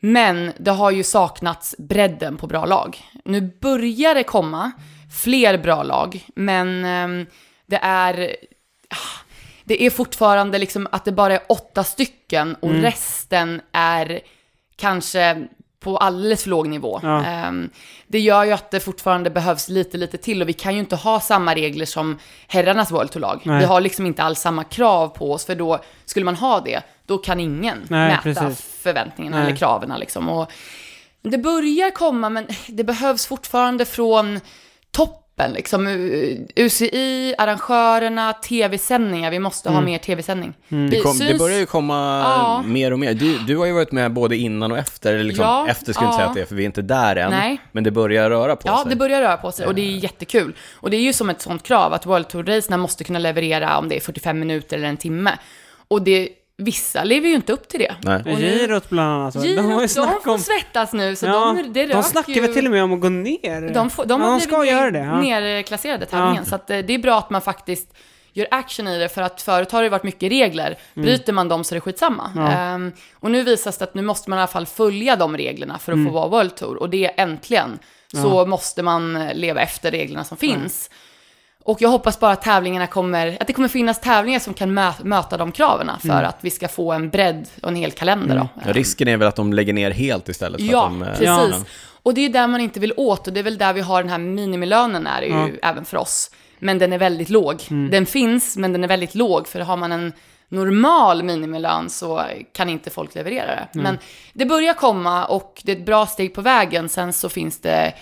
men 0.00 0.52
det 0.58 0.70
har 0.70 0.90
ju 0.90 1.02
saknats 1.02 1.74
bredden 1.78 2.36
på 2.36 2.46
bra 2.46 2.64
lag. 2.64 2.98
Nu 3.24 3.40
börjar 3.40 4.14
det 4.14 4.22
komma 4.22 4.72
fler 5.22 5.58
bra 5.58 5.82
lag, 5.82 6.26
men 6.34 6.84
ehm, 6.84 7.26
det 7.66 7.78
är 7.82 8.36
det 9.64 9.82
är 9.82 9.90
fortfarande 9.90 10.58
liksom 10.58 10.88
att 10.92 11.04
det 11.04 11.12
bara 11.12 11.34
är 11.34 11.42
åtta 11.48 11.84
stycken 11.84 12.54
och 12.54 12.72
resten 12.72 13.60
är 13.72 14.20
kanske 14.76 15.46
på 15.84 15.96
alldeles 15.96 16.42
för 16.42 16.50
låg 16.50 16.68
nivå. 16.68 17.00
Ja. 17.02 17.24
Ehm, 17.24 17.70
det 18.06 18.20
gör 18.20 18.44
ju 18.44 18.52
att 18.52 18.70
det 18.70 18.80
fortfarande 18.80 19.30
behövs 19.30 19.68
lite, 19.68 19.96
lite 19.98 20.16
till 20.16 20.42
och 20.42 20.48
vi 20.48 20.52
kan 20.52 20.74
ju 20.74 20.80
inte 20.80 20.96
ha 20.96 21.20
samma 21.20 21.54
regler 21.54 21.86
som 21.86 22.18
herrarnas 22.48 22.90
World 22.92 23.10
Tour-lag. 23.10 23.40
Vi 23.44 23.64
har 23.64 23.80
liksom 23.80 24.06
inte 24.06 24.22
alls 24.22 24.40
samma 24.40 24.64
krav 24.64 25.08
på 25.08 25.32
oss, 25.32 25.46
för 25.46 25.54
då 25.54 25.78
skulle 26.04 26.24
man 26.24 26.36
ha 26.36 26.60
det, 26.60 26.82
då 27.06 27.18
kan 27.18 27.40
ingen 27.40 27.78
Nej, 27.88 28.08
mäta 28.08 28.22
precis. 28.22 28.80
förväntningarna 28.82 29.36
Nej. 29.36 29.46
eller 29.46 29.56
kraven 29.56 29.92
liksom. 29.98 30.28
Och 30.28 30.52
det 31.22 31.38
börjar 31.38 31.90
komma, 31.90 32.28
men 32.28 32.46
det 32.66 32.84
behövs 32.84 33.26
fortfarande 33.26 33.84
från 33.84 34.40
toppen, 35.36 35.52
liksom. 35.52 35.86
UCI, 36.56 37.34
arrangörerna, 37.38 38.32
tv-sändningar. 38.32 39.30
Vi 39.30 39.38
måste 39.38 39.70
ha 39.70 39.80
mer 39.80 39.98
tv-sändning. 39.98 40.54
Det, 40.68 40.76
Vi 40.76 41.00
kom, 41.00 41.18
det 41.18 41.38
börjar 41.38 41.58
ju 41.58 41.66
komma 41.66 41.94
Ja. 42.24 42.62
mer 42.66 42.92
och 42.92 42.98
mer. 42.98 43.14
Du, 43.14 43.38
du 43.38 43.56
har 43.56 43.66
ju 43.66 43.72
varit 43.72 43.92
med 43.92 44.12
både 44.12 44.36
innan 44.36 44.72
och 44.72 44.78
efter. 44.78 45.14
Eller 45.14 45.24
liksom, 45.24 45.44
Ja, 45.44 45.66
efter 45.68 45.92
skulle 45.92 46.06
jag 46.06 46.10
inte 46.10 46.16
säga 46.16 46.24
ja. 46.24 46.28
att 46.30 46.34
det 46.34 46.40
är, 46.40 46.46
för 46.46 46.54
vi 46.54 46.62
är 46.62 46.66
inte 46.66 46.82
där 46.82 47.16
än. 47.16 47.30
Nej. 47.30 47.60
Men 47.72 47.84
det 47.84 47.90
börjar 47.90 48.30
röra 48.30 48.56
på 48.56 48.68
Ja, 48.68 48.82
sig. 48.82 48.90
det 48.90 48.96
börjar 48.96 49.20
röra 49.20 49.36
på 49.36 49.52
sig 49.52 49.66
och 49.66 49.74
det 49.74 49.82
är 49.82 49.96
jättekul. 49.96 50.54
Och 50.74 50.90
det 50.90 50.96
är 50.96 51.00
ju 51.00 51.12
som 51.12 51.30
ett 51.30 51.40
sånt 51.40 51.62
krav 51.62 51.92
att 51.92 52.06
World 52.06 52.28
Tour-racerna 52.28 52.76
måste 52.76 53.04
kunna 53.04 53.18
leverera 53.18 53.78
om 53.78 53.88
det 53.88 53.96
är 53.96 54.00
45 54.00 54.38
minuter 54.38 54.76
eller 54.76 54.88
en 54.88 54.96
timme. 54.96 55.38
Och 55.88 56.02
det, 56.02 56.28
vissa 56.56 57.04
lever 57.04 57.28
ju 57.28 57.34
inte 57.34 57.52
upp 57.52 57.68
till 57.68 57.80
det. 57.80 57.94
Nej. 58.02 58.16
Och 58.18 58.26
nu- 58.26 58.36
Girot 58.58 58.88
bland 58.90 59.10
annat. 59.22 59.34
Girot, 59.34 59.56
de 59.56 59.72
har 59.72 59.80
ju 59.82 59.86
de 59.86 60.20
får 60.24 60.30
om... 60.32 60.38
svettas 60.38 60.92
nu, 60.92 61.16
så 61.16 61.26
Ja, 61.26 61.56
de, 61.62 61.72
det 61.72 61.86
de 61.86 62.02
snackar 62.02 62.32
ju... 62.32 62.40
väl 62.40 62.54
till 62.54 62.64
och 62.66 62.70
med 62.72 62.82
om 62.84 62.92
att 62.92 63.00
gå 63.00 63.08
ner? 63.08 63.74
De, 63.74 63.90
får, 63.90 64.04
de 64.04 64.20
ja, 64.20 64.26
har 64.28 64.40
de 64.40 64.46
blivit 64.46 64.72
göra 64.72 64.90
det. 64.90 64.98
Ja. 64.98 65.20
nerklasserade 65.20 66.06
tävlingen. 66.06 66.36
Ja. 66.44 66.44
Så 66.44 66.54
att, 66.54 66.70
eh, 66.70 66.78
det 66.78 66.94
är 66.94 66.98
bra 66.98 67.18
att 67.18 67.30
man 67.30 67.40
faktiskt 67.42 67.94
gör 68.32 68.46
action 68.50 68.88
i 68.88 68.98
det, 68.98 69.08
för 69.08 69.22
att 69.22 69.42
förut 69.42 69.72
har 69.72 69.82
det 69.82 69.88
varit 69.88 70.02
mycket 70.02 70.30
regler. 70.32 70.78
Bryter 70.94 71.32
man 71.32 71.48
dem 71.48 71.64
så 71.64 71.74
är 71.74 71.76
det 71.76 71.80
skitsamma. 71.80 72.30
Mm. 72.34 72.44
Ja. 72.44 72.52
Ehm, 72.52 72.92
och 73.20 73.30
nu 73.30 73.42
visas 73.42 73.78
det 73.78 73.84
att 73.84 73.94
nu 73.94 74.02
måste 74.02 74.30
man 74.30 74.38
i 74.38 74.42
alla 74.42 74.46
fall 74.48 74.66
följa 74.66 75.16
de 75.16 75.36
reglerna 75.36 75.78
för 75.78 75.92
att 75.92 75.96
Mm. 75.98 76.06
få 76.12 76.12
vara 76.18 76.28
World 76.28 76.56
Tour. 76.56 76.76
Och 76.76 76.90
det 76.90 77.04
är 77.06 77.12
äntligen. 77.22 77.78
Så 78.12 78.46
måste 78.46 78.82
man 78.82 79.28
leva 79.34 79.60
efter 79.60 79.90
reglerna 79.90 80.24
som 80.24 80.36
finns. 80.36 80.90
Och 81.66 81.82
jag 81.82 81.88
hoppas 81.88 82.20
bara 82.20 82.32
att 82.32 82.42
tävlingarna 82.42 82.86
kommer, 82.86 83.36
att 83.40 83.46
det 83.46 83.52
kommer 83.52 83.68
finnas 83.68 84.00
tävlingar 84.00 84.38
som 84.40 84.54
kan 84.54 84.78
mö- 84.78 85.04
möta 85.04 85.36
de 85.36 85.52
kraven 85.52 85.90
för 86.00 86.08
Mm. 86.08 86.24
att 86.24 86.36
vi 86.40 86.50
ska 86.50 86.68
få 86.68 86.92
en 86.92 87.10
bredd 87.10 87.48
och 87.62 87.68
en 87.68 87.76
hel 87.76 87.90
kalender 87.92 88.36
då. 88.36 88.48
Ja, 88.66 88.72
risken 88.72 89.08
är 89.08 89.16
väl 89.16 89.28
att 89.28 89.36
de 89.36 89.52
lägger 89.52 89.72
ner 89.72 89.90
helt 89.90 90.28
istället. 90.28 90.60
För 90.60 90.68
Ja, 90.72 90.84
att 90.84 90.90
de, 90.90 91.02
eh, 91.02 91.08
precis. 91.48 91.64
Och 92.02 92.14
det 92.14 92.20
är 92.24 92.28
där 92.28 92.46
man 92.46 92.60
inte 92.60 92.80
vill 92.80 92.92
åt 92.96 93.26
och 93.26 93.32
det 93.32 93.40
är 93.40 93.44
väl 93.44 93.58
där 93.58 93.72
vi 93.72 93.80
har 93.80 94.02
den 94.02 94.10
här 94.10 94.18
minimilönen 94.18 95.06
är 95.06 95.22
ju 95.22 95.58
även 95.62 95.84
för 95.84 95.96
oss. 95.96 96.30
Men 96.58 96.78
den 96.78 96.92
är 96.92 96.98
väldigt 96.98 97.28
låg. 97.30 97.62
Den 97.90 98.06
finns, 98.06 98.56
men 98.56 98.72
den 98.72 98.84
är 98.84 98.88
väldigt 98.88 99.14
låg 99.14 99.48
för 99.48 99.60
har 99.60 99.76
man 99.76 99.92
en 99.92 100.12
normal 100.48 101.22
minimilön 101.22 101.90
så 101.90 102.22
kan 102.52 102.68
inte 102.68 102.90
folk 102.90 103.14
leverera 103.14 103.46
det. 103.46 103.68
Men 103.72 103.98
det 104.32 104.46
börjar 104.46 104.74
komma 104.74 105.24
och 105.24 105.62
det 105.64 105.72
är 105.72 105.76
ett 105.76 105.86
bra 105.86 106.06
steg 106.06 106.34
på 106.34 106.40
vägen. 106.40 106.88
Sen 106.88 107.12
så 107.12 107.28
finns 107.28 107.60
det 107.60 107.92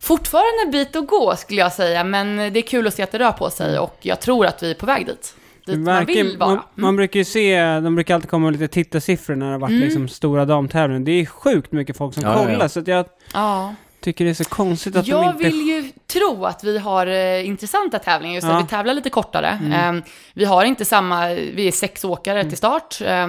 fortfarande 0.00 0.62
en 0.64 0.70
bit 0.70 0.96
att 0.96 1.06
gå 1.06 1.36
skulle 1.36 1.60
jag 1.60 1.72
säga, 1.72 2.04
men 2.04 2.36
det 2.36 2.60
är 2.60 2.62
kul 2.62 2.86
att 2.86 2.94
se 2.94 3.02
att 3.02 3.12
det 3.12 3.18
rör 3.18 3.32
på 3.32 3.50
sig 3.50 3.78
och 3.78 3.96
jag 4.02 4.20
tror 4.20 4.46
att 4.46 4.62
vi 4.62 4.70
är 4.70 4.74
på 4.74 4.86
väg 4.86 5.06
dit. 5.06 5.34
Dit 5.66 5.78
man 5.78 6.04
vill 6.04 6.38
vara. 6.38 6.48
Man, 6.50 6.62
man 6.74 6.96
brukar 6.96 7.20
ju 7.20 7.24
se, 7.24 7.60
de 7.80 7.94
brukar 7.94 8.14
alltid 8.14 8.30
komma 8.30 8.44
med 8.50 8.60
lite 8.60 8.74
tittarsiffror 8.74 9.34
när 9.34 9.46
det 9.46 9.52
har 9.52 9.58
varit 9.58 9.70
Mm. 9.70 9.82
liksom 9.82 10.08
stora 10.08 10.44
damtävlingar. 10.44 11.00
Det 11.04 11.12
är 11.12 11.26
sjukt 11.26 11.72
mycket 11.72 11.96
folk 11.96 12.14
som 12.14 12.22
Ja, 12.22 12.34
kollar, 12.34 12.52
ja. 12.60 12.68
så 12.68 12.80
att 12.80 12.88
jag 12.88 13.06
Ja. 13.34 13.74
tycker 14.00 14.24
det 14.24 14.30
är 14.30 14.34
så 14.34 14.44
konstigt 14.44 14.96
att 14.96 15.06
Jag 15.06 15.22
de 15.22 15.26
inte... 15.30 15.42
vill 15.44 15.60
ju 15.68 15.90
tro 16.06 16.44
att 16.44 16.64
vi 16.64 16.78
har 16.78 17.06
eh, 17.06 17.46
intressanta 17.46 17.98
tävlingar, 17.98 18.34
just 18.34 18.44
Ja. 18.44 18.50
Mm. 18.50 18.62
att 18.62 18.66
vi 18.66 18.70
tävlar 18.70 18.94
lite 18.94 19.10
kortare. 19.10 19.48
Eh, 19.74 19.92
vi 20.34 20.44
har 20.44 20.64
inte 20.64 20.84
samma, 20.84 21.28
vi 21.28 21.68
är 21.68 21.72
sex 21.72 22.04
åkare 22.04 22.44
till 22.44 22.58
start. 22.58 22.98
Eh, 23.00 23.26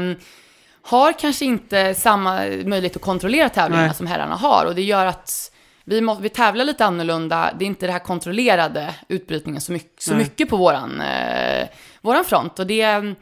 har 0.81 1.13
kanske 1.19 1.45
inte 1.45 1.93
samma 1.93 2.35
möjlighet 2.65 2.95
att 2.95 3.01
kontrollera 3.01 3.49
tävlingarna 3.49 3.87
Nej. 3.87 3.95
som 3.95 4.07
herrarna 4.07 4.35
har 4.35 4.65
och 4.65 4.75
det 4.75 4.81
gör 4.81 5.05
att 5.05 5.51
vi, 5.87 6.01
må, 6.01 6.15
vi 6.15 6.29
tävlar 6.29 6.65
lite 6.65 6.85
annorlunda. 6.85 7.53
Det 7.59 7.65
är 7.65 7.67
inte 7.67 7.85
det 7.85 7.91
här 7.91 7.99
kontrollerade 7.99 8.95
utbrytningen 9.07 9.61
så 9.61 9.71
mycket, 9.71 10.01
så 10.01 10.15
mycket 10.15 10.49
på 10.49 10.57
våran, 10.57 11.01
eh, 11.01 11.67
våran 12.01 12.25
front 12.25 12.59
och 12.59 12.67
det 12.67 12.81
mm, 12.81 13.15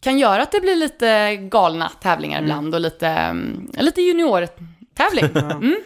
kan 0.00 0.18
göra 0.18 0.42
att 0.42 0.52
det 0.52 0.60
blir 0.60 0.74
lite 0.76 1.36
galna 1.36 1.88
tävlingar 2.02 2.38
Mm. 2.38 2.50
ibland 2.50 2.74
och 2.74 2.80
lite, 2.80 3.08
mm, 3.08 3.70
lite 3.72 4.00
juniortävling. 4.02 5.24
Mm. 5.36 5.76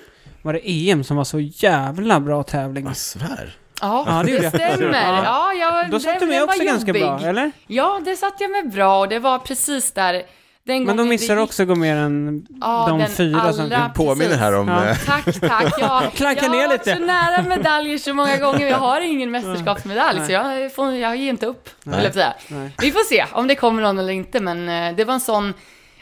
Var 0.42 0.52
det 0.52 0.60
EM 0.70 1.04
som 1.04 1.16
var 1.16 1.24
så 1.24 1.40
jävla 1.40 2.20
bra 2.20 2.42
tävling? 2.42 2.86
Jag 2.86 2.96
svär. 2.96 3.56
Ja, 3.80 4.04
Ja, 4.08 4.22
det 4.26 4.38
det, 4.38 4.48
stämmer. 4.48 5.22
Ja. 5.24 5.24
Ja, 5.24 5.52
jag, 5.52 5.90
Då 5.90 6.00
satt 6.00 6.20
du 6.20 6.26
med 6.26 6.42
också 6.42 6.64
ganska 6.64 6.88
jobbig. 6.88 7.02
bra, 7.02 7.20
eller? 7.20 7.52
Ja, 7.66 8.00
det 8.04 8.16
satt 8.16 8.34
jag 8.40 8.50
med 8.50 8.70
bra 8.72 8.98
och 9.00 9.08
det 9.08 9.18
var 9.18 9.38
precis 9.38 9.92
där. 9.92 10.22
Men 10.64 10.96
de 10.96 11.08
missar 11.08 11.34
gick- 11.36 11.42
också 11.44 11.64
gå 11.64 11.74
mer 11.74 11.96
än 11.96 12.46
Ja, 12.60 12.86
de 12.88 13.06
fyra 13.06 13.52
som... 13.52 13.68
Du 13.68 13.76
påminner 13.94 14.36
här 14.36 14.54
om... 14.54 14.68
Ja. 14.68 14.94
Tack, 15.06 15.40
tack. 15.40 15.74
Jag, 15.78 16.12
Klankar 16.12 16.42
jag 16.42 16.52
ner 16.52 16.60
har 16.60 16.68
varit 16.68 16.84
så 16.84 16.94
nära 16.94 17.42
medaljer 17.42 17.98
så 17.98 18.14
många 18.14 18.36
gånger. 18.36 18.68
Jag 18.68 18.78
har 18.78 19.00
ingen 19.00 19.30
mästerskapsmedalj, 19.30 20.26
så 20.26 20.32
jag, 20.32 20.74
får, 20.74 20.92
jag 20.92 21.16
ger 21.16 21.30
inte 21.30 21.46
upp. 21.46 21.68
Nej. 21.82 21.98
Eller 21.98 22.10
säga. 22.10 22.34
Nej. 22.48 22.70
Vi 22.78 22.92
får 22.92 23.08
se 23.08 23.26
om 23.32 23.46
det 23.46 23.54
kommer 23.54 23.82
någon 23.82 23.98
eller 23.98 24.12
inte, 24.12 24.40
men 24.40 24.68
eh, 24.68 24.96
det 24.96 25.04
var 25.04 25.14
en 25.14 25.20
sån 25.20 25.54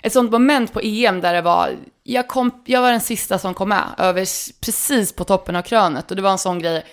ett 0.03 0.13
sånt 0.13 0.31
moment 0.33 0.73
på 0.73 0.81
EM 0.81 1.21
där 1.21 1.35
det 1.35 1.43
var, 1.43 1.71
jag, 2.03 2.29
kom, 2.29 2.51
jag 2.65 2.81
var 2.81 2.91
den 2.91 3.01
sista 3.01 3.39
som 3.39 3.55
kom 3.55 3.69
med, 3.69 3.85
över, 3.99 4.21
precis 4.61 5.13
på 5.13 5.25
toppen 5.25 5.57
av 5.57 5.63
krönet. 5.63 6.11
Och 6.11 6.17
det 6.17 6.23
var 6.23 6.31
en 6.31 6.39
sån 6.39 6.59
grej, 6.59 6.85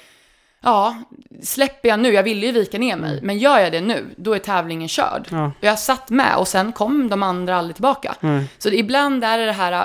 ja, 0.66 0.95
släpper 1.43 1.89
jag 1.89 1.99
nu, 1.99 2.13
jag 2.13 2.24
ville 2.24 2.45
ju 2.45 2.51
vika 2.51 2.78
ner 2.78 2.95
mig, 2.95 3.20
men 3.22 3.38
gör 3.38 3.59
jag 3.59 3.72
det 3.72 3.82
nu, 3.82 4.05
då 4.18 4.34
är 4.34 4.39
tävlingen 4.39 4.88
körd. 4.88 5.28
Ja. 5.32 5.45
Och 5.45 5.53
jag 5.63 5.80
satt 5.80 6.09
med 6.09 6.36
och 6.38 6.47
sen 6.47 6.72
kom 6.72 7.09
de 7.09 7.24
andra 7.24 7.57
aldrig 7.57 7.76
tillbaka. 7.76 8.16
Nej. 8.20 8.45
Så 8.57 8.70
det, 8.70 8.78
ibland 8.78 9.24
är 9.24 9.38
det 9.38 9.45
det 9.45 9.51
här, 9.51 9.72
äh, 9.72 9.84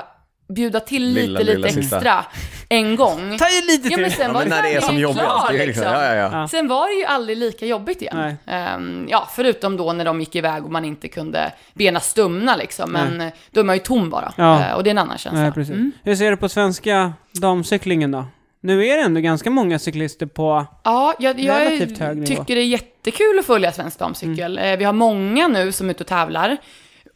bjuda 0.49 0.79
till 0.79 1.03
lite, 1.05 1.21
Lilla, 1.27 1.39
lite 1.39 1.53
lilla 1.53 1.67
sista. 1.69 1.95
extra 1.95 2.25
en 2.69 2.95
gång. 2.95 3.37
Ta 3.37 3.45
i 3.49 3.61
lite 3.67 3.87
Ja, 3.87 3.95
till! 3.95 4.01
men 4.01 4.11
sen 4.11 4.27
Ja, 4.27 4.33
var 4.33 4.39
men 4.39 4.49
när 4.49 4.63
det 4.63 4.73
är 4.73 4.81
som 4.81 4.97
jobbigast. 4.97 5.49
är 5.51 5.65
liksom. 5.67 5.83
Ja, 5.83 6.05
ja, 6.05 6.15
ja. 6.15 6.29
Ja. 6.31 6.47
Sen 6.47 6.67
var 6.67 6.87
det 6.87 6.93
ju 6.93 7.05
aldrig 7.05 7.37
lika 7.37 7.65
jobbigt 7.65 8.01
igen. 8.01 8.17
Nej. 8.17 8.35
Ehm, 8.47 9.07
ja, 9.09 9.27
förutom 9.35 9.77
då 9.77 9.93
när 9.93 10.05
de 10.05 10.19
gick 10.19 10.35
iväg 10.35 10.65
och 10.65 10.71
man 10.71 10.85
inte 10.85 11.07
kunde 11.07 11.51
bena 11.73 11.99
stumna 11.99 12.55
liksom. 12.55 12.91
Men 12.91 13.21
eh, 13.21 13.33
då 13.51 13.59
är 13.59 13.63
man 13.63 13.75
ju 13.75 13.79
tom 13.81 14.09
bara. 14.09 14.33
Ja. 14.35 14.65
Eh, 14.67 14.73
och 14.73 14.83
det 14.83 14.89
är 14.89 14.91
en 14.91 14.97
annan 14.97 15.17
känsla. 15.17 15.41
Nej, 15.41 15.51
precis. 15.51 15.75
Mm. 15.75 15.91
Hur 16.03 16.15
ser 16.15 16.31
du 16.31 16.37
på 16.37 16.49
svenska 16.49 17.13
damcyklingen 17.31 18.11
då? 18.11 18.25
Nu 18.63 18.85
är 18.87 18.97
det 18.97 19.03
ändå 19.03 19.21
ganska 19.21 19.49
många 19.49 19.79
cyklister 19.79 20.25
på... 20.25 20.65
Ja, 20.83 21.15
jag, 21.19 21.39
jag 21.39 21.61
Relativt 21.61 21.97
hög 21.97 22.17
nivå. 22.17 22.25
tycker 22.27 22.55
det 22.55 22.61
är 22.61 22.65
jättekul 22.65 23.39
att 23.39 23.45
följa 23.45 23.71
svensk 23.71 23.99
damcykel. 23.99 24.57
Eh, 24.57 24.77
Vi 24.77 24.83
har 24.83 24.93
många 24.93 25.47
nu 25.47 25.71
som 25.71 25.87
är 25.89 25.91
ute 25.91 26.03
och 26.03 26.07
tävlar. 26.07 26.57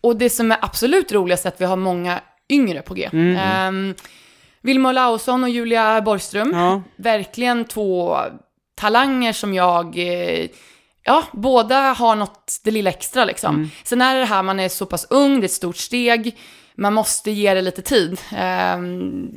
Och 0.01 0.15
det 0.15 0.29
som 0.29 0.51
är 0.51 0.57
absolut 0.61 1.11
roligast 1.11 1.45
är 1.45 1.49
att 1.49 1.61
vi 1.61 1.65
har 1.65 1.75
många 1.75 2.19
yngre 2.49 2.81
på 2.81 2.93
G. 2.93 3.09
Mm. 3.13 3.95
Vilma 4.61 4.89
Olausson 4.89 5.43
och 5.43 5.49
Julia 5.49 6.01
Borgström. 6.01 6.51
Ja. 6.53 6.81
verkligen 6.95 7.65
två 7.65 8.17
talanger 8.75 9.33
som 9.33 9.53
jag, 9.53 9.97
eh, 9.97 10.47
ja, 11.03 11.23
båda 11.33 11.75
har 11.93 12.15
något 12.15 12.59
det 12.63 12.71
lilla 12.71 12.89
extra 12.89 13.25
liksom. 13.25 13.71
Sen 13.83 14.01
är 14.01 14.13
det 14.13 14.19
det 14.19 14.25
här, 14.25 14.43
man 14.43 14.59
är 14.59 14.69
så 14.69 14.85
pass 14.85 15.07
ung, 15.09 15.39
det 15.39 15.43
är 15.43 15.45
ett 15.45 15.51
stort 15.51 15.77
steg, 15.77 16.37
man 16.77 16.93
måste 16.93 17.31
ge 17.31 17.53
det 17.53 17.61
lite 17.61 17.81
tid. 17.81 18.19
Ehm, 18.35 19.29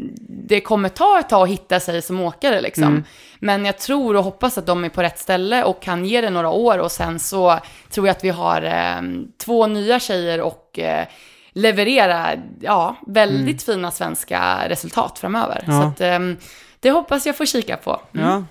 det 0.48 0.60
kommer 0.60 0.88
ta 0.88 1.18
ett 1.18 1.28
tag 1.28 1.42
att 1.42 1.48
hitta 1.48 1.80
sig 1.80 2.02
som 2.02 2.20
åkare 2.20 2.60
liksom. 2.60 3.04
Men 3.38 3.64
jag 3.64 3.78
tror 3.78 4.16
och 4.16 4.24
hoppas 4.24 4.58
att 4.58 4.66
de 4.66 4.84
är 4.84 4.88
på 4.88 5.02
rätt 5.02 5.18
ställe 5.18 5.64
och 5.64 5.82
kan 5.82 6.04
ge 6.04 6.20
det 6.20 6.30
några 6.30 6.50
år 6.50 6.78
och 6.78 6.92
sen 6.92 7.18
så 7.18 7.58
tror 7.90 8.06
jag 8.06 8.16
att 8.16 8.24
vi 8.24 8.30
har 8.30 8.62
ehm, 8.62 9.28
två 9.44 9.66
nya 9.66 10.00
tjejer 10.00 10.40
och 10.40 10.78
eh, 10.78 11.06
leverera, 11.52 12.28
ja, 12.60 12.96
väldigt 13.06 13.62
fina 13.62 13.90
svenska 13.90 14.68
resultat 14.68 15.18
framöver. 15.18 15.64
Ja. 15.66 15.72
Så 15.72 15.88
att, 15.88 16.00
ehm, 16.00 16.36
det 16.80 16.90
hoppas 16.90 17.26
jag 17.26 17.36
får 17.36 17.46
kika 17.46 17.76
på. 17.76 18.00
Ja. 18.12 18.44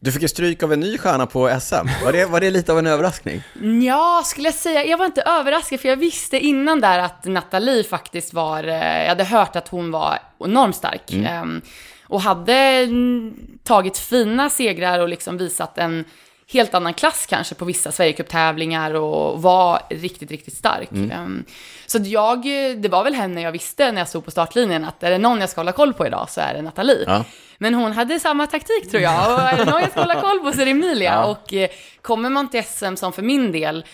Du 0.00 0.12
fick 0.12 0.22
ju 0.22 0.28
stryk 0.28 0.62
av 0.62 0.72
en 0.72 0.80
ny 0.80 0.98
stjärna 0.98 1.26
på 1.26 1.60
SM. 1.60 2.04
Var 2.04 2.12
det, 2.12 2.26
var 2.26 2.40
det 2.40 2.50
lite 2.50 2.72
av 2.72 2.78
en 2.78 2.86
överraskning? 2.86 3.42
Ja, 3.82 4.22
skulle 4.24 4.48
jag 4.48 4.54
säga. 4.54 4.84
Jag 4.84 4.98
var 4.98 5.06
inte 5.06 5.22
överraskad 5.22 5.80
för 5.80 5.88
jag 5.88 5.96
visste 5.96 6.38
innan 6.38 6.80
där 6.80 6.98
att 6.98 7.24
Nathalie 7.24 7.84
faktiskt 7.84 8.34
var, 8.34 8.64
eh, 8.64 9.00
jag 9.02 9.08
hade 9.08 9.24
hört 9.24 9.56
att 9.56 9.68
hon 9.68 9.90
var 9.90 10.18
enormt 10.44 10.76
stark. 10.76 11.12
Ehm, 11.12 11.62
och 12.02 12.20
hade 12.20 12.54
mm, 12.54 13.34
tagit 13.64 13.98
fina 13.98 14.50
segrar 14.50 14.98
och 14.98 15.08
liksom 15.08 15.38
visat 15.38 15.78
en 15.78 16.04
helt 16.52 16.74
annan 16.74 16.94
klass 16.94 17.26
kanske 17.26 17.54
på 17.54 17.64
vissa 17.64 17.92
Sverigecuptävlingar 17.92 18.94
och 18.94 19.42
var 19.42 19.80
riktigt, 19.90 20.30
riktigt 20.30 20.56
stark. 20.56 20.90
Ehm, 20.92 21.44
så 21.86 21.98
jag, 22.02 22.42
det 22.76 22.88
var 22.88 23.04
väl 23.04 23.14
henne 23.14 23.40
jag 23.40 23.52
visste 23.52 23.92
när 23.92 24.00
jag 24.00 24.08
stod 24.08 24.24
på 24.24 24.30
startlinjen 24.30 24.84
att 24.84 25.02
är 25.02 25.10
det 25.10 25.18
någon 25.18 25.40
jag 25.40 25.50
ska 25.50 25.60
hålla 25.60 25.72
koll 25.72 25.94
på 25.94 26.06
idag 26.06 26.26
så 26.30 26.40
är 26.40 26.54
det 26.54 26.62
Nathalie. 26.62 27.04
Ja. 27.06 27.24
Men 27.58 27.74
hon 27.74 27.92
hade 27.92 28.20
samma 28.20 28.46
taktik 28.46 28.90
tror 28.90 29.02
jag. 29.02 29.34
Och 29.34 29.40
är 29.40 29.56
det 29.56 29.64
någon 29.64 29.80
jag 29.80 29.90
ska 29.90 30.00
hålla 30.00 30.20
koll 30.20 30.38
på 30.38 30.52
så 30.52 30.60
är 30.60 30.64
det 30.64 30.70
Emilia. 30.70 31.12
Ja. 31.12 31.24
Och 31.24 31.54
eh, 31.54 31.68
kommer 32.02 32.30
man 32.30 32.50
till 32.50 32.64
SM 32.64 32.94
som 32.94 33.12
för 33.12 33.22
min 33.22 33.52
del, 33.52 33.84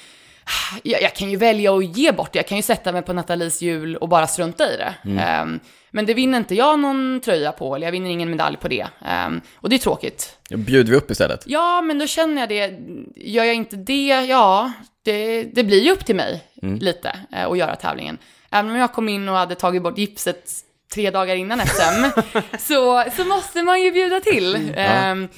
jag, 0.82 1.02
jag 1.02 1.14
kan 1.14 1.30
ju 1.30 1.36
välja 1.36 1.76
att 1.76 1.96
ge 1.96 2.12
bort 2.12 2.32
det. 2.32 2.38
Jag 2.38 2.46
kan 2.46 2.56
ju 2.56 2.62
sätta 2.62 2.92
mig 2.92 3.02
på 3.02 3.12
Nathalies 3.12 3.62
hjul 3.62 3.96
och 3.96 4.08
bara 4.08 4.26
strunta 4.26 4.74
i 4.74 4.76
det. 4.76 4.94
Mm. 5.04 5.18
Ehm, 5.18 5.60
men 5.90 6.06
det 6.06 6.14
vinner 6.14 6.38
inte 6.38 6.54
jag 6.54 6.78
någon 6.78 7.20
tröja 7.24 7.52
på, 7.52 7.76
eller 7.76 7.86
jag 7.86 7.92
vinner 7.92 8.10
ingen 8.10 8.30
medalj 8.30 8.56
på 8.56 8.68
det. 8.68 8.86
Ehm, 9.06 9.40
och 9.54 9.68
det 9.68 9.76
är 9.76 9.78
tråkigt. 9.78 10.38
Bjuder 10.50 10.90
vi 10.90 10.96
upp 10.96 11.10
istället. 11.10 11.42
Ja, 11.46 11.82
men 11.82 11.98
då 11.98 12.06
känner 12.06 12.42
jag 12.42 12.48
det. 12.48 12.78
Gör 13.16 13.44
jag 13.44 13.54
inte 13.54 13.76
det, 13.76 14.06
ja, 14.06 14.72
det, 15.02 15.42
det 15.42 15.64
blir 15.64 15.82
ju 15.82 15.92
upp 15.92 16.06
till 16.06 16.16
mig 16.16 16.42
lite 16.62 17.18
eh, 17.32 17.46
att 17.46 17.58
göra 17.58 17.76
tävlingen. 17.76 18.18
Även 18.50 18.70
om 18.70 18.76
jag 18.76 18.92
kom 18.92 19.08
in 19.08 19.28
och 19.28 19.36
hade 19.36 19.54
tagit 19.54 19.82
bort 19.82 19.98
gipset 19.98 20.50
tre 20.94 21.10
dagar 21.10 21.34
innan 21.34 21.60
SM, 21.66 22.20
så, 22.58 23.04
så 23.16 23.24
måste 23.24 23.62
man 23.62 23.82
ju 23.82 23.92
bjuda 23.92 24.20
till. 24.20 24.72
Ehm, 24.76 25.28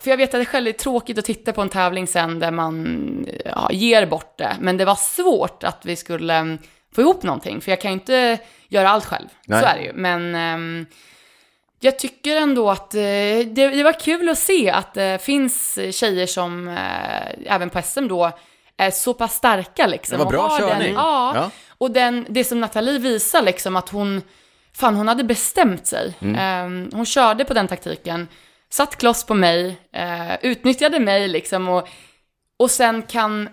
för 0.00 0.10
jag 0.10 0.16
vet 0.16 0.34
att 0.34 0.40
det 0.40 0.46
själv 0.46 0.66
är 0.66 0.72
tråkigt 0.72 1.18
att 1.18 1.24
titta 1.24 1.52
på 1.52 1.62
en 1.62 1.68
tävling 1.68 2.06
sen 2.06 2.38
där 2.38 2.50
man 2.50 3.26
ja, 3.44 3.68
ger 3.72 4.06
bort 4.06 4.38
det. 4.38 4.56
Men 4.60 4.76
det 4.76 4.84
var 4.84 4.94
svårt 4.94 5.64
att 5.64 5.86
vi 5.86 5.96
skulle 5.96 6.34
mm, 6.34 6.58
få 6.94 7.00
ihop 7.00 7.22
någonting, 7.22 7.60
för 7.60 7.72
jag 7.72 7.80
kan 7.80 7.90
ju 7.90 7.94
inte 7.94 8.38
göra 8.68 8.90
allt 8.90 9.04
själv. 9.04 9.28
Nej. 9.46 9.60
Så 9.60 9.66
är 9.66 9.76
det 9.76 9.82
ju. 9.82 9.92
Men 9.92 10.34
ehm, 10.34 10.86
jag 11.80 11.98
tycker 11.98 12.36
ändå 12.36 12.70
att 12.70 12.94
eh, 12.94 13.00
det, 13.00 13.48
det 13.52 13.82
var 13.82 14.00
kul 14.00 14.28
att 14.28 14.38
se 14.38 14.70
att 14.70 14.94
det 14.94 15.22
finns 15.22 15.78
tjejer 15.90 16.26
som 16.26 16.68
eh, 16.68 17.54
även 17.54 17.70
på 17.70 17.82
SM 17.82 18.08
då 18.08 18.32
är 18.76 18.90
så 18.90 19.14
pass 19.14 19.34
starka 19.34 19.86
liksom. 19.86 20.18
Det 20.18 20.24
var 20.24 20.30
bra 20.30 20.58
körning. 20.58 20.78
Den, 20.78 20.94
ja, 20.94 21.32
Ja. 21.34 21.50
och 21.78 21.90
den, 21.90 22.26
det 22.28 22.44
som 22.44 22.60
Nathalie 22.60 22.98
visar 22.98 23.42
liksom 23.42 23.76
att 23.76 23.88
hon, 23.88 24.22
fan 24.72 24.94
hon 24.94 25.08
hade 25.08 25.24
bestämt 25.24 25.86
sig. 25.86 26.14
Mm. 26.20 26.34
Eh, 26.34 26.96
hon 26.96 27.06
körde 27.06 27.44
på 27.44 27.54
den 27.54 27.68
taktiken, 27.68 28.28
satt 28.72 28.96
kloss 28.96 29.26
på 29.26 29.34
mig, 29.34 29.78
eh, 29.92 30.34
utnyttjade 30.42 31.00
mig 31.00 31.28
liksom 31.28 31.68
och, 31.68 31.88
och 32.58 32.70
sen 32.70 33.02
kan 33.02 33.48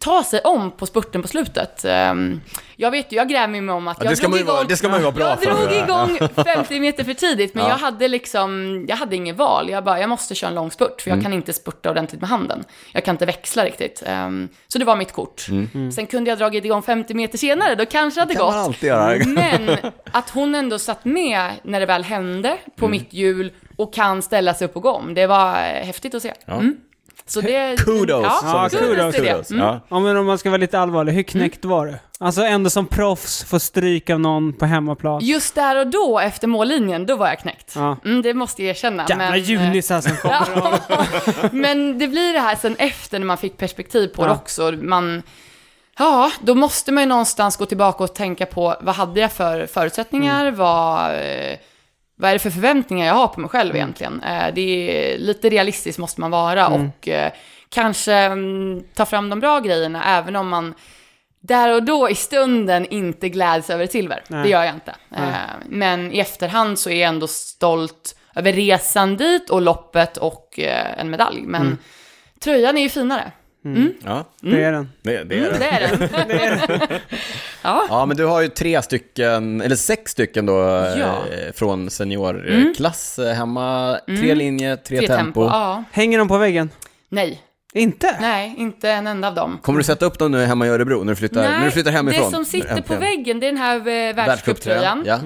ta 0.00 0.24
sig 0.24 0.40
om 0.40 0.70
på 0.70 0.86
spurten 0.86 1.22
på 1.22 1.28
slutet. 1.28 1.84
Um, 1.84 2.40
jag 2.76 2.90
vet 2.90 3.12
ju, 3.12 3.16
jag 3.16 3.28
gräver 3.28 3.60
mig 3.60 3.74
om 3.74 3.88
att 3.88 3.96
Ja, 4.00 4.04
jag 4.04 4.12
det, 4.12 4.16
ska 4.16 4.22
drog 4.26 4.30
man 4.30 4.38
ju 4.38 4.42
igång... 4.44 4.54
vara, 4.56 4.64
det 4.66 4.76
ska 4.76 4.88
man 4.88 4.98
ju 4.98 5.04
vara 5.04 5.14
bra 5.14 5.28
jag 5.28 5.42
för. 5.42 5.50
drog 5.50 5.72
igång 5.72 6.44
50 6.44 6.80
meter 6.80 7.04
för 7.04 7.14
tidigt, 7.14 7.54
men 7.54 7.64
Ja. 7.64 7.70
jag 7.70 7.76
hade 7.76 8.08
liksom, 8.08 8.84
jag 8.88 8.96
hade 8.96 9.16
ingen 9.16 9.36
val. 9.36 9.68
Jag 9.70 9.84
bara, 9.84 10.00
jag 10.00 10.08
måste 10.08 10.34
köra 10.34 10.48
en 10.48 10.54
lång 10.54 10.70
spurt, 10.70 11.00
för 11.02 11.10
jag 11.10 11.14
Mm. 11.14 11.24
kan 11.24 11.32
inte 11.32 11.52
spurta 11.52 11.90
ordentligt 11.90 12.20
med 12.20 12.30
handen. 12.30 12.64
Jag 12.92 13.04
kan 13.04 13.14
inte 13.14 13.26
växla 13.26 13.64
riktigt. 13.64 14.02
Ehm, 14.06 14.48
så 14.68 14.78
det 14.78 14.84
var 14.84 14.96
mitt 14.96 15.12
kort. 15.12 15.46
Sen 15.94 16.06
kunde 16.06 16.30
jag 16.30 16.38
dragit 16.38 16.64
igång 16.64 16.82
50 16.82 17.14
meter 17.14 17.38
senare, 17.38 17.74
då 17.74 17.86
kanske 17.86 18.20
det 18.20 18.22
hade 18.22 18.34
Mm. 18.34 18.36
kan 18.38 18.46
gått. 18.46 18.54
man 18.54 18.64
alltid 18.64 18.88
göra. 18.88 19.24
Men 19.26 19.76
att 20.12 20.30
hon 20.30 20.54
ändå 20.54 20.78
satt 20.78 21.04
med 21.04 21.50
när 21.62 21.80
det 21.80 21.86
väl 21.86 22.04
hände 22.04 22.56
på 22.76 22.86
Mm. 22.86 22.90
mitt 22.98 23.12
hjul 23.12 23.52
och 23.76 23.94
kan 23.94 24.22
ställa 24.22 24.54
sig 24.54 24.64
upp 24.64 24.76
och 24.76 24.82
gå 24.82 24.90
om. 24.90 25.14
Det 25.14 25.26
var 25.26 25.48
eh, 25.52 25.86
häftigt 25.86 26.14
att 26.14 26.22
se. 26.22 26.32
Mm. 26.46 26.76
Så 27.28 27.40
det, 27.40 27.76
Kudos! 27.84 28.22
Ja, 28.22 28.40
Ja, 28.72 28.78
kudos 28.78 29.14
till 29.14 29.24
det. 29.24 29.30
Kudos, 29.32 29.50
Mm. 29.50 29.62
Ja. 29.64 29.80
Ja, 29.88 29.98
men 30.00 30.16
om 30.16 30.26
man 30.26 30.38
ska 30.38 30.50
vara 30.50 30.60
lite 30.60 30.78
allvarlig, 30.78 31.12
hur 31.12 31.22
knäckt 31.22 31.64
var 31.64 31.86
du? 31.86 31.94
Alltså 32.20 32.42
ändå 32.42 32.70
som 32.70 32.86
proffs 32.86 33.44
få 33.44 33.60
stryk 33.60 34.10
av 34.10 34.20
någon 34.20 34.52
på 34.52 34.66
hemmaplan. 34.66 35.20
Just 35.24 35.54
där 35.54 35.76
och 35.78 35.86
då, 35.86 36.18
efter 36.18 36.46
mållinjen, 36.46 37.06
då 37.06 37.16
var 37.16 37.28
jag 37.28 37.38
knäckt. 37.38 37.72
Ja. 37.76 37.96
Mm, 38.04 38.22
det 38.22 38.34
måste 38.34 38.62
jag 38.62 38.70
erkänna. 38.70 39.04
Jävla 39.08 39.24
men, 39.24 39.34
eh, 39.34 39.50
junisar 39.50 40.00
som 40.00 40.16
kommer. 40.16 41.52
Men 41.54 41.98
det 41.98 42.08
blir 42.08 42.32
det 42.32 42.40
här 42.40 42.56
sen 42.56 42.76
efter 42.78 43.18
när 43.18 43.26
man 43.26 43.38
fick 43.38 43.56
perspektiv 43.56 44.08
på 44.08 44.24
det 44.26 44.32
också. 44.32 44.72
Man, 44.82 45.22
ja, 45.98 46.30
då 46.40 46.54
måste 46.54 46.92
man 46.92 47.02
ju 47.02 47.08
någonstans 47.08 47.56
gå 47.56 47.66
tillbaka 47.66 48.04
och 48.04 48.14
tänka 48.14 48.46
på 48.46 48.74
vad 48.80 48.94
hade 48.94 49.20
jag 49.20 49.32
för 49.32 49.66
förutsättningar, 49.66 50.42
Mm. 50.42 50.56
vad, 50.56 51.10
eh, 51.14 51.56
vad 52.18 52.30
är 52.30 52.34
det 52.34 52.38
för 52.38 52.50
förväntningar 52.50 53.06
jag 53.06 53.14
har 53.14 53.28
på 53.28 53.40
mig 53.40 53.50
själv 53.50 53.70
Mm. 53.70 53.76
egentligen. 53.76 54.22
Eh, 54.22 54.54
Det 54.54 54.60
är 54.60 55.18
lite 55.18 55.48
realistiskt 55.48 55.98
måste 55.98 56.20
man 56.20 56.30
vara 56.30 56.66
Mm. 56.66 56.86
och 56.88 57.08
eh, 57.08 57.32
kanske 57.68 58.12
mm, 58.14 58.82
ta 58.94 59.06
fram 59.06 59.30
de 59.30 59.40
bra 59.40 59.60
grejerna 59.60 60.04
även 60.18 60.36
om 60.36 60.48
man 60.48 60.74
där 61.40 61.74
och 61.74 61.82
då 61.82 62.10
i 62.10 62.14
stunden 62.14 62.86
inte 62.86 63.28
gläds 63.28 63.70
över 63.70 63.86
silver. 63.86 64.22
Nej. 64.28 64.42
Det 64.42 64.48
gör 64.48 64.64
jag 64.64 64.74
inte. 64.74 64.94
Nej. 65.08 65.20
Eh, 65.28 65.34
Men 65.68 66.12
i 66.12 66.18
efterhand 66.18 66.78
så 66.78 66.90
är 66.90 67.00
jag 67.00 67.08
ändå 67.08 67.26
stolt 67.26 68.14
över 68.34 68.52
resan 68.52 69.16
dit 69.16 69.50
och 69.50 69.62
loppet 69.62 70.16
och 70.16 70.58
en 70.96 71.10
medalj. 71.10 71.42
Men 71.42 71.62
Mm. 71.62 71.78
tröjan 72.40 72.78
är 72.78 72.82
ju 72.82 72.88
finare. 72.88 73.32
Ja, 74.04 74.24
Det 74.40 74.62
är 74.64 74.72
den. 74.72 74.88
det, 75.02 75.24
det 75.24 75.38
är 75.38 75.46
Mm, 75.48 75.52
det. 75.52 75.58
det 76.28 76.44
är 76.44 76.66
den. 76.78 76.80
ja. 77.62 77.86
Ja, 77.88 78.06
men 78.06 78.16
du 78.16 78.24
har 78.24 78.40
ju 78.40 78.48
tre 78.48 78.82
stycken, 78.82 79.60
eller 79.60 79.76
sex 79.76 80.10
stycken 80.12 80.46
då, 80.46 80.52
Ja. 80.52 80.92
Mm. 80.96 81.46
eh, 81.46 81.52
från 81.54 81.90
seniorklass 81.90 83.18
eh, 83.18 83.34
hemma. 83.34 83.98
Tre 84.06 84.34
linjer, 84.34 84.76
tre, 84.76 84.98
Tre 84.98 85.06
tempo. 85.06 85.22
tempo. 85.24 85.44
Ja. 85.44 85.84
Hänger 85.92 86.18
de 86.18 86.28
på 86.28 86.38
väggen? 86.38 86.70
Nej, 87.08 87.42
Inte? 87.74 88.16
nej, 88.20 88.54
inte 88.58 88.90
en 88.90 89.06
enda 89.06 89.28
av 89.28 89.34
dem. 89.34 89.58
Kommer 89.62 89.78
du 89.78 89.84
sätta 89.84 90.06
upp 90.06 90.18
dem 90.18 90.32
nu 90.32 90.44
hemma 90.44 90.66
i 90.66 90.68
Örebro, 90.70 91.04
när 91.04 91.12
du 91.12 91.16
flyttar, 91.16 91.42
när 91.42 91.64
du 91.64 91.70
flyttar 91.70 91.90
hemifrån? 91.90 92.24
det 92.24 92.36
som 92.36 92.44
sitter 92.44 92.80
på 92.82 92.94
väggen, 92.96 93.40
det 93.40 93.46
är 93.46 93.52
den 93.52 93.60
här 93.62 93.76
eh, 93.78 94.14
världscuptröjan. 94.14 95.02
Ja. 95.06 95.18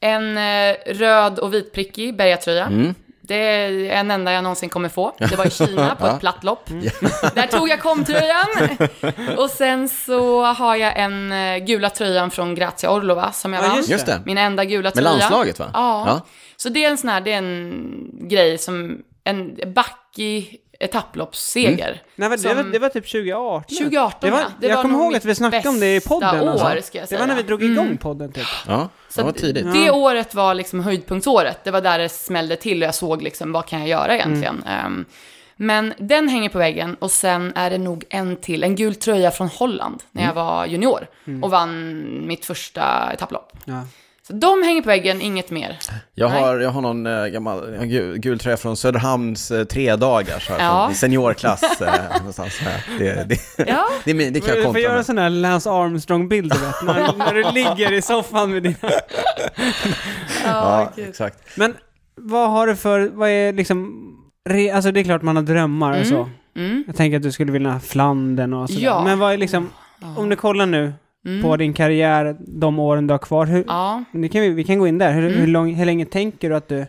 En 0.00 0.38
röd 0.86 1.38
och 1.38 1.54
vitprickig 1.54 2.16
bergatröja. 2.16 2.66
Mm. 2.66 2.94
Det 3.24 3.34
är 3.34 3.70
en 3.90 4.10
enda 4.10 4.32
jag 4.32 4.42
någonsin 4.42 4.68
kommer 4.68 4.88
få. 4.88 5.14
Det 5.18 5.36
var 5.36 5.46
i 5.46 5.50
Kina 5.50 5.94
på 6.00 6.06
Ja. 6.06 6.14
ett 6.14 6.20
platt 6.20 6.44
lopp. 6.44 6.68
Där 7.34 7.46
tog 7.46 7.68
jag 7.68 7.80
komtröjan. 7.80 8.46
Och 9.36 9.50
sen 9.50 9.88
så 9.88 10.42
har 10.44 10.76
jag 10.76 10.98
en 10.98 11.32
eh, 11.32 11.58
gula 11.58 11.90
tröjan 11.90 12.30
från 12.30 12.54
Grazia 12.54 12.90
Orlova 12.92 13.32
som 13.32 13.52
jag 13.52 13.64
Ja, 13.64 13.68
vann. 13.68 13.82
det. 14.06 14.22
Min 14.26 14.38
enda 14.38 14.64
gula 14.64 14.82
Med 14.82 14.94
tröja. 14.94 15.08
landslaget 15.10 15.58
va? 15.58 15.70
Ja. 15.74 16.04
Ja. 16.06 16.20
Så 16.56 16.68
det 16.68 16.84
är 16.84 16.90
en 16.90 16.98
sån 16.98 17.10
här, 17.10 17.20
det 17.20 17.32
är 17.32 17.38
en 17.38 18.28
grej 18.28 18.58
som, 18.58 18.98
en 19.24 19.58
backig 19.74 20.56
etapploppsseger. 20.84 22.02
Nej, 22.14 22.28
men 22.28 22.30
det, 22.30 22.38
Som- 22.38 22.56
var, 22.56 22.64
det 22.64 22.78
var 22.78 22.88
typ 22.88 23.06
2018. 23.12 23.76
2018, 23.76 24.18
det 24.20 24.30
var, 24.30 24.38
ja. 24.38 24.46
Det 24.60 24.66
jag 24.66 24.76
var 24.76 24.82
kommer 24.82 24.98
ihåg 24.98 25.14
att 25.16 25.24
vi 25.24 25.34
snackade 25.34 25.68
om 25.68 25.80
det 25.80 25.96
i 25.96 26.00
podden. 26.00 26.30
bästa 26.36 26.50
alltså. 26.50 26.66
år, 26.66 26.80
ska 26.80 26.98
jag 26.98 27.08
Det 27.08 27.16
var 27.18 27.26
när 27.26 27.34
vi 27.34 27.40
säga. 27.40 27.46
drog 27.48 27.62
igång 27.62 27.86
Mm. 27.86 27.98
podden 27.98 28.32
typ. 28.32 28.46
Ja, 28.68 28.88
Så 29.08 29.20
det 29.20 29.24
var 29.24 29.32
tidigt. 29.32 29.72
Det 29.72 29.90
året 29.90 30.34
var 30.34 30.54
liksom 30.54 30.80
höjdpunktsåret. 30.80 31.64
Det 31.64 31.70
var 31.70 31.80
där 31.80 31.98
det 31.98 32.08
smällde 32.08 32.56
till 32.56 32.82
och 32.82 32.86
jag 32.86 32.94
såg 32.94 33.22
liksom 33.22 33.52
vad 33.52 33.66
kan 33.66 33.78
jag 33.80 33.88
göra 33.88 34.14
egentligen. 34.14 34.62
Mm. 34.66 34.86
Ehm, 34.86 35.04
men 35.56 35.94
den 35.98 36.28
hänger 36.28 36.48
på 36.48 36.58
väggen 36.58 36.94
och 37.00 37.10
sen 37.10 37.52
är 37.56 37.70
det 37.70 37.78
nog 37.78 38.04
en 38.10 38.36
till, 38.36 38.62
en 38.64 38.76
gul 38.76 38.94
tröja 38.94 39.30
från 39.30 39.48
Holland 39.48 40.02
när 40.10 40.22
Mm. 40.22 40.36
jag 40.36 40.44
var 40.44 40.66
junior 40.66 41.06
och 41.42 41.50
vann 41.50 42.02
mitt 42.26 42.44
första 42.44 43.12
etapplopp. 43.12 43.52
Ja. 43.64 43.82
Så 44.26 44.32
de 44.32 44.62
hänger 44.62 44.82
på 44.82 44.86
väggen, 44.88 45.20
inget 45.20 45.50
mer. 45.50 45.78
Jag 46.14 46.30
Nej. 46.30 46.40
har, 46.42 46.58
jag 46.58 46.70
har 46.70 46.80
någon 46.80 47.06
eh, 47.06 47.26
gammal 47.26 47.76
gul, 47.82 48.18
gul 48.18 48.38
tröja 48.38 48.56
från 48.56 48.76
Söderhamns 48.76 49.50
eh, 49.50 49.64
tre 49.64 49.96
dagar, 49.96 50.38
så 50.38 50.52
här, 50.52 50.64
Ja. 50.64 50.86
från 50.86 50.94
seniorklass 50.94 51.80
eh, 51.80 52.16
någonstans. 52.18 52.58
Här. 52.58 52.84
Det, 52.98 53.28
det, 53.28 53.64
Ja, 53.68 53.84
det, 54.04 54.10
är 54.10 54.14
min- 54.14 54.32
det 54.32 54.40
kan 54.40 54.48
jag 54.48 54.56
Du 54.58 54.62
får 54.62 54.64
kontra 54.64 54.80
göra 54.80 54.98
en 54.98 55.04
sån 55.04 55.18
här 55.18 55.30
Lance 55.30 55.70
Armstrong-bild 55.70 56.54
när, 56.84 57.16
när 57.16 57.34
du 57.34 57.42
ligger 57.52 57.92
i 57.92 58.02
soffan 58.02 58.50
med 58.52 58.62
dina... 58.62 58.76
Ja, 60.44 60.92
gud. 60.96 61.08
exakt. 61.08 61.38
Men 61.56 61.74
vad 62.16 62.50
har 62.50 62.66
du 62.66 62.76
för, 62.76 63.10
vad 63.14 63.28
är 63.28 63.52
liksom, 63.52 64.02
re, 64.48 64.70
alltså 64.72 64.92
det 64.92 65.00
är 65.00 65.04
klart 65.04 65.22
man 65.22 65.36
har 65.36 65.42
drömmar 65.42 66.00
och 66.00 66.06
så. 66.06 66.28
Mm. 66.56 66.84
Jag 66.86 66.96
tänker 66.96 67.16
att 67.16 67.22
du 67.22 67.32
skulle 67.32 67.52
vilja 67.52 67.80
Flandern 67.80 68.52
och 68.54 68.70
sådär. 68.70 68.82
Ja. 68.84 69.04
Men 69.04 69.18
vad 69.18 69.32
är 69.32 69.36
liksom, 69.36 69.70
om 70.16 70.28
du 70.28 70.36
kollar 70.36 70.66
nu 70.66 70.92
Mm. 71.24 71.42
på 71.42 71.56
din 71.56 71.72
karriär, 71.74 72.36
de 72.40 72.78
åren 72.78 73.06
du 73.06 73.14
har 73.14 73.18
kvar, 73.18 73.46
hur, 73.46 73.64
Ja. 73.68 74.04
det 74.12 74.28
kan 74.28 74.40
vi, 74.42 74.48
vi 74.48 74.64
kan 74.64 74.78
gå 74.78 74.86
in 74.86 74.98
där. 74.98 75.12
Hur, 75.12 75.26
Mm. 75.26 75.38
hur, 75.40 75.46
lång, 75.46 75.74
hur 75.74 75.84
länge 75.86 76.04
tänker 76.04 76.50
du 76.50 76.56
att 76.56 76.68
du... 76.68 76.86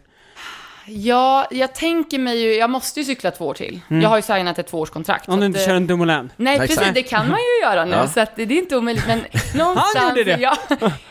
ja, 0.85 1.47
jag 1.51 1.75
tänker 1.75 2.19
mig 2.19 2.41
ju, 2.41 2.53
jag 2.53 2.69
måste 2.69 2.99
ju 2.99 3.05
cykla 3.05 3.31
två 3.31 3.45
år 3.47 3.53
till. 3.53 3.79
Jag 3.87 4.09
har 4.09 4.15
ju 4.15 4.21
signat 4.21 4.59
ett 4.59 4.67
tvåårskontrakt. 4.67 5.27
Mm. 5.27 5.33
Om 5.33 5.39
du 5.39 5.45
att, 5.45 5.47
inte 5.49 5.59
eh, 5.61 5.65
kör 5.67 5.75
en 5.75 5.87
Dumoulin? 5.87 6.31
Nej, 6.37 6.53
Exakt. 6.55 6.79
precis, 6.79 6.93
det 6.93 7.03
kan 7.03 7.27
man 7.29 7.39
ju 7.39 7.65
göra 7.67 7.85
nu, 7.85 7.91
Ja. 7.95 8.07
så 8.07 8.19
att 8.19 8.35
det, 8.35 8.45
det 8.45 8.53
är 8.53 8.59
inte 8.59 8.77
omöjligt. 8.77 9.07
Men 9.07 9.19
någonstans... 9.55 9.95
Han 9.95 10.09
gjorde 10.17 10.23
det. 10.23 10.37
Ja, 10.41 10.57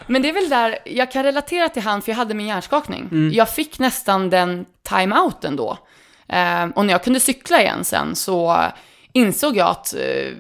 men 0.07 0.23
det 0.23 0.29
är 0.29 0.33
väl 0.33 0.49
där, 0.49 0.79
jag 0.85 1.13
kan 1.13 1.23
relatera 1.23 1.69
till 1.69 1.83
han, 1.83 2.03
för 2.03 2.13
jag 2.13 2.17
hade 2.17 2.35
min 2.35 2.47
hjärnskakning. 2.47 3.09
Mm. 3.13 3.33
Jag 3.35 3.49
fick 3.51 3.79
nästan 3.79 4.31
den 4.31 4.65
time-outen 4.89 5.57
då. 5.57 5.79
Eh, 6.29 6.65
och 6.75 6.87
när 6.87 6.93
jag 6.95 7.05
kunde 7.05 7.21
cykla 7.21 7.61
igen 7.61 7.85
sen 7.85 8.17
så 8.17 8.57
insåg 9.13 9.57
jag 9.57 9.69
att, 9.69 9.95
eh, 9.95 10.33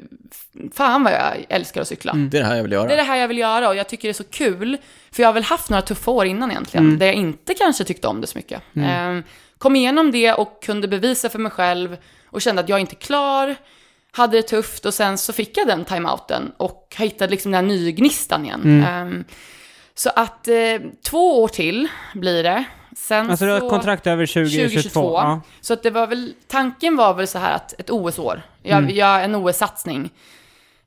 fan 0.72 1.02
vad 1.04 1.12
jag 1.12 1.46
älskar 1.48 1.80
att 1.80 1.88
cykla. 1.88 2.12
Det 2.12 2.36
är 2.38 2.42
det 2.42 2.48
här 2.48 2.56
jag 2.56 2.62
vill 2.62 2.72
göra. 2.72 2.86
Det 2.86 2.92
är 2.92 2.96
det 2.96 3.02
här 3.02 3.16
jag 3.16 3.28
vill 3.28 3.38
göra 3.38 3.68
och 3.68 3.76
jag 3.76 3.88
tycker 3.88 4.08
det 4.08 4.12
är 4.12 4.14
så 4.14 4.24
kul. 4.24 4.76
För 5.12 5.22
jag 5.22 5.28
har 5.28 5.32
väl 5.34 5.42
haft 5.42 5.70
några 5.70 5.82
tuffa 5.82 6.10
år 6.10 6.26
innan 6.26 6.50
egentligen, 6.50 6.86
Mm. 6.86 6.98
där 6.98 7.06
jag 7.06 7.14
inte 7.14 7.54
kanske 7.54 7.84
tyckte 7.84 8.08
om 8.08 8.20
det 8.20 8.26
så 8.26 8.38
mycket. 8.38 8.62
Eh, 8.76 9.18
kom 9.58 9.76
igenom 9.76 10.10
det 10.10 10.32
och 10.32 10.62
kunde 10.62 10.88
bevisa 10.88 11.28
för 11.28 11.38
mig 11.38 11.52
själv 11.52 11.96
och 12.26 12.42
kände 12.42 12.62
att 12.62 12.68
jag 12.68 12.80
inte 12.80 12.94
är 12.94 13.00
klar, 13.00 13.56
hade 14.12 14.36
det 14.36 14.42
tufft 14.42 14.86
och 14.86 14.94
sen 14.94 15.18
så 15.18 15.32
fick 15.32 15.56
jag 15.56 15.66
den 15.66 15.84
timeouten 15.84 16.52
och 16.56 16.94
hittade 16.98 17.30
liksom 17.30 17.52
den 17.52 17.64
här 17.64 17.76
nygnistan 17.76 18.44
igen. 18.44 18.62
Mm. 18.84 19.18
Eh, 19.18 19.24
så 19.94 20.10
att 20.16 20.48
eh, 20.48 20.54
två 21.04 21.42
år 21.42 21.48
till 21.48 21.88
blir 22.14 22.42
det. 22.42 22.64
Sen 22.96 23.30
Alltså 23.30 23.44
du 23.44 23.50
har 23.50 23.58
ett 23.58 23.70
kontrakt 23.70 24.06
över 24.06 24.26
2022? 24.26 24.68
2022. 24.68 25.14
Ja. 25.14 25.40
Så 25.60 25.72
att 25.72 25.82
det 25.82 25.90
var 25.90 26.06
väl, 26.06 26.34
tanken 26.48 26.96
var 26.96 27.14
väl 27.14 27.26
så 27.26 27.38
här 27.38 27.52
att 27.54 27.80
ett 27.80 27.90
OS-år, 27.90 28.42
jag, 28.62 28.78
Mm. 28.78 28.94
jag, 28.96 29.24
en 29.24 29.34
OS-satsning. 29.34 30.10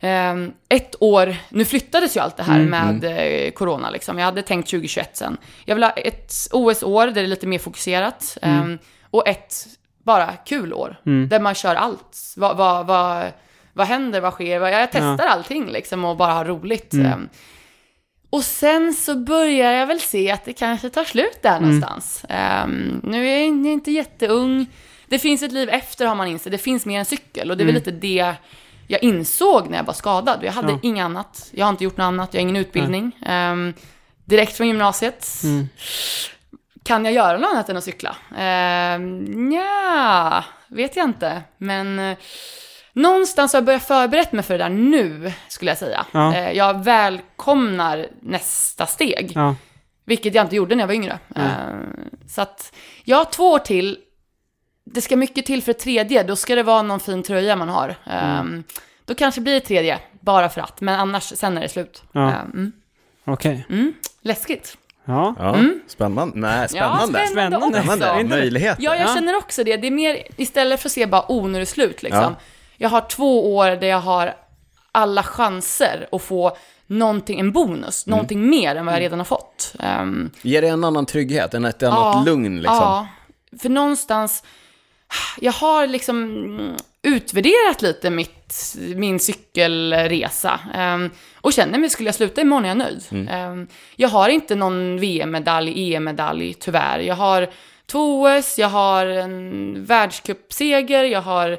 Ehm, 0.05 0.53
ett 0.69 0.95
år, 0.99 1.35
nu 1.49 1.65
flyttades 1.65 2.17
ju 2.17 2.21
allt 2.21 2.37
det 2.37 2.43
här 2.43 2.59
Mm. 2.59 2.99
med 2.99 3.03
eh, 3.45 3.51
corona 3.51 3.89
liksom. 3.89 4.17
Jag 4.19 4.25
hade 4.25 4.41
tänkt 4.41 4.69
2021 4.69 5.17
sen. 5.17 5.37
Jag 5.65 5.75
vill 5.75 5.83
ha 5.83 5.91
ett 5.91 6.33
OS-år 6.51 7.05
där 7.07 7.13
det 7.13 7.21
är 7.21 7.27
lite 7.27 7.47
mer 7.47 7.59
fokuserat. 7.59 8.37
Mm. 8.41 8.57
ehm, 8.61 8.77
och 9.11 9.27
ett 9.27 9.65
bara 10.03 10.27
kul 10.45 10.73
år, 10.73 10.95
där 11.03 11.39
man 11.39 11.55
kör 11.55 11.75
allt. 11.75 12.33
Vad, 12.37 12.57
vad, 12.57 12.85
vad, 12.85 13.31
vad 13.73 13.87
händer, 13.87 14.21
vad 14.21 14.33
sker? 14.33 14.61
Jag 14.67 14.89
testar 14.91 15.25
allting 15.27 15.65
liksom 15.67 16.05
och 16.05 16.17
bara 16.17 16.33
har 16.33 16.45
roligt. 16.45 16.93
Mm. 16.93 17.05
Ehm, 17.05 17.29
och 18.29 18.43
sen 18.43 18.93
så 18.93 19.15
börjar 19.15 19.71
jag 19.71 19.87
väl 19.87 19.99
se 19.99 20.31
att 20.31 20.45
det 20.45 20.53
kanske 20.53 20.89
tar 20.89 21.03
slut 21.03 21.39
där 21.41 21.59
någonstans. 21.59 22.25
Nu 23.03 23.27
är 23.27 23.33
jag 23.33 23.45
in- 23.45 23.65
inte 23.65 23.91
jätteung. 23.91 24.65
Det 25.07 25.19
finns 25.19 25.43
ett 25.43 25.51
liv 25.51 25.69
efter 25.69 26.05
har 26.05 26.15
man 26.15 26.27
insett. 26.27 26.51
Det 26.51 26.57
finns 26.57 26.85
mer 26.85 26.99
än 26.99 27.05
cykel. 27.05 27.51
Och 27.51 27.57
det 27.57 27.63
är 27.63 27.65
väl 27.65 27.75
lite 27.75 27.91
det 27.91 28.33
jag 28.87 29.03
insåg 29.03 29.69
när 29.69 29.77
jag 29.77 29.83
var 29.83 29.93
skadad. 29.93 30.39
Jag 30.43 30.51
hade 30.51 30.71
Ja. 30.71 30.79
inget 30.81 31.05
annat. 31.05 31.49
Jag 31.51 31.65
har 31.65 31.69
inte 31.71 31.83
gjort 31.83 31.97
något 31.97 32.05
annat. 32.05 32.33
Jag 32.33 32.39
har 32.39 32.41
ingen 32.41 32.55
utbildning. 32.55 33.11
Ehm, 33.25 33.73
direkt 34.25 34.57
från 34.57 34.67
gymnasiet. 34.67 35.27
Kan 36.83 37.05
jag 37.05 37.13
göra 37.13 37.37
något 37.37 37.49
annat 37.51 37.69
än 37.69 37.77
att 37.77 37.83
cykla? 37.83 38.15
Um, 38.95 39.51
ja, 39.51 40.43
vet 40.67 40.95
jag 40.95 41.03
inte. 41.05 41.41
Men 41.57 41.99
eh, 41.99 42.17
någonstans 42.93 43.53
har 43.53 43.57
jag 43.57 43.65
börjat 43.65 43.87
förberett 43.87 44.31
mig 44.31 44.43
för 44.43 44.57
det 44.57 44.63
där 44.63 44.69
nu, 44.69 45.31
skulle 45.47 45.71
jag 45.71 45.77
säga. 45.77 46.05
Ja. 46.11 46.35
Eh, 46.35 46.51
jag 46.51 46.83
välkomnar 46.83 48.07
nästa 48.21 48.85
steg. 48.85 49.31
Ja. 49.35 49.55
Vilket 50.05 50.35
jag 50.35 50.45
inte 50.45 50.55
gjorde 50.55 50.75
när 50.75 50.81
jag 50.83 50.87
var 50.87 50.93
yngre. 50.93 51.19
Eh, 51.35 51.43
så 52.29 52.41
att, 52.41 52.73
jag 53.03 53.17
har 53.17 53.25
två 53.25 53.51
år 53.51 53.59
till. 53.59 53.97
Det 54.85 55.01
ska 55.01 55.15
mycket 55.15 55.45
till 55.45 55.63
för 55.63 55.71
ett 55.71 55.79
tredje. 55.79 56.23
Då 56.23 56.35
ska 56.35 56.55
det 56.55 56.63
vara 56.63 56.81
någon 56.81 56.99
fin 56.99 57.23
tröja 57.23 57.55
man 57.55 57.69
har. 57.69 57.95
Eh, 58.05 58.43
Då 59.05 59.15
kanske 59.15 59.41
blir 59.41 59.53
det 59.53 59.59
tredje, 59.59 59.99
bara 60.19 60.49
för 60.49 60.61
att. 60.61 60.81
Men 60.81 60.99
annars, 60.99 61.23
sen 61.23 61.57
är 61.57 61.61
det 61.61 61.69
slut. 61.69 62.03
Ja. 62.11 62.29
Eh, 62.29 62.39
mm. 62.39 62.71
Okej. 63.25 63.65
Mm. 63.69 63.93
Läskigt. 64.21 64.77
Ja. 65.05 65.35
Ja, 65.39 65.57
spännande. 65.87 66.39
Nej, 66.39 66.69
spännande. 66.69 67.19
Ja, 67.19 67.27
Spännande. 67.27 67.57
också. 67.67 67.81
Spännande. 67.81 68.23
Det? 68.23 68.29
Möjligheter. 68.29 68.83
Ja, 68.83 68.95
jag 68.95 69.07
Ja. 69.09 69.13
känner 69.15 69.35
också 69.37 69.63
det. 69.63 69.77
Det 69.77 69.87
är 69.87 69.91
mer, 69.91 70.17
istället 70.37 70.79
för 70.81 70.89
att 70.89 70.93
se 70.93 71.05
bara, 71.05 71.25
oh, 71.27 71.47
nu 71.47 71.55
är 71.55 71.59
det 71.59 71.65
slut 71.65 72.03
liksom. 72.03 72.21
Ja. 72.21 72.35
Jag 72.77 72.89
har 72.89 73.01
två 73.01 73.55
år 73.55 73.67
där 73.67 73.87
jag 73.87 73.99
har 73.99 74.35
alla 74.91 75.23
chanser 75.23 76.07
att 76.11 76.21
få 76.21 76.57
någonting, 76.87 77.39
en 77.39 77.51
bonus, 77.51 78.07
någonting 78.07 78.49
mer 78.49 78.75
än 78.75 78.85
vad 78.85 78.95
jag 78.95 79.01
redan 79.01 79.19
har 79.19 79.25
fått. 79.25 79.75
Ehm, 79.79 80.29
Ger 80.41 80.61
det 80.61 80.67
en 80.67 80.83
annan 80.83 81.05
trygghet, 81.05 81.53
en, 81.53 81.65
ett 81.65 81.83
annat 81.83 82.15
Ja, 82.15 82.23
lugn 82.25 82.55
liksom. 82.61 82.75
Ja, 82.77 83.07
för 83.61 83.69
någonstans, 83.69 84.43
jag 85.39 85.51
har 85.51 85.87
liksom 85.87 86.23
mm, 86.23 86.75
utvärderat 87.03 87.81
lite 87.81 88.09
mitt, 88.09 88.75
min 88.95 89.19
cykelresa. 89.19 90.59
ehm, 90.73 91.09
och 91.41 91.53
känner 91.53 91.79
mig, 91.79 91.89
skulle 91.89 92.07
jag 92.07 92.15
sluta 92.15 92.41
imorgon 92.41 92.65
är 92.65 92.69
jag 92.69 92.77
nöjd. 92.77 93.03
Mm. 93.11 93.27
Ehm, 93.27 93.67
jag 93.95 94.09
har 94.09 94.29
inte 94.29 94.55
någon 94.55 94.99
VM-medalj, 94.99 95.93
EM-medalj, 95.93 96.53
tyvärr. 96.53 96.99
Jag 96.99 97.15
har 97.15 97.49
två 97.85 98.21
OS, 98.21 98.57
jag 98.59 98.69
har 98.69 99.05
en 99.05 99.85
världscupseger, 99.85 101.03
jag 101.03 101.21
har 101.21 101.57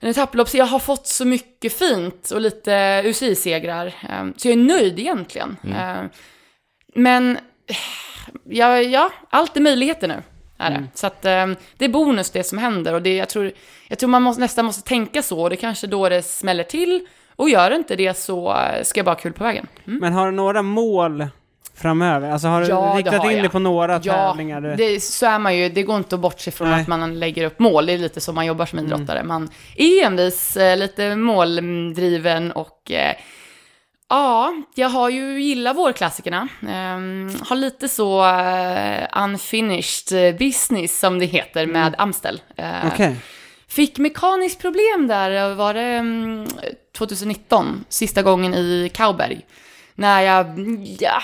en 0.00 0.10
etapplopp, 0.10 0.54
jag 0.54 0.66
har 0.66 0.78
fått 0.78 1.06
så 1.06 1.24
mycket 1.24 1.78
fint 1.78 2.30
och 2.30 2.40
lite 2.40 3.02
UCI-segrar. 3.04 3.94
ehm, 4.08 4.34
så 4.36 4.48
jag 4.48 4.52
är 4.52 4.62
nöjd 4.62 4.98
egentligen. 4.98 5.56
Ehm, 5.76 6.08
men 6.94 7.38
ja, 8.44 8.80
ja, 8.80 9.10
allt 9.30 9.56
är 9.56 9.60
möjligheter 9.60 10.08
nu. 10.08 10.22
Är 10.58 10.70
det. 10.70 10.84
Så 10.94 11.06
att 11.06 11.24
eh, 11.24 11.46
det 11.76 11.84
är 11.84 11.88
bonus 11.88 12.30
det 12.30 12.44
som 12.44 12.58
händer 12.58 12.94
och 12.94 13.02
det, 13.02 13.16
jag 13.16 13.28
tror, 13.28 13.52
jag 13.88 13.98
tror 13.98 14.10
man 14.10 14.22
måste, 14.22 14.40
nästan 14.40 14.64
måste 14.64 14.88
tänka 14.88 15.22
så 15.22 15.40
och 15.42 15.50
det 15.50 15.54
är 15.54 15.60
kanske 15.60 15.86
då 15.86 16.08
det 16.08 16.22
smäller 16.22 16.64
till 16.64 17.06
och 17.36 17.50
gör 17.50 17.70
inte 17.70 17.96
det 17.96 18.18
så 18.18 18.50
eh, 18.52 18.82
ska 18.82 18.98
jag 18.98 19.04
bara 19.04 19.10
ha 19.14 19.20
kul 19.20 19.32
på 19.32 19.44
vägen. 19.44 19.66
Mm. 19.86 19.98
Men 20.00 20.12
har 20.12 20.26
du 20.26 20.32
några 20.32 20.62
mål 20.62 21.26
framöver? 21.74 22.30
Alltså 22.30 22.48
har 22.48 22.60
du 22.60 22.66
Ja, 22.66 22.94
riktat 22.96 23.14
har 23.14 23.30
in 23.30 23.36
jag. 23.36 23.42
dig 23.44 23.50
på 23.50 23.58
några 23.58 24.00
Ja, 24.02 24.12
tävlingar? 24.28 24.60
Det, 24.60 25.00
så 25.02 25.26
är 25.26 25.38
man 25.38 25.56
ju, 25.56 25.68
det 25.68 25.82
går 25.82 25.96
inte 25.96 26.14
att 26.14 26.20
bortse 26.20 26.50
från 26.50 26.70
Nej. 26.70 26.80
att 26.82 26.88
man 26.88 27.18
lägger 27.18 27.44
upp 27.46 27.58
mål, 27.58 27.86
det 27.86 27.92
är 27.92 27.98
lite 27.98 28.20
så 28.20 28.32
man 28.32 28.46
jobbar 28.46 28.66
som 28.66 28.78
idrottare. 28.78 29.22
Man 29.22 29.50
är 29.76 30.04
envis, 30.06 30.56
eh, 30.56 30.76
lite 30.76 31.16
måldriven 31.16 32.52
och 32.52 32.90
eh, 32.90 33.14
Ja, 34.08 34.54
jag 34.74 34.88
har 34.88 35.10
ju 35.10 35.42
gillat 35.42 35.76
vårklassikerna. 35.76 36.48
Ehm, 36.68 37.30
har 37.48 37.56
lite 37.56 37.88
så 37.88 38.26
eh, 38.28 39.24
unfinished 39.24 40.38
business 40.38 40.98
som 40.98 41.18
det 41.18 41.26
heter 41.26 41.66
med 41.66 41.94
Amstel. 41.98 42.40
Eh, 42.56 42.86
Okej. 42.92 43.16
Fick 43.68 43.98
mekaniskt 43.98 44.60
problem 44.60 45.06
där, 45.08 45.54
var 45.54 45.74
det 45.74 45.80
mm, 45.80 46.46
2019, 46.98 47.84
sista 47.88 48.22
gången 48.22 48.54
i 48.54 48.90
Kauberg. 48.94 49.46
När 50.00 50.20
jag, 50.22 50.58
ja, 51.00 51.20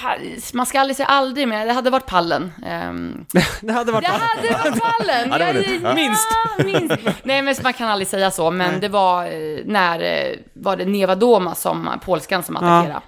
man 0.54 0.66
ska 0.66 0.80
aldrig 0.80 0.96
säga 0.96 1.06
aldrig, 1.06 1.48
men 1.48 1.66
det 1.66 1.72
hade 1.72 1.90
varit 1.90 2.06
pallen. 2.06 2.52
Ehm, 2.66 3.24
Det 3.60 3.72
hade 3.72 3.92
varit 3.92 4.04
det 4.06 4.12
hade 4.12 4.70
varit 4.70 4.80
pallen! 4.82 5.28
Ja, 5.30 5.38
det 5.38 5.44
var 5.46 5.52
det. 5.52 5.60
Jag- 5.62 5.82
Ja. 5.82 5.94
Minst. 5.94 6.28
minst. 6.64 7.18
Nej, 7.24 7.42
men 7.42 7.54
man 7.62 7.72
kan 7.72 7.88
aldrig 7.88 8.08
säga 8.08 8.30
så, 8.30 8.50
men 8.50 8.80
det 8.80 8.88
var 8.88 9.24
eh, 9.26 9.58
när, 9.64 10.00
eh, 10.00 10.36
var 10.54 10.76
det 10.76 10.84
Neva 10.84 11.14
Doma 11.14 11.54
som, 11.54 12.00
polskan 12.04 12.42
som 12.42 12.56
attackerade. 12.56 13.00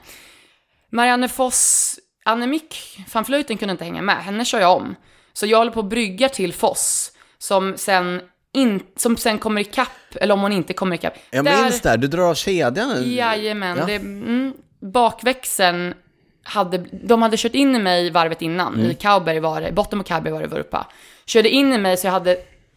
Marianne 0.93 1.29
Foss, 1.29 1.95
Annemik 2.25 2.99
van 3.13 3.23
Vleuten 3.25 3.57
kunde 3.59 3.73
inte 3.73 3.85
hänga 3.85 4.03
med, 4.03 4.17
henne 4.17 4.45
kör 4.45 4.61
jag 4.61 4.77
om. 4.77 4.97
Så 5.33 5.47
jag 5.47 5.59
håller 5.59 5.71
på 5.73 5.81
att 5.81 5.87
brygga 5.87 6.29
till 6.29 6.53
Foss, 6.53 7.13
som 7.39 7.75
sen, 7.77 8.21
in, 8.55 8.81
som 8.97 9.17
sen 9.17 9.39
kommer 9.39 9.61
ikapp, 9.61 9.89
eller 10.15 10.35
om 10.35 10.41
hon 10.41 10.53
inte 10.53 10.73
kommer 10.73 10.97
ikapp. 10.97 11.15
Jag 11.31 11.45
Där- 11.45 11.63
minns 11.63 11.81
det, 11.81 11.89
här, 11.89 11.97
du 11.97 12.07
drar 12.07 12.35
kedjan. 12.35 13.03
Jajamän. 13.15 13.77
Ja. 13.79 13.85
Det, 13.87 13.95
mm, 13.95 14.53
bakväxeln 14.93 15.95
hade, 16.43 16.79
de 16.93 17.23
hade 17.23 17.37
kört 17.37 17.55
in 17.55 17.75
i 17.75 17.79
mig 17.79 18.11
varvet 18.11 18.43
innan. 18.43 18.75
Mm. 18.75 18.91
I 18.91 18.95
Kauberg 18.95 19.41
var 19.41 19.61
det, 19.61 19.73
botten 19.73 19.99
på 19.99 20.05
Kauberg 20.05 20.33
var 20.33 20.41
det 20.41 20.47
vurpa. 20.49 20.87
Körde 21.27 21.49
in 21.49 21.73
i 21.73 21.79
mig 21.79 21.97
så 21.97 22.07
jag 22.07 22.13
hade 22.13 22.37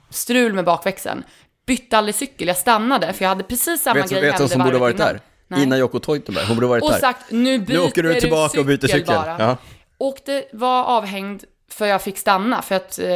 strul 0.10 0.54
med 0.54 0.66
bakväxeln. 0.66 1.24
bytte 1.68 1.98
aldrig 1.98 2.16
cykel, 2.16 2.48
jag 2.48 2.58
stannade 2.58 3.14
för 3.14 3.26
jag 3.26 3.30
hade 3.30 3.44
precis 3.44 3.82
samma 3.84 4.02
Vet 4.02 4.10
grej 4.12 4.22
vet 4.22 4.38
du 4.38 4.48
som 4.48 4.64
borde 4.64 4.78
varit 4.78 4.96
innan. 4.96 5.08
där? 5.08 5.20
Nej. 5.48 5.64
Ina 5.64 5.78
Jokko 5.78 6.00
Toitenberg, 6.00 6.46
hon 6.46 6.56
borde 6.56 6.68
varit 6.68 6.84
Och 6.84 6.92
där. 6.92 7.00
sagt, 7.00 7.32
nu 7.32 7.60
byter 7.60 7.74
nu 7.78 7.84
åker 7.84 8.04
du 8.04 8.20
tillbaka 8.20 8.60
och 8.60 8.66
byter 8.66 8.88
cykel. 8.88 9.06
bara. 9.06 9.36
Ja. 9.40 9.58
Och 9.98 10.18
det 10.26 10.50
var 10.54 10.84
avhängd 10.84 11.44
för 11.72 11.86
jag 11.86 12.02
fick 12.02 12.18
stanna, 12.18 12.62
för 12.62 12.76
att 12.76 13.00
eh, 13.00 13.08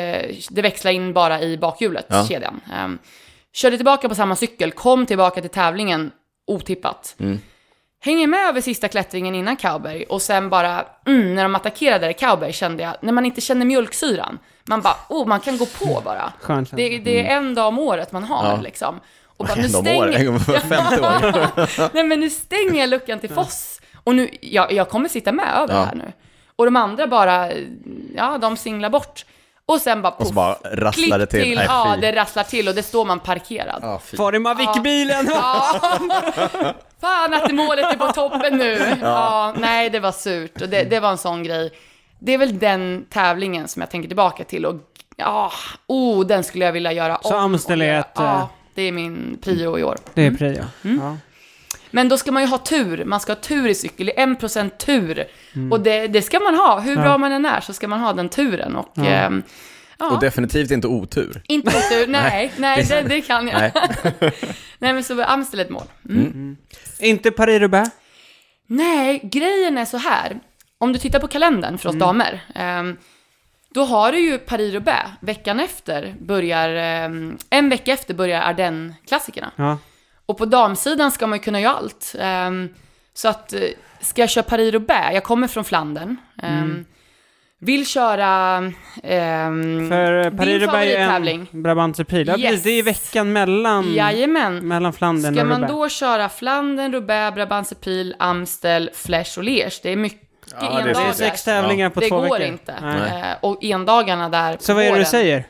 det 0.49 0.61
växlade 0.61 0.95
in 0.95 1.13
bara 1.13 1.41
i 1.41 1.57
bakhjulet, 1.57 2.05
Ja. 2.09 2.25
kedjan. 2.27 2.61
Um, 2.85 2.97
körde 3.53 3.77
tillbaka 3.77 4.09
på 4.09 4.15
samma 4.15 4.35
cykel, 4.35 4.71
kom 4.71 5.05
tillbaka 5.05 5.41
till 5.41 5.49
tävlingen 5.49 6.11
otippat. 6.47 7.15
Mm. 7.19 7.39
Hänger 8.05 8.27
med 8.27 8.39
över 8.49 8.61
sista 8.61 8.87
klättringen 8.87 9.35
innan 9.35 9.55
Cowberg 9.57 10.03
och 10.03 10.21
sen 10.21 10.49
bara, 10.49 10.85
mm, 11.07 11.35
när 11.35 11.43
de 11.43 11.55
attackerade 11.55 12.05
där 12.05 12.13
Cowberg 12.13 12.53
kände 12.53 12.83
jag, 12.83 12.95
när 13.01 13.13
man 13.13 13.25
inte 13.25 13.41
känner 13.41 13.65
mjölksyran, 13.65 14.39
man 14.65 14.81
bara, 14.81 14.95
oh, 15.09 15.27
man 15.27 15.39
kan 15.39 15.57
gå 15.57 15.65
på 15.65 16.01
bara. 16.05 16.33
Skönt. 16.41 16.71
Det, 16.71 16.97
det 16.97 17.27
är 17.27 17.37
en 17.37 17.55
dag 17.55 17.67
om 17.67 17.79
året 17.79 18.11
man 18.11 18.23
har 18.23 18.43
Mm. 18.43 18.55
Ja. 18.55 18.61
liksom. 18.61 18.99
Och 19.37 19.45
bara, 19.45 19.55
nu 19.55 19.69
50 19.69 19.89
år. 20.99 21.89
Nej 21.93 22.03
men 22.03 22.19
nu 22.19 22.29
stänger 22.29 22.79
jag 22.81 22.89
luckan 22.89 23.19
till 23.19 23.29
Foss. 23.29 23.81
Och 24.03 24.15
nu, 24.15 24.29
jag, 24.41 24.71
jag 24.71 24.89
kommer 24.89 25.09
sitta 25.09 25.31
med 25.31 25.53
över 25.55 25.73
Ja. 25.73 25.83
här 25.83 25.95
nu. 25.95 26.11
Och 26.55 26.65
de 26.65 26.75
andra 26.75 27.07
bara, 27.07 27.51
ja 28.15 28.37
de 28.37 28.57
singlar 28.57 28.89
bort. 28.89 29.25
Och 29.65 29.81
sen 29.81 30.01
bara 30.01 30.13
Och 30.13 30.27
så 30.27 30.33
poff, 30.33 30.35
bara 30.35 30.55
rasslar 30.75 31.19
det 31.19 31.25
till. 31.25 31.55
Nej, 31.55 31.65
ja 31.69 31.95
det 32.01 32.11
rasslar 32.15 32.43
till 32.43 32.67
och 32.67 32.75
det 32.75 32.83
står 32.83 33.05
man 33.05 33.19
parkerad. 33.19 33.79
Ja, 33.81 34.01
fy. 34.05 34.17
Far 34.17 34.35
i 34.35 34.39
Mavic-bilen! 34.39 35.27
Ja. 35.33 35.79
Fan 37.03 37.33
att 37.33 37.53
målet 37.53 37.93
är 37.93 37.97
på 37.97 38.07
toppen 38.07 38.57
nu. 38.57 38.79
Ja. 39.01 39.53
nej 39.57 39.89
det 39.89 39.99
var 39.99 40.11
surt 40.11 40.61
och 40.61 40.69
det, 40.69 40.83
det 40.83 40.99
var 40.99 41.11
en 41.11 41.17
sån 41.17 41.43
grej. 41.43 41.71
Det 42.19 42.33
är 42.33 42.37
väl 42.37 42.59
den 42.59 43.05
tävlingen 43.09 43.67
som 43.67 43.79
jag 43.81 43.89
tänker 43.89 44.07
tillbaka 44.09 44.43
till 44.43 44.65
och 44.65 44.75
ja, 45.15 45.51
oh, 45.87 46.25
den 46.25 46.43
skulle 46.43 46.65
jag 46.65 46.71
vilja 46.71 46.91
göra 46.91 47.19
Så 47.21 47.35
om. 47.37 47.57
Göra- 47.69 47.99
ett, 47.99 48.19
eh, 48.19 48.23
Ja, 48.25 48.49
det 48.73 48.81
är 48.81 48.91
min 48.91 49.37
prio 49.43 49.79
i 49.79 49.83
år. 49.83 49.97
Det 50.13 50.25
är 50.25 50.31
prio. 50.31 50.63
Mm. 50.83 50.99
Ja. 51.05 51.17
Men 51.91 52.09
då 52.09 52.17
ska 52.17 52.31
man 52.31 52.43
ju 52.43 52.49
ha 52.49 52.57
tur, 52.57 53.05
man 53.05 53.19
ska 53.19 53.31
ha 53.31 53.35
tur 53.39 53.67
i 53.67 53.75
cykel, 53.75 54.05
det 54.05 54.19
är 54.19 54.27
1% 54.27 54.69
tur. 54.77 55.25
Och 55.71 55.79
det, 55.79 56.07
det 56.07 56.21
ska 56.21 56.39
man 56.39 56.55
ha, 56.55 56.79
hur 56.79 56.91
Mm. 56.91 57.03
Ja. 57.03 57.09
bra 57.09 57.17
man 57.17 57.31
än 57.31 57.45
är 57.45 57.61
så 57.61 57.73
ska 57.73 57.87
man 57.87 57.99
ha 57.99 58.13
den 58.13 58.29
turen. 58.29 58.75
Och, 58.75 58.89
Ja. 58.93 59.03
ehm, 59.05 59.43
ja, 60.09 60.15
Och 60.15 60.21
definitivt 60.21 60.71
inte 60.71 60.87
otur. 60.87 61.41
inte 61.47 61.69
otur, 61.69 62.07
nej, 62.11 62.53
nej, 62.57 62.85
det, 62.89 63.01
det 63.01 63.21
kan 63.21 63.47
jag. 63.47 63.59
Nej. 63.59 63.71
Nej, 64.79 64.93
men 64.93 65.03
så 65.03 65.23
Amstel 65.23 65.59
är 65.59 65.63
ett 65.65 65.69
mål. 65.69 65.85
Mm. 66.09 66.57
Inte 66.99 67.31
Paris-Roubaix. 67.31 67.89
Nej, 68.67 69.19
grejen 69.23 69.77
är 69.77 69.85
så 69.85 69.97
här. 69.97 70.39
Om 70.77 70.93
du 70.93 70.99
tittar 70.99 71.19
på 71.19 71.27
kalendern 71.27 71.77
för 71.77 71.89
oss 71.89 71.95
Mm. 71.95 72.07
damer, 72.07 72.41
ehm, 72.55 72.97
då 73.69 73.83
har 73.83 74.11
du 74.11 74.19
ju 74.19 74.37
Paris-Roubaix. 74.37 75.09
Veckan 75.19 75.59
efter 75.59 76.15
börjar, 76.19 76.69
ehm, 76.69 77.37
en 77.49 77.69
vecka 77.69 77.93
efter 77.93 78.13
börjar 78.13 78.41
Ardennes-klassikerna. 78.41 79.51
Ja. 79.55 79.77
Och 80.25 80.37
på 80.37 80.45
damsidan 80.45 81.11
ska 81.11 81.27
man 81.27 81.39
ju 81.39 81.43
kunna 81.43 81.61
göra 81.61 81.73
allt. 81.73 82.15
Ehm, 82.19 82.69
så 83.13 83.27
att, 83.27 83.53
eh, 83.53 83.59
ska 84.01 84.21
jag 84.21 84.29
köra 84.29 84.43
Paris-Roubaix, 84.43 85.13
jag 85.13 85.23
kommer 85.23 85.47
från 85.47 85.63
Flandern. 85.63 86.17
Mm. 86.43 86.85
Vill 87.65 87.87
köra... 87.87 88.57
ehm, 89.03 89.89
För 89.89 90.23
din 90.29 90.37
Paris-Roubaix 90.37 90.95
är 90.95 91.29
en 91.29 91.47
Brabantse 91.63 92.03
pil. 92.05 92.27
Ja, 92.27 92.37
Yes. 92.37 92.49
precis. 92.49 92.63
Det 92.63 92.69
är 92.71 92.83
veckan 92.83 93.33
mellan, 93.33 93.93
Jajamän. 93.93 94.67
mellan 94.67 94.93
Flandern 94.93 95.33
Ska 95.33 95.41
och 95.41 95.47
man 95.47 95.61
Roubaix. 95.61 95.73
då 95.73 95.89
köra 95.89 96.29
Flandern, 96.29 96.93
Roubaix, 96.93 97.35
Brabantse 97.35 97.75
Pil, 97.75 98.15
Amstel, 98.19 98.89
Flesch 98.93 99.37
och 99.37 99.43
Liège? 99.43 99.79
Det 99.83 99.89
är 99.91 99.95
mycket 99.95 100.19
Ja, 100.51 100.57
det 100.59 100.65
är 100.65 100.69
endagar. 100.79 100.93
Det 100.93 101.09
är 101.09 101.11
sex 101.13 101.43
tävlingar 101.43 101.89
på 101.89 101.99
det 101.99 102.07
två 102.09 102.15
går 102.15 102.23
veckor. 102.23 102.41
inte. 102.41 102.75
Nej. 102.81 103.21
Eh, 103.21 103.37
och 103.41 103.63
endagarna 103.63 104.29
där 104.29 104.55
på 104.57 104.63
Så 104.63 104.73
vad 104.73 104.83
är 104.83 104.91
det 104.91 104.99
du 104.99 105.05
säger? 105.05 105.43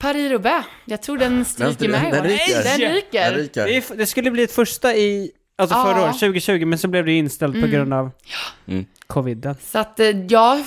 Paris-Roubaix. 0.00 0.66
Jag 0.84 1.02
tror 1.02 1.18
den 1.18 1.44
stryker 1.44 1.88
Den- 1.88 1.90
med 1.90 2.08
i 2.08 2.10
den 2.12 2.20
år. 2.20 2.28
ryker. 2.28 2.62
Den 2.78 2.90
ryker. 2.94 3.32
ryker. 3.34 3.64
Det, 3.64 3.76
är, 3.76 3.96
det 3.96 4.06
skulle 4.06 4.30
bli 4.30 4.42
ett 4.42 4.52
första 4.52 4.94
i, 4.94 5.30
alltså 5.58 5.76
Ja. 5.76 5.84
förra 5.84 6.02
året, 6.04 6.18
2020, 6.18 6.64
men 6.66 6.78
så 6.78 6.88
blev 6.88 7.04
det 7.06 7.12
inställt 7.12 7.52
på 7.52 7.58
Mm. 7.58 7.70
grund 7.70 7.94
av 7.94 8.10
Mm. 8.68 8.86
coviden. 9.06 9.56
Så 9.66 9.78
att 9.78 10.00
eh, 10.00 10.06
jag 10.08 10.64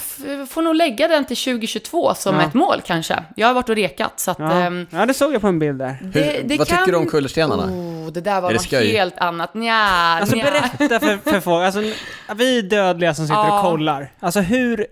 får 0.49 0.61
nog 0.61 0.75
lägga 0.75 1.07
den 1.07 1.25
till 1.25 1.37
2022 1.37 2.13
som 2.15 2.35
Ja. 2.35 2.41
ett 2.41 2.53
mål 2.53 2.81
kanske. 2.85 3.23
Jag 3.35 3.47
har 3.47 3.53
varit 3.53 3.69
och 3.69 3.75
rekat 3.75 4.19
så 4.19 4.31
att... 4.31 4.39
Ja. 4.39 4.51
ehm, 4.51 4.87
ja, 4.89 5.05
det 5.05 5.13
såg 5.13 5.33
jag 5.33 5.41
på 5.41 5.47
en 5.47 5.59
bild 5.59 5.79
där. 5.79 5.95
det, 6.13 6.19
Hur, 6.21 6.43
det 6.43 6.57
vad 6.57 6.67
kan... 6.67 6.77
tycker 6.77 6.91
du 6.91 6.97
om 6.97 7.07
kullerstenarna? 7.07 7.63
Oh, 7.63 8.11
det 8.11 8.21
där 8.21 8.41
var 8.41 8.51
något 8.51 8.71
helt 8.71 9.17
annat. 9.17 9.53
Nja, 9.53 9.73
Alltså 10.21 10.35
nja. 10.35 10.43
berätta 10.43 10.99
för, 10.99 11.31
för 11.31 11.39
folk, 11.39 11.65
alltså 11.65 11.81
vi 12.35 12.61
dödliga 12.61 13.13
som 13.13 13.25
sitter 13.27 13.39
Ja. 13.39 13.55
och 13.57 13.61
kollar. 13.65 14.11
Alltså 14.19 14.39
hur 14.39 14.85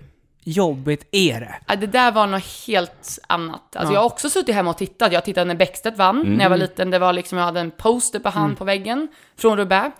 jobbigt 0.44 1.08
är 1.12 1.40
det? 1.40 1.56
Ja, 1.68 1.76
det 1.76 1.88
där 1.88 2.12
var 2.12 2.28
något 2.28 2.44
helt 2.68 3.20
annat. 3.28 3.76
Alltså 3.76 3.94
Ja. 3.94 3.96
jag 3.98 4.02
har 4.02 4.06
också 4.06 4.30
suttit 4.30 4.56
hemma 4.56 4.70
och 4.70 4.78
tittat. 4.78 5.12
Jag 5.14 5.26
tittade 5.26 5.46
när 5.46 5.56
Bäckstedt 5.56 5.98
vann 5.98 6.22
när 6.38 6.46
jag 6.46 6.50
var 6.50 6.58
liten. 6.58 6.90
Det 6.92 7.00
var 7.00 7.14
liksom, 7.14 7.38
jag 7.38 7.46
hade 7.46 7.60
en 7.60 7.72
poster 7.72 8.20
på 8.20 8.30
hand 8.30 8.58
på 8.58 8.66
väggen 8.66 9.08
från 9.38 9.58
Roubaix. 9.58 9.96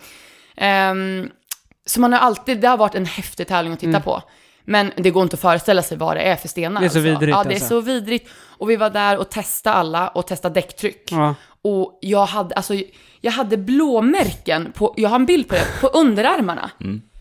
Ehm, 0.58 1.30
så 1.86 2.02
man 2.02 2.14
har 2.14 2.20
alltid, 2.20 2.62
det 2.62 2.68
har 2.68 2.78
varit 2.78 2.96
en 2.96 3.06
häftig 3.06 3.48
tävling 3.48 3.74
att 3.74 3.80
titta 3.80 4.00
på. 4.00 4.22
Men 4.64 4.92
det 4.98 5.10
går 5.12 5.24
inte 5.24 5.34
att 5.34 5.40
föreställa 5.42 5.82
sig 5.82 5.98
vad 5.98 6.16
det 6.16 6.22
är 6.22 6.36
för 6.36 6.48
stenar. 6.48 6.82
Det 6.82 6.88
är 6.88 6.90
så 6.90 6.98
alltså. 7.00 7.10
vidrigt, 7.10 7.38
Ja, 7.38 7.44
det 7.44 7.50
är 7.50 7.54
alltså. 7.54 7.68
så 7.68 7.82
vidrigt. 7.82 8.30
Och 8.58 8.70
vi 8.70 8.76
var 8.76 8.90
där 8.90 9.18
och 9.18 9.30
testade 9.30 9.76
alla 9.76 10.08
och 10.08 10.28
testade 10.28 10.54
däcktryck. 10.54 11.12
Ja. 11.12 11.36
Och 11.62 12.00
jag 12.02 12.26
hade, 12.26 12.56
alltså, 12.56 12.74
jag 13.22 13.32
hade 13.32 13.58
blåmärken 13.58 14.72
på, 14.72 14.94
jag 14.98 15.10
har 15.10 15.16
en 15.16 15.26
bild 15.26 15.48
på 15.48 15.56
det, 15.56 15.66
på 15.82 15.88
underarmarna. 15.88 16.72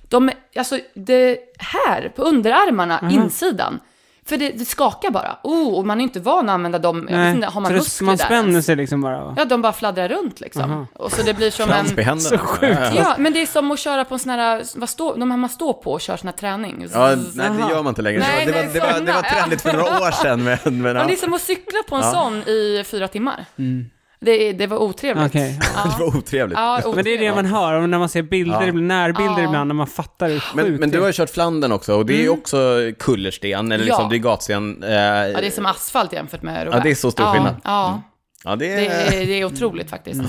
De, 0.08 0.30
alltså 0.56 0.78
det 0.94 1.38
här, 1.58 2.12
på 2.16 2.22
underarmarna, 2.22 3.08
insidan. 3.10 3.80
För 4.28 4.36
det, 4.36 4.50
det 4.50 4.64
skakar 4.64 5.10
bara. 5.10 5.36
Oh, 5.42 5.74
och 5.74 5.86
man 5.86 6.00
är 6.00 6.04
inte 6.04 6.20
van 6.20 6.48
att 6.48 6.54
använda 6.54 6.78
dem. 6.78 6.96
Jag 6.96 7.04
vet 7.04 7.16
Nej. 7.16 7.34
inte, 7.34 7.46
har 7.46 7.60
man 7.60 7.70
så 7.70 7.76
muskler 7.76 8.06
man 8.06 8.18
spänner 8.18 8.60
sig 8.60 8.76
liksom 8.76 9.00
bara. 9.00 9.24
va? 9.24 9.34
Ja, 9.36 9.44
de 9.44 9.62
bara 9.62 9.72
fladdrar 9.72 10.08
runt 10.08 10.40
liksom. 10.40 10.62
Aha. 10.62 10.86
Och 10.94 11.12
så 11.12 11.22
det 11.22 11.34
blir 11.34 11.50
som 11.50 11.70
en... 11.70 12.20
Så 12.20 12.38
sjukt. 12.38 12.80
Ja, 12.96 13.14
men 13.18 13.32
det 13.32 13.42
är 13.42 13.46
som 13.46 13.70
att 13.70 13.78
köra 13.78 14.04
på 14.04 14.14
en 14.14 14.18
sån 14.18 14.30
här, 14.30 14.64
vad 14.74 14.88
står, 14.88 15.16
de 15.16 15.30
här 15.30 15.38
man 15.38 15.50
står 15.50 15.72
på 15.72 15.92
och 15.92 16.00
kör 16.00 16.16
sån 16.16 16.28
här 16.28 16.36
träning. 16.36 16.86
Ja, 16.92 17.16
nej, 17.34 17.50
det 17.50 17.70
gör 17.70 17.82
man 17.82 17.86
inte 17.86 18.02
längre. 18.02 18.18
Nej, 18.18 18.46
det, 18.46 18.52
var, 18.52 18.62
nej, 18.62 18.70
det, 18.72 18.80
var, 18.80 19.00
det, 19.00 19.12
var, 19.12 19.22
trendigt 19.22 19.62
för 19.62 19.72
några 19.72 19.84
år 19.84 20.10
sedan. 20.10 20.44
Men, 20.44 20.58
men, 20.64 20.82
Men 20.82 20.96
ja. 20.96 21.04
det 21.04 21.12
är 21.12 21.16
som 21.16 21.34
att 21.34 21.40
cykla 21.40 21.78
på 21.88 21.96
en 21.96 22.02
Ja. 22.02 22.12
sån 22.12 22.34
i 22.34 22.84
fyra 22.86 23.08
timmar. 23.08 23.44
Mm. 23.58 23.90
Det, 24.20 24.52
det 24.52 24.66
var 24.66 24.78
otrevligt. 24.78 25.26
Okej. 25.26 25.58
Ja. 25.74 25.82
det 25.98 26.04
var 26.04 26.16
otrevligt. 26.16 26.58
Ja, 26.58 26.80
Men 26.94 27.04
det 27.04 27.14
är 27.14 27.18
det 27.18 27.34
man 27.34 27.46
hör, 27.46 27.86
när 27.86 27.98
man 27.98 28.08
ser 28.08 28.22
bilder, 28.22 28.60
Ja. 28.60 28.66
det 28.66 28.72
blir 28.72 28.82
närbilder 28.82 29.38
Ja. 29.42 29.44
ibland, 29.48 29.68
när 29.68 29.74
man 29.74 29.86
fattar 29.86 30.28
hur 30.28 30.40
sjukt 30.40 30.54
Men, 30.54 30.74
men 30.76 30.90
du 30.90 31.00
har 31.00 31.06
ju 31.06 31.12
kört 31.12 31.30
Flandern 31.30 31.72
också 31.72 31.94
och 31.94 32.06
det 32.06 32.14
är 32.14 32.22
ju 32.22 32.28
också 32.28 32.78
kullersten, 32.98 33.72
eller 33.72 33.84
liksom 33.84 34.02
Ja. 34.04 34.08
det 34.10 34.16
är 34.16 34.18
gatsten. 34.18 34.82
Eh, 34.82 34.90
Ja, 34.92 35.40
det 35.40 35.46
är 35.46 35.50
som 35.50 35.66
asfalt 35.66 36.12
jämfört 36.12 36.42
med 36.42 36.64
Roubaix. 36.64 36.76
Ja, 36.76 36.82
det 36.84 36.90
är 36.90 36.94
så 36.94 37.10
stor 37.10 37.26
ja, 37.26 37.32
skillnad. 37.32 37.50
Mm. 37.52 37.60
Ja, 37.64 38.02
ja, 38.44 38.56
det 38.56 38.66
det 38.76 38.86
är... 38.86 39.26
det 39.26 39.40
är 39.40 39.44
otroligt 39.44 39.90
faktiskt. 39.90 40.20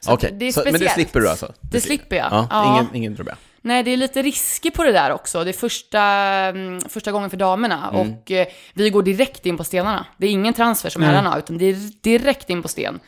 Så 0.00 0.12
Okej, 0.12 0.30
det 0.38 0.48
är 0.48 0.52
så- 0.52 0.60
men 0.60 0.72
det 0.72 0.78
speciellt. 0.78 0.94
slipper 0.94 1.20
du 1.20 1.28
alltså? 1.28 1.52
Det 1.60 1.80
slipper 1.80 2.16
jag. 2.16 2.26
Ja, 2.30 2.46
Ja. 2.50 2.72
Ingen, 2.72 2.94
ingen 2.94 3.16
problem. 3.16 3.36
Nej, 3.64 3.82
det 3.82 3.90
är 3.90 3.96
lite 3.96 4.22
risker 4.22 4.70
på 4.70 4.84
det 4.84 4.92
där 4.92 5.10
också. 5.12 5.44
Det 5.44 5.50
är 5.50 5.52
första, 5.52 6.00
mm, 6.00 6.80
första 6.80 7.12
gången 7.12 7.30
för 7.30 7.36
damerna 7.36 7.88
Mm. 7.92 8.00
och 8.00 8.30
eh, 8.30 8.46
vi 8.74 8.90
går 8.90 9.02
direkt 9.02 9.46
in 9.46 9.56
på 9.56 9.64
stenarna. 9.64 10.06
Det 10.16 10.26
är 10.26 10.30
ingen 10.30 10.54
transfer 10.54 10.90
som 10.90 11.02
herrarna, 11.02 11.38
utan 11.38 11.58
det 11.58 11.64
är 11.64 11.76
direkt 12.02 12.50
in 12.50 12.62
på 12.62 12.68
sten. 12.68 13.00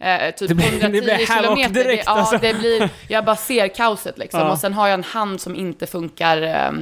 Eh, 0.00 0.34
typ 0.34 0.48
Det 0.48 0.54
blir- 0.54 0.66
110 0.66 1.00
det 1.00 1.00
blir 1.16 1.26
kilometer. 1.26 1.74
direkt, 1.74 2.04
det, 2.06 2.10
ja, 2.10 2.18
alltså. 2.18 2.38
det 2.38 2.54
blir, 2.58 2.88
jag 3.08 3.24
bara 3.24 3.36
ser 3.36 3.68
kaoset 3.68 4.18
liksom. 4.18 4.40
Ja. 4.40 4.50
Och 4.52 4.58
sen 4.58 4.72
har 4.74 4.86
jag 4.88 4.94
en 4.94 5.04
hand 5.04 5.40
som 5.40 5.54
inte 5.56 5.86
funkar. 5.86 6.42
eh, 6.42 6.72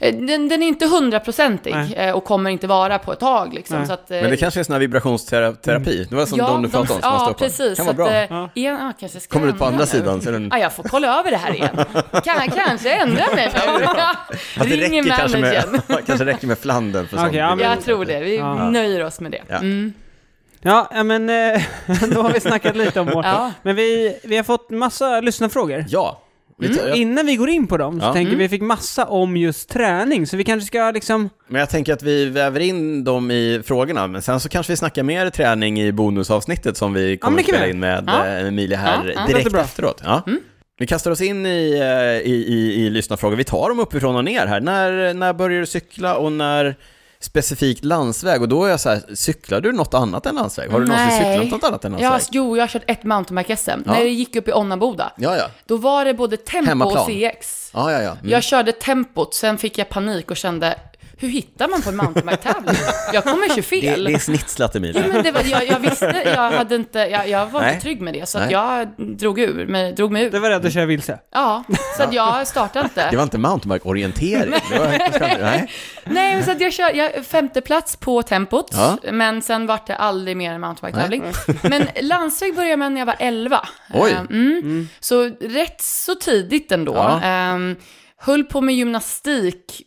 den, 0.00 0.48
den 0.48 0.62
är 0.62 0.66
inte 0.68 0.86
hundraprocentig 0.86 1.74
Nej. 1.74 1.94
eh, 1.94 2.14
och 2.14 2.24
kommer 2.24 2.50
inte 2.50 2.66
vara 2.66 2.98
på 2.98 3.12
ett 3.12 3.20
tag 3.20 3.54
liksom. 3.54 3.86
Så 3.86 3.92
att, 3.92 4.10
eh, 4.10 4.20
Men 4.20 4.30
det 4.30 4.36
kanske 4.36 4.60
är 4.60 4.64
sån 4.64 4.72
här 4.72 4.80
vibrationsterapi? 4.80 6.06
Det 6.10 6.16
var 6.16 6.26
som 6.26 6.38
de 6.38 6.62
du 6.62 6.68
pratade 6.68 6.94
om 6.94 7.00
som 7.00 7.10
Ja, 7.10 7.34
precis. 7.38 7.76
kan 7.76 7.86
vara 7.86 7.90
att, 7.90 7.96
bra. 7.96 8.10
eh, 8.10 8.26
Ja. 8.30 8.48
igen, 8.54 8.78
ja, 8.80 8.92
kanske 9.00 9.20
ska 9.20 9.32
Kommer 9.32 9.48
ut 9.48 9.58
på 9.58 9.64
andra 9.64 9.78
nu. 9.80 9.86
sidan 9.86 10.20
så 10.22 10.28
är 10.28 10.32
den... 10.32 10.48
Ja, 10.52 10.58
jag 10.58 10.72
får 10.72 10.82
kolla 10.82 11.18
över 11.20 11.30
det 11.30 11.36
här 11.36 11.54
igen. 11.54 11.76
Kan, 12.24 12.50
kanske 12.50 12.94
ändra 12.94 13.24
mig. 13.34 13.50
Fast 14.56 14.70
det 14.70 14.76
räcker 14.76 15.16
kanske 15.16 15.38
med, 15.38 15.64
kanske 16.06 16.24
räcker 16.24 16.46
med 16.46 16.58
Flandern 16.58 17.06
för 17.08 17.16
sånt. 17.16 17.34
ja, 17.34 17.56
Jag 17.60 17.84
tror 17.84 18.04
det. 18.04 18.20
Vi 18.20 18.36
Ja. 18.36 18.70
nöjer 18.70 19.04
oss 19.04 19.20
med 19.20 19.32
det. 19.32 19.42
Ja. 19.48 19.56
Mm. 19.56 19.92
Ja, 20.62 20.88
ja, 20.94 21.02
men 21.02 21.30
eh, 21.30 21.62
då 22.14 22.22
har 22.22 22.30
vi 22.32 22.40
snackat 22.40 22.76
lite 22.76 23.00
om 23.00 23.06
vårt. 23.06 23.24
Ja. 23.24 23.52
Men 23.62 23.76
vi, 23.76 24.20
vi 24.24 24.36
har 24.36 24.44
fått 24.44 24.70
massa 24.70 25.20
lyssnarfrågor. 25.20 25.84
Ja. 25.88 26.22
Jag, 26.60 26.96
Innan 26.96 27.26
vi 27.26 27.36
går 27.36 27.48
in 27.48 27.66
på 27.66 27.76
dem 27.76 28.00
så 28.00 28.06
Ja. 28.06 28.12
tänker 28.12 28.28
Mm. 28.32 28.38
vi 28.38 28.48
fick 28.48 28.62
massa 28.62 29.04
om 29.06 29.36
just 29.36 29.68
träning, 29.68 30.26
så 30.26 30.36
vi 30.36 30.44
kanske 30.44 30.66
ska 30.66 30.90
liksom... 30.90 31.28
men 31.48 31.60
jag 31.60 31.70
tänker 31.70 31.92
att 31.92 32.02
vi 32.02 32.24
väver 32.26 32.60
in 32.60 33.04
dem 33.04 33.30
i 33.30 33.60
frågorna, 33.64 34.06
men 34.06 34.22
sen 34.22 34.40
så 34.40 34.48
kanske 34.48 34.72
vi 34.72 34.76
snackar 34.76 35.02
mer 35.02 35.30
träning 35.30 35.80
i 35.80 35.92
bonusavsnittet 35.92 36.76
som 36.76 36.92
vi 36.94 37.16
kommer 37.16 37.34
men 37.34 37.40
att 37.44 37.48
spela 37.48 37.64
vi 37.64 37.70
in 37.70 37.80
med 37.80 38.04
Ja. 38.06 38.26
eh, 38.26 38.46
Emilia 38.48 38.78
här 38.78 39.04
Ja, 39.06 39.12
ja. 39.20 39.26
direkt 39.34 39.54
efteråt. 39.54 40.02
Ja. 40.04 40.22
Vi 40.78 40.86
kastar 40.86 41.10
oss 41.10 41.20
in 41.20 41.46
i, 41.46 41.78
eh, 41.80 42.30
i, 42.30 42.44
i, 42.48 42.86
i 42.86 42.90
lyssnarfrågor. 42.90 43.36
Vi 43.36 43.44
tar 43.44 43.68
dem 43.68 43.80
uppifrån 43.80 44.16
och 44.16 44.24
ner 44.24 44.46
här. 44.46 44.60
När, 44.60 45.14
när 45.14 45.32
börjar 45.32 45.60
du 45.60 45.66
cykla 45.66 46.16
och 46.16 46.32
när 46.32 46.76
specifikt 47.20 47.84
landsväg? 47.84 48.42
Och 48.42 48.48
då 48.48 48.64
är 48.64 48.70
jag 48.70 48.80
så 48.80 48.88
här, 48.88 49.00
cyklar 49.14 49.60
du 49.60 49.72
något 49.72 49.94
annat 49.94 50.26
än 50.26 50.34
landsväg? 50.34 50.70
Har 50.70 50.80
du 50.80 50.86
någonsin 50.86 51.08
Nej. 51.22 51.38
cyklat 51.40 51.50
något 51.62 51.68
annat 51.68 51.84
än 51.84 51.98
Ja, 51.98 52.10
landsväg? 52.10 52.30
jo, 52.34 52.56
jag 52.56 52.62
har 52.62 52.68
kört 52.68 52.82
ett 52.86 53.02
mountainbike-SM. 53.02 53.82
Ja. 53.86 53.92
När 53.92 54.00
det 54.00 54.10
gick 54.10 54.36
upp 54.36 54.48
i 54.48 54.52
Onnaboda, 54.52 55.12
Ja, 55.16 55.36
ja. 55.36 55.44
då 55.66 55.76
var 55.76 56.04
det 56.04 56.14
både 56.14 56.36
tempo 56.36 56.68
Hemmaplan. 56.68 56.98
och 57.04 57.10
CX. 57.10 57.70
Ja, 57.74 57.92
ja, 57.92 58.02
ja. 58.02 58.10
Mm. 58.12 58.30
Jag 58.30 58.42
körde 58.42 58.72
tempot, 58.72 59.34
sen 59.34 59.58
fick 59.58 59.78
jag 59.78 59.88
panik 59.88 60.30
och 60.30 60.36
kände, 60.36 60.78
hur 61.20 61.28
hittar 61.28 61.68
man 61.68 61.82
på 61.82 61.88
en 61.90 61.96
mountainbike-tävling? 61.96 62.74
Jag 63.12 63.24
kommer 63.24 63.46
ju 63.48 63.54
Det, 63.54 63.62
fel. 63.62 64.04
det 64.04 64.12
är 64.12 64.18
snitslat 64.18 64.76
Emilia. 64.76 65.02
Ja, 65.06 65.12
men 65.12 65.22
det 65.24 65.30
var, 65.32 65.42
jag, 65.44 65.66
jag 65.66 65.78
visste, 65.78 66.22
jag 66.24 66.50
hade 66.50 66.74
inte, 66.74 66.98
jag, 66.98 67.28
jag 67.28 67.46
var 67.46 67.60
Nej. 67.60 67.70
inte 67.74 67.82
trygg 67.82 68.00
med 68.00 68.14
det, 68.14 68.28
så 68.28 68.38
jag 68.50 68.88
drog 68.96 69.38
ur, 69.40 69.66
mig, 69.66 69.92
drog 69.92 70.12
mig 70.12 70.30
Du 70.30 70.36
ur. 70.36 70.40
var 70.40 70.50
rädd 70.50 70.66
att 70.66 70.72
köra 70.72 70.86
vilse. 70.86 71.18
Ja, 71.32 71.64
så 71.96 72.02
att 72.02 72.12
jag 72.12 72.46
startade 72.46 72.84
inte. 72.84 73.10
Det 73.10 73.16
var 73.16 73.22
inte 73.22 73.38
mountainbike-orientering. 73.38 74.50
Det 74.70 75.38
nej. 75.40 75.70
Nej, 76.04 76.34
men 76.34 76.44
så 76.44 76.50
att 76.50 76.60
jag 76.60 76.72
kör, 76.72 76.94
jag, 76.94 77.24
femte 77.26 77.60
plats 77.60 77.96
på 77.96 78.22
tempot, 78.22 78.70
Ja. 78.72 78.96
men 79.12 79.42
sen 79.42 79.66
vart 79.66 79.86
det 79.86 79.96
aldrig 79.96 80.36
mer 80.36 80.52
en 80.52 80.60
mountainbike-tävling. 80.60 81.22
Men 81.62 81.86
landsväg 82.00 82.54
började 82.54 82.70
jag 82.70 82.78
med 82.78 82.92
när 82.92 83.00
jag 83.00 83.06
var 83.06 83.16
11. 83.18 83.60
Oj. 83.94 84.10
Eh, 84.10 84.20
Mm. 84.30 84.88
Så 85.00 85.24
rätt 85.40 85.82
så 85.82 86.14
tidigt 86.14 86.72
ändå. 86.72 86.94
Ja. 86.94 87.20
Ehm, 87.22 87.76
höll 88.18 88.44
på 88.44 88.60
med 88.60 88.74
gymnastik, 88.74 89.82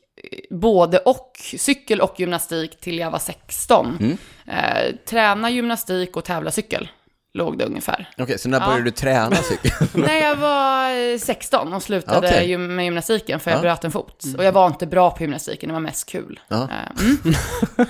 både 0.49 0.97
och, 0.97 1.31
cykel 1.57 2.01
och 2.01 2.19
gymnastik 2.19 2.79
till 2.79 2.97
jag 2.97 3.11
var 3.11 3.19
16. 3.19 3.97
Mm. 3.99 4.17
Eh, 4.47 4.95
träna 5.05 5.49
gymnastik 5.49 6.17
och 6.17 6.23
tävla 6.23 6.51
cykel, 6.51 6.89
låg 7.33 7.57
det 7.57 7.65
ungefär. 7.65 8.09
Okej, 8.17 8.39
så 8.39 8.49
när 8.49 8.59
Ja. 8.59 8.65
började 8.65 8.83
du 8.83 8.91
träna 8.91 9.35
cykel? 9.35 9.71
När 9.93 10.21
jag 10.21 10.35
var 10.35 11.11
eh, 11.13 11.17
16 11.19 11.73
och 11.73 11.83
slutade 11.83 12.43
gym- 12.43 12.75
med 12.75 12.85
gymnastiken 12.85 13.39
för 13.39 13.51
jag 13.51 13.57
Ja. 13.57 13.61
bröt 13.61 13.83
en 13.83 13.91
fot. 13.91 14.23
Och 14.37 14.43
jag 14.43 14.51
var 14.51 14.67
inte 14.67 14.87
bra 14.87 15.11
på 15.11 15.23
gymnastiken, 15.23 15.69
det 15.69 15.73
var 15.73 15.79
mest 15.79 16.09
kul. 16.09 16.39
Ja. 16.47 16.55
Eh, 16.63 17.03
Mm. 17.03 17.35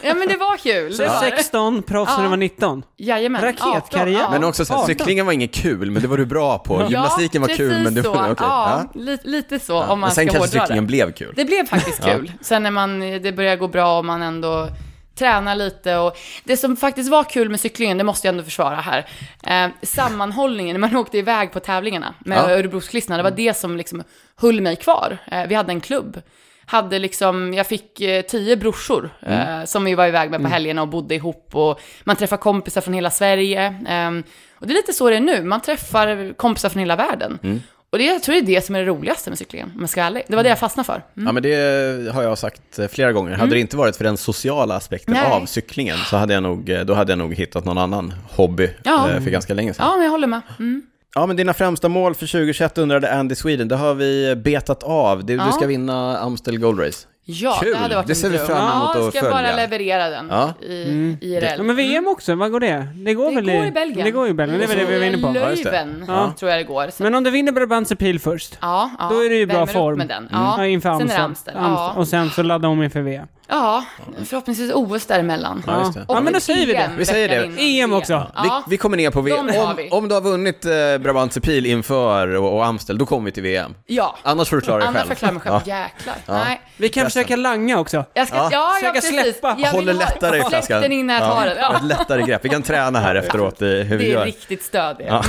ja 0.03 0.13
men 0.13 0.27
det 0.27 0.37
var 0.37 0.57
kul. 0.57 0.93
Så 0.93 1.01
Det 1.01 1.07
var 1.07 1.15
det. 1.25 1.31
16, 1.37 1.83
proffs 1.83 2.17
när 2.17 2.23
du 2.23 2.29
var 2.29 2.37
19. 2.37 2.83
Jajamän. 2.97 3.41
Raketkarriär. 3.41 3.77
18, 3.77 4.13
ja. 4.13 4.29
Men 4.31 4.43
också 4.43 4.65
så 4.65 4.73
här, 4.73 4.79
18. 4.83 4.87
cyklingen 4.95 5.25
var 5.25 5.33
inget 5.33 5.53
kul, 5.53 5.91
men 5.91 6.01
det 6.01 6.07
var 6.07 6.17
du 6.17 6.25
bra 6.25 6.57
på. 6.59 6.83
Gymnastiken 6.89 7.41
var 7.41 7.49
kul, 7.49 7.83
men 7.83 7.93
det 7.93 8.01
var... 8.01 8.15
okej. 8.31 8.35
Ja, 8.39 8.83
Ja. 8.93 8.99
li- 9.01 9.17
lite 9.23 9.59
så 9.59 9.73
Ja. 9.73 9.81
om 9.81 9.87
man 9.87 9.99
Men 9.99 10.11
sen 10.11 10.27
ska 10.29 10.37
kanske 10.37 10.57
hårdra 10.57 10.65
cyklingen 10.65 10.83
det. 10.83 10.87
blev 10.87 11.11
kul. 11.11 11.33
Det 11.35 11.45
blev 11.45 11.65
faktiskt 11.67 12.01
Ja. 12.07 12.13
kul. 12.13 12.31
Sen 12.41 12.63
när 12.63 12.71
man, 12.71 12.99
det 12.99 13.35
börjar 13.35 13.55
gå 13.55 13.67
bra 13.67 13.97
och 13.97 14.05
man 14.05 14.21
ändå 14.21 14.67
tränar 15.15 15.55
lite 15.55 15.97
och 15.97 16.17
det 16.43 16.57
som 16.57 16.75
faktiskt 16.77 17.09
var 17.11 17.23
kul 17.23 17.49
med 17.49 17.59
cyklingen, 17.59 17.97
det 17.97 18.03
måste 18.03 18.27
jag 18.27 18.33
ändå 18.33 18.43
försvara 18.43 18.75
här, 18.75 19.05
eh, 19.47 19.71
sammanhållningen 19.81 20.73
när 20.73 20.87
man 20.87 20.95
åkte 20.95 21.17
iväg 21.17 21.51
på 21.51 21.59
tävlingarna 21.59 22.13
med 22.19 22.37
Ja. 22.37 22.49
Örebrosklistna, 22.51 23.17
det 23.17 23.23
var 23.23 23.31
det 23.31 23.57
som 23.57 23.77
liksom 23.77 24.03
höll 24.35 24.61
mig 24.61 24.75
kvar. 24.75 25.17
Eh, 25.31 25.47
vi 25.47 25.55
hade 25.55 25.71
en 25.71 25.81
klubb. 25.81 26.21
Hade 26.65 26.99
liksom, 26.99 27.53
jag 27.53 27.67
fick 27.67 28.01
eh, 28.01 28.21
tio 28.21 28.57
brorsor 28.57 29.09
Mm. 29.21 29.59
eh, 29.59 29.65
som 29.65 29.83
vi 29.85 29.95
var 29.95 30.07
iväg 30.07 30.31
med 30.31 30.41
på 30.41 30.47
helgerna 30.47 30.81
och 30.81 30.87
bodde 30.87 31.15
ihop 31.15 31.49
och 31.55 31.79
man 32.03 32.15
träffar 32.15 32.37
kompisar 32.37 32.81
från 32.81 32.93
hela 32.93 33.09
Sverige. 33.11 33.75
ehm, 33.87 34.23
och 34.55 34.67
det 34.67 34.73
är 34.73 34.75
lite 34.75 34.93
så 34.93 35.09
det 35.09 35.15
är 35.15 35.19
nu, 35.19 35.43
man 35.43 35.61
träffar 35.61 36.33
kompisar 36.33 36.69
från 36.69 36.79
hela 36.79 36.95
världen. 36.95 37.39
Mm. 37.43 37.61
Och 37.93 37.99
det, 37.99 38.05
jag 38.05 38.23
tror 38.23 38.33
det 38.35 38.39
är 38.41 38.45
det 38.55 38.61
som 38.65 38.75
är 38.75 38.79
det 38.79 38.85
roligaste 38.85 39.29
med 39.29 39.37
cyklingen, 39.39 39.71
om 39.75 39.81
jag 39.81 39.89
ska 39.89 40.01
vara 40.01 40.07
ärlig. 40.07 40.23
Det 40.27 40.35
var 40.35 40.43
det 40.43 40.49
jag 40.49 40.59
fastnade 40.59 40.85
för. 40.85 40.93
Mm. 40.93 41.25
Ja, 41.25 41.31
men 41.31 41.43
det 41.43 42.13
har 42.13 42.23
jag 42.23 42.37
sagt 42.37 42.79
eh, 42.79 42.87
flera 42.87 43.11
gånger. 43.11 43.31
Hade 43.35 43.51
det 43.55 43.59
inte 43.59 43.77
varit 43.77 43.95
för 43.95 44.03
den 44.03 44.17
sociala 44.17 44.75
aspekten 44.75 45.13
Nej. 45.13 45.31
av 45.31 45.45
cyklingen 45.45 45.97
så 45.97 46.17
hade 46.17 46.33
jag 46.33 46.43
nog, 46.43 46.69
eh, 46.69 46.81
då 46.81 46.93
hade 46.93 47.11
jag 47.11 47.17
nog 47.19 47.33
hittat 47.33 47.65
någon 47.65 47.77
annan 47.77 48.13
hobby 48.31 48.69
Ja. 48.83 49.09
eh, 49.09 49.21
för 49.23 49.29
ganska 49.29 49.53
länge 49.53 49.73
sedan. 49.73 49.85
Ja, 49.89 49.95
men 49.95 50.03
jag 50.03 50.11
håller 50.11 50.27
med. 50.27 50.41
Mm. 50.59 50.81
Ja, 51.15 51.25
men 51.25 51.35
dina 51.35 51.53
främsta 51.53 51.89
mål 51.89 52.15
för 52.15 52.27
2021 52.27 52.77
undrade 52.77 53.13
Andy 53.13 53.35
Sweden. 53.35 53.67
Det 53.67 53.75
har 53.75 53.93
vi 53.93 54.35
betat 54.35 54.83
av. 54.83 55.25
Du, 55.25 55.33
Ja. 55.35 55.45
du 55.45 55.51
ska 55.51 55.67
vinna 55.67 56.17
Amstel 56.17 56.57
Gold 56.59 56.79
Race. 56.79 57.07
Ja, 57.25 57.57
Kul. 57.61 57.71
det 57.71 57.77
hade 57.77 57.95
varit 57.95 58.07
Det 58.07 58.11
en 58.11 58.15
ser 58.15 58.29
vi 58.29 58.37
dröm. 58.37 58.47
fram 58.47 58.57
emot 58.57 58.89
ja, 58.95 59.07
att 59.07 59.13
ska 59.13 59.19
följa. 59.19 59.31
bara 59.31 59.55
leverera 59.55 60.09
den 60.09 60.27
Ja. 60.29 60.53
i 60.61 61.17
IRL. 61.21 61.45
Ja, 61.57 61.63
men 61.63 61.75
VM 61.75 62.07
också, 62.07 62.35
vad 62.35 62.51
går 62.51 62.59
det? 62.59 62.87
Det 62.95 63.13
går 63.13 63.29
det 63.29 63.35
väl 63.35 63.45
går 63.45 63.65
i 63.65 63.71
Belgien. 63.71 64.05
Det 64.05 64.11
går 64.11 64.27
i 64.27 64.33
Belgien, 64.33 64.59
det 64.59 64.65
är 64.65 64.67
väl 64.67 64.77
det 64.77 64.85
vi 64.85 64.99
var 64.99 65.05
inne 65.05 65.17
på. 65.17 65.39
Ja, 65.39 65.49
just 65.49 65.63
det. 65.63 65.71
Löven, 65.71 66.05
Ja. 66.07 66.33
tror 66.39 66.51
jag 66.51 66.59
det 66.59 66.63
går. 66.63 66.87
Så, 66.89 67.03
Men 67.03 67.15
om 67.15 67.23
du 67.23 67.31
vinner 67.31 67.51
Brabantse 67.51 67.95
Pil 67.95 68.19
först, 68.19 68.57
ja, 68.61 68.89
ja, 68.99 69.09
då 69.11 69.19
är 69.25 69.29
det 69.29 69.35
ju 69.35 69.45
bra 69.45 69.53
värmer 69.55 69.67
upp 69.67 69.73
form. 69.73 69.97
Med 69.97 70.07
den. 70.07 70.29
ja. 70.31 70.55
Ja. 70.57 70.65
inför 70.65 70.97
Sen 70.97 71.01
är 71.09 71.15
det. 71.17 71.23
Amstel. 71.23 71.55
Amstel. 71.57 71.73
Ja. 71.77 71.93
Och 71.97 72.07
sen 72.07 72.29
så 72.29 72.43
laddar 72.43 72.69
hon 72.69 72.83
inför 72.83 73.01
VM. 73.01 73.27
Ja, 73.55 73.83
förhoppningsvis 74.25 74.71
OS 74.73 75.05
däremellan. 75.05 75.63
Ja, 75.67 75.79
just 75.79 75.93
det. 75.93 76.05
Ja, 76.07 76.21
men 76.21 76.33
då 76.33 76.39
säger 76.39 76.67
vi 76.67 76.73
det. 76.73 76.89
Vi 76.97 77.05
säger 77.05 77.29
det. 77.29 77.35
veckan 77.35 77.57
innan 77.57 77.59
EM 77.59 77.89
VM. 77.89 77.93
också. 77.93 78.13
Vi, 78.43 78.47
Ja. 78.47 78.63
vi 78.69 78.77
kommer 78.77 78.97
ner 78.97 79.11
på 79.11 79.21
VM. 79.21 79.47
De 79.47 79.57
Om, 79.59 79.75
vi. 79.75 79.89
om 79.89 80.07
du 80.07 80.13
har 80.15 80.21
vunnit 80.21 80.65
eh, 80.65 80.71
Brabantse 80.99 81.41
Pil 81.41 81.65
inför 81.65 82.27
och, 82.35 82.53
och 82.57 82.65
Amstel, 82.65 82.97
då 82.97 83.05
kommer 83.05 83.25
vi 83.25 83.31
till 83.31 83.43
VM. 83.43 83.75
ja. 83.85 84.15
Annars 84.23 84.49
får 84.49 84.55
du 84.55 84.61
klara 84.61 84.77
dig 84.79 84.87
Annars 84.87 84.97
själv. 85.01 85.07
förklarar 85.09 85.33
jag 85.33 85.33
mig 85.33 85.61
själv. 85.61 85.61
Ja. 85.65 85.83
Jäklar. 85.83 86.15
Ja. 86.25 86.43
Nej. 86.43 86.61
Vi 86.77 86.89
kan 86.89 87.05
försöka 87.05 87.35
langa 87.35 87.79
också. 87.79 88.05
Jag 88.13 88.27
ska, 88.27 88.37
Ja. 88.37 88.49
ja, 88.51 88.57
ja, 88.59 88.73
Försöka 88.73 88.93
precis. 88.93 89.21
släppa. 89.21 89.47
Jag 89.49 89.55
vill 89.57 89.65
Håller 89.67 89.93
ha- 89.93 89.99
lättare 89.99 90.37
i 90.37 90.39
Släpp 90.39 90.49
flaskan. 90.49 90.81
den 90.81 90.91
in 90.91 91.07
när 91.07 91.13
jag 91.13 91.23
tar 91.31 91.45
den. 91.45 91.57
Ja, 91.57 91.69
Ja. 91.71 91.77
ett 91.77 91.83
lättare 91.83 92.21
grepp. 92.21 92.45
Vi 92.45 92.49
kan 92.49 92.61
träna 92.61 92.99
här 92.99 93.15
efteråt 93.15 93.61
i 93.61 93.65
hur 93.83 93.97
vi 93.97 94.03
Det 94.05 94.11
är 94.11 94.13
gör. 94.13 94.25
riktigt 94.25 94.63
stöd 94.63 94.95
det. 94.97 95.21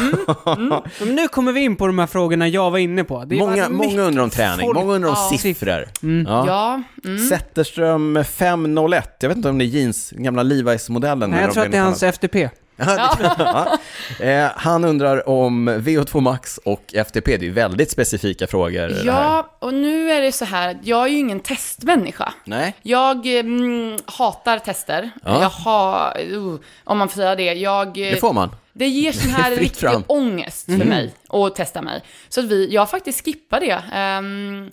Men 0.99 1.15
nu 1.15 1.29
kommer 1.29 1.53
vi 1.53 1.61
in 1.61 1.77
på 1.77 1.87
de 1.87 1.99
här 1.99 2.07
frågorna 2.07 2.49
jag 2.49 2.71
var 2.71 2.79
inne 2.79 3.05
på. 3.05 3.25
Det 3.25 3.37
Många, 3.37 3.69
många 3.69 4.03
undrar 4.03 4.23
om 4.23 4.31
träning, 4.31 4.67
folk- 4.67 4.79
många 4.79 4.93
undrar 4.95 5.09
om 5.11 5.17
Ja. 5.33 5.39
siffror. 5.39 5.89
Ja. 6.27 6.45
Ja. 6.47 6.83
Mm. 7.05 7.19
Zetterström 7.29 8.14
501, 8.23 9.17
jag 9.21 9.29
vet 9.29 9.37
inte 9.37 9.49
om 9.49 9.59
det 9.59 9.65
är 9.65 9.67
jeans, 9.67 10.11
gamla 10.11 10.43
Levi's-modellen. 10.43 11.31
Nej, 11.31 11.41
jag 11.41 11.53
tror 11.53 11.65
att 11.65 11.73
det 11.73 11.79
är 11.79 11.83
hans 11.83 12.03
FTP. 12.03 12.49
Ja. 12.77 13.79
Eh, 14.21 14.51
han 14.57 14.85
undrar 14.85 15.29
om 15.29 15.69
VO2 15.71 16.21
Max 16.21 16.59
och 16.65 16.95
FTP, 16.95 17.37
det 17.37 17.47
är 17.47 17.51
väldigt 17.51 17.91
specifika 17.91 18.47
frågor. 18.47 18.93
Ja, 19.05 19.57
och 19.59 19.75
nu 19.75 20.11
är 20.11 20.23
det 20.23 20.33
så 20.33 20.45
här 20.45 20.71
att 20.71 20.77
jag 20.87 21.03
är 21.05 21.09
ju 21.09 21.19
ingen 21.19 21.41
testmänniska. 21.41 22.33
Nej? 22.45 22.75
Jag 22.83 23.27
mm, 23.27 23.99
hatar 24.07 24.59
tester. 24.59 25.11
Ja. 25.25 25.43
Jag 25.43 25.49
har, 25.51 26.21
uh, 26.33 26.57
om 26.85 26.99
man 26.99 27.09
får 27.09 27.17
säga 27.17 27.35
det, 27.35 27.53
jag... 27.55 27.87
eh, 27.87 27.93
Det 28.11 28.17
får 28.21 28.33
man. 28.33 28.51
Det 28.73 28.87
ger 28.89 29.13
sån 29.23 29.31
här 29.31 29.51
riktig 29.51 29.77
fram. 29.81 30.05
ångest 30.07 30.67
för 30.67 30.85
mig 30.85 31.15
att 31.29 31.55
testa 31.57 31.83
mig. 31.83 32.03
Så 32.29 32.41
att 32.41 32.47
vi, 32.47 32.69
jag 32.75 32.91
faktiskt 32.91 33.25
skippar 33.25 33.61
det. 33.61 33.83
Ehm, 33.93 34.71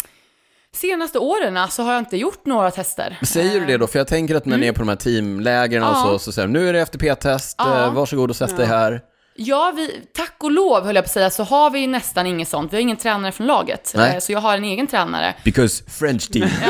senaste 0.75 1.19
åren 1.19 1.67
så 1.69 1.83
har 1.83 1.93
jag 1.93 2.01
inte 2.01 2.17
gjort 2.17 2.45
några 2.45 2.71
tester. 2.71 3.17
Säger 3.21 3.59
du 3.59 3.65
det 3.65 3.77
då? 3.77 3.87
För 3.87 3.99
jag 3.99 4.07
tänker 4.07 4.35
att 4.35 4.45
när 4.45 4.57
ni 4.57 4.67
är 4.67 4.71
på 4.73 4.79
de 4.79 4.89
här 4.89 4.95
teamlägren 4.95 5.83
och 5.83 5.89
Ja. 5.89 6.03
så, 6.05 6.19
så 6.19 6.31
säger 6.31 6.47
de, 6.47 6.53
nu 6.53 6.69
är 6.69 6.73
det 6.73 6.79
FTP-test, 6.81 7.55
Ja. 7.57 7.83
eh, 7.85 7.93
varsågod 7.93 8.29
och 8.29 8.35
sätt 8.35 8.57
dig 8.57 8.65
här. 8.65 9.01
Ja, 9.35 9.73
vi, 9.75 10.01
tack 10.15 10.35
och 10.39 10.51
lov 10.51 10.85
höll 10.85 10.95
jag 10.95 11.03
på 11.05 11.07
att 11.07 11.11
säga, 11.11 11.29
så 11.29 11.43
har 11.43 11.69
vi 11.69 11.87
nästan 11.87 12.25
inget 12.27 12.47
sånt. 12.47 12.73
Vi 12.73 12.77
har 12.77 12.81
ingen 12.81 12.97
tränare 12.97 13.31
från 13.31 13.47
laget. 13.47 13.93
Nej. 13.95 14.13
Eh, 14.15 14.19
Så 14.19 14.31
jag 14.31 14.39
har 14.39 14.57
en 14.57 14.63
egen 14.63 14.87
tränare. 14.87 15.35
Because 15.43 15.83
French 15.89 16.31
team. 16.31 16.49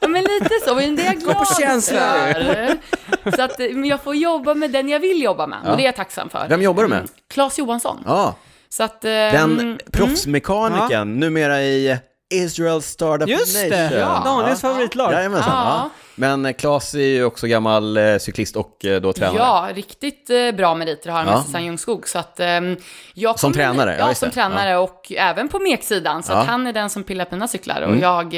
Ja, 0.00 0.08
men 0.08 0.22
lite 0.24 0.50
så. 0.66 0.74
Men 0.74 0.96
det 0.96 1.02
är 1.02 1.06
jag 1.06 1.16
glad 1.16 1.36
på 1.38 1.44
känsla. 1.60 1.98
för. 2.32 2.76
Så 3.36 3.42
att 3.42 3.60
eh, 3.60 3.66
men 3.72 3.84
jag 3.84 4.02
får 4.02 4.14
jobba 4.14 4.54
med 4.54 4.70
den 4.70 4.88
jag 4.88 5.00
vill 5.00 5.22
jobba 5.22 5.46
med. 5.46 5.58
Ja. 5.64 5.70
Och 5.70 5.76
det 5.76 5.82
är 5.82 5.86
jag 5.86 5.96
tacksam 5.96 6.28
för. 6.28 6.46
Vem 6.48 6.62
jobbar 6.62 6.82
du 6.82 6.88
med? 6.88 6.98
Mm, 6.98 7.10
Claes 7.30 7.58
Johansson. 7.58 8.02
Ja, 8.06 8.34
Så 8.68 8.82
att... 8.82 9.00
den 9.00 9.34
mm, 9.60 9.78
proffsmekanikern, 9.92 11.20
numera 11.20 11.62
i 11.62 11.96
Israel 12.30 12.82
Startup 12.82 13.28
Just 13.28 13.54
Nation. 13.56 13.70
det! 13.70 13.98
Ja. 13.98 14.22
Daniels 14.24 14.60
favoritlag. 14.60 15.12
Jajamensan. 15.12 15.52
Ja. 15.52 15.64
Ja. 15.64 15.90
Men 16.14 16.46
eh, 16.46 16.52
Claes 16.52 16.94
är 16.94 16.98
ju 16.98 17.24
också 17.24 17.46
gammal 17.46 17.96
eh, 17.96 18.18
cyklist 18.18 18.56
och 18.56 18.84
eh, 18.84 19.00
då 19.00 19.12
tränare. 19.12 19.36
Ja, 19.38 19.68
riktigt 19.74 20.30
eh, 20.30 20.52
bra 20.56 20.74
meriter 20.74 21.10
har 21.10 21.18
han 21.18 21.26
Ja. 21.26 21.32
med 21.36 21.44
Susanne 21.46 21.64
Ljungskog. 21.64 22.08
Så 22.08 22.18
att, 22.18 22.40
ehm, 22.40 22.76
jag 23.14 23.38
Som 23.38 23.52
tränare, 23.52 23.92
ja, 23.92 23.98
Ja, 23.98 24.08
just 24.08 24.20
som 24.20 24.28
det. 24.28 24.34
tränare 24.34 24.76
och 24.76 25.12
även 25.16 25.48
på 25.48 25.58
meksidan. 25.58 26.22
Så 26.22 26.32
Ja. 26.32 26.36
att 26.36 26.46
han 26.46 26.66
är 26.66 26.72
den 26.72 26.90
som 26.90 27.02
pillar 27.04 27.24
på 27.24 27.34
mina 27.34 27.48
cyklar. 27.48 27.82
Och 27.82 27.88
Mm. 27.88 28.00
jag... 28.02 28.34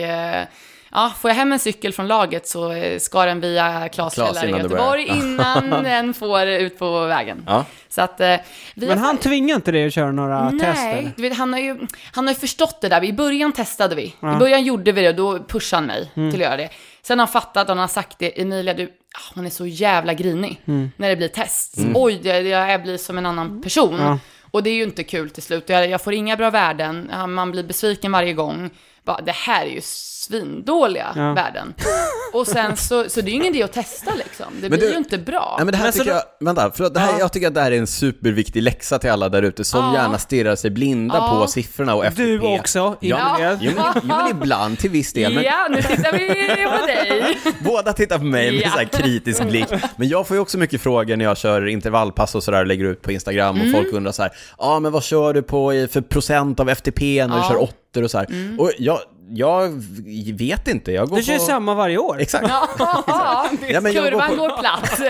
Ja, 0.93 1.13
får 1.21 1.31
jag 1.31 1.37
hem 1.37 1.53
en 1.53 1.59
cykel 1.59 1.93
från 1.93 2.07
laget 2.09 2.49
så 2.49 2.73
eh, 2.73 2.99
ska 2.99 3.25
den 3.25 3.41
via 3.41 3.89
Klas 3.89 4.19
i 4.19 4.21
Göteborg 4.21 5.05
innan 5.07 5.71
den 5.85 6.15
får 6.15 6.43
ut 6.47 6.79
på 6.79 7.07
vägen. 7.07 7.45
Ja. 7.47 7.65
Så 7.89 8.03
att 8.03 8.21
eh, 8.21 8.37
vi 8.75 8.87
Men 8.87 8.99
har 8.99 9.07
han 9.07 9.19
tvingar 9.19 9.57
inte 9.57 9.73
dig 9.73 9.87
att 9.87 9.93
köra 9.95 10.13
några 10.13 10.51
Nej, 10.51 10.61
tester? 10.61 11.23
vet, 11.23 11.37
han, 11.37 11.53
har 11.53 11.61
ju, 11.61 11.79
han 12.13 12.27
har 12.27 12.35
ju 12.35 12.41
förstått 12.41 12.81
det 12.81 12.89
där. 12.89 13.05
I 13.05 13.13
början 13.13 13.53
testade 13.53 13.95
vi. 13.95 14.15
Ja. 14.21 14.37
I 14.37 14.39
början 14.39 14.65
gjorde 14.65 14.93
vi 14.93 15.03
det 15.03 15.09
och 15.09 15.15
då 15.15 15.39
pushade 15.39 15.81
han 15.81 15.87
mig 15.87 16.11
Mm. 16.17 16.31
till 16.31 16.41
att 16.43 16.47
göra 16.47 16.57
det. 16.57 16.69
Sen 17.03 17.19
har 17.19 17.27
han 17.27 17.33
fattat 17.33 17.63
och 17.65 17.69
han 17.69 17.79
har 17.79 17.89
sagt 17.89 18.19
det, 18.19 18.41
Emilia, 18.41 18.75
du, 18.75 18.85
ah, 18.85 19.33
hon 19.35 19.47
är 19.47 19.51
så 19.51 19.67
jävla 19.67 20.15
grinig 20.15 20.61
Mm. 20.67 20.91
när 20.97 21.09
det 21.09 21.17
blir 21.17 21.29
test. 21.29 21.75
Oj, 21.95 22.21
jag, 22.23 22.43
jag 22.47 22.83
blir 22.83 22.97
som 22.97 23.19
en 23.19 23.27
annan 23.27 23.63
person. 23.63 23.99
Ja. 24.01 24.19
Och 24.51 24.63
det 24.63 24.71
är 24.71 24.75
ju 24.75 24.83
inte 24.83 25.05
kul 25.05 25.31
till 25.31 25.43
slut. 25.43 25.69
Jag, 25.69 25.89
jag 25.91 26.01
får 26.03 26.13
inga 26.13 26.37
bra 26.37 26.51
värden, 26.51 27.11
man 27.29 27.51
blir 27.51 27.63
besviken 27.63 28.13
varje 28.13 28.33
gång 28.33 28.71
bara, 29.05 29.21
det 29.21 29.33
här 29.33 29.67
är 29.67 29.71
ju 29.71 29.81
svindåliga 29.83 31.13
ja. 31.17 31.33
värden. 31.33 31.75
Och 32.33 32.47
sen 32.47 32.77
så, 32.77 33.09
så 33.09 33.21
det 33.21 33.29
är 33.29 33.31
ju 33.31 33.37
ingen 33.37 33.55
idé 33.55 33.63
att 33.63 33.73
testa 33.73 34.15
liksom. 34.15 34.47
Det 34.55 34.69
men 34.69 34.79
blir 34.79 34.89
du, 34.89 34.93
ju 34.93 34.99
inte 34.99 35.19
bra. 35.19 35.55
Nej, 35.59 35.65
men 35.65 35.73
det 35.73 35.79
här 35.79 35.85
men 35.85 35.93
tycker 35.93 36.11
jag, 36.11 36.23
vänta, 36.41 36.71
för 36.71 36.91
det 36.91 37.01
här, 37.01 37.13
ja. 37.13 37.19
jag 37.19 37.33
tycker 37.33 37.49
att 37.49 37.55
det 37.55 37.61
här 37.61 37.73
är 37.73 37.79
en 37.79 37.87
superviktig 37.87 38.63
läxa 38.63 38.99
till 38.99 39.11
alla 39.11 39.29
där 39.29 39.43
ute 39.43 39.65
som 39.65 39.85
ja. 39.85 39.95
gärna 39.95 40.19
stirrar 40.19 40.57
sig 40.57 40.71
blinda 40.71 41.15
ja. 41.15 41.41
på 41.41 41.47
siffrorna 41.47 41.95
och 41.95 42.05
FTP. 42.05 42.23
Du 42.23 42.41
också, 42.41 42.97
ja. 43.01 43.37
ja. 43.41 43.57
Jo, 43.61 43.73
men, 43.77 43.85
jo, 43.95 44.01
men 44.03 44.31
ibland 44.31 44.79
till 44.79 44.91
viss 44.91 45.13
del. 45.13 45.35
Men... 45.35 45.45
Ja, 45.45 45.67
nu 45.71 45.83
tittar 45.83 46.13
vi 46.13 46.29
på 46.65 46.87
dig. 46.87 47.39
Båda 47.65 47.93
tittar 47.93 48.19
på 48.19 48.25
mig 48.25 48.53
med 48.53 48.63
ja. 48.63 48.71
så 48.71 48.79
här 48.79 48.85
kritisk 48.85 49.45
blick. 49.45 49.69
Men 49.97 50.09
jag 50.09 50.27
får 50.27 50.37
ju 50.37 50.41
också 50.41 50.59
mycket 50.59 50.81
frågor 50.81 51.17
när 51.17 51.25
jag 51.25 51.39
kör 51.39 51.67
intervallpass 51.67 52.35
och 52.35 52.43
sådär 52.43 52.61
och 52.61 52.67
lägger 52.67 52.85
ut 52.85 53.03
på 53.03 53.13
Instagram 53.13 53.57
och 53.57 53.67
mm. 53.67 53.73
folk 53.73 53.93
undrar 53.93 54.13
så 54.13 54.23
här, 54.23 54.33
ja 54.59 54.65
ah, 54.65 54.81
men 54.81 54.93
vad 54.93 55.05
kör 55.05 55.35
du 55.35 55.43
på 55.43 55.87
för 55.91 56.01
procent 56.01 56.61
av 56.61 56.69
FTP 56.69 57.27
när 57.27 57.37
du 57.37 57.49
kör 57.49 57.63
8? 57.63 57.75
raketer 57.91 58.03
och 58.03 58.11
så 58.11 58.19
här. 58.19 58.27
Mm. 58.31 58.61
Och 58.61 58.73
jag, 58.79 58.99
jag 59.33 59.69
vet 60.39 60.69
inte, 60.69 60.93
jag 60.93 61.09
går 61.09 61.17
Du 61.17 61.23
kör 61.23 61.39
på... 61.39 61.45
samma 61.45 61.75
varje 61.75 61.99
år. 61.99 62.21
Exakt. 62.21 62.49
Ja, 62.49 62.69
ja 63.69 63.81
men 63.81 63.93
kurvan 63.93 64.37
går, 64.37 64.37
på... 64.37 64.43
går 64.43 64.61
platt. 64.61 65.01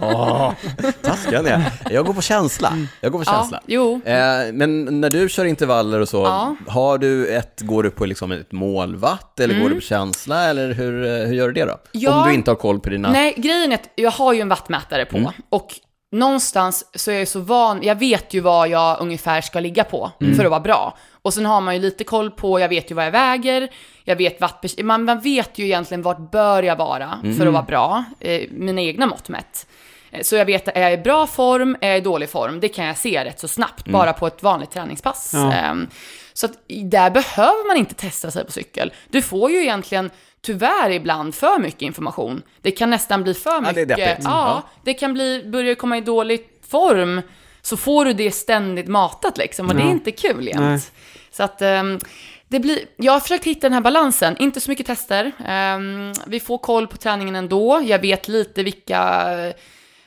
Ja, 0.00 0.54
taskiga 1.02 1.42
ni 1.42 1.50
är. 1.50 1.72
Jag 1.90 2.06
går 2.06 2.14
på 2.14 2.22
känsla. 2.22 2.72
Jag 3.00 3.12
går 3.12 3.18
på 3.18 3.24
känsla. 3.24 3.60
Ja, 3.66 3.74
jo. 3.74 4.00
Eh, 4.04 4.52
men 4.52 5.00
när 5.00 5.10
du 5.10 5.28
kör 5.28 5.44
intervaller 5.44 6.00
och 6.00 6.08
så, 6.08 6.22
ja. 6.22 6.56
har 6.66 6.98
du 6.98 7.26
ett, 7.28 7.60
går 7.60 7.82
du 7.82 7.90
på 7.90 8.06
liksom 8.06 8.32
ett 8.32 8.52
målvatt 8.52 9.40
eller 9.40 9.54
mm. 9.54 9.62
går 9.62 9.68
du 9.68 9.74
mm. 9.74 9.80
på 9.80 9.86
känsla 9.86 10.44
eller 10.44 10.74
hur, 10.74 11.04
eh, 11.04 11.26
hur 11.26 11.34
gör 11.34 11.46
du 11.48 11.54
det 11.54 11.64
då? 11.64 11.78
Ja. 11.92 12.22
Om 12.22 12.28
du 12.28 12.34
inte 12.34 12.50
har 12.50 12.56
koll 12.56 12.80
på 12.80 12.90
dina... 12.90 13.12
Nej, 13.12 13.34
grejen 13.36 13.72
är 13.72 13.74
att 13.74 13.90
jag 13.94 14.10
har 14.10 14.32
ju 14.32 14.40
en 14.40 14.48
vattmätare 14.48 15.04
på 15.04 15.16
mm. 15.16 15.32
och 15.48 15.68
någonstans 16.12 16.86
så 16.94 17.10
är 17.10 17.18
jag 17.18 17.28
så 17.28 17.40
van, 17.40 17.82
jag 17.82 17.94
vet 17.94 18.34
ju 18.34 18.40
vad 18.40 18.68
jag 18.68 19.00
ungefär 19.00 19.40
ska 19.40 19.60
ligga 19.60 19.84
på 19.84 20.10
Mm. 20.20 20.36
för 20.36 20.44
att 20.44 20.50
vara 20.50 20.60
bra. 20.60 20.96
Och 21.22 21.34
sen 21.34 21.46
har 21.46 21.60
man 21.60 21.74
ju 21.74 21.80
lite 21.80 22.04
koll 22.04 22.30
på, 22.30 22.60
jag 22.60 22.68
vet 22.68 22.90
ju 22.90 22.94
vad 22.94 23.06
jag 23.06 23.10
väger, 23.10 23.68
jag 24.04 24.16
vet 24.16 24.40
watt, 24.40 24.64
man, 24.82 25.04
man 25.04 25.20
vet 25.20 25.58
ju 25.58 25.64
egentligen 25.64 26.02
vart 26.02 26.30
bör 26.30 26.62
jag 26.62 26.76
vara 26.76 27.18
Mm. 27.22 27.36
för 27.36 27.46
att 27.46 27.52
vara 27.52 27.62
bra, 27.62 28.04
eh, 28.20 28.42
mina 28.50 28.80
egna 28.80 29.06
mått 29.06 29.28
mätt. 29.28 29.66
Eh, 30.10 30.22
Så 30.22 30.36
jag 30.36 30.44
vet, 30.44 30.68
är 30.68 30.80
jag 30.82 30.92
i 30.92 30.98
bra 30.98 31.26
form, 31.26 31.76
är 31.80 31.88
jag 31.88 31.98
i 31.98 32.00
dålig 32.00 32.30
form? 32.30 32.60
Det 32.60 32.68
kan 32.68 32.84
jag 32.84 32.96
se 32.96 33.24
rätt 33.24 33.40
så 33.40 33.48
snabbt, 33.48 33.84
bara 33.88 34.12
på 34.12 34.26
ett 34.26 34.42
vanligt 34.42 34.70
träningspass. 34.70 35.30
Ja. 35.34 35.52
Ehm, 35.52 35.86
Så 36.32 36.46
att 36.46 36.52
där 36.68 37.10
behöver 37.10 37.68
man 37.68 37.76
inte 37.76 37.94
testa 37.94 38.30
sig 38.30 38.44
på 38.44 38.52
cykel. 38.52 38.92
Du 39.10 39.22
får 39.22 39.50
ju 39.50 39.62
egentligen 39.62 40.10
tyvärr 40.46 40.90
ibland 40.90 41.34
för 41.34 41.58
mycket 41.58 41.82
information. 41.82 42.42
Det 42.62 42.70
kan 42.70 42.90
nästan 42.90 43.22
bli 43.22 43.34
för 43.34 43.50
Ja, 43.50 43.60
mycket. 43.60 43.74
det 43.74 43.80
är 43.80 43.86
deppigt. 43.86 44.24
Ja, 44.24 44.30
Ja. 44.30 44.62
det 44.84 44.94
kan 44.94 45.12
bli, 45.14 45.42
börjar 45.52 45.74
komma 45.74 45.96
i 45.98 46.00
dålig 46.00 46.40
form, 46.68 47.22
så 47.62 47.76
får 47.76 48.04
du 48.04 48.12
det 48.12 48.30
ständigt 48.32 48.88
matat 48.88 49.38
liksom, 49.38 49.68
och 49.68 49.74
det 49.74 49.82
är 49.82 49.86
Ja. 49.86 49.90
inte 49.90 50.10
kul 50.12 50.46
jämt. 50.46 50.60
Nej. 50.60 50.80
Så 51.30 51.42
att 51.42 51.62
ehm, 51.62 51.98
det 52.48 52.60
blir, 52.60 52.78
jag 52.96 53.12
har 53.12 53.20
försökt 53.20 53.44
hitta 53.44 53.60
den 53.60 53.72
här 53.72 53.80
balansen, 53.80 54.36
inte 54.38 54.60
så 54.60 54.70
mycket 54.70 54.86
tester. 54.86 55.32
Ehm, 55.46 56.12
vi 56.26 56.40
får 56.40 56.58
koll 56.58 56.86
på 56.86 56.96
träningen 56.96 57.36
ändå, 57.36 57.82
jag 57.84 57.98
vet 57.98 58.28
lite 58.28 58.62
vilka 58.62 59.26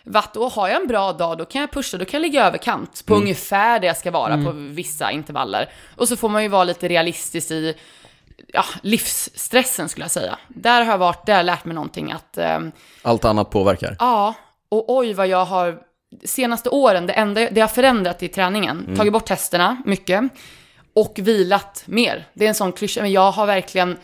watt, 0.04 0.38
och 0.38 0.52
har 0.52 0.68
jag 0.68 0.82
en 0.82 0.88
bra 0.88 1.14
dag 1.14 1.38
då 1.38 1.46
kan 1.46 1.62
jag 1.62 1.72
pusha, 1.72 1.98
då 1.98 2.06
kan 2.06 2.22
jag 2.22 2.32
ligga 2.32 2.46
överkant 2.48 3.04
på 3.06 3.16
ungefär 3.16 3.80
där 3.80 3.88
jag 3.88 3.98
ska 3.98 4.12
vara 4.12 4.38
på 4.46 4.52
vissa 4.56 5.12
intervaller. 5.12 5.70
Och 5.96 6.08
så 6.08 6.16
får 6.16 6.30
man 6.30 6.44
ju 6.44 6.50
vara 6.50 6.64
lite 6.64 6.88
realistisk 6.88 7.52
i 7.52 7.76
ja, 8.54 8.66
livsstressen 8.82 9.90
skulle 9.90 10.04
jag 10.04 10.12
säga. 10.12 10.38
Där 10.48 10.82
har 10.82 10.92
jag 10.92 10.98
varit, 10.98 11.26
där 11.26 11.34
har 11.34 11.40
jag 11.40 11.46
lärt 11.46 11.66
mig 11.66 11.76
någonting 11.76 12.12
att 12.12 12.38
ehm, 12.38 12.72
Allt 13.02 13.26
annat 13.26 13.50
påverkar. 13.50 13.96
Ja, 14.00 14.34
och 14.70 14.98
oj 14.98 15.14
vad 15.14 15.28
jag 15.28 15.46
har, 15.46 15.78
senaste 16.26 16.70
åren, 16.70 17.08
det 17.08 17.14
enda 17.14 17.50
det 17.52 17.62
har 17.62 17.68
förändrat 17.68 18.24
i 18.24 18.28
träningen, 18.28 18.96
tagit 18.98 19.14
bort 19.14 19.26
testerna 19.26 19.82
mycket 19.86 20.24
och 20.96 21.14
vilat 21.18 21.84
mer. 21.86 22.28
Det 22.34 22.46
är 22.46 22.50
en 22.50 22.56
sån 22.56 22.72
klyscha, 22.72 23.02
men 23.02 23.12
jag 23.12 23.32
har 23.32 23.46
verkligen, 23.46 23.98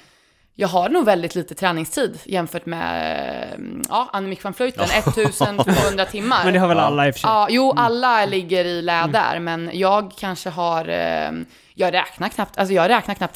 jag 0.56 0.68
har 0.68 0.90
nog 0.90 1.06
väldigt 1.06 1.36
lite 1.36 1.56
träningstid 1.56 2.20
jämfört 2.26 2.66
med, 2.66 3.60
ja, 3.90 4.10
Annemiek 4.14 4.44
van 4.44 4.54
Vleuten, 4.58 4.86
1200 4.86 6.06
timmar. 6.06 6.44
Men 6.44 6.54
det 6.54 6.60
har 6.60 6.68
väl 6.68 6.80
alla 6.80 7.08
i 7.08 7.12
och 7.12 7.16
för 7.16 7.20
sig. 7.20 7.30
Ja, 7.30 7.48
jo, 7.50 7.74
alla 7.78 8.26
ligger 8.26 8.66
i 8.66 8.82
lä 8.82 9.08
där, 9.08 9.40
men 9.40 9.70
jag 9.74 10.12
kanske 10.18 10.50
har, 10.50 10.90
eh, 10.90 11.32
jag 11.74 11.94
räknar 11.94 12.30
knappt, 12.30 12.58
alltså 12.58 12.74
jag 12.74 12.90
räknar 12.90 13.16
knappt 13.16 13.36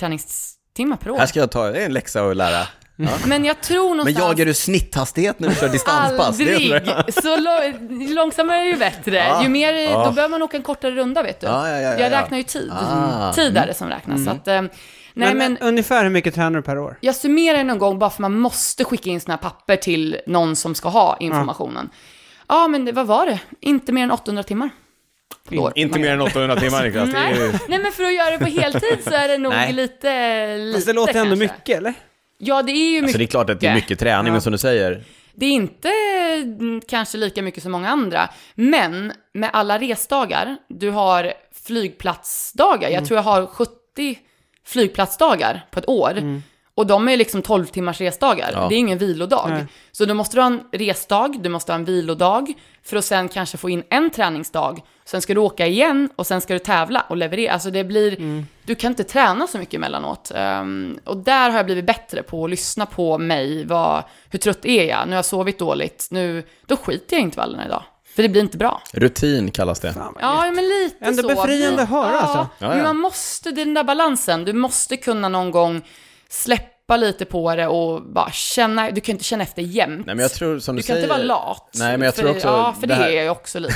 träningstimmar 0.76 0.98
per 0.98 1.12
år. 1.12 1.18
Här 1.18 1.26
ska 1.26 1.40
jag 1.40 1.52
ta, 1.52 1.70
det 1.70 1.82
är 1.82 1.86
en 1.86 1.94
läxa 1.94 2.30
att 2.30 2.38
lära. 2.38 2.68
Men 3.26 3.46
jag 3.46 3.62
tror 3.62 3.90
Men 3.90 3.98
någonstans... 3.98 4.28
jagar 4.28 4.46
du 4.46 4.54
snitthastighet 4.54 5.40
när 5.40 5.50
du 5.50 5.56
kör 5.56 5.70
distanspass? 5.70 6.38
Det 6.38 6.56
Aldrig! 6.56 7.14
Så 7.14 7.38
långsammare 8.16 8.58
är 8.58 8.66
ju 8.66 8.76
bättre. 8.76 9.16
Ja. 9.16 9.44
Ju 9.44 9.50
mer, 9.50 9.74
Ja. 9.74 10.06
då 10.06 10.12
behöver 10.12 10.30
man 10.32 10.42
åka 10.42 10.58
en 10.58 10.64
kortare 10.64 10.92
runda 10.92 11.24
vet 11.24 11.42
du. 11.42 11.48
Ja, 11.48 11.70
ja, 11.70 11.76
ja, 11.76 11.82
ja, 11.82 12.00
jag 12.00 12.12
ja. 12.12 12.22
räknar 12.22 12.38
ju 12.38 12.44
tid. 12.44 12.72
Ah. 12.72 13.34
Tid 13.34 13.58
är 13.58 13.68
det 13.68 13.74
som 13.74 13.88
räknas. 13.88 14.26
Så 14.26 14.32
att, 14.32 14.48
eh, 14.48 14.62
nej 14.62 14.72
men, 15.14 15.38
men, 15.38 15.58
ungefär 15.58 16.04
hur 16.04 16.10
mycket 16.10 16.36
tränar 16.36 16.60
du 16.60 16.62
per 16.62 16.78
år? 16.78 16.98
jag 17.02 17.16
summerar 17.16 17.64
någon 17.64 17.80
gång 17.80 18.00
bara 18.00 18.10
för 18.10 18.22
man 18.22 18.40
måste 18.40 18.84
skicka 18.84 19.10
in 19.10 19.22
såna 19.22 19.34
här 19.34 19.42
papper 19.42 19.76
till 19.76 20.18
någon 20.28 20.56
som 20.56 20.76
ska 20.76 20.90
ha 20.90 21.18
informationen. 21.20 21.90
Ja, 22.48 22.68
men 22.68 22.86
det, 22.86 22.92
vad 22.92 23.08
var 23.08 23.26
det? 23.26 23.40
Inte 23.62 23.92
mer 23.92 24.04
än 24.04 24.12
800 24.12 24.44
timmar. 24.44 24.70
Per 25.50 25.60
år. 25.60 25.72
Inte 25.76 26.00
mer 26.00 26.12
än 26.12 26.22
800 26.22 26.56
timmar 26.56 26.84
Niklas. 26.84 27.12
Det 27.12 27.18
är 27.18 27.34
ju... 27.34 27.52
Nej, 27.52 27.60
nej, 27.68 27.80
men 27.80 27.92
för 27.92 28.04
att 28.04 28.14
göra 28.14 28.32
det 28.32 28.40
på 28.40 28.46
heltid 28.62 28.98
så 29.04 29.14
är 29.14 29.28
det 29.28 29.38
nog 29.38 29.52
Nej. 29.54 29.74
lite, 29.74 30.58
lite 30.58 30.78
Fast 30.78 30.88
det 30.88 30.94
låter 30.94 31.20
ändå 31.20 31.36
kanske. 31.36 31.54
mycket, 31.56 31.78
eller? 31.78 31.94
Ja, 32.38 32.62
det 32.64 32.72
är 32.72 32.92
ju 32.92 33.02
mycket. 33.02 33.04
Alltså 33.04 33.18
det 33.18 33.24
är 33.24 33.28
klart 33.28 33.50
att 33.50 33.60
det 33.60 33.68
är 33.68 33.76
mycket 33.76 34.00
träning, 34.00 34.32
men 34.32 34.42
som 34.42 34.52
du 34.52 34.58
säger, 34.58 35.04
Det 35.34 35.46
är 35.46 35.52
inte 35.52 35.90
mm, 36.60 36.82
kanske 36.88 37.18
lika 37.18 37.42
mycket 37.42 37.64
som 37.64 37.72
många 37.72 37.90
andra, 37.90 38.30
men 38.56 39.14
med 39.34 39.50
alla 39.54 39.78
resdagar, 39.80 40.58
du 40.68 40.90
har 40.90 41.34
flygplatsdagar, 41.66 42.90
jag 42.90 43.06
tror 43.06 43.18
jag 43.18 43.24
har 43.24 43.46
70 43.46 44.20
flygplatsdagar 44.66 45.66
på 45.72 45.80
ett 45.80 45.90
år. 45.90 46.42
Och 46.76 46.88
de 46.88 47.08
är 47.08 47.18
liksom 47.18 47.42
12 47.42 47.66
timmars 47.66 48.02
resdagar, 48.02 48.50
Ja. 48.54 48.68
det 48.70 48.76
är 48.76 48.78
ingen 48.80 48.98
vilodag. 48.98 49.46
Nej. 49.50 49.66
Så 49.92 50.06
då 50.06 50.14
måste 50.14 50.38
du 50.38 50.42
ha 50.42 50.48
en 50.48 50.62
resdag, 50.72 51.38
du 51.42 51.50
måste 51.50 51.72
ha 51.72 51.76
en 51.80 51.86
vilodag, 51.86 52.54
för 52.84 52.98
att 52.98 53.06
sen 53.06 53.30
kanske 53.30 53.58
få 53.58 53.70
in 53.70 53.84
en 53.90 54.10
träningsdag. 54.10 54.82
Sen 55.12 55.22
ska 55.22 55.34
du 55.34 55.40
åka 55.40 55.68
igen 55.68 56.10
och 56.16 56.28
sen 56.28 56.42
ska 56.42 56.54
du 56.54 56.60
tävla 56.60 57.02
och 57.10 57.18
leverera. 57.18 57.54
Alltså 57.54 57.72
det 57.72 57.84
blir, 57.84 58.44
du 58.64 58.76
kan 58.76 58.92
inte 58.92 59.04
träna 59.04 59.48
så 59.48 59.58
mycket 59.58 59.74
emellanåt. 59.74 60.32
Um, 60.36 61.00
och 61.06 61.18
där 61.18 61.50
har 61.50 61.58
jag 61.58 61.66
blivit 61.66 61.86
bättre 61.86 62.24
på 62.24 62.44
att 62.44 62.50
lyssna 62.50 62.86
på 62.86 63.18
mig, 63.18 63.66
vad, 63.66 64.04
hur 64.30 64.40
trött 64.40 64.66
är 64.66 64.84
jag? 64.84 65.00
Nu 65.06 65.12
har 65.12 65.16
jag 65.18 65.26
sovit 65.26 65.60
dåligt, 65.60 66.08
nu, 66.12 66.44
då 66.66 66.78
skiter 66.78 67.16
jag 67.16 67.22
i 67.22 67.24
intervallerna 67.24 67.66
idag. 67.66 67.84
För 68.16 68.24
det 68.24 68.30
blir 68.30 68.42
inte 68.42 68.58
bra. 68.58 68.82
rutin 68.94 69.52
kallas 69.52 69.80
det. 69.80 69.94
Fan, 69.94 70.16
Ja, 70.22 70.52
men 70.56 70.68
lite 70.68 71.06
Ändå 71.06 71.22
så. 71.22 71.28
befriande 71.28 71.82
att 71.84 71.90
höra, 71.90 72.12
ja, 72.12 72.20
alltså. 72.20 72.48
Ja, 72.58 72.68
Men 72.70 72.78
ja. 72.78 72.84
man 72.84 72.98
måste, 72.98 73.52
den 73.52 73.74
där 73.74 73.84
balansen, 73.84 74.46
du 74.46 74.54
måste 74.54 74.98
kunna 74.98 75.30
någon 75.30 75.52
gång 75.52 75.82
släppa 76.30 76.66
lite 76.98 77.26
på 77.26 77.56
det 77.56 77.68
och 77.68 78.02
bara 78.02 78.32
känna, 78.32 78.92
du 78.92 79.02
kan 79.02 79.14
inte 79.14 79.24
känna 79.24 79.44
efter 79.44 79.62
jämt. 79.62 80.06
Nej 80.06 80.16
men 80.16 80.20
jag 80.24 80.32
tror 80.32 80.60
som 80.60 80.76
du, 80.76 80.82
Du 80.82 80.88
kan 80.88 80.94
säger... 80.96 81.04
inte 81.04 81.16
vara 81.16 81.24
lat. 81.24 81.70
Nej, 81.74 81.98
men 81.98 82.06
jag 82.06 82.16
för, 82.16 82.22
tror 82.22 82.32
också 82.36 82.48
Ja, 82.48 82.76
för 82.80 82.88
det, 82.88 82.96
det 82.96 83.04
är 83.06 83.10
jag 83.10 83.24
ju 83.24 83.30
också 83.30 83.60
lite. 83.60 83.76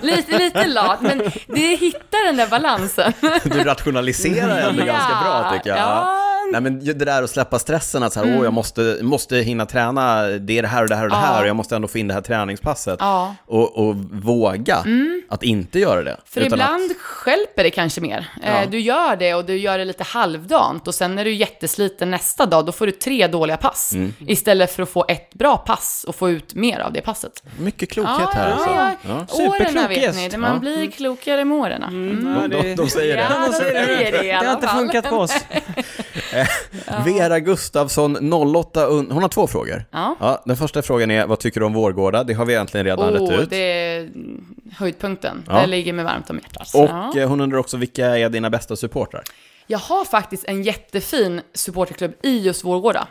lite. 0.02 0.38
Lite 0.38 0.66
lat, 0.66 1.00
men 1.00 1.18
det 1.46 1.76
hittar 1.76 2.26
den 2.26 2.36
där 2.36 2.46
balansen. 2.48 3.12
Du 3.44 3.64
rationaliserar 3.64 4.68
ändå 4.68 4.82
Ja, 4.82 4.86
ganska 4.86 5.20
bra 5.24 5.52
tycker 5.56 5.70
jag. 5.70 5.78
ja. 5.78 6.20
Nej 6.52 6.60
men 6.60 6.84
det 6.84 6.92
där 6.92 7.22
att 7.22 7.30
släppa 7.30 7.58
stressen 7.58 8.02
att 8.02 8.12
så 8.12 8.24
här, 8.24 8.38
åh 8.38 8.44
jag 8.44 8.52
måste, 8.52 8.98
måste 9.02 9.36
hinna 9.36 9.66
träna, 9.66 10.22
det 10.24 10.58
är 10.58 10.62
det 10.62 10.68
här 10.68 10.82
och 10.82 10.88
det 10.88 10.94
här 10.96 11.04
och 11.04 11.10
det 11.10 11.16
Mm. 11.16 11.28
Ja. 11.28 11.34
här 11.34 11.42
och 11.42 11.48
jag 11.48 11.56
måste 11.56 11.76
ändå 11.76 11.88
få 11.88 11.98
in 11.98 12.08
det 12.08 12.14
här 12.14 12.20
träningspasset. 12.20 12.96
Ja. 13.00 13.34
Och, 13.46 13.78
och 13.88 13.96
våga 14.12 14.84
att 15.28 15.42
inte 15.42 15.78
göra 15.78 16.02
det. 16.02 16.16
För 16.24 16.40
ibland 16.40 16.90
Att, 16.90 16.96
skälper 16.96 17.64
det 17.64 17.70
kanske 17.70 18.00
mer. 18.00 18.26
Ja. 18.42 18.48
Eh, 18.62 18.70
Du 18.70 18.80
gör 18.80 19.16
det 19.16 19.34
och 19.34 19.44
du 19.44 19.56
gör 19.56 19.78
det 19.78 19.84
lite 19.84 20.04
halvdant 20.04 20.88
och 20.88 20.94
sen 20.94 21.18
är 21.18 21.24
du 21.24 21.32
jättesliten 21.34 22.10
nästa 22.10 22.23
dag, 22.24 22.66
då 22.66 22.72
får 22.72 22.86
du 22.86 22.92
tre 22.92 23.26
dåliga 23.26 23.56
pass. 23.56 23.92
Mm. 23.92 24.14
Istället 24.26 24.72
för 24.72 24.82
att 24.82 24.88
få 24.88 25.04
ett 25.08 25.34
bra 25.34 25.56
pass 25.56 26.04
och 26.08 26.14
få 26.14 26.30
ut 26.30 26.54
mer 26.54 26.78
av 26.80 26.92
det 26.92 27.00
passet. 27.00 27.42
mycket 27.58 27.90
klokhet 27.90 28.28
här 28.32 28.52
alltså. 28.52 28.70
ja, 28.70 28.90
Ja. 29.08 29.26
Åren 29.48 29.88
vet 29.88 30.32
ni, 30.32 30.38
man 30.38 30.52
Ja. 30.54 30.58
blir 30.60 30.90
klokare 30.90 31.44
med 31.44 31.58
åren. 31.58 31.82
Mm. 31.82 32.36
Ja, 32.42 32.48
De, 32.48 32.62
de, 32.62 32.74
de 32.74 32.88
säger 32.90 33.16
Ja, 33.16 33.22
det. 33.40 33.46
de 33.46 33.52
säger 33.52 34.12
det 34.12 34.22
Det 34.22 34.46
har 34.46 34.54
inte 34.54 34.68
funkat 34.68 35.10
på 35.10 35.16
oss. 35.16 35.34
Vera 37.04 37.40
Gustafsson, 37.40 38.32
08, 38.32 38.86
un- 38.88 39.12
hon 39.12 39.22
har 39.22 39.28
två 39.28 39.46
frågor. 39.46 39.84
Ja. 39.90 40.42
den 40.44 40.56
första 40.56 40.82
frågan 40.82 41.10
är, 41.10 41.26
vad 41.26 41.38
tycker 41.38 41.60
du 41.60 41.66
om 41.66 41.72
Vårgårda? 41.72 42.24
Det 42.24 42.34
har 42.34 42.44
vi 42.44 42.52
egentligen 42.52 42.86
redan 42.86 43.10
rätt 43.10 43.20
Oh, 43.20 43.34
ut. 43.34 43.50
det 43.50 43.56
är 43.56 44.10
höjdpunkten. 44.76 45.42
Ja. 45.48 45.60
Det 45.60 45.66
ligger 45.66 45.92
mig 45.92 46.04
varmt 46.04 46.30
om 46.30 46.36
hjärtat. 46.38 46.74
Och 46.74 46.88
Ja. 46.90 47.20
eh, 47.20 47.28
hon 47.28 47.40
undrar 47.40 47.58
också, 47.58 47.76
vilka 47.76 48.06
är 48.18 48.28
dina 48.28 48.50
bästa 48.50 48.76
supportrar? 48.76 49.22
Jag 49.66 49.78
har 49.78 50.04
faktiskt 50.04 50.44
en 50.44 50.62
jättefin 50.62 51.40
supporterklubb 51.54 52.14
i 52.22 52.38
just 52.38 52.64
Vårgårda. 52.64 53.06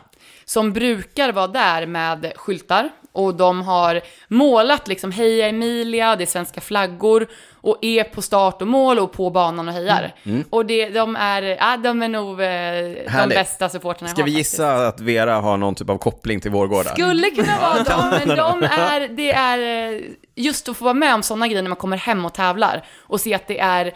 Som 0.45 0.73
brukar 0.73 1.31
vara 1.31 1.47
där 1.47 1.85
med 1.85 2.33
skyltar. 2.35 2.89
Och 3.11 3.35
de 3.35 3.61
har 3.61 4.01
målat 4.27 4.87
liksom 4.87 5.11
Heja 5.11 5.47
Emilia, 5.47 6.15
det 6.15 6.23
är 6.23 6.25
svenska 6.25 6.61
flaggor. 6.61 7.27
Och 7.61 7.77
är 7.81 8.03
på 8.03 8.21
start 8.21 8.61
och 8.61 8.67
mål 8.67 8.99
och 8.99 9.11
på 9.11 9.29
banan 9.29 9.67
och 9.67 9.73
hejar. 9.73 10.13
Och 10.49 10.65
det, 10.65 10.89
de, 10.89 11.15
är, 11.15 11.41
ja, 11.41 11.77
de 11.77 12.01
är 12.03 12.07
nog 12.07 12.41
eh, 12.41 13.21
de 13.23 13.29
bästa 13.29 13.69
supportrarna 13.69 14.09
jag 14.09 14.15
Ska 14.15 14.21
har 14.21 14.25
vi 14.25 14.33
faktiskt. 14.33 14.53
gissa 14.53 14.87
att 14.87 14.99
Vera 14.99 15.35
har 15.35 15.57
någon 15.57 15.75
typ 15.75 15.89
av 15.89 15.97
koppling 15.97 16.39
till 16.41 16.51
Vårgårda? 16.51 16.89
Skulle 16.89 17.29
kunna 17.29 17.59
vara 17.61 17.83
dem, 17.83 18.19
men 18.25 18.37
de 18.37 18.63
är, 18.63 19.07
det 19.07 19.31
är 19.31 19.93
eh, 19.93 20.01
just 20.35 20.69
att 20.69 20.77
få 20.77 20.83
vara 20.83 20.93
med 20.93 21.13
om 21.15 21.23
sådana 21.23 21.47
grejer 21.47 21.61
när 21.61 21.69
man 21.69 21.75
kommer 21.75 21.97
hem 21.97 22.25
och 22.25 22.33
tävlar 22.33 22.85
och 22.99 23.21
se 23.21 23.33
att 23.33 23.47
det 23.47 23.59
är 23.59 23.93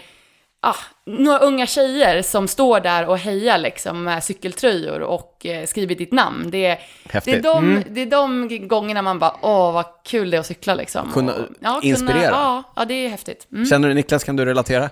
ah, 0.70 0.76
några 1.06 1.40
unga 1.40 1.68
tjejer 1.68 2.22
som 2.22 2.48
står 2.48 2.80
där 2.80 3.06
och 3.06 3.18
hejar 3.18 3.58
liksom 3.58 4.04
med 4.04 4.24
cykeltröjor 4.24 5.00
och 5.00 5.46
eh, 5.46 5.66
skriver 5.66 5.96
ditt 5.96 6.12
namn. 6.12 6.52
Det 6.52 6.66
är, 6.66 6.80
det, 7.26 7.34
är 7.34 7.42
de, 7.42 7.84
det 7.90 8.02
är 8.02 8.06
de 8.06 8.50
gångerna 8.68 9.02
man 9.02 9.20
bara, 9.20 9.36
åh 9.42 9.74
vad 9.74 9.86
kul 10.06 10.30
det 10.30 10.38
är 10.38 10.40
att 10.40 10.46
cykla 10.46 10.76
liksom. 10.76 11.12
Kunna 11.12 11.34
och, 11.34 11.46
ja, 11.60 11.80
inspirera. 11.84 12.30
ja, 12.32 12.64
ja, 12.76 12.86
det 12.86 12.94
är 12.94 13.10
häftigt. 13.10 13.48
Mm. 13.52 13.66
Känner 13.66 13.88
du 13.88 13.94
Niklas, 13.94 14.24
kan 14.24 14.36
du 14.36 14.46
relatera? 14.46 14.90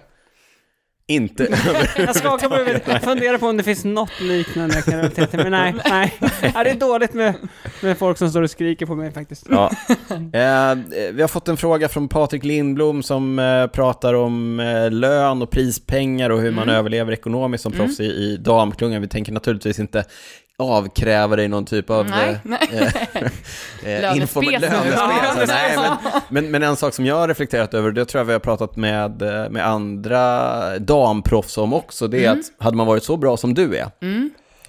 Inte 1.08 1.44
Jag 1.98 2.16
skakar 2.16 2.50
på 2.50 2.56
huvudet. 2.56 2.84
Jag 2.88 3.02
funderar 3.02 3.38
på 3.38 3.48
om 3.48 3.58
det 3.58 3.64
finns 3.64 3.86
något 3.86 4.22
liknande 4.22 4.76
jag 4.76 4.86
kan 4.86 4.94
relatera 4.98 5.28
till, 5.28 5.40
men 5.40 5.52
nej, 5.52 5.76
nej. 5.90 6.14
Ja, 6.54 6.64
det 6.64 6.70
är 6.70 6.76
dåligt 6.76 7.14
med, 7.14 7.34
med 7.82 7.98
folk 7.98 8.18
som 8.18 8.30
står 8.30 8.42
och 8.42 8.50
skriker 8.50 8.86
på 8.86 8.96
mig 8.96 9.12
faktiskt. 9.12 9.48
Ja. 9.50 9.72
Eh, 10.10 10.76
vi 11.14 11.22
har 11.22 11.28
fått 11.28 11.48
en 11.48 11.58
fråga 11.58 11.90
från 11.90 12.08
Patrik 12.08 12.44
Lindblom 12.44 13.04
som 13.04 13.40
eh, 13.40 13.68
pratar 13.68 14.14
om 14.14 14.60
eh, 14.60 14.92
lön 14.92 15.42
och 15.42 15.50
prispengar 15.50 16.30
och 16.30 16.42
hur 16.42 16.52
man 16.52 16.64
Mm. 16.66 16.76
överlever 16.76 17.12
ekonomiskt 17.14 17.62
som 17.64 17.72
proffs 17.72 18.00
i, 18.00 18.04
i 18.06 18.38
damklungan. 18.38 19.02
Vi 19.02 19.08
tänker 19.08 19.32
naturligtvis 19.32 19.80
inte 19.80 20.04
avkräva 20.58 21.36
dig 21.36 21.48
någon 21.48 21.66
typ 21.66 21.90
av 21.90 22.06
Nej, 22.06 22.30
eh, 22.30 22.38
nej. 22.44 22.70
eh, 23.86 24.02
Lönespes 24.02 24.44
nu. 24.44 24.52
lönespes. 24.60 25.48
Nej, 25.48 25.78
men, 25.78 26.22
men, 26.30 26.52
men 26.52 26.64
en 26.64 26.76
sak 26.76 26.94
som 26.94 27.06
jag 27.06 27.16
har 27.16 27.28
reflekterat 27.28 27.74
över, 27.74 27.92
det 27.92 28.06
tror 28.06 28.20
jag 28.20 28.26
vi 28.26 28.34
har 28.34 28.40
pratat 28.40 28.76
med, 28.76 29.22
eh, 29.22 29.50
med 29.50 29.68
andra 29.68 30.80
damproffs 30.80 31.58
om 31.58 31.74
också, 31.74 32.08
det 32.08 32.26
är 32.26 32.30
Mm. 32.32 32.40
att 32.58 32.64
hade 32.66 32.78
man 32.78 32.88
varit 32.88 33.04
så 33.04 33.18
bra 33.18 33.38
som 33.38 33.54
du 33.54 33.78
är 33.78 33.88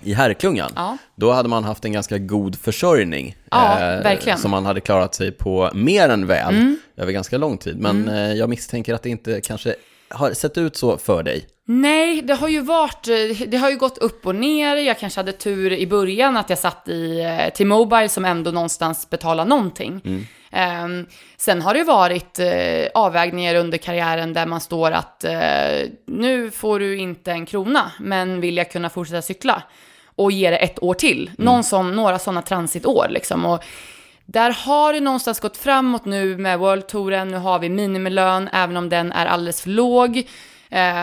i 0.01 0.13
herrklungan, 0.15 0.73
Ja. 0.77 0.97
då 1.17 1.33
hade 1.33 1.49
man 1.49 1.65
haft 1.65 1.85
en 1.85 1.93
ganska 1.93 2.19
god 2.19 2.59
försörjning. 2.59 3.29
eh, 3.29 3.35
Ja, 3.51 3.77
verkligen. 3.79 4.35
Mm. 4.35 4.43
Som 4.43 4.51
man 4.51 4.67
hade 4.67 4.81
klarat 4.81 5.15
sig 5.15 5.33
på 5.33 5.71
mer 5.75 6.09
än 6.09 6.27
väl 6.27 6.77
över 6.97 7.13
ganska 7.13 7.39
lång 7.39 7.59
tid. 7.59 7.81
Men 7.81 8.09
eh, 8.09 8.33
jag 8.33 8.49
misstänker 8.49 8.95
att 8.95 9.03
det 9.03 9.11
inte 9.11 9.41
kanske 9.41 9.75
har 10.09 10.33
sett 10.33 10.59
ut 10.59 10.77
så 10.77 10.99
för 10.99 11.23
dig. 11.23 11.47
Nej, 11.69 12.23
det 12.23 12.35
har 12.35 12.49
ju 12.49 12.61
varit, 12.61 13.09
det 13.47 13.57
har 13.57 13.71
ju 13.71 13.77
gått 13.77 13.99
upp 13.99 14.27
och 14.27 14.35
ner. 14.35 14.77
Jag 14.77 14.99
kanske 14.99 15.21
hade 15.21 15.33
tur 15.33 15.73
i 15.73 15.87
början 15.87 16.37
att 16.37 16.51
jag 16.51 16.59
satt 16.59 16.89
i 16.89 17.21
eh, 17.21 17.53
T-Mobile 17.53 18.09
som 18.09 18.25
ändå 18.25 18.51
någonstans 18.51 19.11
betalar 19.11 19.45
någonting. 19.45 20.27
Ehm, 20.51 21.07
sen 21.37 21.63
har 21.63 21.75
det 21.75 21.85
varit 21.85 22.39
eh, 22.39 22.89
avvägningar 22.95 23.55
under 23.55 23.79
karriären 23.79 24.33
där 24.33 24.47
man 24.47 24.61
står 24.61 24.91
att 24.91 25.25
eh, 25.25 25.89
nu 26.07 26.51
får 26.51 26.79
du 26.79 26.97
inte 26.97 27.33
en 27.33 27.47
krona, 27.47 27.93
men 28.01 28.41
vill 28.41 28.57
jag 28.57 28.71
kunna 28.71 28.91
fortsätta 28.91 29.23
cykla 29.23 29.63
och 30.17 30.33
ge 30.33 30.51
det 30.51 30.57
ett 30.57 30.83
år 30.83 30.95
till. 30.95 31.31
Någon 31.39 31.65
som, 31.65 31.97
några 31.97 32.19
sådana 32.19 32.43
transitår 32.43 33.07
liksom. 33.11 33.47
Och 33.47 33.65
där 34.27 34.51
har 34.51 34.93
det 34.93 35.01
någonstans 35.01 35.41
gått 35.41 35.57
framåt 35.57 36.05
nu 36.05 36.37
med 36.37 36.59
World 36.59 36.87
Touren. 36.87 37.29
Nu 37.29 37.37
har 37.37 37.59
vi 37.59 37.69
minimilön, 37.69 38.49
även 38.53 38.77
om 38.77 38.89
den 38.89 39.13
är 39.13 39.27
alldeles 39.27 39.63
för 39.63 39.71
låg. 39.71 40.29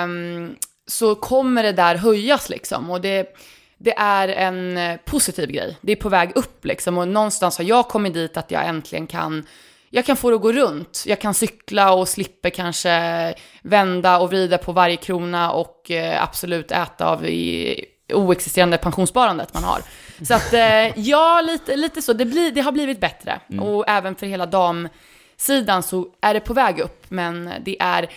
Um, 0.04 0.56
så 0.88 1.16
kommer 1.16 1.64
det 1.64 1.72
där 1.72 1.96
höjas 1.96 2.50
liksom. 2.50 2.90
Och 2.90 3.02
det, 3.02 3.36
det 3.78 3.98
är 3.98 4.28
en 4.28 4.78
eh, 4.78 4.98
positiv 5.06 5.52
grej. 5.52 5.78
Det 5.82 5.92
är 5.92 5.96
på 5.96 6.10
väg 6.10 6.32
upp 6.36 6.66
liksom. 6.66 6.98
Och 6.98 7.08
någonstans 7.08 7.58
har 7.58 7.66
jag 7.66 7.88
kommit 7.88 8.14
dit 8.14 8.38
att 8.38 8.52
jag 8.52 8.66
äntligen 8.66 9.08
kan 9.08 9.46
jag 9.90 10.06
kan 10.06 10.18
få 10.18 10.30
det 10.30 10.36
att 10.36 10.42
gå 10.42 10.52
runt. 10.52 11.04
Jag 11.06 11.22
kan 11.22 11.34
cykla 11.34 11.94
och 11.94 12.08
slipper 12.08 12.50
kanske 12.50 13.36
vända 13.62 14.20
och 14.20 14.30
vrida 14.30 14.58
på 14.58 14.72
varje 14.72 14.98
krona 14.98 15.52
och 15.52 15.92
eh, 15.92 16.24
absolut 16.24 16.72
äta 16.72 17.06
av 17.06 17.26
i 17.26 17.86
oexisterande 18.14 18.78
pensionssparandet 18.78 19.54
man 19.54 19.64
har. 19.64 19.82
Så 20.28 20.34
att 20.34 20.54
eh, 20.54 21.00
ja, 21.00 21.42
lite, 21.48 21.76
lite 21.76 22.02
så. 22.02 22.14
Det, 22.14 22.26
blir, 22.26 22.52
det 22.52 22.62
har 22.62 22.72
blivit 22.72 23.00
bättre. 23.00 23.40
Och 23.62 23.90
även 23.90 24.16
för 24.16 24.26
hela 24.28 24.46
damsidan 24.46 25.84
så 25.84 26.08
är 26.22 26.34
det 26.34 26.40
på 26.40 26.54
väg 26.54 26.80
upp. 26.80 27.06
Men 27.10 27.50
det 27.66 27.82
är 27.82 28.08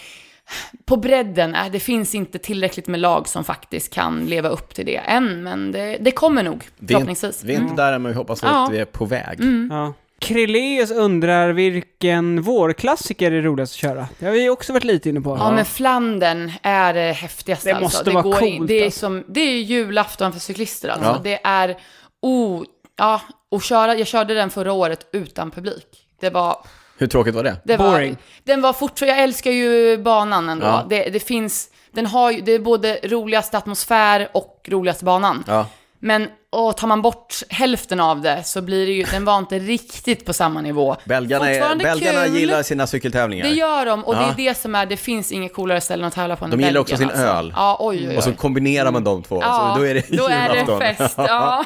på 0.85 0.97
bredden, 0.97 1.55
äh, 1.55 1.67
det 1.73 1.81
finns 1.81 2.15
inte 2.15 2.39
tillräckligt 2.39 2.87
med 2.87 3.01
lag 3.01 3.29
som 3.29 3.45
faktiskt 3.45 3.93
kan 3.95 4.25
leva 4.27 4.49
upp 4.49 4.75
till 4.75 4.87
det 4.87 4.97
än. 4.97 5.43
Men 5.43 5.73
det, 5.73 5.97
det 6.01 6.11
kommer 6.11 6.43
nog, 6.43 6.65
Vi 6.79 6.85
är, 6.85 6.89
förhoppningsvis. 6.89 7.45
vi 7.45 7.55
är 7.55 7.61
inte 7.61 7.75
där 7.75 7.93
än, 7.93 8.03
men 8.03 8.13
vi 8.13 8.19
hoppas 8.19 8.43
Ja. 8.43 8.65
att 8.65 8.73
vi 8.73 8.79
är 8.79 8.85
på 8.85 9.05
väg. 9.05 9.39
Ja. 9.71 9.95
Krilleus 10.21 10.91
undrar 10.91 11.53
vilken 11.53 12.43
vårklassiker 12.43 13.33
är 13.33 13.43
roligast 13.43 13.73
att 13.73 13.79
köra? 13.79 14.09
Det 14.19 14.27
har 14.27 14.33
vi 14.33 14.49
också 14.49 14.73
varit 14.73 14.85
lite 14.85 15.09
inne 15.09 15.21
på. 15.21 15.37
Ja, 15.41 15.51
men 15.51 15.65
Flandern 15.65 16.53
är 16.63 16.95
det 16.95 17.13
häftigaste 17.13 17.69
Det 17.69 17.77
alltså. 17.77 17.99
måste 17.99 18.11
vara 18.11 18.23
går 18.23 18.43
in, 18.45 18.59
coolt, 18.59 18.69
det, 18.69 18.81
är 18.81 18.85
alltså. 18.85 19.01
som, 19.01 19.25
det 19.29 19.41
är 19.41 19.59
julafton 19.61 20.33
för 20.33 20.41
cyklister 20.41 20.89
alltså. 20.89 21.09
Ja. 21.11 21.21
Det 21.23 21.41
är, 21.45 21.77
oh, 22.23 22.65
ja, 22.99 23.21
och 23.51 23.63
köra, 23.63 23.95
jag 23.97 24.07
körde 24.07 24.35
den 24.35 24.51
förra 24.51 24.73
året 24.73 25.07
utan 25.13 25.51
publik. 25.51 26.09
Det 26.21 26.31
var, 26.31 26.65
Hur 26.99 27.07
tråkigt 27.07 27.35
var 27.35 27.45
det? 27.45 27.57
det 27.65 27.79
Boring. 27.79 28.11
var, 28.11 28.17
den 28.45 28.61
var 28.63 28.73
fortfarande, 28.73 29.15
jag 29.17 29.23
älskar 29.25 29.51
ju 29.51 29.99
banan 29.99 30.49
ändå. 30.49 30.67
Ja. 30.67 30.87
Det, 30.89 31.05
det 31.11 31.21
finns, 31.21 31.71
den 31.91 32.07
har 32.07 32.31
ju, 32.31 32.41
det 32.41 32.53
är 32.53 32.59
både 32.59 32.99
roligaste 33.03 33.59
atmosfär 33.59 34.29
och 34.35 34.69
roligaste 34.69 35.05
banan. 35.05 35.45
Ja. 35.47 35.67
Men 36.07 36.29
och 36.51 36.77
tar 36.77 36.89
man 36.89 37.03
bort 37.03 37.35
hälften 37.49 38.01
av 38.01 38.21
det 38.21 38.43
så 38.45 38.63
blir 38.63 38.87
det 38.87 38.93
ju, 38.93 39.05
den 39.05 39.25
var 39.25 39.39
inte 39.39 39.59
riktigt 39.59 40.25
på 40.25 40.33
samma 40.33 40.61
nivå. 40.61 40.97
Belgarna, 41.05 41.51
är, 41.51 41.77
belgarna 41.77 42.25
kul. 42.25 42.37
gillar 42.37 42.63
sina 42.63 42.87
cykeltävlingar. 42.87 43.47
Det 43.47 43.53
gör 43.53 43.87
de 43.87 44.05
och 44.05 44.15
Ja. 44.15 44.19
det 44.37 44.43
är 44.43 44.49
det 44.49 44.55
som 44.55 44.75
är, 44.75 44.87
det 44.87 44.97
finns 44.97 45.33
inga 45.33 45.49
coolare 45.49 45.81
ställen 45.81 46.05
att 46.07 46.15
tävla 46.15 46.37
på 46.37 46.45
än 46.45 46.51
De 46.51 46.57
gillar 46.57 46.67
Belgien, 46.69 46.81
också 46.83 46.97
sin 46.97 47.11
alltså. 47.11 47.25
öl. 47.25 47.53
Ja, 47.57 47.77
oj, 47.81 47.99
oj, 47.99 48.09
oj. 48.09 48.17
Och 48.17 48.25
så 48.25 48.33
kombinerar 48.33 48.93
man 48.93 49.05
de 49.05 49.23
två, 49.23 49.43
ja, 49.43 49.73
så 49.75 49.81
då 49.81 49.87
är 49.87 49.95
det 49.95 50.17
då 50.17 50.29
är 50.29 50.67
det 50.67 50.95
fest. 50.95 51.15
Ja. 51.19 51.65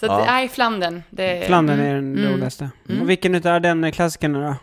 Så 0.00 0.06
Ja. 0.06 0.20
att, 0.20 0.26
nej, 0.26 0.48
Flandern. 0.48 1.02
Det, 1.10 1.46
Flandern 1.46 1.80
mm, 1.80 1.90
är 1.90 1.94
den 1.94 2.18
mm. 2.18 2.32
roligaste. 2.32 2.70
Och 3.00 3.10
vilken 3.10 3.34
utav 3.34 3.60
den 3.60 3.92
klassikerna 3.92 4.48
då? 4.48 4.56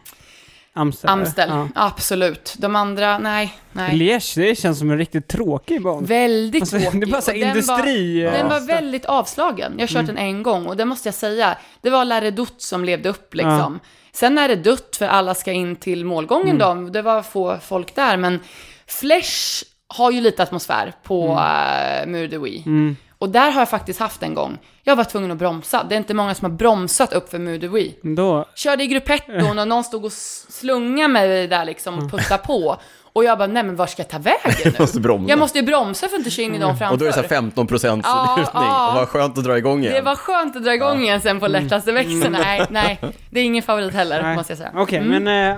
Amstel? 0.73 1.09
Amstel, 1.09 1.49
Ja. 1.49 1.67
absolut. 1.75 2.55
De 2.57 2.75
andra, 2.75 3.17
nej, 3.17 3.53
nej. 3.71 3.95
Liège, 3.97 4.35
det 4.35 4.55
känns 4.55 4.79
som 4.79 4.91
en 4.91 4.97
riktigt 4.97 5.27
tråkig 5.27 5.81
bana. 5.83 6.07
Väldigt 6.07 6.61
Alltså, 6.61 6.79
tråkig. 6.79 6.99
det 7.01 7.05
är 7.05 7.11
bara 7.11 7.21
så 7.21 7.31
Och 7.31 7.37
den 7.37 7.47
industri. 7.47 8.23
Var, 8.25 8.31
den 8.31 8.49
var 8.49 8.59
Ja. 8.59 8.65
väldigt 8.65 9.05
avslagen. 9.05 9.73
Jag 9.77 9.87
har 9.87 9.91
Mm. 9.95 10.05
kört 10.07 10.15
den 10.15 10.17
en 10.17 10.43
gång 10.43 10.65
och 10.65 10.77
det 10.77 10.85
måste 10.85 11.07
jag 11.07 11.15
säga. 11.15 11.57
Det 11.81 11.89
var 11.89 12.05
La 12.05 12.21
Redoute 12.21 12.53
som 12.63 12.85
levde 12.85 13.09
upp 13.09 13.33
liksom. 13.35 13.79
Sen 14.13 14.37
är 14.37 14.47
det 14.47 14.55
dött 14.55 14.95
för 14.99 15.05
alla 15.07 15.33
ska 15.35 15.51
in 15.51 15.75
till 15.75 16.05
målgången 16.05 16.61
Mm. 16.61 16.85
då. 16.85 16.91
Det 16.91 17.01
var 17.01 17.21
få 17.21 17.57
folk 17.61 17.95
där. 17.95 18.17
Men 18.17 18.39
Flesh 18.87 19.63
har 19.87 20.11
ju 20.11 20.21
lite 20.21 20.43
atmosfär 20.43 20.93
på 21.03 21.27
mm. 21.31 22.09
uh, 22.09 22.11
Mur 22.11 22.27
de 22.27 22.37
Huy. 22.37 22.63
Mm. 22.65 22.95
Och 23.21 23.29
där 23.29 23.51
har 23.51 23.61
jag 23.61 23.69
faktiskt 23.69 23.99
haft 23.99 24.23
en 24.23 24.33
gång. 24.33 24.57
Jag 24.83 24.95
var 24.95 25.03
tvungen 25.03 25.31
att 25.31 25.37
bromsa. 25.37 25.83
Det 25.89 25.95
är 25.95 25.97
inte 25.97 26.13
många 26.13 26.35
som 26.35 26.45
har 26.51 26.57
bromsat 26.57 27.13
upp 27.13 27.29
för 27.29 27.39
Mur 27.39 27.59
de 27.59 27.67
Huy. 27.67 27.93
Då, 28.15 28.45
Körde 28.55 28.83
i 28.83 28.87
gruppetton 28.87 29.59
och 29.59 29.67
någon 29.67 29.83
stod 29.83 30.05
och 30.05 30.11
slungade 30.11 31.07
mig 31.13 31.47
där 31.47 31.65
liksom 31.65 31.97
och 31.99 32.11
puttade 32.11 32.43
på. 32.45 32.77
Och 33.13 33.23
jag 33.23 33.37
bara, 33.37 33.47
nej 33.47 33.63
men 33.63 33.75
var 33.75 33.87
ska 33.87 34.01
jag 34.01 34.09
ta 34.09 34.17
vägen 34.17 34.41
nu? 34.65 34.73
Måste 34.79 34.99
bromsa. 34.99 35.29
Jag 35.29 35.39
måste 35.39 35.59
ju 35.59 35.65
bromsa 35.65 36.07
för 36.07 36.15
att 36.15 36.19
inte 36.19 36.29
köra 36.31 36.45
in 36.45 36.55
i 36.55 36.59
dem 36.59 36.77
framför. 36.77 36.93
Och 36.93 36.97
då 36.97 37.05
är 37.05 37.07
det 37.09 37.13
så 37.13 37.21
här 37.21 37.27
15 37.27 37.67
procents 37.67 38.07
Ja, 38.13 38.35
lutning. 38.37 38.63
ja. 38.63 38.91
Vad 38.95 39.07
skönt 39.09 39.37
att 39.37 39.43
dra 39.43 39.57
igång 39.57 39.81
igen. 39.81 39.93
Det 39.93 40.01
var 40.01 40.15
skönt 40.15 40.55
att 40.55 40.63
dra 40.63 40.73
igång 40.73 41.01
igen 41.01 41.21
sen 41.21 41.39
på 41.39 41.47
lättaste 41.47 41.91
växeln. 41.91 42.31
Nej, 42.41 42.65
nej, 42.69 42.99
det 43.29 43.39
är 43.39 43.43
ingen 43.43 43.63
favorit 43.63 43.93
heller, 43.93 44.15
Mm. 44.19 44.27
nej. 44.27 44.37
måste 44.37 44.51
jag 44.51 44.57
säga. 44.57 44.71
Okej, 44.75 44.99
Mm. 44.99 45.23
men... 45.23 45.51
Eh, 45.51 45.57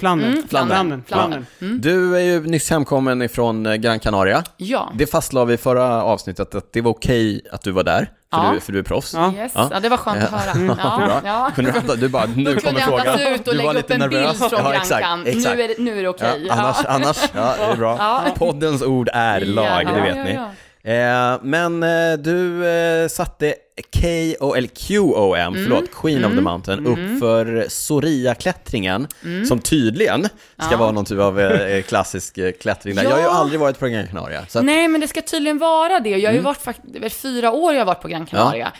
Flandern. 0.00 0.32
Mm, 0.32 0.48
Flandern. 0.48 0.76
Flandern. 0.76 1.02
Flandern. 1.06 1.46
Mm. 1.60 1.80
Du 1.80 2.16
är 2.16 2.20
ju 2.20 2.40
nyss 2.40 2.70
hemkommen 2.70 3.22
ifrån 3.22 3.66
eh, 3.66 3.74
Gran 3.74 3.98
Canaria. 4.00 4.44
Ja, 4.56 4.92
Det 4.94 5.06
fastlade 5.06 5.46
vi 5.46 5.54
i 5.54 5.56
förra 5.56 6.02
avsnittet 6.02 6.54
att 6.54 6.72
det 6.72 6.80
var 6.80 6.90
okej 6.90 7.40
att 7.52 7.62
du 7.62 7.70
var 7.70 7.84
där, 7.84 7.98
för, 7.98 8.38
Ja. 8.38 8.50
du, 8.54 8.60
för 8.60 8.72
du 8.72 8.78
är 8.78 8.82
proffs. 8.82 9.14
Ja. 9.14 9.32
yes. 9.36 9.52
Ja. 9.54 9.68
ja. 9.72 9.80
det 9.80 9.88
var 9.88 9.96
skönt 9.96 10.22
att 10.22 10.30
höra. 10.30 10.76
Ja, 10.82 10.96
Bra. 11.06 11.20
ja. 11.24 11.50
Kunde 11.54 11.72
du, 11.86 11.96
du 11.96 12.08
bara, 12.08 12.26
nu 12.26 12.44
Då 12.44 12.50
kommer 12.50 12.60
kunde 12.60 12.80
jag 12.80 12.88
frågan. 12.88 13.06
andas 13.06 13.40
ut 13.40 13.48
och 13.48 13.54
du 13.54 13.62
var 13.62 13.72
lägga 13.74 13.80
upp 13.80 13.90
lite 13.90 13.94
en 14.04 14.10
bild 14.10 14.22
nervös. 14.22 14.38
från 14.38 14.50
ja, 14.52 14.74
exakt, 14.74 15.06
exakt. 15.26 15.56
Nu 15.56 15.62
är 15.62 15.68
det, 15.68 15.74
nu 15.78 15.98
är 15.98 16.02
det 16.02 16.08
okej. 16.08 16.44
Ja, 16.48 16.54
annars, 16.54 16.76
annars, 16.86 17.18
ja, 17.34 17.54
det 17.58 17.64
är 17.64 17.76
bra. 17.76 17.96
Ja. 17.98 18.24
Poddens 18.38 18.82
ord 18.82 19.08
är 19.12 19.40
lag, 19.40 19.64
Ja, 19.84 19.90
det 19.92 19.98
ja, 19.98 20.04
vet 20.04 20.16
ja, 20.16 20.24
ni. 20.24 20.34
ja. 20.34 20.48
Eh, 20.84 21.38
men 21.42 21.82
eh, 21.82 22.12
du 22.18 22.66
eh, 22.66 23.08
satte 23.08 23.54
KO, 24.00 24.54
eller 24.54 24.68
QOM, 24.68 25.34
Mm. 25.34 25.64
förlåt, 25.64 25.90
Queen 25.94 26.24
of 26.24 26.32
the 26.32 26.40
Mountain, 26.40 26.86
upp 26.86 27.20
för 27.20 27.66
Soria-klättringen, 27.68 29.06
som 29.48 29.58
tydligen 29.58 30.20
ska 30.24 30.66
Mm. 30.66 30.70
Ja. 30.72 30.76
vara 30.76 30.92
någon 30.92 31.04
typ 31.04 31.18
av 31.18 31.40
eh, 31.40 31.82
klassisk 31.82 32.38
eh, 32.38 32.52
klättring 32.52 32.94
där. 32.94 33.02
Jag 33.02 33.10
har 33.10 33.18
ju 33.18 33.24
Ja. 33.24 33.30
aldrig 33.30 33.60
varit 33.60 33.78
på 33.78 33.86
Gran 33.88 34.06
Canaria. 34.06 34.46
Så 34.48 34.58
att, 34.58 34.64
Nej, 34.64 34.88
men 34.88 35.00
det 35.00 35.08
ska 35.08 35.22
tydligen 35.22 35.58
vara 35.58 36.00
det. 36.00 36.08
Jag 36.10 36.16
har 36.16 36.20
ju 36.20 36.28
Mm. 36.28 36.44
varit 36.44 36.62
fakt- 36.64 36.80
det 36.84 36.98
är 36.98 37.00
väl 37.00 37.10
fyra 37.10 37.52
år 37.52 37.72
jag 37.72 37.80
har 37.80 37.86
varit 37.86 38.00
på 38.02 38.08
Gran 38.08 38.26
Canaria. 38.26 38.72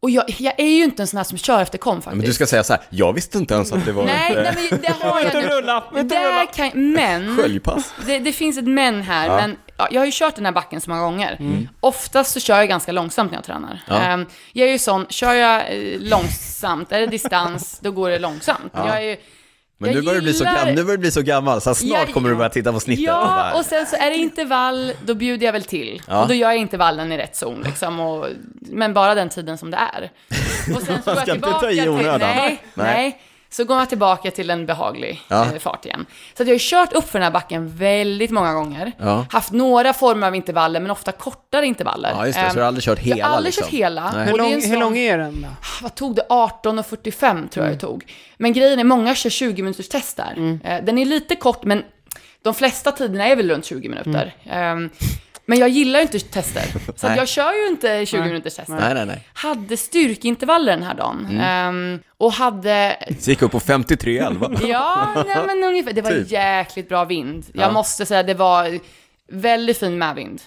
Och 0.00 0.10
jag, 0.10 0.24
jag 0.38 0.54
är 0.60 0.66
ju 0.76 0.84
inte 0.84 1.02
en 1.02 1.06
sån 1.06 1.16
här 1.16 1.24
som 1.24 1.38
kör 1.38 1.62
efter 1.62 1.78
kom 1.78 1.96
faktiskt. 2.02 2.16
men 2.16 2.26
du 2.26 2.32
ska 2.32 2.46
säga 2.46 2.64
så 2.64 2.72
här, 2.72 2.82
jag 2.90 3.12
visste 3.12 3.38
inte 3.38 3.54
ens 3.54 3.72
att 3.72 3.84
det 3.84 3.92
var 3.92 4.04
Nej, 4.04 4.32
ett 4.36 4.42
nej 4.56 4.68
men 4.70 4.80
det 4.80 4.94
har 5.06 5.20
jag 5.20 5.34
nu. 5.34 5.40
rulla! 5.48 5.84
Rulla! 5.92 6.46
kan, 6.54 6.70
men, 6.92 7.36
sköljpass. 7.36 7.92
det, 8.06 8.18
det 8.18 8.32
finns 8.32 8.58
ett 8.58 8.64
men 8.68 9.02
här, 9.02 9.26
Ja. 9.26 9.36
men 9.36 9.56
ja, 9.78 9.88
jag 9.90 10.00
har 10.00 10.06
ju 10.06 10.12
kört 10.14 10.34
den 10.36 10.44
här 10.44 10.52
backen 10.52 10.80
så 10.80 10.90
många 10.90 11.02
gånger. 11.02 11.38
Oftast 11.80 12.32
så 12.32 12.40
kör 12.40 12.58
jag 12.58 12.68
ganska 12.68 12.92
långsamt 12.92 13.30
när 13.30 13.38
jag 13.38 13.44
tränar. 13.44 13.80
Ja. 13.88 13.94
Ehm, 14.00 14.26
jag 14.52 14.68
är 14.68 14.72
ju 14.72 14.78
sån, 14.78 15.06
kör 15.08 15.34
jag 15.34 15.60
eh, 15.60 16.00
långsamt, 16.00 16.92
är 16.92 17.00
det 17.00 17.06
distans, 17.06 17.78
då 17.82 17.90
går 17.90 18.10
det 18.10 18.18
långsamt. 18.18 18.72
Ja. 18.74 18.86
Jag 18.86 18.96
är 18.96 19.00
ju, 19.00 19.16
Men 19.78 19.90
jag 19.90 19.96
nu 19.96 20.02
börjar, 20.02 20.14
du 20.20 20.22
bli 20.24 20.32
så 20.34 20.44
gillar- 20.44 20.54
gammal, 20.56 20.74
nu 20.74 20.82
börjar 20.84 20.96
du 20.96 21.00
bli 21.00 21.10
så 21.10 21.22
gammal, 21.22 21.60
så 21.60 21.74
snart 21.74 21.98
Jag- 22.06 22.14
kommer 22.14 22.28
du 22.28 22.34
börja 22.34 22.50
titta 22.50 22.72
på 22.72 22.80
snittet. 22.80 23.04
Ja, 23.04 23.24
bara, 23.26 23.54
och 23.54 23.64
sen 23.64 23.86
så 23.86 23.96
är 23.96 24.10
det 24.10 24.16
intervall, 24.16 24.92
då 25.04 25.14
bjuder 25.14 25.46
jag 25.46 25.52
väl 25.52 25.64
till. 25.64 26.02
Ja. 26.08 26.22
Och 26.22 26.28
då 26.28 26.34
gör 26.34 26.48
jag 26.48 26.56
intervallen 26.58 27.12
i 27.12 27.18
rätt 27.18 27.36
zon 27.36 27.62
liksom, 27.66 28.00
och, 28.00 28.26
men 28.60 28.94
bara 28.94 29.14
den 29.14 29.28
tiden 29.28 29.58
som 29.58 29.70
det 29.70 29.76
är. 29.94 30.10
Och 30.76 30.82
sen 30.82 31.02
så 31.02 31.10
går 31.10 31.14
jag 31.14 31.16
ska 31.16 31.20
inte 31.20 31.32
tillbaka 31.32 31.58
ta 31.60 31.70
i 31.70 31.76
till, 31.76 31.90
nej, 31.92 32.18
Nej. 32.18 32.60
nej. 32.74 33.20
Så 33.50 33.64
går 33.64 33.78
jag 33.78 33.88
tillbaka 33.88 34.30
till 34.30 34.50
en 34.50 34.66
behaglig 34.66 35.20
Ja. 35.28 35.44
eh, 35.44 35.58
fart 35.58 35.84
igen. 35.86 36.06
Så 36.36 36.42
att 36.42 36.48
jag 36.48 36.54
har 36.54 36.58
kört 36.58 36.92
upp 36.92 37.04
för 37.10 37.18
den 37.18 37.22
här 37.24 37.30
backen 37.30 37.76
väldigt 37.76 38.30
många 38.30 38.52
gånger. 38.54 38.92
Ja. 38.98 39.26
Haft 39.30 39.52
några 39.52 39.92
former 39.92 40.26
av 40.26 40.34
intervaller, 40.34 40.80
men 40.80 40.90
ofta 40.90 41.12
kortare 41.12 41.66
intervaller. 41.66 42.10
Ja, 42.16 42.26
just 42.26 42.38
det, 42.38 42.44
så 42.44 42.48
Ehm, 42.48 42.54
du 42.54 42.60
har 42.60 42.66
aldrig 42.68 42.84
kört 42.84 42.98
hela 42.98 43.16
Jag 43.18 43.26
har 43.26 43.36
aldrig 43.36 43.48
liksom. 43.48 43.64
kört 43.64 43.72
hela. 43.72 44.08
Hur 44.10 44.38
lång, 44.38 44.46
en 44.52 44.54
hur 44.54 44.60
sån- 44.60 44.78
lång 44.80 44.98
är 44.98 45.18
den 45.18 45.42
då? 45.42 45.48
vad 45.82 45.94
tog 45.94 46.14
det? 46.16 46.26
18.45 46.30 47.48
tror 47.48 47.66
jag 47.66 47.74
det 47.74 47.80
tog. 47.80 48.12
Men 48.36 48.52
grejen 48.52 48.78
är, 48.78 48.84
många 48.84 49.14
kör 49.14 49.30
20 49.30 49.62
minuters 49.62 49.88
test 49.88 50.16
där. 50.16 50.60
Eh, 50.64 50.84
Den 50.84 50.98
är 50.98 51.04
lite 51.04 51.36
kort, 51.36 51.64
men 51.64 51.82
de 52.42 52.54
flesta 52.54 52.92
tiderna 52.92 53.26
är 53.28 53.36
väl 53.36 53.50
runt 53.50 53.64
20 53.64 53.88
minuter. 53.88 54.34
Ehm, 54.50 54.90
men 55.48 55.58
jag 55.58 55.68
gillar 55.68 55.98
ju 55.98 56.02
inte 56.02 56.20
tester, 56.20 56.62
så 56.96 57.06
att 57.06 57.16
jag 57.16 57.28
kör 57.28 57.52
ju 57.52 57.68
inte 57.68 58.06
20 58.06 58.18
Nej. 58.20 58.28
minuters 58.28 58.54
tester. 58.54 58.74
Nej, 58.74 58.94
nej, 58.94 59.06
nej. 59.06 59.28
Hade 59.32 59.76
styrkeintervaller 59.76 60.72
den 60.72 60.82
här 60.82 60.94
dagen. 60.94 61.40
Ehm, 61.40 62.00
och 62.16 62.32
hade 62.32 62.96
Så 63.20 63.30
gick 63.30 63.42
upp 63.42 63.52
på 63.52 63.60
53,11. 63.60 64.58
Ja, 64.68 65.24
nej, 65.26 65.46
men 65.46 65.64
ungefär. 65.64 65.92
Det 65.92 66.02
var 66.02 66.10
Typ. 66.10 66.30
jäkligt 66.30 66.88
bra 66.88 67.04
vind. 67.04 67.46
Jag 67.52 67.68
Ja. 67.68 67.72
måste 67.72 68.06
säga, 68.06 68.22
det 68.22 68.34
var 68.34 68.78
väldigt 69.32 69.78
fin 69.78 69.98
medvind. 69.98 70.42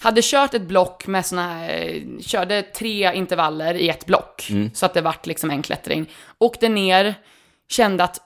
Hade 0.00 0.20
kört 0.24 0.54
ett 0.54 0.62
block 0.62 1.06
med 1.06 1.26
såna 1.26 1.48
här, 1.54 2.02
körde 2.20 2.62
tre 2.62 3.12
intervaller 3.14 3.74
i 3.74 3.88
ett 3.88 4.06
block, 4.06 4.46
Mm. 4.50 4.70
så 4.74 4.86
att 4.86 4.94
det 4.94 5.00
vart 5.00 5.26
liksom 5.26 5.50
en 5.50 5.62
klättring. 5.62 6.06
Åkte 6.38 6.68
ner, 6.68 7.14
kände 7.68 8.04
att 8.04 8.20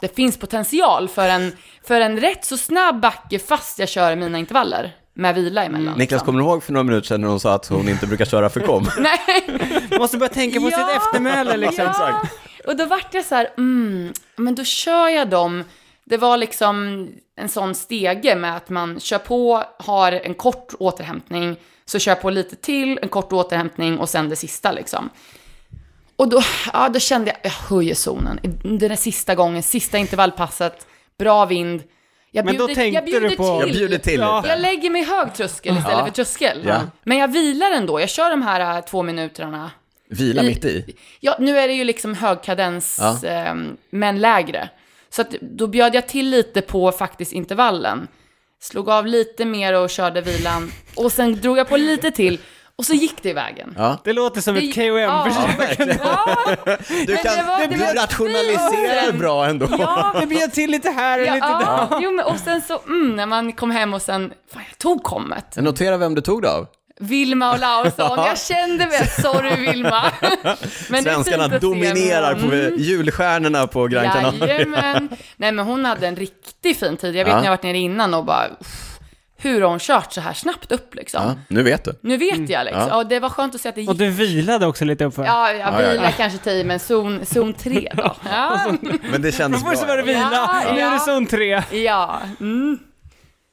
det 0.00 0.16
finns 0.16 0.36
potential 0.38 1.08
för 1.08 1.28
en, 1.28 1.56
för 1.86 2.00
en 2.00 2.20
rätt 2.20 2.44
så 2.44 2.56
snabb 2.56 3.00
backe 3.00 3.38
fast 3.38 3.78
jag 3.78 3.88
kör 3.88 4.16
mina 4.16 4.38
intervaller. 4.38 4.92
Med 5.14 5.34
vila 5.34 5.64
emellan. 5.64 5.98
Niklas, 5.98 6.10
liksom. 6.10 6.26
kommer 6.26 6.40
du 6.40 6.46
ihåg 6.46 6.62
för 6.62 6.72
några 6.72 6.84
minuter 6.84 7.06
sedan 7.06 7.20
när 7.20 7.28
hon 7.28 7.40
sa 7.40 7.54
att 7.54 7.66
hon 7.66 7.88
inte 7.88 8.06
brukar 8.06 8.24
köra 8.24 8.50
för 8.50 8.60
kom? 8.60 8.88
Nej, 8.98 9.60
Måste 9.98 10.18
börja 10.18 10.32
tänka 10.32 10.60
på 10.60 10.66
sitt 10.66 10.96
eftermäle 10.96 11.56
liksom. 11.56 11.84
Ja, 11.84 12.22
och 12.66 12.76
då 12.76 12.86
vart 12.86 13.14
jag 13.14 13.24
så 13.24 13.34
här, 13.34 13.48
mm, 13.58 14.12
men 14.36 14.54
då 14.54 14.64
kör 14.64 15.08
jag 15.08 15.28
dem. 15.28 15.64
Det 16.04 16.16
var 16.16 16.36
liksom 16.36 17.08
en 17.36 17.48
sån 17.48 17.74
stege 17.74 18.36
med 18.36 18.56
att 18.56 18.68
man 18.68 19.00
kör 19.00 19.18
på, 19.18 19.64
har 19.78 20.12
en 20.12 20.34
kort 20.34 20.74
återhämtning, 20.78 21.56
så 21.84 21.98
kör 21.98 22.14
på 22.14 22.30
lite 22.30 22.56
till, 22.56 22.98
en 23.02 23.08
kort 23.08 23.32
återhämtning 23.32 23.98
och 23.98 24.08
sen 24.08 24.28
det 24.28 24.36
sista 24.36 24.72
liksom. 24.72 25.10
Och 26.16 26.28
då, 26.28 26.42
ja, 26.72 26.88
då 26.88 27.00
kände 27.00 27.30
jag, 27.30 27.36
jag 27.42 27.76
höjer 27.76 27.94
zonen. 27.94 28.40
Den 28.62 28.78
där 28.78 28.96
sista 28.96 29.34
gången, 29.34 29.62
sista 29.62 29.98
intervallpasset, 29.98 30.86
bra 31.18 31.44
vind. 31.44 31.82
Jag 32.36 32.44
Men 32.44 32.56
då 32.56 32.66
bjuder- 32.66 32.74
tänkte 32.82 32.94
jag 32.94 33.04
bjuder 33.04 33.28
du 33.28 33.36
på- 33.36 33.44
Jag 33.66 33.72
bjuder 33.72 33.98
till 33.98 34.20
Ja. 34.20 34.36
lite. 34.36 34.48
jag 34.48 34.60
lägger 34.60 34.90
mig 34.90 35.02
i 35.02 35.04
hög 35.04 35.34
tröskel 35.34 35.76
istället 35.78 35.98
Ja. 35.98 36.04
för 36.06 36.12
tröskel. 36.12 36.62
Ja. 36.66 36.80
Men 37.02 37.18
jag 37.18 37.28
vilar 37.28 37.70
ändå. 37.70 38.00
Jag 38.00 38.08
kör 38.08 38.30
de 38.30 38.42
här 38.42 38.76
äh, 38.78 38.84
två 38.84 39.02
minuterna. 39.02 39.70
Vila 40.10 40.42
mitt 40.42 40.64
i. 40.64 40.96
Ja, 41.20 41.36
nu 41.40 41.58
är 41.58 41.68
det 41.68 41.74
ju 41.74 41.84
liksom 41.84 42.14
högkadens, 42.14 42.98
Ja. 43.02 43.28
ehm, 43.28 43.76
men 43.90 44.20
lägre. 44.20 44.68
Så 45.10 45.22
att 45.22 45.30
då 45.40 45.66
bjöd 45.66 45.94
jag 45.94 46.06
till 46.08 46.30
lite 46.30 46.60
på 46.60 46.92
faktiskt 46.92 47.32
intervallen. 47.32 48.08
Slog 48.60 48.88
av 48.90 49.06
lite 49.06 49.44
mer 49.44 49.72
och 49.80 49.90
körde 49.90 50.20
vilan. 50.20 50.72
Och 50.96 51.12
sen 51.12 51.40
drog 51.40 51.58
jag 51.58 51.68
på 51.68 51.76
lite 51.76 52.10
till. 52.10 52.38
Och 52.78 52.84
så 52.84 52.94
gick 52.94 53.22
det 53.22 53.30
i 53.30 53.32
vägen. 53.32 53.74
Ja. 53.78 53.98
Det 54.04 54.12
låter 54.12 54.40
som 54.40 54.56
ett 54.56 54.74
KOM. 54.74 54.84
Ja, 54.98 55.24
Du, 57.06 57.16
kan, 57.16 57.36
det 57.36 57.42
var- 57.46 57.58
det 57.58 57.74
du 57.74 57.78
var 57.78 57.94
rationaliserar 57.94 59.02
fint. 59.06 59.18
bra 59.18 59.46
ändå. 59.46 59.66
ja, 59.78 60.14
Det 60.20 60.26
bjöd 60.26 60.52
till 60.52 60.70
lite 60.70 60.90
här 60.90 61.20
och 61.20 61.26
ja, 61.26 61.34
lite 61.34 61.46
där. 61.46 61.60
ja. 61.60 61.98
Jo, 62.02 62.10
men 62.12 62.24
och 62.24 62.38
sen 62.38 62.62
så, 62.62 62.80
mm, 62.86 63.16
när 63.16 63.26
man 63.26 63.52
kom 63.52 63.70
hem 63.70 63.94
och 63.94 64.02
sen, 64.02 64.32
fan 64.52 64.62
jag 64.68 64.78
tog 64.78 65.02
kommet. 65.02 65.46
Jag 65.54 65.64
noterar 65.64 65.98
vem 65.98 66.14
du 66.14 66.20
tog 66.20 66.42
det 66.42 66.50
av. 66.50 66.66
Vilma 67.00 67.52
och 67.52 67.58
Lausson, 67.58 68.18
jag 68.18 68.38
kände 68.38 68.86
väl, 68.86 69.06
sorry 69.22 69.56
Vilma. 69.56 70.04
Men 70.88 71.04
det 71.04 71.10
Svenskarna 71.12 71.48
dominerar 71.48 72.34
på 72.34 72.40
Mm. 72.46 72.74
julstjärnorna 72.78 73.66
på 73.66 73.86
Gran 73.86 74.12
Canaria. 74.12 74.46
Jajamän. 74.54 75.08
Nej 75.36 75.52
men 75.52 75.66
hon 75.66 75.84
hade 75.84 76.06
en 76.08 76.16
riktigt 76.16 76.78
fin 76.78 76.96
tid. 76.96 77.16
Jag 77.16 77.24
vet 77.24 77.32
Ja. 77.32 77.36
när 77.38 77.44
jag 77.44 77.50
varit 77.52 77.62
nere 77.62 77.78
innan 77.78 78.14
och 78.14 78.24
bara, 78.24 78.46
uff, 78.60 78.93
hur 79.48 79.60
har 79.62 79.68
hon 79.70 79.78
kört 79.78 80.12
så 80.12 80.20
här 80.20 80.32
snabbt 80.32 80.72
upp 80.72 80.94
liksom? 80.94 81.22
Ja, 81.22 81.34
nu 81.48 81.62
vet 81.62 81.84
du. 81.84 81.92
Nu 82.00 82.16
vet 82.16 82.48
jag 82.50 82.64
liksom. 82.64 82.86
Ja. 82.88 82.96
Och 82.96 83.06
det 83.06 83.20
var 83.20 83.28
skönt 83.28 83.54
att 83.54 83.60
se 83.60 83.68
att 83.68 83.74
det 83.74 83.80
gick. 83.80 83.90
Och 83.90 83.96
du 83.96 84.10
vilade 84.10 84.66
också 84.66 84.84
lite 84.84 85.04
uppför. 85.04 85.24
Ja, 85.24 85.50
jag 85.52 85.58
Ja, 85.60 85.82
ja, 85.82 85.90
vilar 85.90 86.04
ja. 86.04 86.10
kanske 86.16 86.38
10, 86.38 86.64
men 86.64 86.78
zon, 86.80 87.26
zon 87.26 87.54
3 87.54 87.92
då. 87.96 88.16
Ja, 88.30 88.60
Men 89.10 89.22
det 89.22 89.32
kändes 89.32 89.64
först 89.64 89.86
var 89.88 89.96
det 89.96 90.02
bra. 90.02 90.12
vila, 90.12 90.28
Ja, 90.32 90.60
nu 90.74 90.80
är 90.80 90.90
det 90.90 90.96
ja. 90.96 90.98
zon 90.98 91.26
3. 91.26 91.62
ja. 91.72 92.20
Mm. 92.40 92.78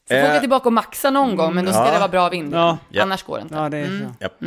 Så 0.08 0.14
får 0.14 0.20
Eh. 0.20 0.28
jag 0.32 0.40
tillbaka 0.40 0.68
och 0.68 0.72
maxa 0.72 1.10
någon 1.10 1.36
gång, 1.36 1.54
men 1.54 1.64
då 1.64 1.72
ska 1.72 1.86
Ja. 1.86 1.92
det 1.92 1.98
vara 1.98 2.08
bra 2.08 2.28
vind. 2.28 2.54
Annars 3.00 3.22
går 3.22 3.36
det 3.36 3.42
inte. 3.42 3.54
Ja, 3.54 3.68
det 3.68 3.76
är 3.78 3.84
Mm. 3.84 4.00
så. 4.08 4.24
Japp. 4.24 4.42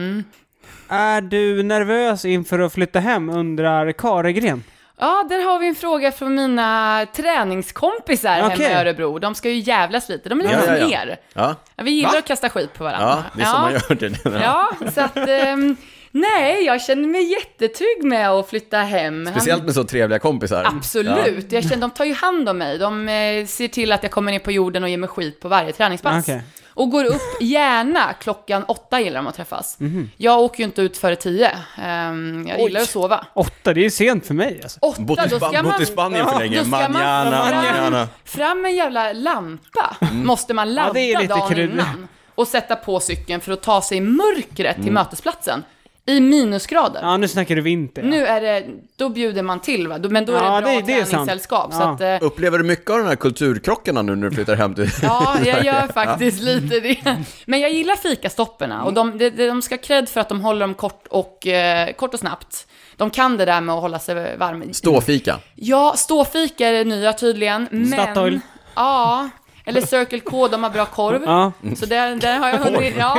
Är 0.90 1.22
du 1.22 1.64
nervös 1.64 2.26
inför 2.26 2.60
att 2.60 2.74
flytta 2.74 3.00
hem, 3.00 3.30
undrar 3.30 3.92
Karegren. 3.92 4.64
Ja, 5.00 5.26
där 5.30 5.40
har 5.52 5.60
vi 5.60 5.68
en 5.68 5.76
fråga 5.76 6.12
från 6.12 6.36
mina 6.36 7.06
träningskompisar 7.16 8.30
hemma 8.34 8.48
Okej. 8.54 8.72
i 8.72 8.74
Örebro. 8.74 9.20
De 9.20 9.36
ska 9.36 9.50
ju 9.50 9.60
jävlas 9.60 10.10
lite. 10.10 10.30
De 10.30 10.40
är 10.40 10.44
lite 10.44 10.56
Ja, 10.56 10.62
som 10.62 10.74
ja, 10.74 10.80
ja. 10.80 11.02
er. 11.04 11.18
Ja, 11.34 11.56
Ja, 11.76 11.84
vi 11.84 11.92
gillar 11.92 12.12
Va? 12.12 12.18
att 12.18 12.26
kasta 12.26 12.50
skit 12.50 12.74
på 12.74 12.84
varandra. 12.84 13.08
ja, 13.08 13.24
det 13.36 13.42
är 13.42 13.46
så 13.46 13.58
man 13.60 13.72
gör 13.74 13.96
det. 14.30 14.40
Ja, 14.44 14.70
så 14.96 15.02
att... 15.02 15.18
ehm, 15.18 15.76
nej, 16.12 16.66
jag 16.66 16.82
känner 16.82 17.08
mig 17.08 17.32
jättetrygg 17.32 18.04
med 18.04 18.30
att 18.30 18.50
flytta 18.50 18.78
hem. 18.78 19.28
Speciellt 19.32 19.64
med 19.64 19.74
så 19.74 19.84
trevliga 19.84 20.20
kompisar. 20.20 20.64
Absolut. 20.78 21.52
Jag 21.52 21.64
känner, 21.64 21.78
de 21.82 21.92
tar 21.92 22.06
ju 22.06 22.14
hand 22.14 22.50
om 22.50 22.58
mig. 22.58 22.78
De 22.78 23.08
eh, 23.10 23.46
ser 23.46 23.68
till 23.68 23.92
att 23.92 24.04
jag 24.04 24.12
kommer 24.12 24.32
ner 24.32 24.40
på 24.40 24.52
jorden 24.52 24.84
och 24.84 24.90
ger 24.90 24.98
mig 24.98 25.10
skit 25.10 25.40
på 25.40 25.48
varje 25.48 25.72
träningspass. 25.74 26.24
Okej. 26.30 26.42
Och 26.76 26.90
går 26.90 27.06
upp 27.06 27.42
gärna 27.42 28.14
klockan 28.14 28.64
åtta 28.64 29.00
gillar 29.02 29.16
de 29.16 29.28
att 29.28 29.36
träffas. 29.36 29.80
Mhm. 29.80 30.12
Jag 30.18 30.40
åker 30.40 30.60
ju 30.60 30.66
inte 30.66 30.82
ut 30.82 30.98
före 30.98 31.16
tio. 31.16 31.52
Ehm, 31.84 32.46
jag 32.48 32.58
Oj. 32.60 32.64
gillar 32.64 32.82
att 32.82 32.90
sova. 32.90 33.26
Åtta, 33.34 33.74
det 33.74 33.86
är 33.86 33.90
sent 33.90 34.28
för 34.28 34.34
mig 34.34 34.60
alltså. 34.64 34.80
Åtta, 34.82 35.02
Bott 35.02 35.20
i, 35.26 35.30
då 35.30 35.38
ska 35.40 35.50
Span- 35.50 35.64
bott 35.64 35.74
i 35.76 35.78
man... 35.78 35.86
Spanien 35.86 36.28
för 36.28 36.40
länge. 36.40 36.58
Då 36.58 36.62
ska 36.64 36.72
man 36.72 36.92
Manana, 36.92 37.48
fram, 37.50 37.66
manana. 37.66 38.08
fram 38.26 38.66
en 38.66 38.76
jävla 38.76 39.14
lampa. 39.14 39.96
Måste 40.12 40.54
man 40.54 40.74
ladda 40.74 40.94
det 40.94 41.00
är 41.14 41.20
lite 41.22 41.34
dagen 41.34 41.50
kryddigt. 41.50 41.74
innan. 41.74 42.08
Och 42.36 42.48
sätta 42.48 42.76
på 42.76 43.00
cykeln 43.00 43.42
för 43.42 43.52
att 43.52 43.64
ta 43.64 43.82
sig 43.82 43.98
i 43.98 44.02
mörkret 44.02 44.76
till 44.84 44.92
mötesplatsen. 44.92 45.64
I 46.08 46.20
minusgrader. 46.20 47.00
Ja, 47.02 47.18
nu 47.18 47.28
snackar 47.28 47.56
du 47.56 47.62
vinter. 47.62 48.02
ja. 48.02 48.08
Nu 48.10 48.26
är 48.26 48.42
det, 48.42 48.66
då 48.96 49.10
bjuder 49.10 49.44
man 49.44 49.60
till 49.60 49.88
va? 49.88 49.98
Då- 49.98 50.10
Men 50.10 50.26
då 50.26 50.34
är 50.34 50.40
det 50.40 50.46
Ja, 50.46 50.62
bra 50.62 50.70
det- 50.72 50.82
det 50.82 50.94
är 50.94 50.98
sant. 51.00 51.10
träningssällskap. 51.10 51.74
Så 51.74 51.80
Ja. 51.82 51.90
att, 51.94 52.02
eh, 52.02 52.28
Upplever 52.28 52.58
du 52.58 52.64
mycket 52.64 52.90
av 52.92 52.98
de 52.98 53.06
här 53.08 53.16
kulturkrockarna 53.16 54.02
nu 54.02 54.16
när 54.16 54.30
du 54.30 54.36
flyttar 54.36 54.56
hem 54.56 54.76
till... 54.76 54.90
ja, 55.02 55.36
jag 55.46 55.66
gör 55.66 55.88
faktiskt 55.94 56.42
lite 56.42 56.80
det. 56.80 57.16
Men 57.46 57.60
jag 57.60 57.72
gillar 57.74 57.96
fikastopperna 57.96 58.84
och 58.84 58.94
de, 58.94 59.18
de, 59.18 59.30
de 59.30 59.62
ska 59.62 59.76
ha 59.76 59.82
cred 59.82 60.10
för 60.10 60.22
att 60.22 60.30
de 60.30 60.42
håller 60.42 60.60
dem 60.60 60.74
kort 60.74 61.08
och, 61.10 61.48
eh, 61.48 61.94
kort 61.94 62.14
och 62.14 62.20
snabbt. 62.20 62.68
De 62.98 63.10
kan 63.10 63.38
det 63.38 63.46
där 63.46 63.62
med 63.62 63.76
att 63.76 63.82
hålla 63.82 64.00
sig 64.00 64.38
varm. 64.38 64.74
Ståfika. 64.74 65.40
Ja, 65.56 65.94
ståfika 65.98 66.68
är 66.68 66.74
det 66.74 66.84
nya 66.84 67.14
tydligen, 67.14 67.68
men... 67.72 67.88
Statoil. 67.88 68.40
Ja, 68.76 69.30
eller 69.66 69.82
Circle 69.82 70.20
K, 70.20 70.48
de 70.48 70.64
har 70.64 70.70
bra 70.70 70.86
korv. 70.86 71.22
Ja. 71.26 71.52
Så 71.76 71.86
där, 71.86 72.16
där 72.16 72.38
har 72.40 72.50
jag 72.50 72.58
hunnit, 72.58 72.94
ja. 72.98 73.18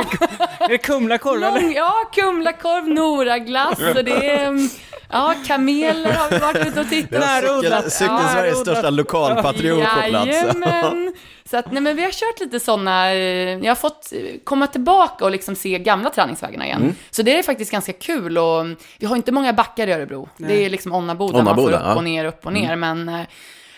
Är 0.59 0.67
det 0.69 0.77
Kumlakorv 0.77 1.43
eller? 1.43 1.75
Ja, 1.75 1.93
Kumlakorv, 2.13 2.87
Noraglass 2.87 3.79
och 3.97 4.03
det 4.05 4.29
är, 4.29 4.47
mm, 4.47 4.69
ja, 5.11 5.33
kameler 5.47 6.13
har 6.13 6.29
vi 6.29 6.37
varit 6.37 6.67
ute 6.67 6.79
och 6.79 6.89
tittat 6.89 7.19
Närodlat. 7.19 7.91
Cykel, 7.91 7.91
cykel 7.91 8.29
Sveriges 8.33 8.57
Ja, 8.57 8.61
största 8.61 8.89
lokalpatriot 8.89 9.79
på 9.89 10.01
plats. 10.09 10.27
Jajamän. 10.27 11.13
Så 11.49 11.57
att, 11.57 11.71
nej 11.71 11.81
men 11.81 11.95
vi 11.95 12.03
har 12.03 12.11
kört 12.11 12.39
lite 12.39 12.59
sådana, 12.59 13.13
jag 13.13 13.69
har 13.71 13.75
fått 13.75 14.13
eh, 14.13 14.19
komma 14.43 14.67
tillbaka 14.67 15.25
och 15.25 15.31
liksom 15.31 15.55
se 15.55 15.79
gamla 15.79 16.09
träningsvägarna 16.09 16.65
igen. 16.65 16.81
Mm. 16.81 16.95
Så 17.11 17.21
det 17.21 17.39
är 17.39 17.43
faktiskt 17.43 17.71
ganska 17.71 17.93
kul 17.93 18.37
och 18.37 18.65
vi 18.99 19.05
har 19.05 19.15
inte 19.15 19.31
många 19.31 19.53
backar 19.53 19.87
i 19.87 19.93
Örebro. 19.93 20.29
Det 20.37 20.65
är 20.65 20.69
liksom 20.69 20.93
Onnaboda, 20.93 21.33
man 21.43 21.45
får 21.45 21.51
Onnaboda, 21.51 21.77
upp 21.77 21.83
ja. 21.83 21.91
Mm. 21.91 21.97
och 21.97 22.03
ner, 22.03 22.25
upp 22.25 22.45
och 22.45 22.53
ner, 22.53 22.75
men... 22.75 23.09
eh, 23.09 23.19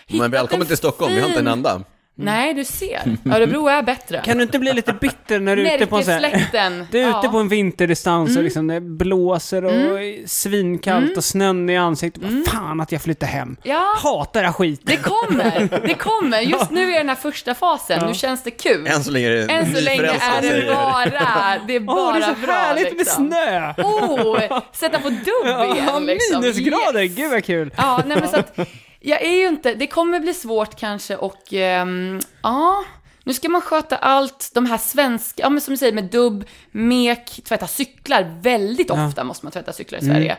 Men 0.06 0.30
välkommen 0.30 0.62
en 0.62 0.66
till 0.68 0.76
Stockholm, 0.76 1.14
vi 1.14 1.20
har 1.20 1.26
inte 1.28 1.38
en 1.38 1.44
fin- 1.46 1.52
enda. 1.52 1.80
Nej, 2.24 2.54
du 2.54 2.64
ser. 2.64 3.16
Örebro 3.34 3.68
är 3.68 3.82
bättre. 3.82 4.22
Kan 4.24 4.36
du 4.36 4.42
inte 4.42 4.58
bli 4.58 4.72
lite 4.72 4.92
bitter 4.92 5.40
när 5.40 5.56
du 5.56 5.66
är 5.68 5.76
ute 5.76 5.86
på 5.86 5.96
en 5.96 6.04
sån 6.04 6.12
här... 6.14 6.86
Du 6.90 6.98
är 6.98 7.08
ute 7.08 7.08
ja. 7.08 7.20
Mm. 7.20 7.32
på 7.32 7.38
en 7.38 7.48
vinterdistans 7.48 8.36
och 8.36 8.42
liksom 8.42 8.66
det 8.66 8.80
blåser 8.80 9.64
och 9.64 9.72
är 9.72 10.26
svinkallt 10.28 11.16
och 11.16 11.24
snön 11.24 11.70
i 11.70 11.76
ansiktet. 11.76 12.22
Vad 12.22 12.46
fan 12.46 12.80
att 12.80 12.92
jag 12.92 13.02
flyttar 13.02 13.26
hem. 13.26 13.42
Mm. 13.42 13.56
Ja. 13.62 13.94
Hatar 14.02 14.40
det 14.40 14.46
här 14.46 14.52
skiten. 14.52 14.84
Det 14.86 14.96
kommer, 14.96 15.86
det 15.86 15.94
kommer. 15.94 16.40
Just 16.40 16.70
nu 16.70 16.92
är 16.92 16.98
den 16.98 17.08
här 17.08 17.16
första 17.16 17.54
fasen, 17.54 18.06
nu 18.06 18.14
känns 18.14 18.42
det 18.42 18.50
kul. 18.50 18.86
Än 18.86 19.04
så 19.04 19.10
länge 19.10 19.26
är 19.26 19.30
det 19.46 19.52
Än 19.52 19.74
så 19.74 19.80
länge 19.80 20.02
är 20.02 20.42
det 20.42 20.74
bara, 20.74 21.56
det 21.66 21.76
är 21.76 21.80
bara 21.80 22.18
det 22.18 22.24
är 22.24 22.34
så 22.34 22.40
bra 22.40 22.52
härligt 22.54 22.98
liksom. 22.98 23.24
med 23.26 23.32
snö! 23.32 23.72
Oh, 23.84 24.60
sätta 24.72 24.98
på 24.98 25.08
dubb 25.08 25.24
Ja, 25.44 25.76
igen 25.76 26.06
liksom. 26.06 26.40
minusgrader, 26.40 27.02
Yes. 27.02 27.16
gud 27.16 27.30
vad 27.30 27.44
kul! 27.44 27.70
Ja, 27.76 28.02
nej 28.06 28.16
men 28.20 28.28
så 28.28 28.36
att, 28.36 28.58
jag 29.00 29.22
är 29.22 29.36
ju 29.36 29.48
inte, 29.48 29.74
det 29.74 29.86
kommer 29.86 30.20
bli 30.20 30.34
svårt 30.34 30.78
kanske 30.78 31.16
och, 31.16 31.52
ehm, 31.52 32.20
ja, 32.42 32.84
nu 33.24 33.34
ska 33.34 33.48
man 33.48 33.60
sköta 33.60 33.96
allt, 33.96 34.50
de 34.54 34.66
här 34.66 34.78
svenska, 34.78 35.42
ja 35.42 35.50
men 35.50 35.60
som 35.60 35.74
du 35.74 35.78
säger 35.78 35.92
med 35.92 36.04
dubb, 36.04 36.44
mek, 36.70 37.40
tvätta 37.44 37.66
cyklar, 37.66 38.38
väldigt 38.42 38.88
Ja. 38.88 39.06
ofta 39.06 39.24
måste 39.24 39.46
man 39.46 39.52
tvätta 39.52 39.72
cyklar 39.72 39.98
i 39.98 40.04
Sverige. 40.04 40.36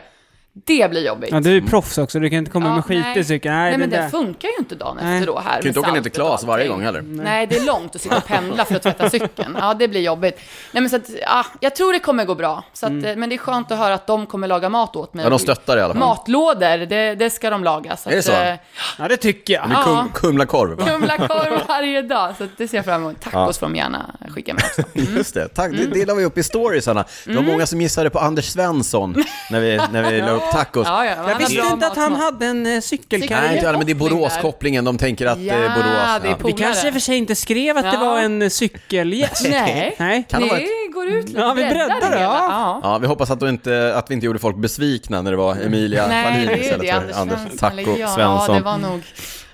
Det 0.66 0.90
blir 0.90 1.06
jobbigt. 1.06 1.30
Ja, 1.32 1.40
du 1.40 1.50
är 1.50 1.54
ju 1.54 1.62
proffs 1.66 1.98
också, 1.98 2.20
du 2.20 2.30
kan 2.30 2.38
inte 2.38 2.50
komma 2.50 2.66
Ja, 2.66 2.74
med 2.74 2.84
skit 2.84 3.00
nej. 3.04 3.18
i 3.18 3.24
cykeln. 3.24 3.54
Nej, 3.54 3.70
Nej, 3.70 3.78
men 3.78 3.90
det 3.90 3.96
det 3.96 4.02
där. 4.02 4.08
funkar 4.08 4.48
ju 4.48 4.54
inte 4.58 4.74
dagen 4.74 4.98
Nej. 5.02 5.14
efter 5.14 5.26
då 5.26 5.38
här 5.38 5.56
Du 5.56 5.62
kan 5.62 5.68
inte 5.68 5.80
åka 5.80 5.92
ner 5.92 6.00
till 6.02 6.12
Klas 6.12 6.44
varje 6.44 6.68
gång 6.68 6.82
heller. 6.82 7.02
Nej, 7.02 7.46
det 7.46 7.56
är 7.56 7.64
långt 7.66 7.94
att 7.96 8.00
sitta 8.02 8.16
och 8.16 8.26
pendla 8.26 8.64
för 8.64 8.74
att 8.76 8.82
tvätta 8.82 9.10
cykeln. 9.10 9.56
Ja, 9.60 9.74
det 9.74 9.88
blir 9.88 10.00
jobbigt. 10.00 10.40
Nej, 10.72 10.80
men 10.80 10.90
så 10.90 10.96
att, 10.96 11.10
ja, 11.22 11.44
jag 11.60 11.76
tror 11.76 11.92
det 11.92 11.98
kommer 11.98 12.24
gå 12.24 12.34
bra. 12.34 12.64
Så 12.72 12.86
att, 12.86 12.92
eh, 12.92 13.16
Men 13.16 13.28
det 13.28 13.34
är 13.34 13.38
skönt 13.38 13.70
att 13.72 13.78
höra 13.78 13.94
att 13.94 14.06
de 14.06 14.26
kommer 14.26 14.48
laga 14.48 14.68
mat 14.68 14.96
åt 14.96 15.14
mig. 15.14 15.24
Ja, 15.24 15.30
de 15.30 15.38
stöttar 15.38 15.76
i 15.78 15.80
alla 15.80 15.94
fall. 15.94 16.00
Matlådor, 16.00 16.86
det, 16.86 17.14
det 17.14 17.30
ska 17.30 17.50
de 17.50 17.64
laga. 17.64 17.96
Så 17.96 18.08
Är 18.08 18.12
det 18.12 18.18
att, 18.18 18.24
så? 18.24 18.32
eh, 18.32 18.54
Ja, 18.98 19.08
det 19.08 19.16
tycker 19.16 19.54
jag. 19.54 19.68
Med 19.68 19.76
Ja. 19.76 19.84
kum, 19.84 20.12
kumlakorv. 20.14 20.76
Kumlakorv 20.86 21.60
varje 21.68 22.02
dag, 22.02 22.34
så 22.38 22.44
att 22.44 22.50
det 22.58 22.68
ser 22.68 22.76
jag 22.78 22.84
fram 22.84 23.02
emot. 23.02 23.20
Tacos 23.20 23.58
får 23.58 23.66
de 23.66 23.76
gärna 23.76 24.10
skicka 24.34 24.54
med 24.54 24.62
också. 24.64 24.82
Just 24.92 25.34
det, 25.34 25.48
tack. 25.48 25.72
Det, 25.72 25.86
det 25.86 26.06
la 26.06 26.14
vi 26.14 26.24
upp 26.24 26.38
i 26.38 26.42
storiesarna. 26.42 27.04
Det 27.24 27.30
Mm. 27.32 27.44
var 27.44 27.52
många 27.52 27.66
som 27.66 27.80
gissade 27.80 28.10
på 28.10 28.18
Anders 28.18 28.44
Svensson 28.44 29.24
när 29.50 29.60
vi, 29.60 29.80
när 29.92 30.10
vi 30.10 30.20
la 30.20 30.30
upp 30.30 30.41
upp 30.46 30.50
tacos. 30.52 30.86
Ja, 30.88 31.04
ja, 31.04 31.30
Jag 31.30 31.38
visste 31.38 31.54
inte 31.72 31.86
att 31.86 31.96
han 31.96 32.14
hade 32.14 32.46
en 32.46 32.66
eh, 32.66 32.80
cykelkarriär. 32.80 33.42
Nej, 33.42 33.56
inte 33.56 33.68
alla, 33.68 33.78
men 33.78 33.86
det 33.86 33.92
är. 33.92 33.94
Borås-kopplingen. 33.94 34.84
De 34.84 34.98
tänker 34.98 35.26
att 35.26 35.38
Ja, 35.40 35.54
eh, 35.54 35.60
Borås... 35.74 36.22
det 36.22 36.28
är 36.28 36.30
Ja. 36.30 36.36
Vi 36.44 36.52
kanske 36.52 36.86
i 36.86 36.90
och 36.90 36.92
för 36.94 37.00
sig 37.00 37.16
inte 37.16 37.34
skrev 37.34 37.76
att 37.76 37.84
det 37.84 37.90
Ja. 37.92 38.00
var 38.00 38.18
en 38.20 38.42
eh, 38.42 38.48
cykelgäst. 38.48 39.46
Nej. 39.50 39.96
Nej. 39.98 40.24
Kan 40.30 40.42
det 40.42 40.48
går 40.94 41.06
ut 41.06 41.28
lite. 41.28 41.40
Ja, 41.40 41.52
vi 41.52 41.62
breddar 41.64 42.00
det 42.00 42.06
hela. 42.06 42.20
ja. 42.20 42.46
ja. 42.50 42.80
Ja, 42.82 42.98
vi 42.98 43.06
hoppas 43.06 43.30
att, 43.30 43.40
du 43.40 43.48
inte, 43.48 43.92
att 43.96 44.10
vi 44.10 44.14
inte 44.14 44.26
gjorde 44.26 44.38
folk 44.38 44.56
besvikna 44.56 45.22
när 45.22 45.30
det 45.30 45.36
var 45.36 45.56
Emilia 45.56 46.06
Nej, 46.06 46.24
Wallin 46.24 46.46
det 46.46 46.52
är 46.52 46.58
istället 46.58 46.80
det. 47.06 47.12
för 47.14 47.20
Anders, 47.20 47.38
Svensson. 47.38 47.58
Taco 47.58 47.76
eller- 47.80 47.98
ja, 48.00 48.08
Svensson. 48.14 48.54
Ja, 48.54 48.58
det 48.60 48.64
var 48.64 48.78
nog... 48.78 49.02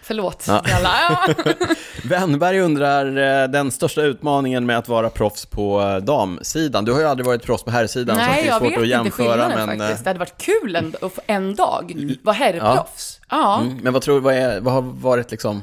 Förlåt. 0.09 0.45
Ja. 0.49 0.63
Ja. 0.83 1.29
Wennberg 2.05 2.61
undrar 2.61 3.07
eh, 3.43 3.49
den 3.49 3.71
största 3.71 4.03
utmaningen 4.03 4.67
med 4.67 4.79
att 4.79 4.89
vara 4.89 5.11
proffs 5.11 5.47
på 5.47 5.81
eh, 5.83 5.97
damsidan. 5.97 6.85
Du 6.85 6.93
har 6.93 7.01
ju 7.01 7.07
aldrig 7.07 7.27
varit 7.27 7.43
proffs 7.43 7.63
på 7.63 7.71
herrsidan 7.71 8.17
så 8.17 8.23
Nej, 8.23 8.43
det 8.43 8.49
är 8.49 8.53
jag 8.53 8.59
svårt 8.59 8.71
vet 8.71 8.79
att 8.79 8.85
inte 8.85 8.89
jämföra. 8.91 9.27
skillnaden 9.29 9.67
Men, 9.67 9.79
faktiskt. 9.79 10.01
eh, 10.01 10.05
Det 10.05 10.11
hade 10.11 10.19
varit 10.19 10.43
kul 10.43 10.77
en, 10.77 10.95
en 11.27 11.55
dag 11.55 12.15
vara 12.23 12.37
herrproffs. 12.37 13.21
Ja. 13.31 13.61
mm, 13.61 13.77
men 13.83 13.93
vad 13.93 14.03
tror 14.03 14.15
du, 14.15 14.21
vad, 14.21 14.35
är, 14.35 14.61
vad 14.61 14.75
har 14.75 14.83
varit 14.83 15.31
liksom... 15.31 15.63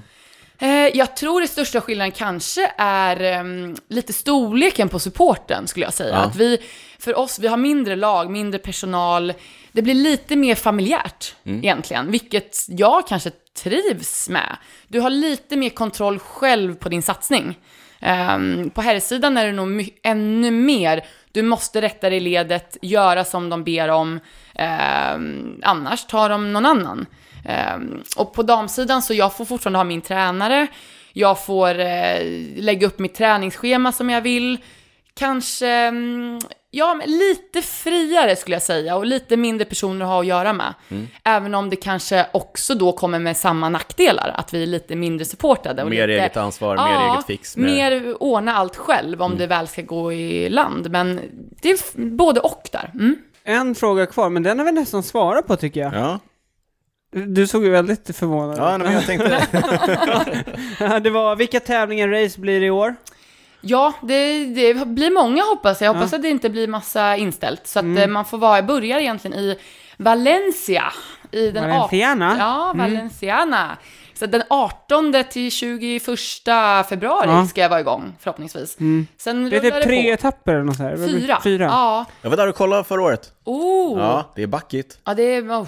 Jag 0.94 1.16
tror 1.16 1.42
det 1.42 1.48
största 1.48 1.82
skillnaden 1.82 2.12
kanske 2.12 2.72
är 2.78 3.22
ehm, 3.22 3.76
lite 3.90 4.14
storleken 4.14 4.90
på 4.90 5.00
supporten, 5.00 5.68
skulle 5.68 5.86
jag 5.86 5.94
säga. 5.94 6.10
Ja. 6.16 6.20
Att 6.22 6.36
vi, 6.36 6.58
för 7.00 7.20
oss, 7.20 7.40
vi 7.40 7.48
har 7.48 7.58
mindre 7.58 7.96
lag, 7.96 8.30
mindre 8.32 8.60
personal. 8.60 9.34
Det 9.76 9.81
blir 9.81 9.93
lite 9.93 10.35
mer 10.35 10.56
familjärt 10.56 11.35
egentligen, 11.43 12.11
vilket 12.11 12.57
jag 12.68 13.07
kanske 13.07 13.31
trivs 13.64 14.30
med. 14.30 14.57
Du 14.88 14.99
har 14.99 15.10
lite 15.10 15.56
mer 15.57 15.69
kontroll 15.69 16.19
själv 16.19 16.76
på 16.76 16.89
din 16.89 17.02
satsning. 17.02 17.60
Ehm, 17.99 18.69
på 18.69 18.81
herrsidan 18.81 19.38
är 19.38 19.45
det 19.45 19.52
nog 19.52 19.68
my- 19.68 19.89
ännu 20.03 20.52
mer, 20.52 21.06
du 21.31 21.41
måste 21.41 21.81
rätta 21.81 22.10
dig 22.10 22.18
i 22.18 22.22
ledet, 22.22 22.77
göra 22.81 23.23
som 23.23 23.49
de 23.49 23.64
ber 23.64 23.89
om, 23.89 24.19
ehm, 24.56 25.60
annars 25.64 26.06
tar 26.06 26.30
de 26.30 26.53
någon 26.53 26.65
annan. 26.65 27.06
Ehm, 27.45 28.02
och 28.18 28.34
på 28.34 28.43
damsidan 28.43 29.02
så 29.02 29.14
jag 29.14 29.38
får 29.38 29.45
fortfarande 29.45 29.80
ha 29.80 29.84
min 29.84 30.02
tränare, 30.02 30.68
jag 31.14 31.45
får 31.45 31.80
eh, 31.80 32.19
lägga 32.57 32.88
upp 32.88 32.99
mitt 32.99 33.15
träningsschema 33.15 33.91
som 33.91 34.10
jag 34.10 34.22
vill, 34.22 34.57
kanske, 35.19 35.68
mm, 35.69 36.39
ja, 36.76 36.95
men 36.95 37.10
lite 37.10 37.61
friare 37.61 38.35
skulle 38.35 38.56
jag 38.56 38.64
säga 38.64 38.95
och 38.95 39.06
lite 39.06 39.38
mindre 39.38 39.65
personer 39.65 40.06
att 40.06 40.11
ha 40.11 40.19
att 40.19 40.26
göra 40.26 40.53
med. 40.53 40.73
Även 41.23 41.56
om 41.56 41.69
det 41.69 41.76
kanske 41.76 42.27
också 42.34 42.76
då 42.76 42.91
kommer 42.91 43.19
med 43.19 43.38
samma 43.38 43.69
nackdelar, 43.69 44.31
att 44.35 44.53
vi 44.53 44.64
är 44.64 44.68
lite 44.68 44.95
mindre 44.95 45.26
supportade. 45.26 45.84
och 45.84 45.89
Mer 45.89 46.07
lite, 46.07 46.19
eget 46.19 46.38
ansvar, 46.38 46.76
mer 46.76 46.84
Ja, 46.84 47.14
eget 47.14 47.26
fix. 47.26 47.57
Mer... 47.57 47.68
mer 47.68 48.23
ordna 48.23 48.56
allt 48.56 48.76
själv 48.76 49.22
om 49.22 49.38
det 49.38 49.47
väl 49.47 49.68
ska 49.68 49.81
gå 49.81 50.14
i 50.14 50.49
land. 50.49 50.91
Men 50.91 51.22
det 51.61 51.69
är 51.69 51.77
både 52.15 52.39
och 52.39 52.69
där. 52.72 52.91
Mm. 52.93 53.15
En 53.43 53.76
fråga 53.76 54.06
kvar, 54.06 54.30
men 54.30 54.43
den 54.43 54.60
har 54.60 54.65
vi 54.65 54.72
nästan 54.72 55.03
svarat 55.03 55.47
på 55.47 55.56
tycker 55.56 55.80
jag. 55.80 55.93
Ja, 55.93 56.19
Du 57.11 57.47
såg 57.47 57.64
ju 57.64 57.69
väldigt 57.69 58.18
förvånad 58.18 58.57
ja 58.57 58.77
men 58.77 58.93
jag 58.93 59.06
tänkte... 59.06 59.41
ut. 60.80 61.03
Det 61.03 61.10
var, 61.10 61.35
vilka 61.35 61.60
tävlingar 61.60 62.07
race 62.07 62.39
blir 62.39 62.60
det 62.60 62.65
i 62.65 62.69
år? 62.69 62.95
Ja, 63.68 63.94
det, 64.02 64.46
det 64.46 64.88
blir 64.88 65.12
många 65.12 65.44
hoppas 65.44 65.82
jag. 65.82 65.88
Jag 65.90 65.94
hoppas 65.94 66.14
att 66.14 66.22
det 66.22 66.30
inte 66.30 66.50
blir 66.50 66.68
massa 66.68 67.16
inställt. 67.18 67.68
Så 67.68 67.80
att 67.80 67.84
Mm. 67.86 67.98
eh, 68.04 68.08
man 68.08 68.26
får 68.26 68.38
vara, 68.38 68.62
börjar 68.62 69.00
egentligen 69.00 69.38
i 69.40 69.60
Valencia. 69.98 70.84
I 71.32 71.52
den 71.52 71.70
Valenciana? 71.70 72.36
Ja, 72.40 72.74
Valenciana. 72.76 73.78
Så 74.14 74.26
den 74.26 74.44
18 74.50 75.14
till 75.32 75.52
21 75.52 76.04
februari 76.90 77.28
Ja. 77.30 77.46
ska 77.46 77.62
jag 77.62 77.70
vara 77.70 77.80
igång, 77.80 78.14
förhoppningsvis. 78.20 78.80
Mm. 78.80 79.08
Sen 79.18 79.50
Det 79.50 79.58
är 79.58 79.62
typ 79.62 79.84
tre 79.84 80.04
på. 80.04 80.10
etapper 80.10 80.54
eller 80.54 80.64
något 80.64 80.80
här. 80.80 80.96
Fyra. 80.98 81.40
Fyra. 81.44 81.64
Ja. 81.66 82.06
Jag 82.22 82.30
var 82.30 82.38
där 82.38 82.48
och 82.48 82.56
kollade 82.56 82.84
förra 82.84 83.02
året. 83.02 83.32
Oh. 83.48 84.00
Ja. 84.00 84.06
Ja, 84.06 84.32
det 84.36 84.44
är 84.44 84.48
backigt. 84.48 84.98
det 85.16 85.36
är... 85.36 85.42
Oh. 85.42 85.68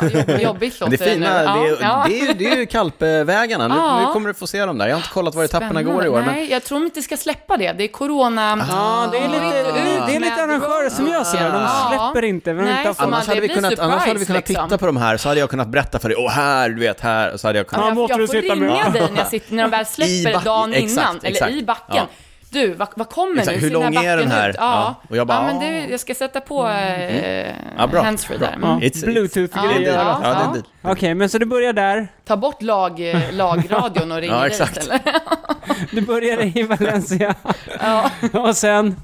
Ja, 0.00 0.08
jobb, 0.08 0.40
jobbigt 0.40 0.80
Men 0.80 0.90
låter 0.90 1.04
det 1.04 1.10
fina, 1.12 1.54
nu. 1.54 1.60
det, 1.60 1.68
är, 1.68 1.82
Ja, 1.82 2.04
det, 2.08 2.20
är, 2.20 2.34
det 2.34 2.46
är 2.52 2.56
ju 2.56 2.66
Kalpevägarna. 2.66 3.68
Nu, 3.68 3.74
Ja. 3.74 4.00
nu 4.00 4.12
kommer 4.12 4.28
du 4.28 4.34
få 4.34 4.46
se 4.46 4.64
dem 4.66 4.78
där. 4.78 4.86
Jag 4.86 4.94
har 4.94 4.98
inte 5.00 5.08
kollat 5.12 5.34
var 5.34 5.44
etapperna 5.44 5.82
går 5.82 6.04
i 6.04 6.08
år. 6.08 6.20
Men... 6.20 6.34
Nej, 6.34 6.50
jag 6.50 6.64
tror 6.64 6.84
inte 6.84 7.02
ska 7.02 7.16
släppa 7.16 7.56
det. 7.56 7.72
Det 7.72 7.84
är 7.84 7.88
corona... 7.88 8.66
Ja, 8.70 9.08
det 9.12 9.18
är 9.18 9.28
lite, 9.28 9.46
Ah. 9.70 9.72
det, 9.74 10.06
det 10.06 10.16
är 10.16 10.20
lite 10.20 10.42
arrangörer 10.44 10.90
som 10.90 11.06
gör 11.06 11.24
sådär. 11.24 11.52
De 11.52 11.60
Ja. 11.62 11.88
släpper 12.12 12.26
inte. 12.26 12.52
Men 12.52 12.64
Nej, 12.64 12.86
inte 12.88 13.02
Annars 13.02 13.26
hade, 13.26 13.40
det 13.40 13.46
vi 13.48 13.54
kunnat, 13.54 13.78
annars 13.78 14.00
hade 14.00 14.18
vi 14.18 14.24
surprise, 14.24 14.26
kunnat 14.26 14.44
titta 14.46 14.62
liksom. 14.62 14.78
på 14.78 14.86
de 14.86 14.96
här, 14.96 15.16
så 15.16 15.28
hade 15.28 15.40
jag 15.40 15.50
kunnat 15.50 15.68
berätta 15.68 15.98
för 15.98 16.08
dig, 16.08 16.16
åh 16.20 16.30
här, 16.30 16.68
du 16.68 16.80
vet 16.80 17.00
här, 17.00 17.36
så 17.36 17.48
hade 17.48 17.58
jag 17.58 17.66
kunnat... 17.66 17.86
Ja, 17.86 17.94
jag, 18.00 18.10
jag 18.10 18.18
du 18.18 18.26
får 18.26 18.34
sitta 18.34 18.54
med. 18.54 18.68
ringa 18.70 18.88
dig 18.88 19.08
när, 19.12 19.18
jag 19.18 19.26
sitter, 19.26 19.54
när 19.54 19.62
de 19.62 19.70
väl 19.70 19.86
släpper 19.86 20.32
back- 20.32 20.44
dagen 20.44 20.72
exakt, 20.74 20.92
innan, 20.92 21.16
eller 21.18 21.30
exakt. 21.30 21.52
i 21.52 21.64
backen. 21.64 22.06
Ja. 22.56 22.62
Du, 22.66 22.74
vad, 22.74 22.88
vad 22.96 23.08
kommer 23.08 23.38
Exakt, 23.38 23.56
nu? 23.56 23.62
hur 23.62 23.70
lång 23.70 23.94
är 23.96 24.16
den 24.16 24.30
här? 24.30 24.50
ut? 24.50 24.56
Ja. 24.58 24.64
Ja. 25.00 25.06
Och 25.10 25.16
jag 25.16 25.26
bara, 25.26 25.38
ja, 25.38 25.42
men 25.46 25.56
"Ah." 25.56 25.60
det, 25.60 25.86
jag 25.90 26.00
ska 26.00 26.14
sätta 26.14 26.40
på 26.40 26.68
eh, 26.68 27.46
Ja, 27.78 27.86
bra. 27.86 28.02
handsfree 28.02 28.38
där. 28.38 28.58
Ja, 28.62 28.68
Mm. 28.68 28.80
It's- 28.80 29.04
Bluetooth-grejer. 29.06 29.92
Ja, 29.94 30.20
Ja, 30.22 30.52
Ja, 30.54 30.56
ja. 30.82 30.90
Okej, 30.92 31.14
men 31.14 31.28
så 31.28 31.38
du 31.38 31.46
börjar 31.46 31.72
där. 31.72 32.08
Ta 32.24 32.36
bort 32.36 32.62
lag, 32.62 33.10
eh, 33.10 33.20
lagradion 33.32 34.12
och 34.12 34.18
ring 34.20 34.30
Ja, 34.30 34.46
exakt. 34.46 34.76
istället. 34.78 35.02
Du 35.90 36.00
börjar 36.00 36.58
i 36.58 36.62
Valencia. 36.62 37.34
Ja. 37.80 38.10
Och 38.32 38.56
sen, 38.56 38.96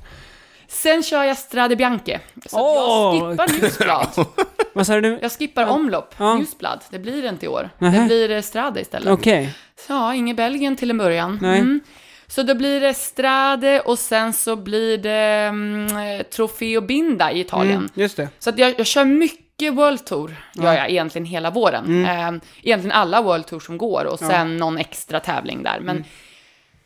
Sen 0.68 1.02
kör 1.02 1.24
jag 1.24 1.36
Strade 1.38 1.76
Bianche. 1.76 2.20
Så 2.46 2.58
Åh! 2.60 3.16
jag 3.18 3.30
skippar 3.30 3.60
Newsblad. 3.62 4.26
vad 4.74 4.86
sa 4.86 5.00
du? 5.00 5.18
Jag 5.22 5.32
skippar 5.32 5.66
omlopp. 5.66 6.14
Ja. 6.18 6.34
Newsblad. 6.34 6.80
Det 6.90 6.98
blir 6.98 7.22
det 7.22 7.28
inte 7.28 7.46
i 7.46 7.48
år. 7.48 7.70
Nähä. 7.78 7.98
Det 8.00 8.06
blir 8.06 8.30
eh, 8.30 8.40
Strade 8.42 8.80
istället. 8.80 9.08
Okej. 9.12 9.54
Så, 9.86 9.92
Ja, 9.92 10.14
inget 10.14 10.36
Belgien 10.36 10.76
till 10.76 10.90
en 10.90 10.98
början. 10.98 11.38
Nej. 11.42 11.58
Mm. 11.60 11.80
Så 12.34 12.42
då 12.42 12.54
blir 12.54 12.80
det 12.80 12.94
Strade 12.94 13.80
och 13.80 13.98
sen 13.98 14.32
så 14.32 14.56
blir 14.56 14.98
det 14.98 15.48
mm, 15.48 16.24
Trofeo 16.34 16.80
Binda 16.80 17.32
i 17.32 17.40
Italien. 17.40 17.76
Mm, 17.76 17.90
just 17.94 18.16
det. 18.16 18.28
Så 18.38 18.50
att 18.50 18.58
jag, 18.58 18.74
jag 18.78 18.86
kör 18.86 19.04
mycket 19.04 19.74
World 19.74 20.04
Tour, 20.04 20.36
gör 20.54 20.72
jag 20.72 20.90
egentligen 20.90 21.26
hela 21.26 21.50
våren. 21.50 22.04
Eh, 22.04 22.32
egentligen 22.62 22.92
alla 22.92 23.22
World 23.22 23.46
Tour 23.46 23.60
som 23.60 23.78
går 23.78 24.04
och 24.04 24.18
sen 24.18 24.56
någon 24.56 24.78
extra 24.78 25.20
tävling 25.20 25.62
där. 25.62 25.80
Men 25.80 26.04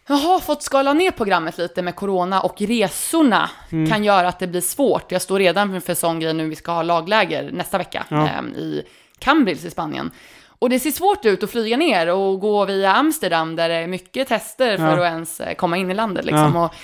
jag 0.09 0.17
har 0.17 0.41
fått 0.41 0.63
skala 0.63 0.93
ner 0.93 1.11
programmet 1.11 1.59
lite 1.59 1.83
med 1.83 1.97
corona 1.97 2.41
och 2.41 2.61
resorna 2.61 3.51
kan 3.91 4.05
göra 4.05 4.29
att 4.29 4.39
det 4.39 4.47
blir 4.47 4.61
svårt. 4.61 5.13
Jag 5.13 5.23
står 5.23 5.39
redan 5.39 5.81
för 5.81 5.95
sån 5.95 6.21
grej 6.21 6.35
nu, 6.35 6.49
vi 6.49 6.57
ska 6.57 6.73
ha 6.73 6.83
lagläger 6.83 7.51
nästa 7.53 7.79
vecka 7.79 8.05
Ja. 8.09 8.25
eh, 8.25 8.59
i 8.59 8.83
Cambrils 9.19 9.65
i 9.65 9.71
Spanien. 9.71 10.11
Och 10.59 10.71
det 10.71 10.81
ser 10.81 10.91
svårt 10.91 11.25
ut 11.25 11.43
att 11.43 11.51
flyga 11.51 11.77
ner 11.77 12.07
och 12.15 12.41
gå 12.41 12.65
via 12.65 12.93
Amsterdam 12.93 13.57
där 13.57 13.69
det 13.69 13.75
är 13.75 13.87
mycket 13.87 14.29
tester 14.29 14.77
för 14.77 14.85
Ja. 14.85 14.93
att 15.07 15.13
ens 15.13 15.41
eh, 15.41 15.55
komma 15.55 15.77
in 15.77 15.91
i 15.91 15.95
landet. 15.95 16.25
Liksom. 16.25 16.57
Och 16.57 16.75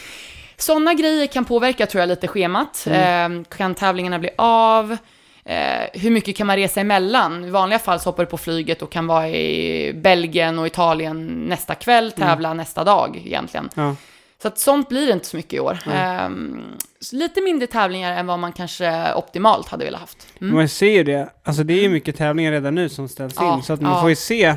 sådana 0.57 0.95
grejer 0.95 1.27
kan 1.27 1.45
påverka 1.45 1.87
tror 1.87 2.01
jag 2.01 2.09
lite 2.09 2.29
schemat. 2.29 2.87
Eh, 2.91 3.29
kan 3.57 3.75
tävlingarna 3.75 4.19
bli 4.19 4.31
av? 4.39 4.97
Eh, 5.45 5.57
hur 5.93 6.11
mycket 6.11 6.37
kan 6.37 6.47
man 6.47 6.57
resa 6.57 6.81
emellan? 6.81 7.45
I 7.45 7.51
vanliga 7.51 7.79
fall 7.79 8.01
så 8.01 8.09
hoppar 8.09 8.25
du 8.25 8.31
på 8.31 8.39
flyget 8.39 8.83
och 8.83 8.93
kan 8.93 9.07
vara 9.07 9.29
i 9.29 9.93
Belgien 9.95 10.59
och 10.59 10.67
Italien 10.67 11.27
nästa 11.49 11.75
kväll, 11.75 12.13
tävla 12.13 12.55
nästa 12.55 12.85
dag 12.85 13.23
egentligen. 13.25 13.69
Ja. 13.75 13.97
Så 14.43 14.49
att 14.49 14.59
sånt 14.59 14.89
blir 14.89 15.07
det 15.07 15.13
inte 15.13 15.27
så 15.27 15.37
mycket 15.37 15.53
i 15.53 15.61
år. 15.61 15.79
Ehm, 15.93 16.63
så 17.01 17.17
lite 17.17 17.41
mindre 17.41 17.67
tävlingar 17.67 18.13
än 18.17 18.27
vad 18.27 18.39
man 18.39 18.53
kanske 18.53 19.13
optimalt 19.15 19.69
hade 19.69 19.85
velat 19.85 20.01
haft. 20.01 20.27
Mm. 20.41 20.55
Man 20.55 20.69
ser 20.69 20.87
ju 20.91 21.05
det. 21.05 21.29
Alltså 21.45 21.63
det 21.65 21.75
är 21.75 21.83
ju 21.83 21.89
mycket 21.89 22.17
tävlingar 22.17 22.53
redan 22.53 22.75
nu 22.75 22.89
som 22.89 23.09
ställs 23.09 23.35
Ja, 23.37 23.55
in. 23.57 23.63
Så 23.63 23.73
att 23.73 23.81
man 23.81 23.93
ja. 23.93 24.01
får 24.01 24.11
ju 24.11 24.17
se. 24.17 24.55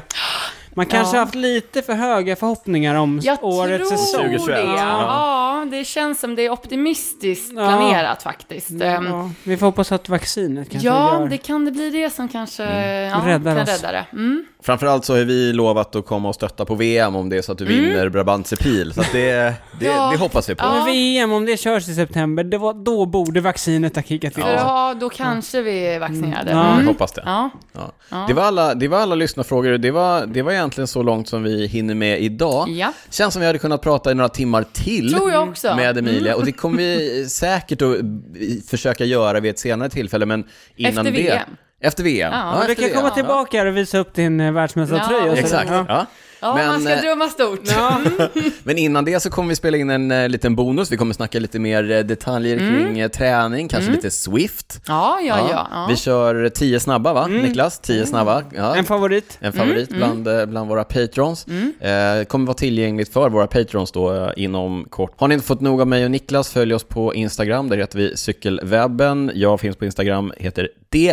Man 0.77 0.85
kanske 0.85 1.17
Ja. 1.17 1.23
haft 1.23 1.35
lite 1.35 1.81
för 1.81 1.93
höga 1.93 2.35
förhoppningar 2.35 2.95
om 2.95 3.19
Jag 3.23 3.43
årets 3.43 3.89
tror 3.89 3.97
säsong. 3.97 4.21
2021. 4.21 4.47
det. 4.47 4.61
Ja. 4.63 5.61
Ja, 5.61 5.65
det 5.71 5.85
känns 5.85 6.19
som 6.19 6.35
det 6.35 6.41
är 6.45 6.49
optimistiskt 6.49 7.51
Ja. 7.55 7.67
planerat 7.67 8.23
faktiskt. 8.23 8.71
Ehm, 8.81 9.05
Ja, 9.07 9.29
vi 9.43 9.57
får 9.57 9.65
hoppas 9.65 9.91
att 9.91 10.09
vaccinet 10.09 10.69
kanske 10.69 10.87
Ja, 10.87 11.19
gör. 11.19 11.27
det 11.27 11.37
kan 11.37 11.65
det 11.65 11.71
bli 11.71 11.89
det 11.89 12.09
som 12.09 12.27
kanske 12.29 12.63
Mm. 12.63 13.09
ja, 13.09 13.21
Räddar 13.33 13.53
kan 13.55 13.63
oss. 13.63 13.69
rädda 13.83 13.91
det. 13.91 14.05
Mm. 14.11 14.45
Framförallt 14.65 15.05
så 15.05 15.17
har 15.17 15.23
vi 15.23 15.53
lovat 15.53 15.95
att 15.95 16.05
komma 16.05 16.29
och 16.29 16.35
stötta 16.35 16.65
på 16.65 16.75
VM 16.75 17.15
om 17.15 17.29
det 17.29 17.37
är 17.37 17.41
så 17.41 17.51
att 17.51 17.57
du 17.57 17.65
vinner 17.65 18.09
Brabantse 18.09 18.55
Pil. 18.55 18.93
Så 18.93 19.01
att 19.01 19.11
det, 19.11 19.53
det, 19.79 19.85
Mm. 19.85 19.97
Ja. 19.97 20.09
det 20.11 20.17
hoppas 20.17 20.49
vi 20.49 20.55
på. 20.55 20.65
Ja. 20.65 20.73
Men 20.75 20.85
VM, 20.85 21.31
om 21.31 21.45
det 21.45 21.57
körs 21.57 21.87
i 21.89 21.95
september, 21.95 22.43
det 22.43 22.57
var, 22.57 22.73
då 22.73 23.05
borde 23.05 23.41
vaccinet 23.41 23.95
ha 23.95 24.03
kickat 24.03 24.37
in. 24.37 24.43
Ja, 24.47 24.95
då 24.99 25.09
kanske 25.09 25.61
vi 25.61 25.87
är 25.87 25.99
vaccinerade. 25.99 26.51
Ja. 26.51 26.63
Vi 26.63 26.73
Mm. 26.73 26.87
hoppas 26.87 27.11
det. 27.11 27.23
Ja. 27.25 27.49
Det, 28.27 28.33
var 28.33 28.43
alla, 28.43 28.75
det 28.75 28.87
var 28.87 28.97
alla 28.99 29.15
lyssnarfrågor. 29.15 29.77
Det 29.77 29.91
var, 29.91 30.25
det 30.25 30.41
var 30.41 30.51
egentligen 30.51 30.87
så 30.87 31.03
långt 31.03 31.27
som 31.29 31.43
vi 31.43 31.67
hinner 31.67 31.95
med 31.95 32.21
idag. 32.21 32.69
ja, 32.69 32.93
Känns 33.09 33.33
som 33.33 33.39
vi 33.39 33.45
hade 33.45 33.59
kunnat 33.59 33.81
prata 33.81 34.11
i 34.11 34.13
några 34.13 34.29
timmar 34.29 34.65
till 34.73 35.13
tror 35.13 35.31
jag 35.31 35.49
också. 35.49 35.67
Mm. 35.67 35.77
med 35.83 35.97
Emilia. 35.97 36.35
Och 36.35 36.45
det 36.45 36.51
kommer 36.51 36.77
vi 36.77 37.25
säkert 37.29 37.81
att 37.81 37.95
försöka 38.69 39.05
göra 39.05 39.39
vid 39.39 39.51
ett 39.51 39.59
senare 39.59 39.89
tillfälle, 39.89 40.25
men 40.25 40.43
innan 40.75 41.07
Efter 41.07 41.23
det... 41.23 41.41
Efter 41.81 42.03
VM. 42.03 42.31
Ja, 42.33 42.39
Ja, 42.59 42.65
Du 42.65 42.71
efter 42.71 42.83
kan 42.83 42.91
komma 42.95 43.01
VM. 43.03 43.13
tillbaka 43.15 43.57
här 43.57 43.65
och 43.65 43.77
visa 43.77 43.97
upp 43.97 44.13
din 44.13 44.39
eh, 44.39 44.51
världsmästartröja. 44.51 45.25
Ja, 45.25 45.31
och 45.31 45.37
exakt. 45.37 45.71
Ja. 45.87 46.05
Ja. 46.45 46.55
Men, 46.55 46.67
man 46.67 46.81
ska 46.81 46.93
eh, 46.93 47.01
drömma 47.01 47.29
stort. 47.29 47.59
Ja. 47.63 48.01
Men 48.63 48.77
innan 48.77 49.05
det 49.05 49.19
så 49.19 49.29
kommer 49.29 49.49
vi 49.49 49.55
spela 49.55 49.77
in 49.77 49.89
en 49.89 50.11
eh, 50.11 50.29
liten 50.29 50.55
bonus. 50.55 50.91
Vi 50.91 50.97
kommer 50.97 51.13
snacka 51.13 51.39
lite 51.39 51.59
mer 51.59 51.91
eh, 51.91 51.99
detaljer 51.99 52.57
kring 52.57 52.99
eh, 52.99 53.07
träning, 53.07 53.67
kanske 53.67 53.91
lite 53.91 54.11
Swift. 54.11 54.81
Ja, 54.87 55.19
ja, 55.21 55.37
ja. 55.37 55.67
ja. 55.71 55.77
Mm. 55.77 55.89
Vi 55.89 55.95
kör 55.95 56.49
tio 56.49 56.79
snabba 56.79 57.13
va, 57.13 57.27
Niklas? 57.27 57.79
Tio 57.79 58.05
snabba. 58.05 58.43
Ja. 58.55 58.75
En 58.75 58.85
favorit. 58.85 59.37
En 59.41 59.53
favorit 59.53 59.89
bland, 59.89 60.27
eh, 60.27 60.45
bland 60.45 60.69
våra 60.69 60.83
patrons. 60.83 61.47
Eh, 61.47 62.23
kommer 62.27 62.45
vara 62.45 62.57
tillgängligt 62.57 63.13
för 63.13 63.29
våra 63.29 63.47
patrons 63.47 63.91
då 63.91 64.13
eh, 64.13 64.31
inom 64.35 64.85
kort. 64.89 65.13
Har 65.17 65.27
ni 65.27 65.33
inte 65.33 65.47
fått 65.47 65.61
nog 65.61 65.81
av 65.81 65.87
mig 65.87 66.05
och 66.05 66.11
Niklas, 66.11 66.49
följ 66.49 66.73
oss 66.73 66.83
på 66.83 67.15
Instagram. 67.15 67.69
Där 67.69 67.77
heter 67.77 67.97
vi 67.97 68.17
Cykelwebben. 68.17 69.31
Jag 69.35 69.59
finns 69.59 69.75
på 69.75 69.85
Instagram, 69.85 70.33
heter 70.37 70.69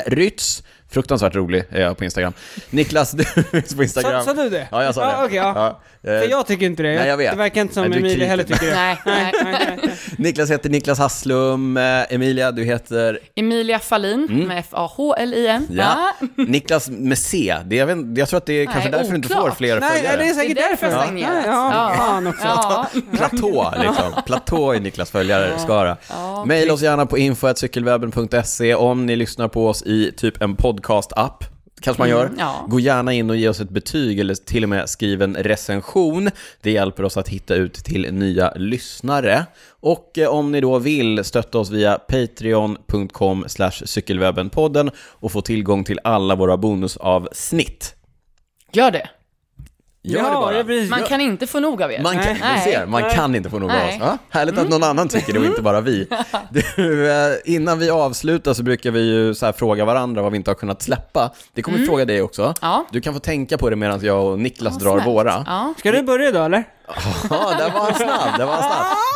drytz. 0.07 0.63
Fruktansvärt 0.93 1.35
rolig 1.35 1.64
är 1.70 1.81
jag 1.81 1.97
på 1.98 2.05
Instagram. 2.05 2.32
Niklas, 2.70 3.10
du 3.12 3.24
finns 3.51 3.74
på 3.77 3.82
Instagram. 3.82 4.24
Sa, 4.24 4.35
sa 4.35 4.43
du 4.43 4.48
det? 4.51 4.69
Ja, 4.70 4.85
jag 4.85 4.94
sa 4.94 5.01
Ja, 5.02 5.19
det. 5.20 5.24
okej, 5.24 5.36
ja. 5.36 5.81
Eh, 6.05 6.20
För 6.20 6.31
jag 6.31 6.47
tycker 6.47 6.66
inte 6.66 6.82
det. 6.82 6.94
Nej, 6.94 7.09
jag 7.09 7.16
vet. 7.16 7.31
Det 7.32 7.36
verkar 7.39 7.60
inte 7.60 7.74
som 7.74 7.86
Nej, 7.89 7.98
Emilia 7.98 8.27
heller 8.28 8.44
tycker 8.44 8.66
det. 8.66 8.74
Nej, 8.74 8.98
nej. 9.06 9.32
nej, 9.44 9.55
nej, 9.59 9.78
nej. 9.82 9.90
Niklas 10.19 10.51
heter 10.51 10.70
Niklas 10.70 10.98
Hasslum. 10.98 11.77
Eh, 11.77 12.12
Emilia, 12.14 12.52
du 12.52 12.64
heter... 12.64 13.19
Emilia 13.36 13.78
Fallin 13.78 14.44
med 14.48 14.59
F-A-H-L-I-N. 14.59 15.66
Mm. 15.70 15.78
Ja. 15.78 16.12
Niklas 16.48 16.89
med 16.90 17.19
C. 17.19 17.56
Det, 17.64 17.77
jag, 17.77 17.86
vet, 17.86 18.19
jag 18.19 18.28
tror 18.28 18.36
att 18.39 18.47
det 18.47 18.52
är 18.52 18.66
kanske 18.66 18.90
därför 18.90 19.10
du 19.10 19.16
inte 19.16 19.28
får 19.28 19.51
fler 19.51 19.81
Nej, 19.81 19.90
följare. 19.90 20.16
det 20.16 20.28
är 20.28 20.35
säkert 20.35 20.56
Det 20.56 20.62
är 20.62 20.69
därför 20.70 20.86
därför. 20.86 21.12
Nej, 21.12 21.23
Ja, 21.23 21.93
Ja. 22.23 22.28
också. 22.28 22.44
Ja. 22.47 22.86
Platå, 23.16 23.74
liksom. 23.81 24.23
Platå 24.27 24.74
i 24.74 24.81
Niklas 24.81 25.10
följare 25.10 25.59
skara. 25.59 25.97
Maila 26.47 26.73
oss 26.73 26.82
gärna 26.82 27.06
på 27.06 27.19
info.cykelwebben.se 27.19 28.74
om 28.74 29.06
ni 29.06 29.16
lyssnar 29.16 29.48
på 29.48 29.69
oss 29.69 29.82
i 29.82 30.12
typ 30.16 30.43
en 30.43 30.56
podcast-app. 30.83 31.45
Kanske 31.81 32.03
man 32.03 32.09
gör. 32.09 32.31
ja. 32.39 32.67
Gå 32.69 32.81
gärna 32.81 33.13
in 33.13 33.31
och 33.31 33.37
ge 33.37 33.49
oss 33.49 33.61
ett 33.61 33.71
betyg 33.71 34.21
eller 34.21 34.35
till 34.35 34.63
och 34.63 34.69
med 34.69 34.89
skriv 34.89 35.23
en 35.23 35.37
recension. 35.37 36.31
Det 36.61 36.71
hjälper 36.71 37.05
oss 37.05 37.17
att 37.17 37.29
hitta 37.29 37.55
ut 37.55 37.75
till 37.75 38.15
nya 38.15 38.53
lyssnare. 38.55 39.47
Och 39.81 40.19
eh, 40.19 40.29
om 40.29 40.53
ni 40.53 40.61
då 40.61 40.79
vill 40.79 41.25
stötta 41.25 41.59
oss 41.59 41.71
via 41.71 41.99
patreon.com 41.99 43.45
cykelwebbenpodden 43.85 44.91
och 44.97 45.33
få 45.33 45.41
tillgång 45.41 45.85
till 45.85 46.01
alla 46.05 46.35
våra 46.35 46.57
bonusavsnitt. 46.57 47.95
Gör 48.73 48.91
det. 48.91 49.11
Gör 50.05 50.20
ja, 50.20 50.51
det 50.51 50.65
bara. 50.65 50.99
Man 50.99 51.09
kan 51.09 51.20
inte 51.20 51.47
få 51.47 51.61
nog 51.61 51.83
av 51.83 51.93
er. 51.93 52.03
Man 52.03 52.12
kan, 52.19 52.37
Nej. 52.41 52.61
ser, 52.65 52.87
man 52.87 53.03
Nej. 53.03 53.15
kan 53.15 53.35
inte 53.35 53.51
få 53.51 53.59
nog 53.59 53.70
av 53.70 53.77
oss. 53.77 53.95
Ja, 54.01 54.19
härligt 54.31 54.59
att 54.59 54.69
någon 54.69 54.83
annan 54.83 55.09
tycker 55.09 55.33
det 55.33 55.39
och 55.39 55.45
inte 55.45 55.62
bara 55.62 55.81
vi. 55.81 56.09
Du, 56.51 57.11
eh, 57.11 57.33
innan 57.45 57.79
vi 57.79 57.91
avslutar 57.91 58.55
så 58.55 58.62
brukar 58.62 58.91
vi 58.91 59.01
ju 59.01 59.35
så 59.35 59.47
här 59.47 59.53
fråga 59.53 59.85
varandra 59.85 60.23
vad 60.23 60.33
vi 60.33 60.37
inte 60.37 60.51
har 60.51 60.55
kunnat 60.55 60.83
släppa. 60.83 61.31
Det 61.55 61.62
kommer 61.62 61.79
vi 61.79 61.87
fråga 61.87 62.05
dig 62.05 62.23
också. 62.23 62.55
Ja. 62.61 62.85
Du 62.91 63.01
kan 63.01 63.15
få 63.15 63.20
tänka 63.20 63.59
på 63.59 63.70
det 63.70 63.77
medan 63.77 64.01
jag 64.03 64.24
och 64.27 64.39
Niklas 64.39 64.74
Ja, 64.79 64.85
drar 64.85 64.93
snällt. 64.93 65.07
våra. 65.07 65.45
Ja. 65.47 65.74
Ska 65.79 65.93
du 65.93 66.03
börja 66.03 66.33
då 66.33 66.43
eller? 66.43 66.65
Ja, 67.31 67.55
där 67.59 67.70
var 67.70 67.81
han 67.81 67.95
snabb, 67.95 68.39
där 68.39 68.47
var 68.47 68.55
han 68.55 68.62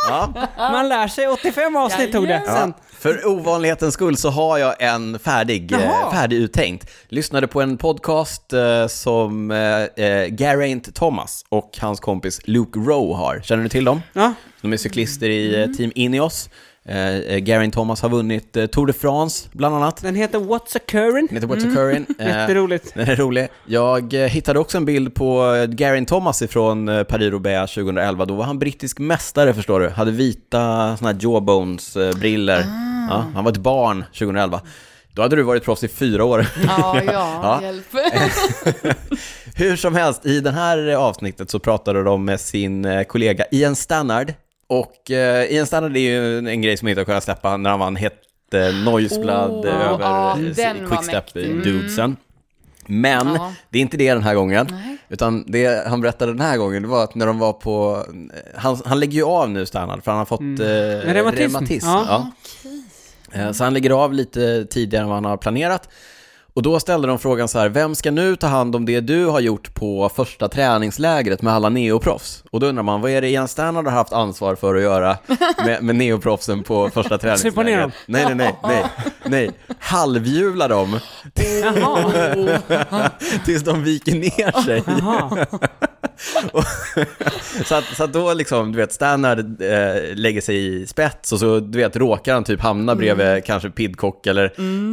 snabb. 0.07 0.47
Ja. 0.57 0.71
Man 0.71 0.89
lär 0.89 1.07
sig, 1.07 1.27
85 1.27 1.75
avsnitt 1.75 2.11
tog 2.11 2.27
det. 2.27 2.43
Sen. 2.47 2.73
För 2.99 3.27
ovanlighetens 3.27 3.93
skull 3.93 4.17
så 4.17 4.29
har 4.29 4.57
jag 4.57 4.81
en 4.81 5.19
färdig, 5.19 5.71
eh, 5.71 5.79
Jaha. 5.81 6.11
färdig 6.11 6.37
uttänkt. 6.37 6.89
Lyssnade 7.09 7.47
på 7.47 7.61
en 7.61 7.77
podcast 7.77 8.53
eh, 8.53 8.87
som 8.87 9.51
eh, 9.51 10.05
eh, 10.05 10.35
Geraint 10.37 10.95
Thomas 10.95 11.45
och 11.49 11.77
hans 11.81 11.99
kompis 11.99 12.39
Luke 12.43 12.79
Rowe 12.79 13.15
har. 13.15 13.41
Känner 13.43 13.63
du 13.63 13.69
till 13.69 13.85
dem? 13.85 14.01
Ja. 14.13 14.33
De 14.61 14.73
är 14.73 14.77
cyklister 14.77 15.29
i 15.29 15.61
eh, 15.61 15.67
Team 15.67 15.91
Ineos. 15.95 16.49
Eh, 16.87 17.15
eh, 17.17 17.43
Geraint 17.43 17.73
Thomas 17.73 18.01
har 18.01 18.09
vunnit 18.09 18.57
eh, 18.57 18.65
Tour 18.65 18.87
de 18.87 18.93
France, 18.93 19.49
bland 19.51 19.75
annat. 19.75 20.01
Den 20.01 20.15
heter 20.15 20.39
What's 20.39 20.77
Occurring. 20.77 21.27
Den 21.27 21.35
heter 21.35 21.47
What's 21.47 21.71
Occurring. 21.71 22.05
Eh, 22.19 22.27
Jätteroligt. 22.27 22.93
den 22.93 23.09
är 23.09 23.15
rolig. 23.15 23.47
Jag 23.65 24.13
eh, 24.13 24.19
hittade 24.27 24.59
också 24.59 24.77
en 24.77 24.85
bild 24.85 25.15
på 25.15 25.55
eh, 25.55 25.69
Geraint 25.77 26.09
Thomas 26.09 26.41
ifrån 26.41 26.89
eh, 26.89 27.03
Paris-Roubaix 27.03 27.73
2011. 27.73 28.25
Då 28.25 28.33
var 28.35 28.45
han 28.45 28.59
brittisk 28.59 28.99
mästare, 28.99 29.53
förstår 29.53 29.79
du. 29.79 29.89
Hade 29.89 30.11
vita 30.11 30.97
såna 30.97 31.11
här 31.11 31.17
jawbones-briller. 31.19 32.65
Ja, 33.09 33.25
han 33.35 33.43
var 33.43 33.51
ett 33.51 33.57
barn 33.57 34.03
2011. 34.03 34.61
Då 35.13 35.21
hade 35.21 35.35
du 35.35 35.43
varit 35.43 35.63
proffs 35.63 35.83
i 35.83 35.87
fyra 35.87 36.23
år. 36.25 36.45
Ja, 36.67 37.01
ja, 37.05 37.11
Ja. 37.43 37.61
hjälp. 37.63 37.85
Hur 39.55 39.75
som 39.75 39.95
helst, 39.95 40.25
i 40.25 40.39
det 40.39 40.51
här 40.51 40.95
avsnittet 40.95 41.49
så 41.49 41.59
pratade 41.59 42.03
de 42.03 42.25
med 42.25 42.39
sin 42.39 42.85
eh, 42.85 43.03
kollega 43.03 43.45
Ian 43.51 43.75
Stannard. 43.75 44.33
Och 44.67 45.11
eh, 45.11 45.51
Ian 45.53 45.67
Stannard 45.67 45.95
är 45.97 45.99
ju 46.01 46.37
en 46.49 46.61
grej 46.61 46.77
som 46.77 46.87
inte 46.87 47.01
har 47.01 47.05
kunnat 47.05 47.23
släppa 47.23 47.57
när 47.57 47.69
han 47.69 47.79
vann 47.79 47.95
hett 47.95 48.21
eh, 48.53 48.75
Noisblad 48.85 49.51
Oh, 49.51 49.67
över 49.67 50.05
ja, 50.05 50.31
eh, 50.39 50.43
den 50.55 50.89
var 50.89 50.95
Quickstep 50.95 51.35
mäktig. 51.35 51.51
Mm. 51.99 52.15
Men 52.89 53.27
Ja. 53.27 53.53
det 53.69 53.77
är 53.77 53.81
inte 53.81 53.97
det 53.97 54.13
den 54.13 54.23
här 54.23 54.35
gången. 54.35 54.67
Nej. 54.71 54.97
Utan 55.09 55.43
det 55.47 55.87
han 55.87 56.01
berättade 56.01 56.31
den 56.31 56.41
här 56.41 56.57
gången, 56.57 56.81
det 56.81 56.87
var 56.87 57.03
att 57.03 57.15
när 57.15 57.25
de 57.25 57.39
var 57.39 57.53
på... 57.53 58.03
Han, 58.55 58.81
han 58.85 58.99
lägger 58.99 59.13
ju 59.13 59.23
av 59.23 59.49
nu 59.49 59.65
Stannard, 59.65 60.03
för 60.03 60.11
han 60.11 60.17
har 60.17 60.25
fått 60.25 60.39
eh, 60.41 60.65
Reumatism. 61.13 61.39
reumatism. 61.39 61.87
Ja. 61.87 62.31
Ja. 63.33 63.39
Eh, 63.41 63.51
Så 63.51 63.63
han 63.63 63.73
lägger 63.73 63.89
av 63.89 64.13
lite 64.13 64.65
tidigare 64.65 65.03
än 65.03 65.09
vad 65.09 65.17
han 65.17 65.25
har 65.25 65.37
planerat. 65.37 65.89
Och 66.57 66.63
då 66.63 66.79
ställde 66.79 67.07
de 67.07 67.19
frågan 67.19 67.47
så 67.47 67.59
här, 67.59 67.69
vem 67.69 67.95
ska 67.95 68.11
nu 68.11 68.35
ta 68.35 68.47
hand 68.47 68.75
om 68.75 68.85
det 68.85 68.99
du 68.99 69.25
har 69.25 69.39
gjort 69.39 69.73
på 69.73 70.09
första 70.15 70.47
träningslägret 70.47 71.41
med 71.41 71.53
alla 71.53 71.69
neoproffs? 71.69 72.43
Och 72.51 72.59
då 72.59 72.67
undrar 72.67 72.83
man, 72.83 73.01
vad 73.01 73.11
är 73.11 73.21
det 73.21 73.29
Jens 73.29 73.51
Stannard 73.51 73.85
har 73.85 73.91
haft 73.91 74.13
ansvar 74.13 74.55
för 74.55 74.75
att 74.75 74.81
göra 74.81 75.17
med, 75.65 75.83
med 75.83 75.95
neoproffsen 75.95 76.63
på 76.63 76.89
första 76.89 77.37
Supa 77.37 77.63
ner 77.63 77.81
dem. 77.81 77.91
träningslägret? 78.05 78.05
Nej, 78.05 78.35
nej, 78.35 78.35
nej, 78.35 78.55
nej, 78.63 78.85
nej. 79.25 79.51
Halvhjula 79.79 80.67
dem 80.67 80.99
tills 83.45 83.63
de 83.63 83.83
viker 83.83 84.15
ner 84.15 84.61
sig. 84.61 84.83
Så 87.65 87.75
att, 87.75 87.83
så 87.97 88.03
att 88.03 88.13
då 88.13 88.33
liksom, 88.33 88.71
du 88.71 88.77
vet, 88.77 88.93
Stannard 88.93 89.39
eh, 89.61 90.15
lägger 90.15 90.41
sig 90.41 90.81
i 90.81 90.87
spets 90.87 91.31
och 91.31 91.39
så, 91.39 91.59
du 91.59 91.77
vet, 91.77 91.95
råkar 91.95 92.33
han 92.33 92.43
typ 92.43 92.61
hamna 92.61 92.95
bredvid 92.95 93.45
kanske 93.45 93.69
Pidcock 93.69 94.27
eller 94.27 94.45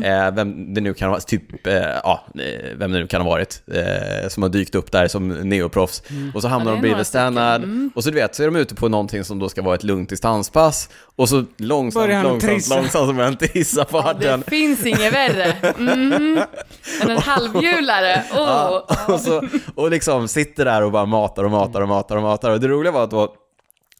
eh, 0.04 0.34
vem 0.34 0.74
det 0.74 0.80
nu 0.80 0.94
kan 0.94 1.10
vara, 1.10 1.20
typ, 1.20 1.66
eh, 1.66 1.74
ja, 2.02 2.26
eh, 2.34 2.76
vem 2.76 2.92
det 2.92 2.98
nu 2.98 3.06
kan 3.06 3.20
ha 3.20 3.30
varit, 3.30 3.62
eh, 3.72 4.28
som 4.28 4.42
har 4.42 4.50
dykt 4.50 4.74
upp 4.74 4.92
där 4.92 5.08
som 5.08 5.28
neoproffs. 5.28 6.02
Och 6.34 6.42
så 6.42 6.48
hamnar 6.48 6.70
Ja, 6.70 6.74
de 6.74 6.80
bredvid 6.80 7.06
stycken. 7.06 7.32
Stannard 7.32 7.62
och 7.94 8.04
så 8.04 8.10
du 8.10 8.16
vet, 8.16 8.34
så 8.34 8.42
är 8.42 8.46
de 8.46 8.56
ute 8.56 8.74
på 8.74 8.88
någonting 8.88 9.24
som 9.24 9.38
då 9.38 9.48
ska 9.48 9.62
vara 9.62 9.74
ett 9.74 9.84
lugnt 9.84 10.08
distanspass 10.08 10.88
och 11.16 11.28
så 11.28 11.44
långsamt, 11.56 12.08
långsamt, 12.22 12.68
långsamt 12.70 13.16
börjar 13.16 13.24
han 13.24 13.36
trissa 13.36 13.84
farten. 13.84 14.40
Det 14.40 14.50
finns 14.50 14.86
inget 14.86 15.12
värre. 15.12 15.52
Mm. 15.78 16.38
Än 17.02 17.10
en 17.10 17.18
halvhjulare. 17.18 18.22
Oh. 18.32 18.36
Ja, 18.38 18.86
och, 19.08 19.20
så, 19.20 19.42
och 19.74 19.90
liksom 19.90 20.28
sitter 20.28 20.64
där 20.64 20.82
och 20.82 20.92
bara 20.92 21.06
matar 21.14 21.44
och 21.44 21.50
matar 21.50 21.80
och 21.80 21.88
matar 21.88 22.16
och 22.16 22.22
matar. 22.22 22.50
Och 22.50 22.60
det 22.60 22.68
roliga 22.68 22.92
var 22.92 23.04
att 23.04 23.10
då, 23.10 23.34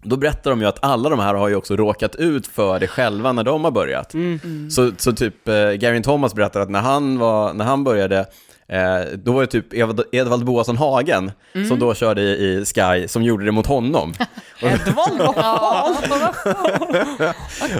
då 0.02 0.16
berättar 0.16 0.50
de 0.50 0.60
ju 0.60 0.66
att 0.66 0.84
alla 0.84 1.08
de 1.08 1.18
här 1.18 1.34
har 1.34 1.48
ju 1.48 1.56
också 1.56 1.76
råkat 1.76 2.16
ut 2.16 2.46
för 2.46 2.80
det 2.80 2.86
själva 2.86 3.32
när 3.32 3.44
de 3.44 3.64
har 3.64 3.70
börjat. 3.70 4.14
Så, 4.70 4.92
så 4.96 5.12
typ 5.12 5.48
eh, 5.48 5.54
Gary 5.54 6.02
Thomas 6.02 6.34
berättar 6.34 6.60
att 6.60 6.70
när 6.70 6.80
han, 6.80 7.18
var, 7.18 7.52
när 7.52 7.64
han 7.64 7.84
började 7.84 8.26
Eh, 8.68 9.00
då 9.24 9.32
var 9.32 9.40
det 9.40 9.46
typ 9.46 9.74
Edvard 10.14 10.44
Boasson 10.44 10.76
Hagen 10.76 11.32
som 11.68 11.78
då 11.78 11.94
körde 11.94 12.22
i, 12.22 12.24
i 12.26 12.64
Sky 12.64 13.08
som 13.08 13.22
gjorde 13.22 13.44
det 13.44 13.52
mot 13.52 13.66
honom. 13.66 14.14
Edvald? 14.60 15.20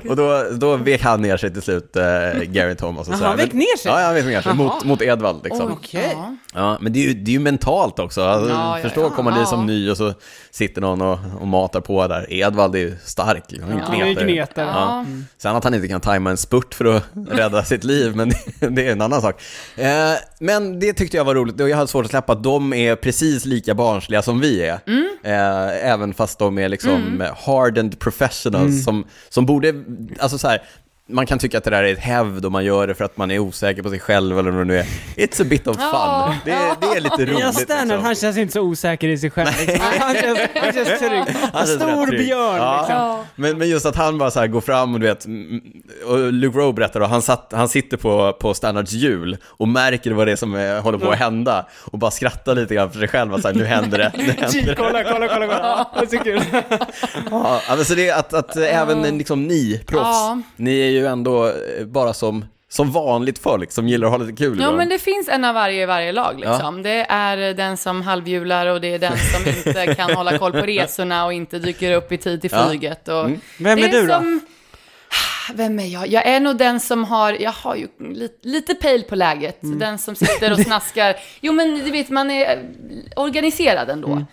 Och 0.09 0.17
då, 0.17 0.45
då 0.53 0.77
vek 0.77 1.03
han 1.03 1.23
ner 1.23 1.37
sig 1.37 1.53
till 1.53 1.63
slut, 1.63 1.97
eh, 1.97 2.03
Gary 2.43 2.75
Thomas. 2.75 3.09
Och 3.09 3.15
så 3.15 3.25
han 3.25 3.37
vek 3.37 3.53
ner 3.53 3.79
sig? 3.79 3.93
Ja, 3.93 3.99
han 4.01 4.15
vek 4.15 4.25
ner 4.25 4.41
sig 4.41 4.55
mot, 4.55 4.85
mot 4.85 5.03
Edvald 5.03 5.45
liksom. 5.45 5.73
Okej. 5.73 6.11
ja. 6.15 6.37
Ja, 6.57 6.79
men 6.81 6.93
det 6.93 6.99
är 6.99 7.09
ju, 7.09 7.15
det 7.15 7.31
är 7.31 7.33
ju 7.33 7.39
mentalt 7.39 7.99
också. 7.99 8.23
Alltså, 8.23 8.51
Ja, 8.51 8.77
ja, 8.79 8.83
förstå, 8.83 9.03
ja. 9.03 9.11
komma 9.11 9.31
dit 9.31 9.39
Ja. 9.41 9.47
som 9.47 9.67
ny 9.67 9.91
och 9.91 9.97
så 9.97 10.13
sitter 10.51 10.81
någon 10.81 11.03
och, 11.03 11.19
och 11.41 11.47
matar 11.47 11.81
på 11.81 12.07
där. 12.07 12.33
Edvald 12.33 12.75
är 12.75 12.79
ju 12.79 12.97
stark, 13.05 13.45
liksom. 13.49 13.71
han 13.71 13.99
Ja. 13.99 14.23
Gnetar. 14.23 14.63
Ja. 14.65 15.05
Sen 15.39 15.57
att 15.57 15.65
han 15.65 15.75
inte 15.75 15.89
kan 15.89 16.01
tajma 16.01 16.31
en 16.31 16.37
spurt 16.37 16.75
för 16.75 16.85
att 16.85 17.03
rädda 17.29 17.65
sitt 17.65 17.85
liv, 17.85 18.17
men 18.17 18.29
det, 18.29 18.69
det 18.69 18.87
är 18.89 18.93
en 18.93 19.01
annan 19.01 19.23
sak. 19.23 19.43
Eh, 19.77 20.13
men 20.39 20.74
det 20.81 20.93
tyckte 20.93 21.17
jag 21.17 21.25
var 21.25 21.35
roligt, 21.35 21.61
och 21.61 21.69
jag 21.69 21.77
hade 21.77 21.89
svårt 21.89 22.05
att 22.05 22.11
släppa 22.11 22.33
att 22.33 22.43
de 22.43 22.73
är 22.73 22.97
precis 22.97 23.45
lika 23.45 23.75
barnsliga 23.75 24.23
som 24.23 24.41
vi 24.41 24.63
är. 24.63 24.79
Eh, 25.25 25.91
även 25.91 26.15
fast 26.15 26.39
de 26.39 26.59
är 26.59 26.69
liksom 26.69 27.25
hardened 27.47 27.99
professionals 27.99 28.85
som, 28.85 29.05
som 29.29 29.47
borde, 29.47 29.75
alltså 30.19 30.39
så 30.39 30.49
här, 30.49 30.63
man 31.09 31.27
kan 31.27 31.39
tycka 31.39 31.59
att 31.59 31.65
det 31.65 31.71
där 31.71 31.83
är 31.83 31.93
ett 31.93 31.99
hävd 31.99 32.45
och 32.45 32.53
man 32.53 32.65
gör 32.65 32.87
det 32.87 32.95
för 32.95 33.05
att 33.05 33.17
man 33.17 33.31
är 33.31 33.39
osäker 33.39 33.83
på 33.83 33.91
sig 33.91 34.01
själv 34.01 34.39
eller 34.39 34.51
vad 34.51 34.61
det 34.61 34.65
nu 34.65 34.79
är. 34.79 34.85
It's 35.17 35.43
a 35.43 35.45
bit 35.51 35.67
of 35.67 35.77
fun. 35.77 35.85
Ja. 35.93 36.35
Det, 36.45 36.51
är- 36.51 36.75
det 36.81 36.87
är 36.97 37.01
lite 37.01 37.25
roligt. 37.27 37.39
Ja, 37.41 37.53
Stannard, 37.53 37.87
liksom. 37.87 38.05
han 38.05 38.15
känns 38.15 38.37
inte 38.37 38.53
så 38.53 38.61
osäker 38.61 39.09
i 39.09 39.19
sig 39.19 39.31
själv. 39.31 39.49
Liksom. 39.67 39.81
Han, 40.01 40.15
känns, 40.15 40.39
han 40.55 40.73
känns 40.73 40.99
trygg. 40.99 41.25
Han 41.53 41.67
känns 41.67 41.71
stor 41.83 42.07
trygg. 42.07 42.21
björn 42.27 42.57
Ja. 42.57 42.79
liksom. 42.79 42.97
Ja. 42.97 43.25
Men, 43.37 43.59
men 43.59 43.69
just 43.69 43.87
att 43.87 43.97
han 43.97 44.19
bara 44.19 44.31
så 44.31 44.41
här 44.41 44.47
går 44.47 44.61
fram 44.61 44.95
och 44.95 45.01
du 45.01 45.07
vet, 45.07 45.27
mm, 45.27 45.61
och 46.07 46.33
Luke 46.33 46.59
Rowe 46.59 46.73
berättar 46.73 47.01
då, 47.01 47.07
han, 47.07 47.23
satt, 47.23 47.53
han 47.53 47.69
sitter 47.69 47.97
på, 47.97 48.33
på 48.41 48.55
Standards 48.55 48.93
hjul 48.93 49.37
och 49.45 49.69
märker 49.69 50.11
vad 50.11 50.27
det 50.27 50.33
är 50.33 50.37
som 50.37 50.55
är, 50.55 50.81
håller 50.81 50.99
på 50.99 51.11
att 51.11 51.19
hända 51.19 51.67
och 51.85 51.99
bara 51.99 52.11
skrattar 52.11 52.55
lite 52.55 52.75
grann 52.75 52.91
för 52.91 52.99
sig 52.99 53.09
själv, 53.09 53.35
att 53.35 53.43
så 53.43 53.49
här, 53.49 53.55
nu 53.55 53.65
händer 53.65 53.99
det, 53.99 54.13
nu 54.17 54.25
händer 54.25 54.63
det. 54.67 54.75
Kolla, 54.75 55.05
kolla, 55.05 55.29
kolla, 55.29 55.47
kolla. 55.47 55.87
Det 55.95 56.03
är 56.03 56.19
så 56.19 56.25
kul. 56.25 56.41
Ja, 57.31 57.61
men 57.77 57.85
så 57.85 57.95
det 57.95 58.09
är 58.09 58.19
att, 58.19 58.35
att 58.35 58.57
även 58.57 59.19
liksom 59.19 59.47
ni, 59.47 59.83
proffs, 59.87 60.17
ni 60.57 60.81
är 60.81 60.94
ju 61.01 61.07
ändå 61.07 61.47
eh, 61.47 61.85
bara 61.87 62.13
som 62.15 62.45
som 62.69 62.91
vanligt 62.93 63.39
folk 63.39 63.73
som 63.73 63.89
gillar 63.89 64.07
att 64.07 64.13
ha 64.13 64.19
lite 64.19 64.37
kul 64.45 64.61
Ja, 64.61 64.73
men 64.73 64.89
det 64.89 64.99
finns 64.99 65.29
en 65.29 65.45
av 65.45 65.55
varje 65.55 65.83
i 65.83 65.87
varje 65.87 66.13
lag 66.13 66.41
liksom. 66.41 66.83
Det 66.83 67.07
är 67.09 67.55
den 67.55 67.77
som 67.77 68.03
halvhjular 68.03 68.67
och 68.67 68.81
det 68.81 68.95
är 68.95 68.99
den 68.99 69.19
som 69.19 69.49
inte 69.49 69.95
kan 69.97 70.11
hålla 70.11 70.39
koll 70.39 70.53
på 70.53 70.59
resorna 70.61 71.25
och 71.25 71.33
inte 71.33 71.59
dyker 71.59 71.93
upp 71.93 72.13
i 72.13 72.19
tid 72.19 72.41
till 72.41 72.51
Ja. 72.53 72.69
flyget. 72.69 73.09
Och 73.09 73.31
Vem 73.59 73.81
det 73.81 73.87
är 73.87 73.91
du 73.93 74.07
då? 74.07 74.15
Som... 74.15 74.41
Vem 75.55 75.81
är 75.81 75.87
jag? 75.87 76.09
Jag 76.09 76.27
är 76.27 76.41
nog 76.41 76.57
den 76.57 76.81
som 76.81 77.05
har, 77.05 77.33
jag 77.33 77.53
har 77.53 77.77
ju 77.77 77.89
lite, 78.15 78.49
lite 78.49 78.75
pejl 78.75 79.03
på 79.03 79.15
läget. 79.15 79.63
Mm. 79.63 79.79
Den 79.79 79.99
som 79.99 80.15
sitter 80.15 80.53
och 80.53 80.59
snaskar. 80.59 81.17
Jo 81.41 81.53
men 81.53 81.75
du 81.75 81.91
vet, 81.91 82.11
man 82.11 82.31
är 82.31 82.63
organiserad 83.17 83.91
ändå. 83.91 84.09
Mm. 84.09 84.25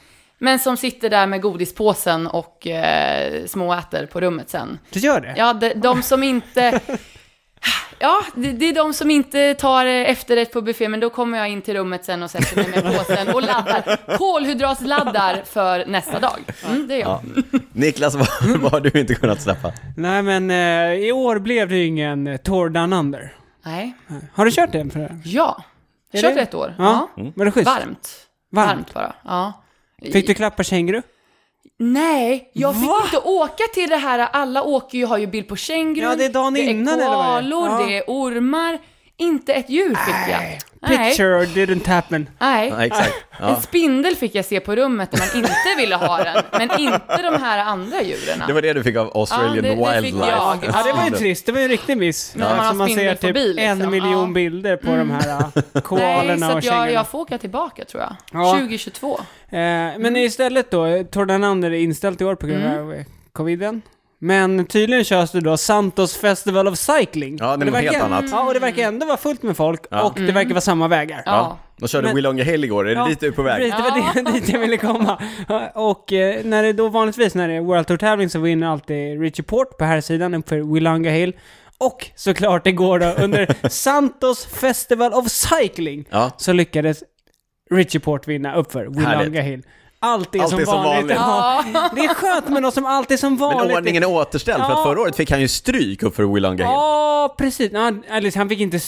Men 0.43 0.59
som 0.59 0.77
sitter 0.77 1.09
där 1.09 1.27
med 1.27 1.41
godispåsen 1.41 2.27
och 2.27 2.67
eh, 2.67 3.45
småäter 3.45 4.05
på 4.05 4.21
rummet 4.21 4.49
sen. 4.49 4.79
Du 4.89 4.99
gör 4.99 5.21
det? 5.21 5.33
Ja, 5.37 5.53
de, 5.53 5.73
de 5.73 6.01
som 6.03 6.23
inte... 6.23 6.79
Ja, 8.03 8.21
det, 8.35 8.51
det 8.51 8.65
är 8.69 8.73
de 8.75 8.93
som 8.93 9.11
inte 9.11 9.53
tar 9.53 9.85
efterrätt 9.85 10.53
på 10.53 10.61
buffé, 10.61 10.89
men 10.89 10.99
då 10.99 11.09
kommer 11.09 11.37
jag 11.37 11.49
in 11.49 11.61
till 11.61 11.73
rummet 11.73 12.05
sen 12.05 12.23
och 12.23 12.31
sätter 12.31 12.55
mig 12.55 12.83
med 12.83 12.97
påsen 12.97 13.29
och 13.35 13.41
laddar. 13.41 14.17
Kolhydratladdar 14.17 15.41
för 15.45 15.85
nästa 15.85 16.19
dag. 16.19 16.39
Mm, 16.69 16.87
det 16.87 16.95
är 16.95 16.99
jag. 16.99 17.09
Ja. 17.51 17.59
Niklas, 17.73 18.15
vad, 18.15 18.27
vad 18.59 18.71
har 18.71 18.79
du 18.79 18.99
inte 18.99 19.15
kunnat 19.15 19.41
släppa? 19.41 19.71
Nej 19.97 20.21
men 20.23 20.51
eh, 20.51 20.93
i 21.07 21.11
år 21.11 21.39
blev 21.39 21.69
det 21.69 21.75
ju 21.75 21.85
ingen 21.85 22.27
eh, 22.27 22.37
Tour 22.37 22.69
Down 22.69 22.93
Under. 22.93 23.33
Nej. 23.65 23.93
Har 24.33 24.45
du 24.45 24.51
kört 24.51 24.71
den 24.71 24.89
för 24.91 25.19
Ja. 25.23 25.63
Kört 26.13 26.35
det- 26.35 26.41
ett 26.41 26.53
år. 26.53 26.75
Ja. 26.77 27.09
Ja. 27.15 27.23
Var 27.35 27.45
det 27.45 27.51
schysst? 27.51 27.65
Varmt. 27.67 28.09
Varmt. 28.51 28.67
Varmt 28.69 28.93
bara. 28.93 29.13
Ja. 29.25 29.53
Fick 30.01 30.27
du 30.27 30.33
klappa 30.33 30.63
känguru? 30.63 31.01
Nej, 31.79 32.49
jag 32.53 32.75
fick 32.75 32.89
Va? 32.89 33.01
inte 33.05 33.17
åka 33.17 33.63
till 33.73 33.89
det 33.89 33.97
här. 33.97 34.19
Alla 34.19 34.63
åker 34.63 34.97
ju, 34.97 35.05
har 35.05 35.17
ju 35.17 35.27
bild 35.27 35.47
på 35.47 35.55
kängurun. 35.55 36.09
Ja, 36.09 36.15
det 36.15 36.25
är 36.25 36.29
dagen 36.29 36.57
innan, 36.57 36.97
Det 36.97 37.03
är 37.03 37.07
eller 37.07 37.17
vad 37.17 37.37
är 37.37 37.41
det? 37.41 37.49
koalor, 37.51 37.69
Ja. 37.81 37.85
det 37.87 37.97
är 37.97 38.03
ormar. 38.07 38.79
Inte 39.21 39.53
ett 39.53 39.69
djur 39.69 39.95
fick 40.05 40.33
jag. 40.33 40.57
Picture 40.87 41.45
didn't 41.45 41.87
happen. 41.87 42.29
Nej. 42.39 42.69
Ja, 42.69 42.85
exakt. 42.85 43.13
En 43.39 43.47
Ja. 43.49 43.61
spindel 43.61 44.15
fick 44.15 44.35
jag 44.35 44.45
se 44.45 44.59
på 44.59 44.75
rummet 44.75 45.11
där 45.11 45.19
man 45.19 45.27
inte 45.37 45.55
ville 45.77 45.95
ha 45.95 46.23
den, 46.23 46.43
men 46.51 46.79
inte 46.79 47.21
de 47.31 47.41
här 47.41 47.57
andra 47.59 48.01
djuren. 48.01 48.43
Det 48.47 48.53
var 48.53 48.61
det 48.61 48.73
du 48.73 48.83
fick 48.83 48.95
av 48.95 49.11
Australian 49.17 49.55
Ja, 49.55 49.61
det- 49.61 49.95
det 49.95 50.01
fick 50.01 50.05
Wildlife. 50.13 50.31
jag. 50.31 50.57
Ja, 50.63 50.83
det 50.85 50.91
var 50.93 51.03
ju 51.05 51.11
Ja. 51.11 51.17
trist. 51.17 51.45
Det 51.45 51.51
var 51.51 51.59
ju 51.59 51.63
en 51.63 51.69
riktig 51.71 51.97
miss. 51.97 52.35
Men 52.35 52.47
om 52.51 52.57
man 52.57 52.65
Så 52.65 52.69
har 52.69 52.73
man 52.75 52.89
ser 52.89 53.15
typ 53.15 53.35
liksom. 53.35 53.81
en 53.81 53.91
miljon 53.91 54.11
Ja. 54.11 54.17
Mm. 54.19 54.33
bilder 54.33 54.75
på 54.77 54.95
de 54.95 55.11
här 55.11 55.43
Nej, 55.73 55.81
koalorna 55.83 56.47
så 56.47 56.51
och 56.51 56.57
att 56.57 56.63
jag, 56.65 56.73
kängurorna. 56.73 56.91
jag 56.91 57.07
får 57.07 57.19
åka 57.19 57.37
tillbaka 57.37 57.85
tror 57.85 58.03
jag. 58.03 58.15
Ja. 58.33 58.53
2022. 58.53 59.19
Eh, 59.49 59.59
men 59.97 60.17
istället 60.17 60.71
då, 60.71 60.85
Under 60.85 61.71
är 61.71 61.75
inställt 61.79 62.21
i 62.21 62.25
år 62.25 62.35
på 62.35 62.47
grund 62.47 62.63
Mm. 62.65 62.79
av 62.79 62.93
eh, 62.93 63.03
coviden. 63.33 63.81
Men 64.23 64.65
tydligen 64.65 65.03
körs 65.03 65.31
det 65.31 65.39
då 65.41 65.57
Santos 65.57 66.17
Festival 66.17 66.67
of 66.67 66.77
Cycling. 66.77 67.37
Ja, 67.39 67.45
det 67.45 67.51
är 67.51 67.53
Och 67.53 67.59
något 67.65 67.75
helt 67.75 67.85
verkar, 67.95 68.05
annat. 68.05 68.25
Ja, 68.31 68.47
och 68.47 68.53
det 68.53 68.59
verkar 68.59 68.83
ändå 68.87 69.05
vara 69.05 69.17
fullt 69.17 69.43
med 69.43 69.57
folk 69.57 69.81
Ja. 69.91 70.01
och 70.03 70.13
det 70.15 70.31
verkar 70.31 70.49
vara 70.49 70.61
samma 70.61 70.87
vägar. 70.87 71.23
Ja. 71.25 71.57
De 71.77 71.87
körde 71.87 72.07
Men- 72.07 72.15
Willonga 72.15 72.43
Hill 72.43 72.63
igår, 72.63 72.85
är 72.89 72.95
det 72.95 73.01
Ja, 73.01 73.07
dit 73.07 73.19
du 73.19 73.27
är 73.27 73.31
på 73.31 73.41
väg? 73.41 73.57
Precis, 73.57 73.75
det 73.75 74.21
var 74.23 74.23
det, 74.33 74.39
dit 74.39 74.49
jag 74.49 74.59
ville 74.59 74.77
komma. 74.77 75.21
Och 75.75 76.13
eh, 76.13 76.43
när 76.45 76.63
det 76.63 76.73
då 76.73 76.87
vanligtvis 76.89 77.35
när 77.35 77.47
det 77.47 77.53
är 77.53 77.61
World 77.61 77.87
Tour 77.87 77.97
tävling 77.97 78.29
så 78.29 78.39
vinner 78.39 78.67
alltid 78.67 79.21
Richie 79.21 79.43
Port 79.45 79.77
på 79.77 79.85
här 79.85 80.01
sidan 80.01 80.33
uppför 80.33 80.73
Willanga 80.73 81.11
Hill. 81.11 81.33
Och 81.77 82.07
såklart 82.15 82.67
igår 82.67 82.99
då 82.99 83.05
under 83.23 83.55
Santos 83.69 84.45
Festival 84.45 85.13
of 85.13 85.27
Cycling 85.29 86.05
Ja. 86.09 86.31
så 86.37 86.53
lyckades 86.53 87.03
Richie 87.71 88.01
Port 88.01 88.27
vinna 88.27 88.55
uppför 88.55 88.85
Willanga 88.85 89.07
Härligt. 89.17 89.43
Hill. 89.43 89.61
Allt 90.03 90.35
är, 90.35 90.39
Allt 90.39 90.49
som, 90.49 90.59
är 90.59 90.65
som 90.65 90.83
vanligt. 90.83 91.17
vanligt. 91.17 91.71
Ja. 91.73 91.89
Det 91.95 92.01
är 92.01 92.13
skönt 92.13 92.49
med 92.49 92.61
något 92.61 92.73
som 92.73 92.85
alltid 92.85 93.15
är 93.15 93.19
som 93.19 93.31
Men 93.33 93.39
vanligt. 93.39 93.77
ordningen 93.77 94.03
är 94.03 94.09
återställd, 94.09 94.63
för 94.63 94.71
att 94.71 94.77
Ja. 94.77 94.83
förra 94.83 95.01
året 95.01 95.15
fick 95.15 95.31
han 95.31 95.41
ju 95.41 95.47
stryk 95.47 96.03
upp 96.03 96.15
för 96.15 96.33
Hill. 96.33 96.55
Ja, 96.59 97.35
precis. 97.37 97.71
Ja, 97.73 97.91
eller 98.09 98.37
han 98.37 98.49
fick 98.49 98.59
inte 98.59 98.79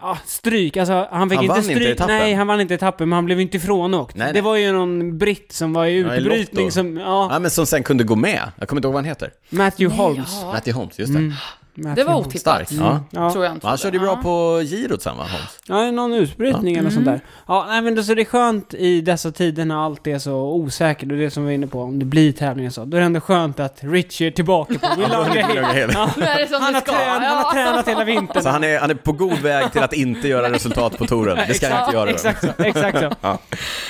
ja, 0.00 0.18
stryk. 0.26 0.76
Alltså, 0.76 1.08
han 1.10 1.30
fick 1.30 1.36
Han 1.36 1.44
inte 1.44 1.54
vann 1.54 1.62
inte 1.62 1.74
stryk. 1.74 1.88
etappen. 1.88 2.16
Nej, 2.18 2.34
han 2.34 2.46
vann 2.46 2.60
inte 2.60 2.74
etappen, 2.74 3.08
men 3.08 3.16
han 3.16 3.24
blev 3.24 3.40
inte 3.40 3.56
ifrånåkt. 3.56 4.16
Nej, 4.16 4.24
nej. 4.26 4.34
Det 4.34 4.40
var 4.40 4.56
ju 4.56 4.72
någon 4.72 5.18
britt 5.18 5.52
som 5.52 5.72
var 5.72 5.86
i 5.86 6.00
Ja, 6.00 6.14
i 6.14 6.18
utbrytning 6.18 6.70
som... 6.72 6.96
Ja, 6.96 7.28
Ja, 7.32 7.38
men 7.38 7.50
som 7.50 7.66
sen 7.66 7.82
kunde 7.82 8.04
gå 8.04 8.16
med. 8.16 8.40
Jag 8.58 8.68
kommer 8.68 8.78
inte 8.80 8.86
ihåg 8.86 8.92
vad 8.94 9.02
han 9.02 9.08
heter. 9.08 9.30
Matthew 9.50 9.96
Holmes. 10.02 10.28
Ja, 10.32 10.38
Mm. 10.42 10.52
Matthew 10.54 10.72
Holmes, 10.80 10.98
just 10.98 11.12
det. 11.14 11.32
Matthew 11.76 11.94
det 12.02 12.04
var 12.04 12.20
otippat. 12.20 12.40
Stark. 12.40 12.68
Ja. 12.70 13.00
Ja. 13.10 13.32
Tror 13.32 13.44
jag 13.44 13.54
inte. 13.54 13.66
Han 13.66 13.76
körde 13.78 13.96
ju 13.96 14.00
bra 14.02 14.12
Ja. 14.16 14.22
på 14.22 14.60
girot 14.64 15.02
sen 15.02 15.16
va, 15.16 15.22
Holmes? 15.22 15.58
Ja, 15.66 15.90
någon 15.90 16.12
utbrytning 16.14 16.76
eller 16.76 16.90
sånt 16.90 17.06
Mm. 17.06 17.12
där. 17.12 17.20
Ja, 17.48 17.66
nej 17.68 17.82
men 17.82 17.94
det, 17.94 18.04
så 18.04 18.14
det 18.14 18.22
är 18.22 18.24
skönt 18.24 18.74
i 18.74 19.00
dessa 19.00 19.30
tider 19.32 19.64
när 19.64 19.84
allt 19.84 20.06
är 20.06 20.18
så 20.18 20.34
osäkert 20.36 21.10
och 21.10 21.16
det 21.18 21.30
som 21.30 21.42
vi 21.42 21.46
var 21.46 21.52
inne 21.54 21.66
på, 21.66 21.82
om 21.82 21.98
det 21.98 22.04
blir 22.04 22.32
tävlingar 22.32 22.70
så. 22.70 22.84
Då 22.84 22.96
är 22.96 23.00
det 23.00 23.06
ändå 23.06 23.20
skönt 23.20 23.60
att 23.60 23.78
Richie 23.80 24.26
är 24.26 24.30
tillbaka 24.30 24.74
på 24.78 25.00
Willanga 25.00 25.32
Hill. 25.32 25.90
Ja. 25.94 26.10
Är 26.22 26.60
Han, 26.60 26.74
har 26.74 26.80
ska. 26.80 26.92
trän, 26.92 27.08
han 27.08 27.22
har 27.22 27.42
ja. 27.44 27.50
tränat 27.52 27.88
hela 27.88 28.04
vintern. 28.04 28.42
Så 28.42 28.48
han 28.48 28.64
är, 28.64 28.78
han 28.78 28.90
är 28.90 28.94
på 28.94 29.12
god 29.12 29.38
väg 29.38 29.72
till 29.72 29.82
att 29.82 29.92
inte 29.92 30.28
göra 30.28 30.50
resultat 30.52 30.98
på 30.98 31.06
touren. 31.06 31.38
Det 31.48 31.54
ska 31.54 31.68
han 31.68 31.84
inte 31.84 31.96
göra. 31.96 32.10
Exakt 32.10 32.40
så, 32.44 32.62
exakt 32.62 32.98
så. 32.98 33.10
Ja. 33.20 33.38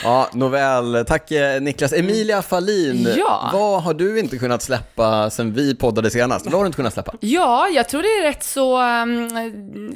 ja, 0.05 0.29
nåväl. 0.33 1.05
Tack 1.09 1.31
eh, 1.31 1.61
Niklas. 1.61 1.93
Emilia 1.93 2.43
Fahlin, 2.43 3.09
Ja. 3.17 3.51
vad 3.53 3.83
har 3.83 3.95
du 3.95 4.19
inte 4.19 4.39
kunnat 4.39 4.63
släppa 4.63 5.31
sen 5.31 5.53
vi 5.53 5.75
poddade 5.75 6.11
senast? 6.11 6.45
Vad 6.45 6.55
har 6.55 6.61
du 6.61 6.67
inte 6.67 6.77
kunnat 6.77 6.93
släppa? 6.93 7.13
Ja, 7.21 7.69
jag 7.77 7.89
tror 7.89 8.03
det 8.03 8.09
är 8.09 8.23
rätt 8.23 8.44
så 8.44 8.82
um, 8.82 9.27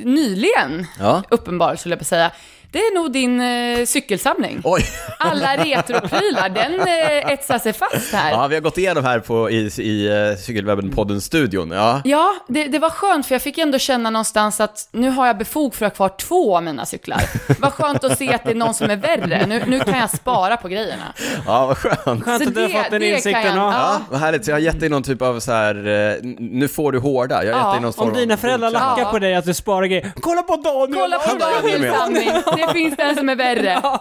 nyligen, 0.05 0.87
Ja. 0.99 1.23
uppenbar 1.31 1.77
skulle 1.77 1.95
jag 1.97 2.07
säga. 2.07 2.31
Det 2.73 2.79
är 2.79 2.95
nog 2.95 3.13
din 3.13 3.41
eh, 3.41 3.85
cykelsamling. 3.87 4.61
Oj, 4.65 4.83
Alla 5.19 5.57
retroprylar, 5.57 6.49
den 6.49 6.81
eh, 6.81 7.33
etsar 7.33 7.59
sig 7.59 7.73
fast 7.73 8.13
här. 8.13 8.31
ja, 8.31 8.47
vi 8.47 8.55
har 8.55 8.63
gått 8.63 8.79
igenom 8.79 9.05
här 9.05 9.19
på, 9.19 9.51
i, 9.51 9.71
i 9.79 10.09
uh, 10.09 10.37
Cykelwebben-podden-studion. 10.37 11.73
Ja. 11.75 12.01
Ja, 12.05 12.35
det, 12.49 12.65
det 12.65 12.79
var 12.79 12.91
skönt 12.91 13.27
för 13.27 13.35
jag 13.35 13.43
fick 13.43 13.59
ändå 13.59 13.79
känna 13.79 14.11
någonstans 14.11 14.61
att 14.61 14.89
nu 14.93 15.11
har 15.11 15.27
jag 15.27 15.39
befog 15.39 15.75
för 15.75 15.87
att 15.87 15.99
ha 15.99 16.09
kvar 16.09 16.17
två 16.19 16.57
av 16.57 16.63
mina 16.63 16.87
cyklar. 16.87 17.23
Vad 17.61 17.73
skönt 17.73 18.05
att 18.05 18.19
se 18.19 18.33
att 18.35 18.45
det 18.45 18.51
är 18.51 18.55
någon 18.55 18.75
som 18.75 18.91
är 18.91 18.97
värre. 18.97 19.47
Nu, 19.47 19.63
nu 19.67 19.81
kan 19.81 19.99
jag 19.99 20.11
spara 20.11 20.57
på 20.57 20.69
grejerna. 20.69 21.15
ja, 21.47 21.67
vad 21.67 21.79
skönt. 21.79 22.25
Skönt 22.25 22.47
att 22.49 22.55
du 22.55 22.61
har 22.63 22.69
fått 22.69 22.91
den 22.91 23.03
insikten. 23.03 23.43
jag- 23.47 23.57
ja. 23.57 23.73
Ja, 23.73 24.01
vad 24.11 24.21
härligt. 24.21 24.45
Så 24.45 24.51
jag 24.51 24.57
har 24.57 24.61
gett 24.61 24.81
dig 24.81 24.89
någon 24.89 25.03
typ 25.03 25.23
av 25.23 25.41
så 25.41 25.53
här, 25.53 25.75
eh, 25.75 26.15
nu 26.39 26.69
får 26.69 26.93
du 26.93 26.99
hårda. 26.99 27.45
Jag 27.45 27.55
har 27.55 27.61
Ja, 27.61 27.67
gett 27.67 27.75
dig 27.75 27.83
någon 27.83 27.93
form 27.93 28.09
Om 28.09 28.15
dina 28.15 28.37
föräldrar 28.37 28.71
lackar 28.71 29.03
Ja. 29.03 29.11
på 29.11 29.19
dig 29.19 29.35
att 29.35 29.45
du 29.45 29.55
sparar 29.55 29.87
grejer. 29.87 30.13
Kolla 30.21 30.43
på 30.43 30.57
Daniel! 30.57 30.99
Kolla 31.01 31.19
på 31.19 31.35
Daniel 31.39 31.81
med. 31.81 32.43
Det 32.67 32.73
finns 32.73 32.97
den 32.97 33.17
som 33.17 33.29
är 33.29 33.37
värre. 33.37 33.81
Så 33.83 33.93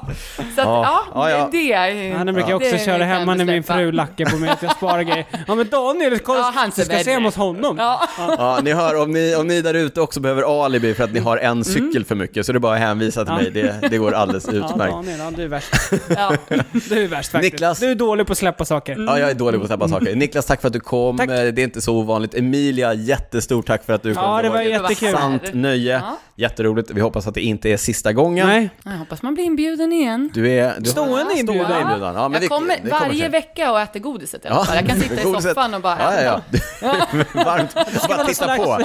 att, 0.41 0.47
Ja, 0.57 1.03
ja, 1.13 1.29
ja, 1.29 1.29
ja. 1.29 1.49
det... 1.51 1.77
det 1.77 2.13
Han 2.17 2.25
brukar 2.33 2.53
också 2.53 2.71
det 2.71 2.85
köra 2.85 2.97
kan 2.99 3.07
hemma 3.07 3.31
jag 3.31 3.37
när 3.37 3.45
min 3.45 3.63
släppa. 3.63 3.79
fru 3.79 3.91
lackar 3.91 4.25
på 4.25 4.37
mig 4.37 4.49
att 4.49 4.63
jag 4.63 4.71
sparar 4.71 5.01
grejer. 5.01 5.25
Ja 5.47 5.55
men 5.55 5.69
Daniel, 5.69 6.19
kolla, 6.19 6.39
Ja, 6.39 6.51
han 6.55 6.69
du 6.69 6.75
ser 6.75 6.83
ska 6.83 6.93
se 6.97 7.03
värre. 7.03 7.13
hemma 7.13 7.27
hos 7.27 7.35
honom. 7.35 7.75
Ja. 7.79 8.01
Ja, 8.17 8.59
ni 8.63 8.73
hör, 8.73 9.01
om 9.01 9.11
ni, 9.11 9.35
om 9.35 9.47
ni 9.47 9.61
där 9.61 9.73
ute 9.73 10.01
också 10.01 10.19
behöver 10.19 10.65
alibi 10.65 10.93
för 10.93 11.03
att 11.03 11.13
ni 11.13 11.19
har 11.19 11.37
en 11.37 11.63
cykel 11.63 12.05
för 12.05 12.15
mycket 12.15 12.45
så 12.45 12.51
är 12.51 12.53
det 12.53 12.59
bara 12.59 12.73
att 12.73 12.79
hänvisa 12.79 13.25
till 13.25 13.33
mig. 13.33 13.51
Det, 13.51 13.89
det 13.89 13.97
går 13.97 14.11
alldeles 14.11 14.45
Ja, 14.47 14.51
utmärkt. 14.53 14.93
Daniel, 14.93 15.19
ja, 15.19 15.31
du 15.35 15.43
är 15.43 15.47
värst. 15.47 15.75
Ja. 16.17 16.31
Du 16.89 17.03
är 17.03 17.07
värst 17.07 17.31
faktiskt. 17.31 17.53
Niklas. 17.53 17.79
Du 17.79 17.91
är 17.91 17.95
dålig 17.95 18.25
på 18.27 18.31
att 18.31 18.37
släppa 18.37 18.65
saker. 18.65 19.05
Ja, 19.07 19.19
jag 19.19 19.29
är 19.29 19.33
dålig 19.35 19.59
på 19.59 19.63
att 19.63 19.69
släppa 19.69 19.87
saker. 19.87 20.15
Niklas, 20.15 20.45
tack 20.45 20.61
för 20.61 20.67
att 20.67 20.73
du 20.73 20.79
kom. 20.79 21.17
Tack. 21.17 21.29
Eh, 21.29 21.35
Det 21.35 21.61
är 21.61 21.63
inte 21.63 21.81
så 21.81 21.95
ovanligt. 21.95 22.35
Emilia, 22.35 22.93
jättestort 22.93 23.67
tack 23.67 23.85
för 23.85 23.93
att 23.93 24.03
du 24.03 24.13
kom. 24.15 24.23
Ja, 24.23 24.41
det 24.41 24.49
var 24.49 24.61
jättekul. 24.61 25.11
sant 25.11 25.43
nöje. 25.53 25.93
Ja. 25.93 26.17
Jätteroligt. 26.35 26.91
Vi 26.91 27.01
hoppas 27.01 27.27
att 27.27 27.33
det 27.33 27.41
inte 27.41 27.69
är 27.69 27.77
sista 27.77 28.13
gången. 28.13 28.47
Nej. 28.49 28.69
Jag 28.83 28.91
hoppas 28.91 29.21
man 29.21 29.33
blir 29.33 29.43
inbjuden 29.45 29.93
igen. 29.93 30.29
Du 30.33 30.49
är... 30.51 30.75
Du 30.79 30.89
Stående 30.89 31.33
inbjudan. 31.39 31.65
Stående 31.65 31.81
inbjudan. 31.81 32.15
Ja, 32.15 32.29
men 32.29 32.33
jag 32.33 32.41
det, 32.41 32.47
kommer 32.47 32.67
det 32.83 32.89
kommer 32.89 32.99
varje 33.07 33.19
sig. 33.19 33.29
vecka 33.29 33.71
och 33.71 33.79
äter 33.81 33.99
godiset 33.99 34.45
i 34.45 34.47
alla 34.47 34.65
fall. 34.65 34.75
Jag 34.75 34.87
kan 34.87 34.99
sitta 34.99 35.21
i 35.21 35.23
Godiset. 35.23 35.43
soffan 35.51 35.73
och 35.73 35.81
bara 35.81 35.97
Ja, 35.99 36.21
ja, 36.21 36.41
ja. 36.81 36.95
Varmt. 37.45 37.73
Bara 38.09 38.23
titta 38.25 38.55
på. 38.57 38.77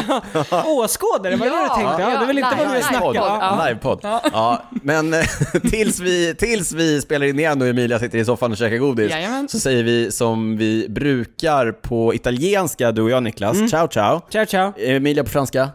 Åskådare, 0.71 1.37
vad 1.37 1.49
är 1.49 1.53
det 1.53 1.57
du 1.57 1.63
Ja, 1.69 1.75
tänkte? 1.75 2.03
Ja, 2.03 2.11
ja, 2.13 2.21
du 2.21 2.27
vill 2.27 2.39
inte 2.39 2.57
vara 2.57 2.69
med 2.69 2.69
och 2.69 2.75
live, 2.75 2.83
snacka? 2.89 3.11
livepodd, 3.11 3.17
Ja. 3.17 3.57
ja. 3.59 3.65
Livepodd. 3.69 4.01
Ja, 4.33 4.63
men 4.71 5.15
eh, 5.15 5.21
tills 5.71 6.01
vi, 6.01 6.35
tills 6.35 6.73
vi 6.73 7.01
spelar 7.01 7.27
in 7.27 7.39
igen 7.39 7.63
och 7.63 7.69
Emilia 7.69 7.99
sitter 7.99 8.19
i 8.19 8.25
soffan 8.25 8.51
och 8.53 8.57
käkar 8.59 8.77
godis 8.77 9.11
Jajamän. 9.11 9.49
så 9.49 9.61
säger 9.61 9.83
vi 9.83 10.13
som 10.13 10.57
vi 10.57 10.87
brukar 10.89 11.73
på 11.73 12.15
italienska, 12.15 12.93
du 12.93 13.03
och 13.03 13.11
jag 13.11 13.23
Niklas. 13.23 13.57
Mm. 13.57 13.69
Ciao 13.69 13.89
ciao. 13.89 14.21
Ciao, 14.31 14.47
ciao. 14.47 14.73
Emilia 14.79 15.25
på 15.25 15.31
franska. 15.31 15.69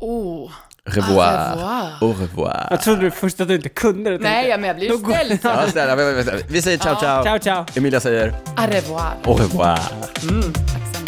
Oh. 0.00 0.50
Revoir. 0.86 1.52
Au 1.52 1.56
revoir. 1.56 1.92
Au 2.00 2.12
revoir. 2.12 2.66
Jag 2.70 2.82
trodde 2.82 3.10
först 3.10 3.40
att 3.40 3.48
du 3.48 3.54
inte 3.54 3.68
kunde 3.68 4.10
det. 4.10 4.18
Nej, 4.18 4.42
jag. 4.48 4.50
ja, 4.54 4.56
men 4.58 4.66
jag 4.68 4.76
blir 4.76 4.88
ju 4.90 4.98
ställd. 4.98 5.38
Ja, 5.42 5.66
snälla, 5.70 5.96
vi- 6.48 6.62
säger 6.62 6.78
ciao 6.78 7.00
ciao. 7.00 7.24
Ciao, 7.24 7.38
ciao. 7.38 7.64
Emilia 7.74 8.00
säger 8.00 8.28
Au 8.56 8.66
revoir. 8.70 9.12
au 9.24 9.34
revoir. 9.34 9.78
Mm, 10.30 10.42
tack 10.52 10.62
så 10.94 11.00
mycket. 11.00 11.03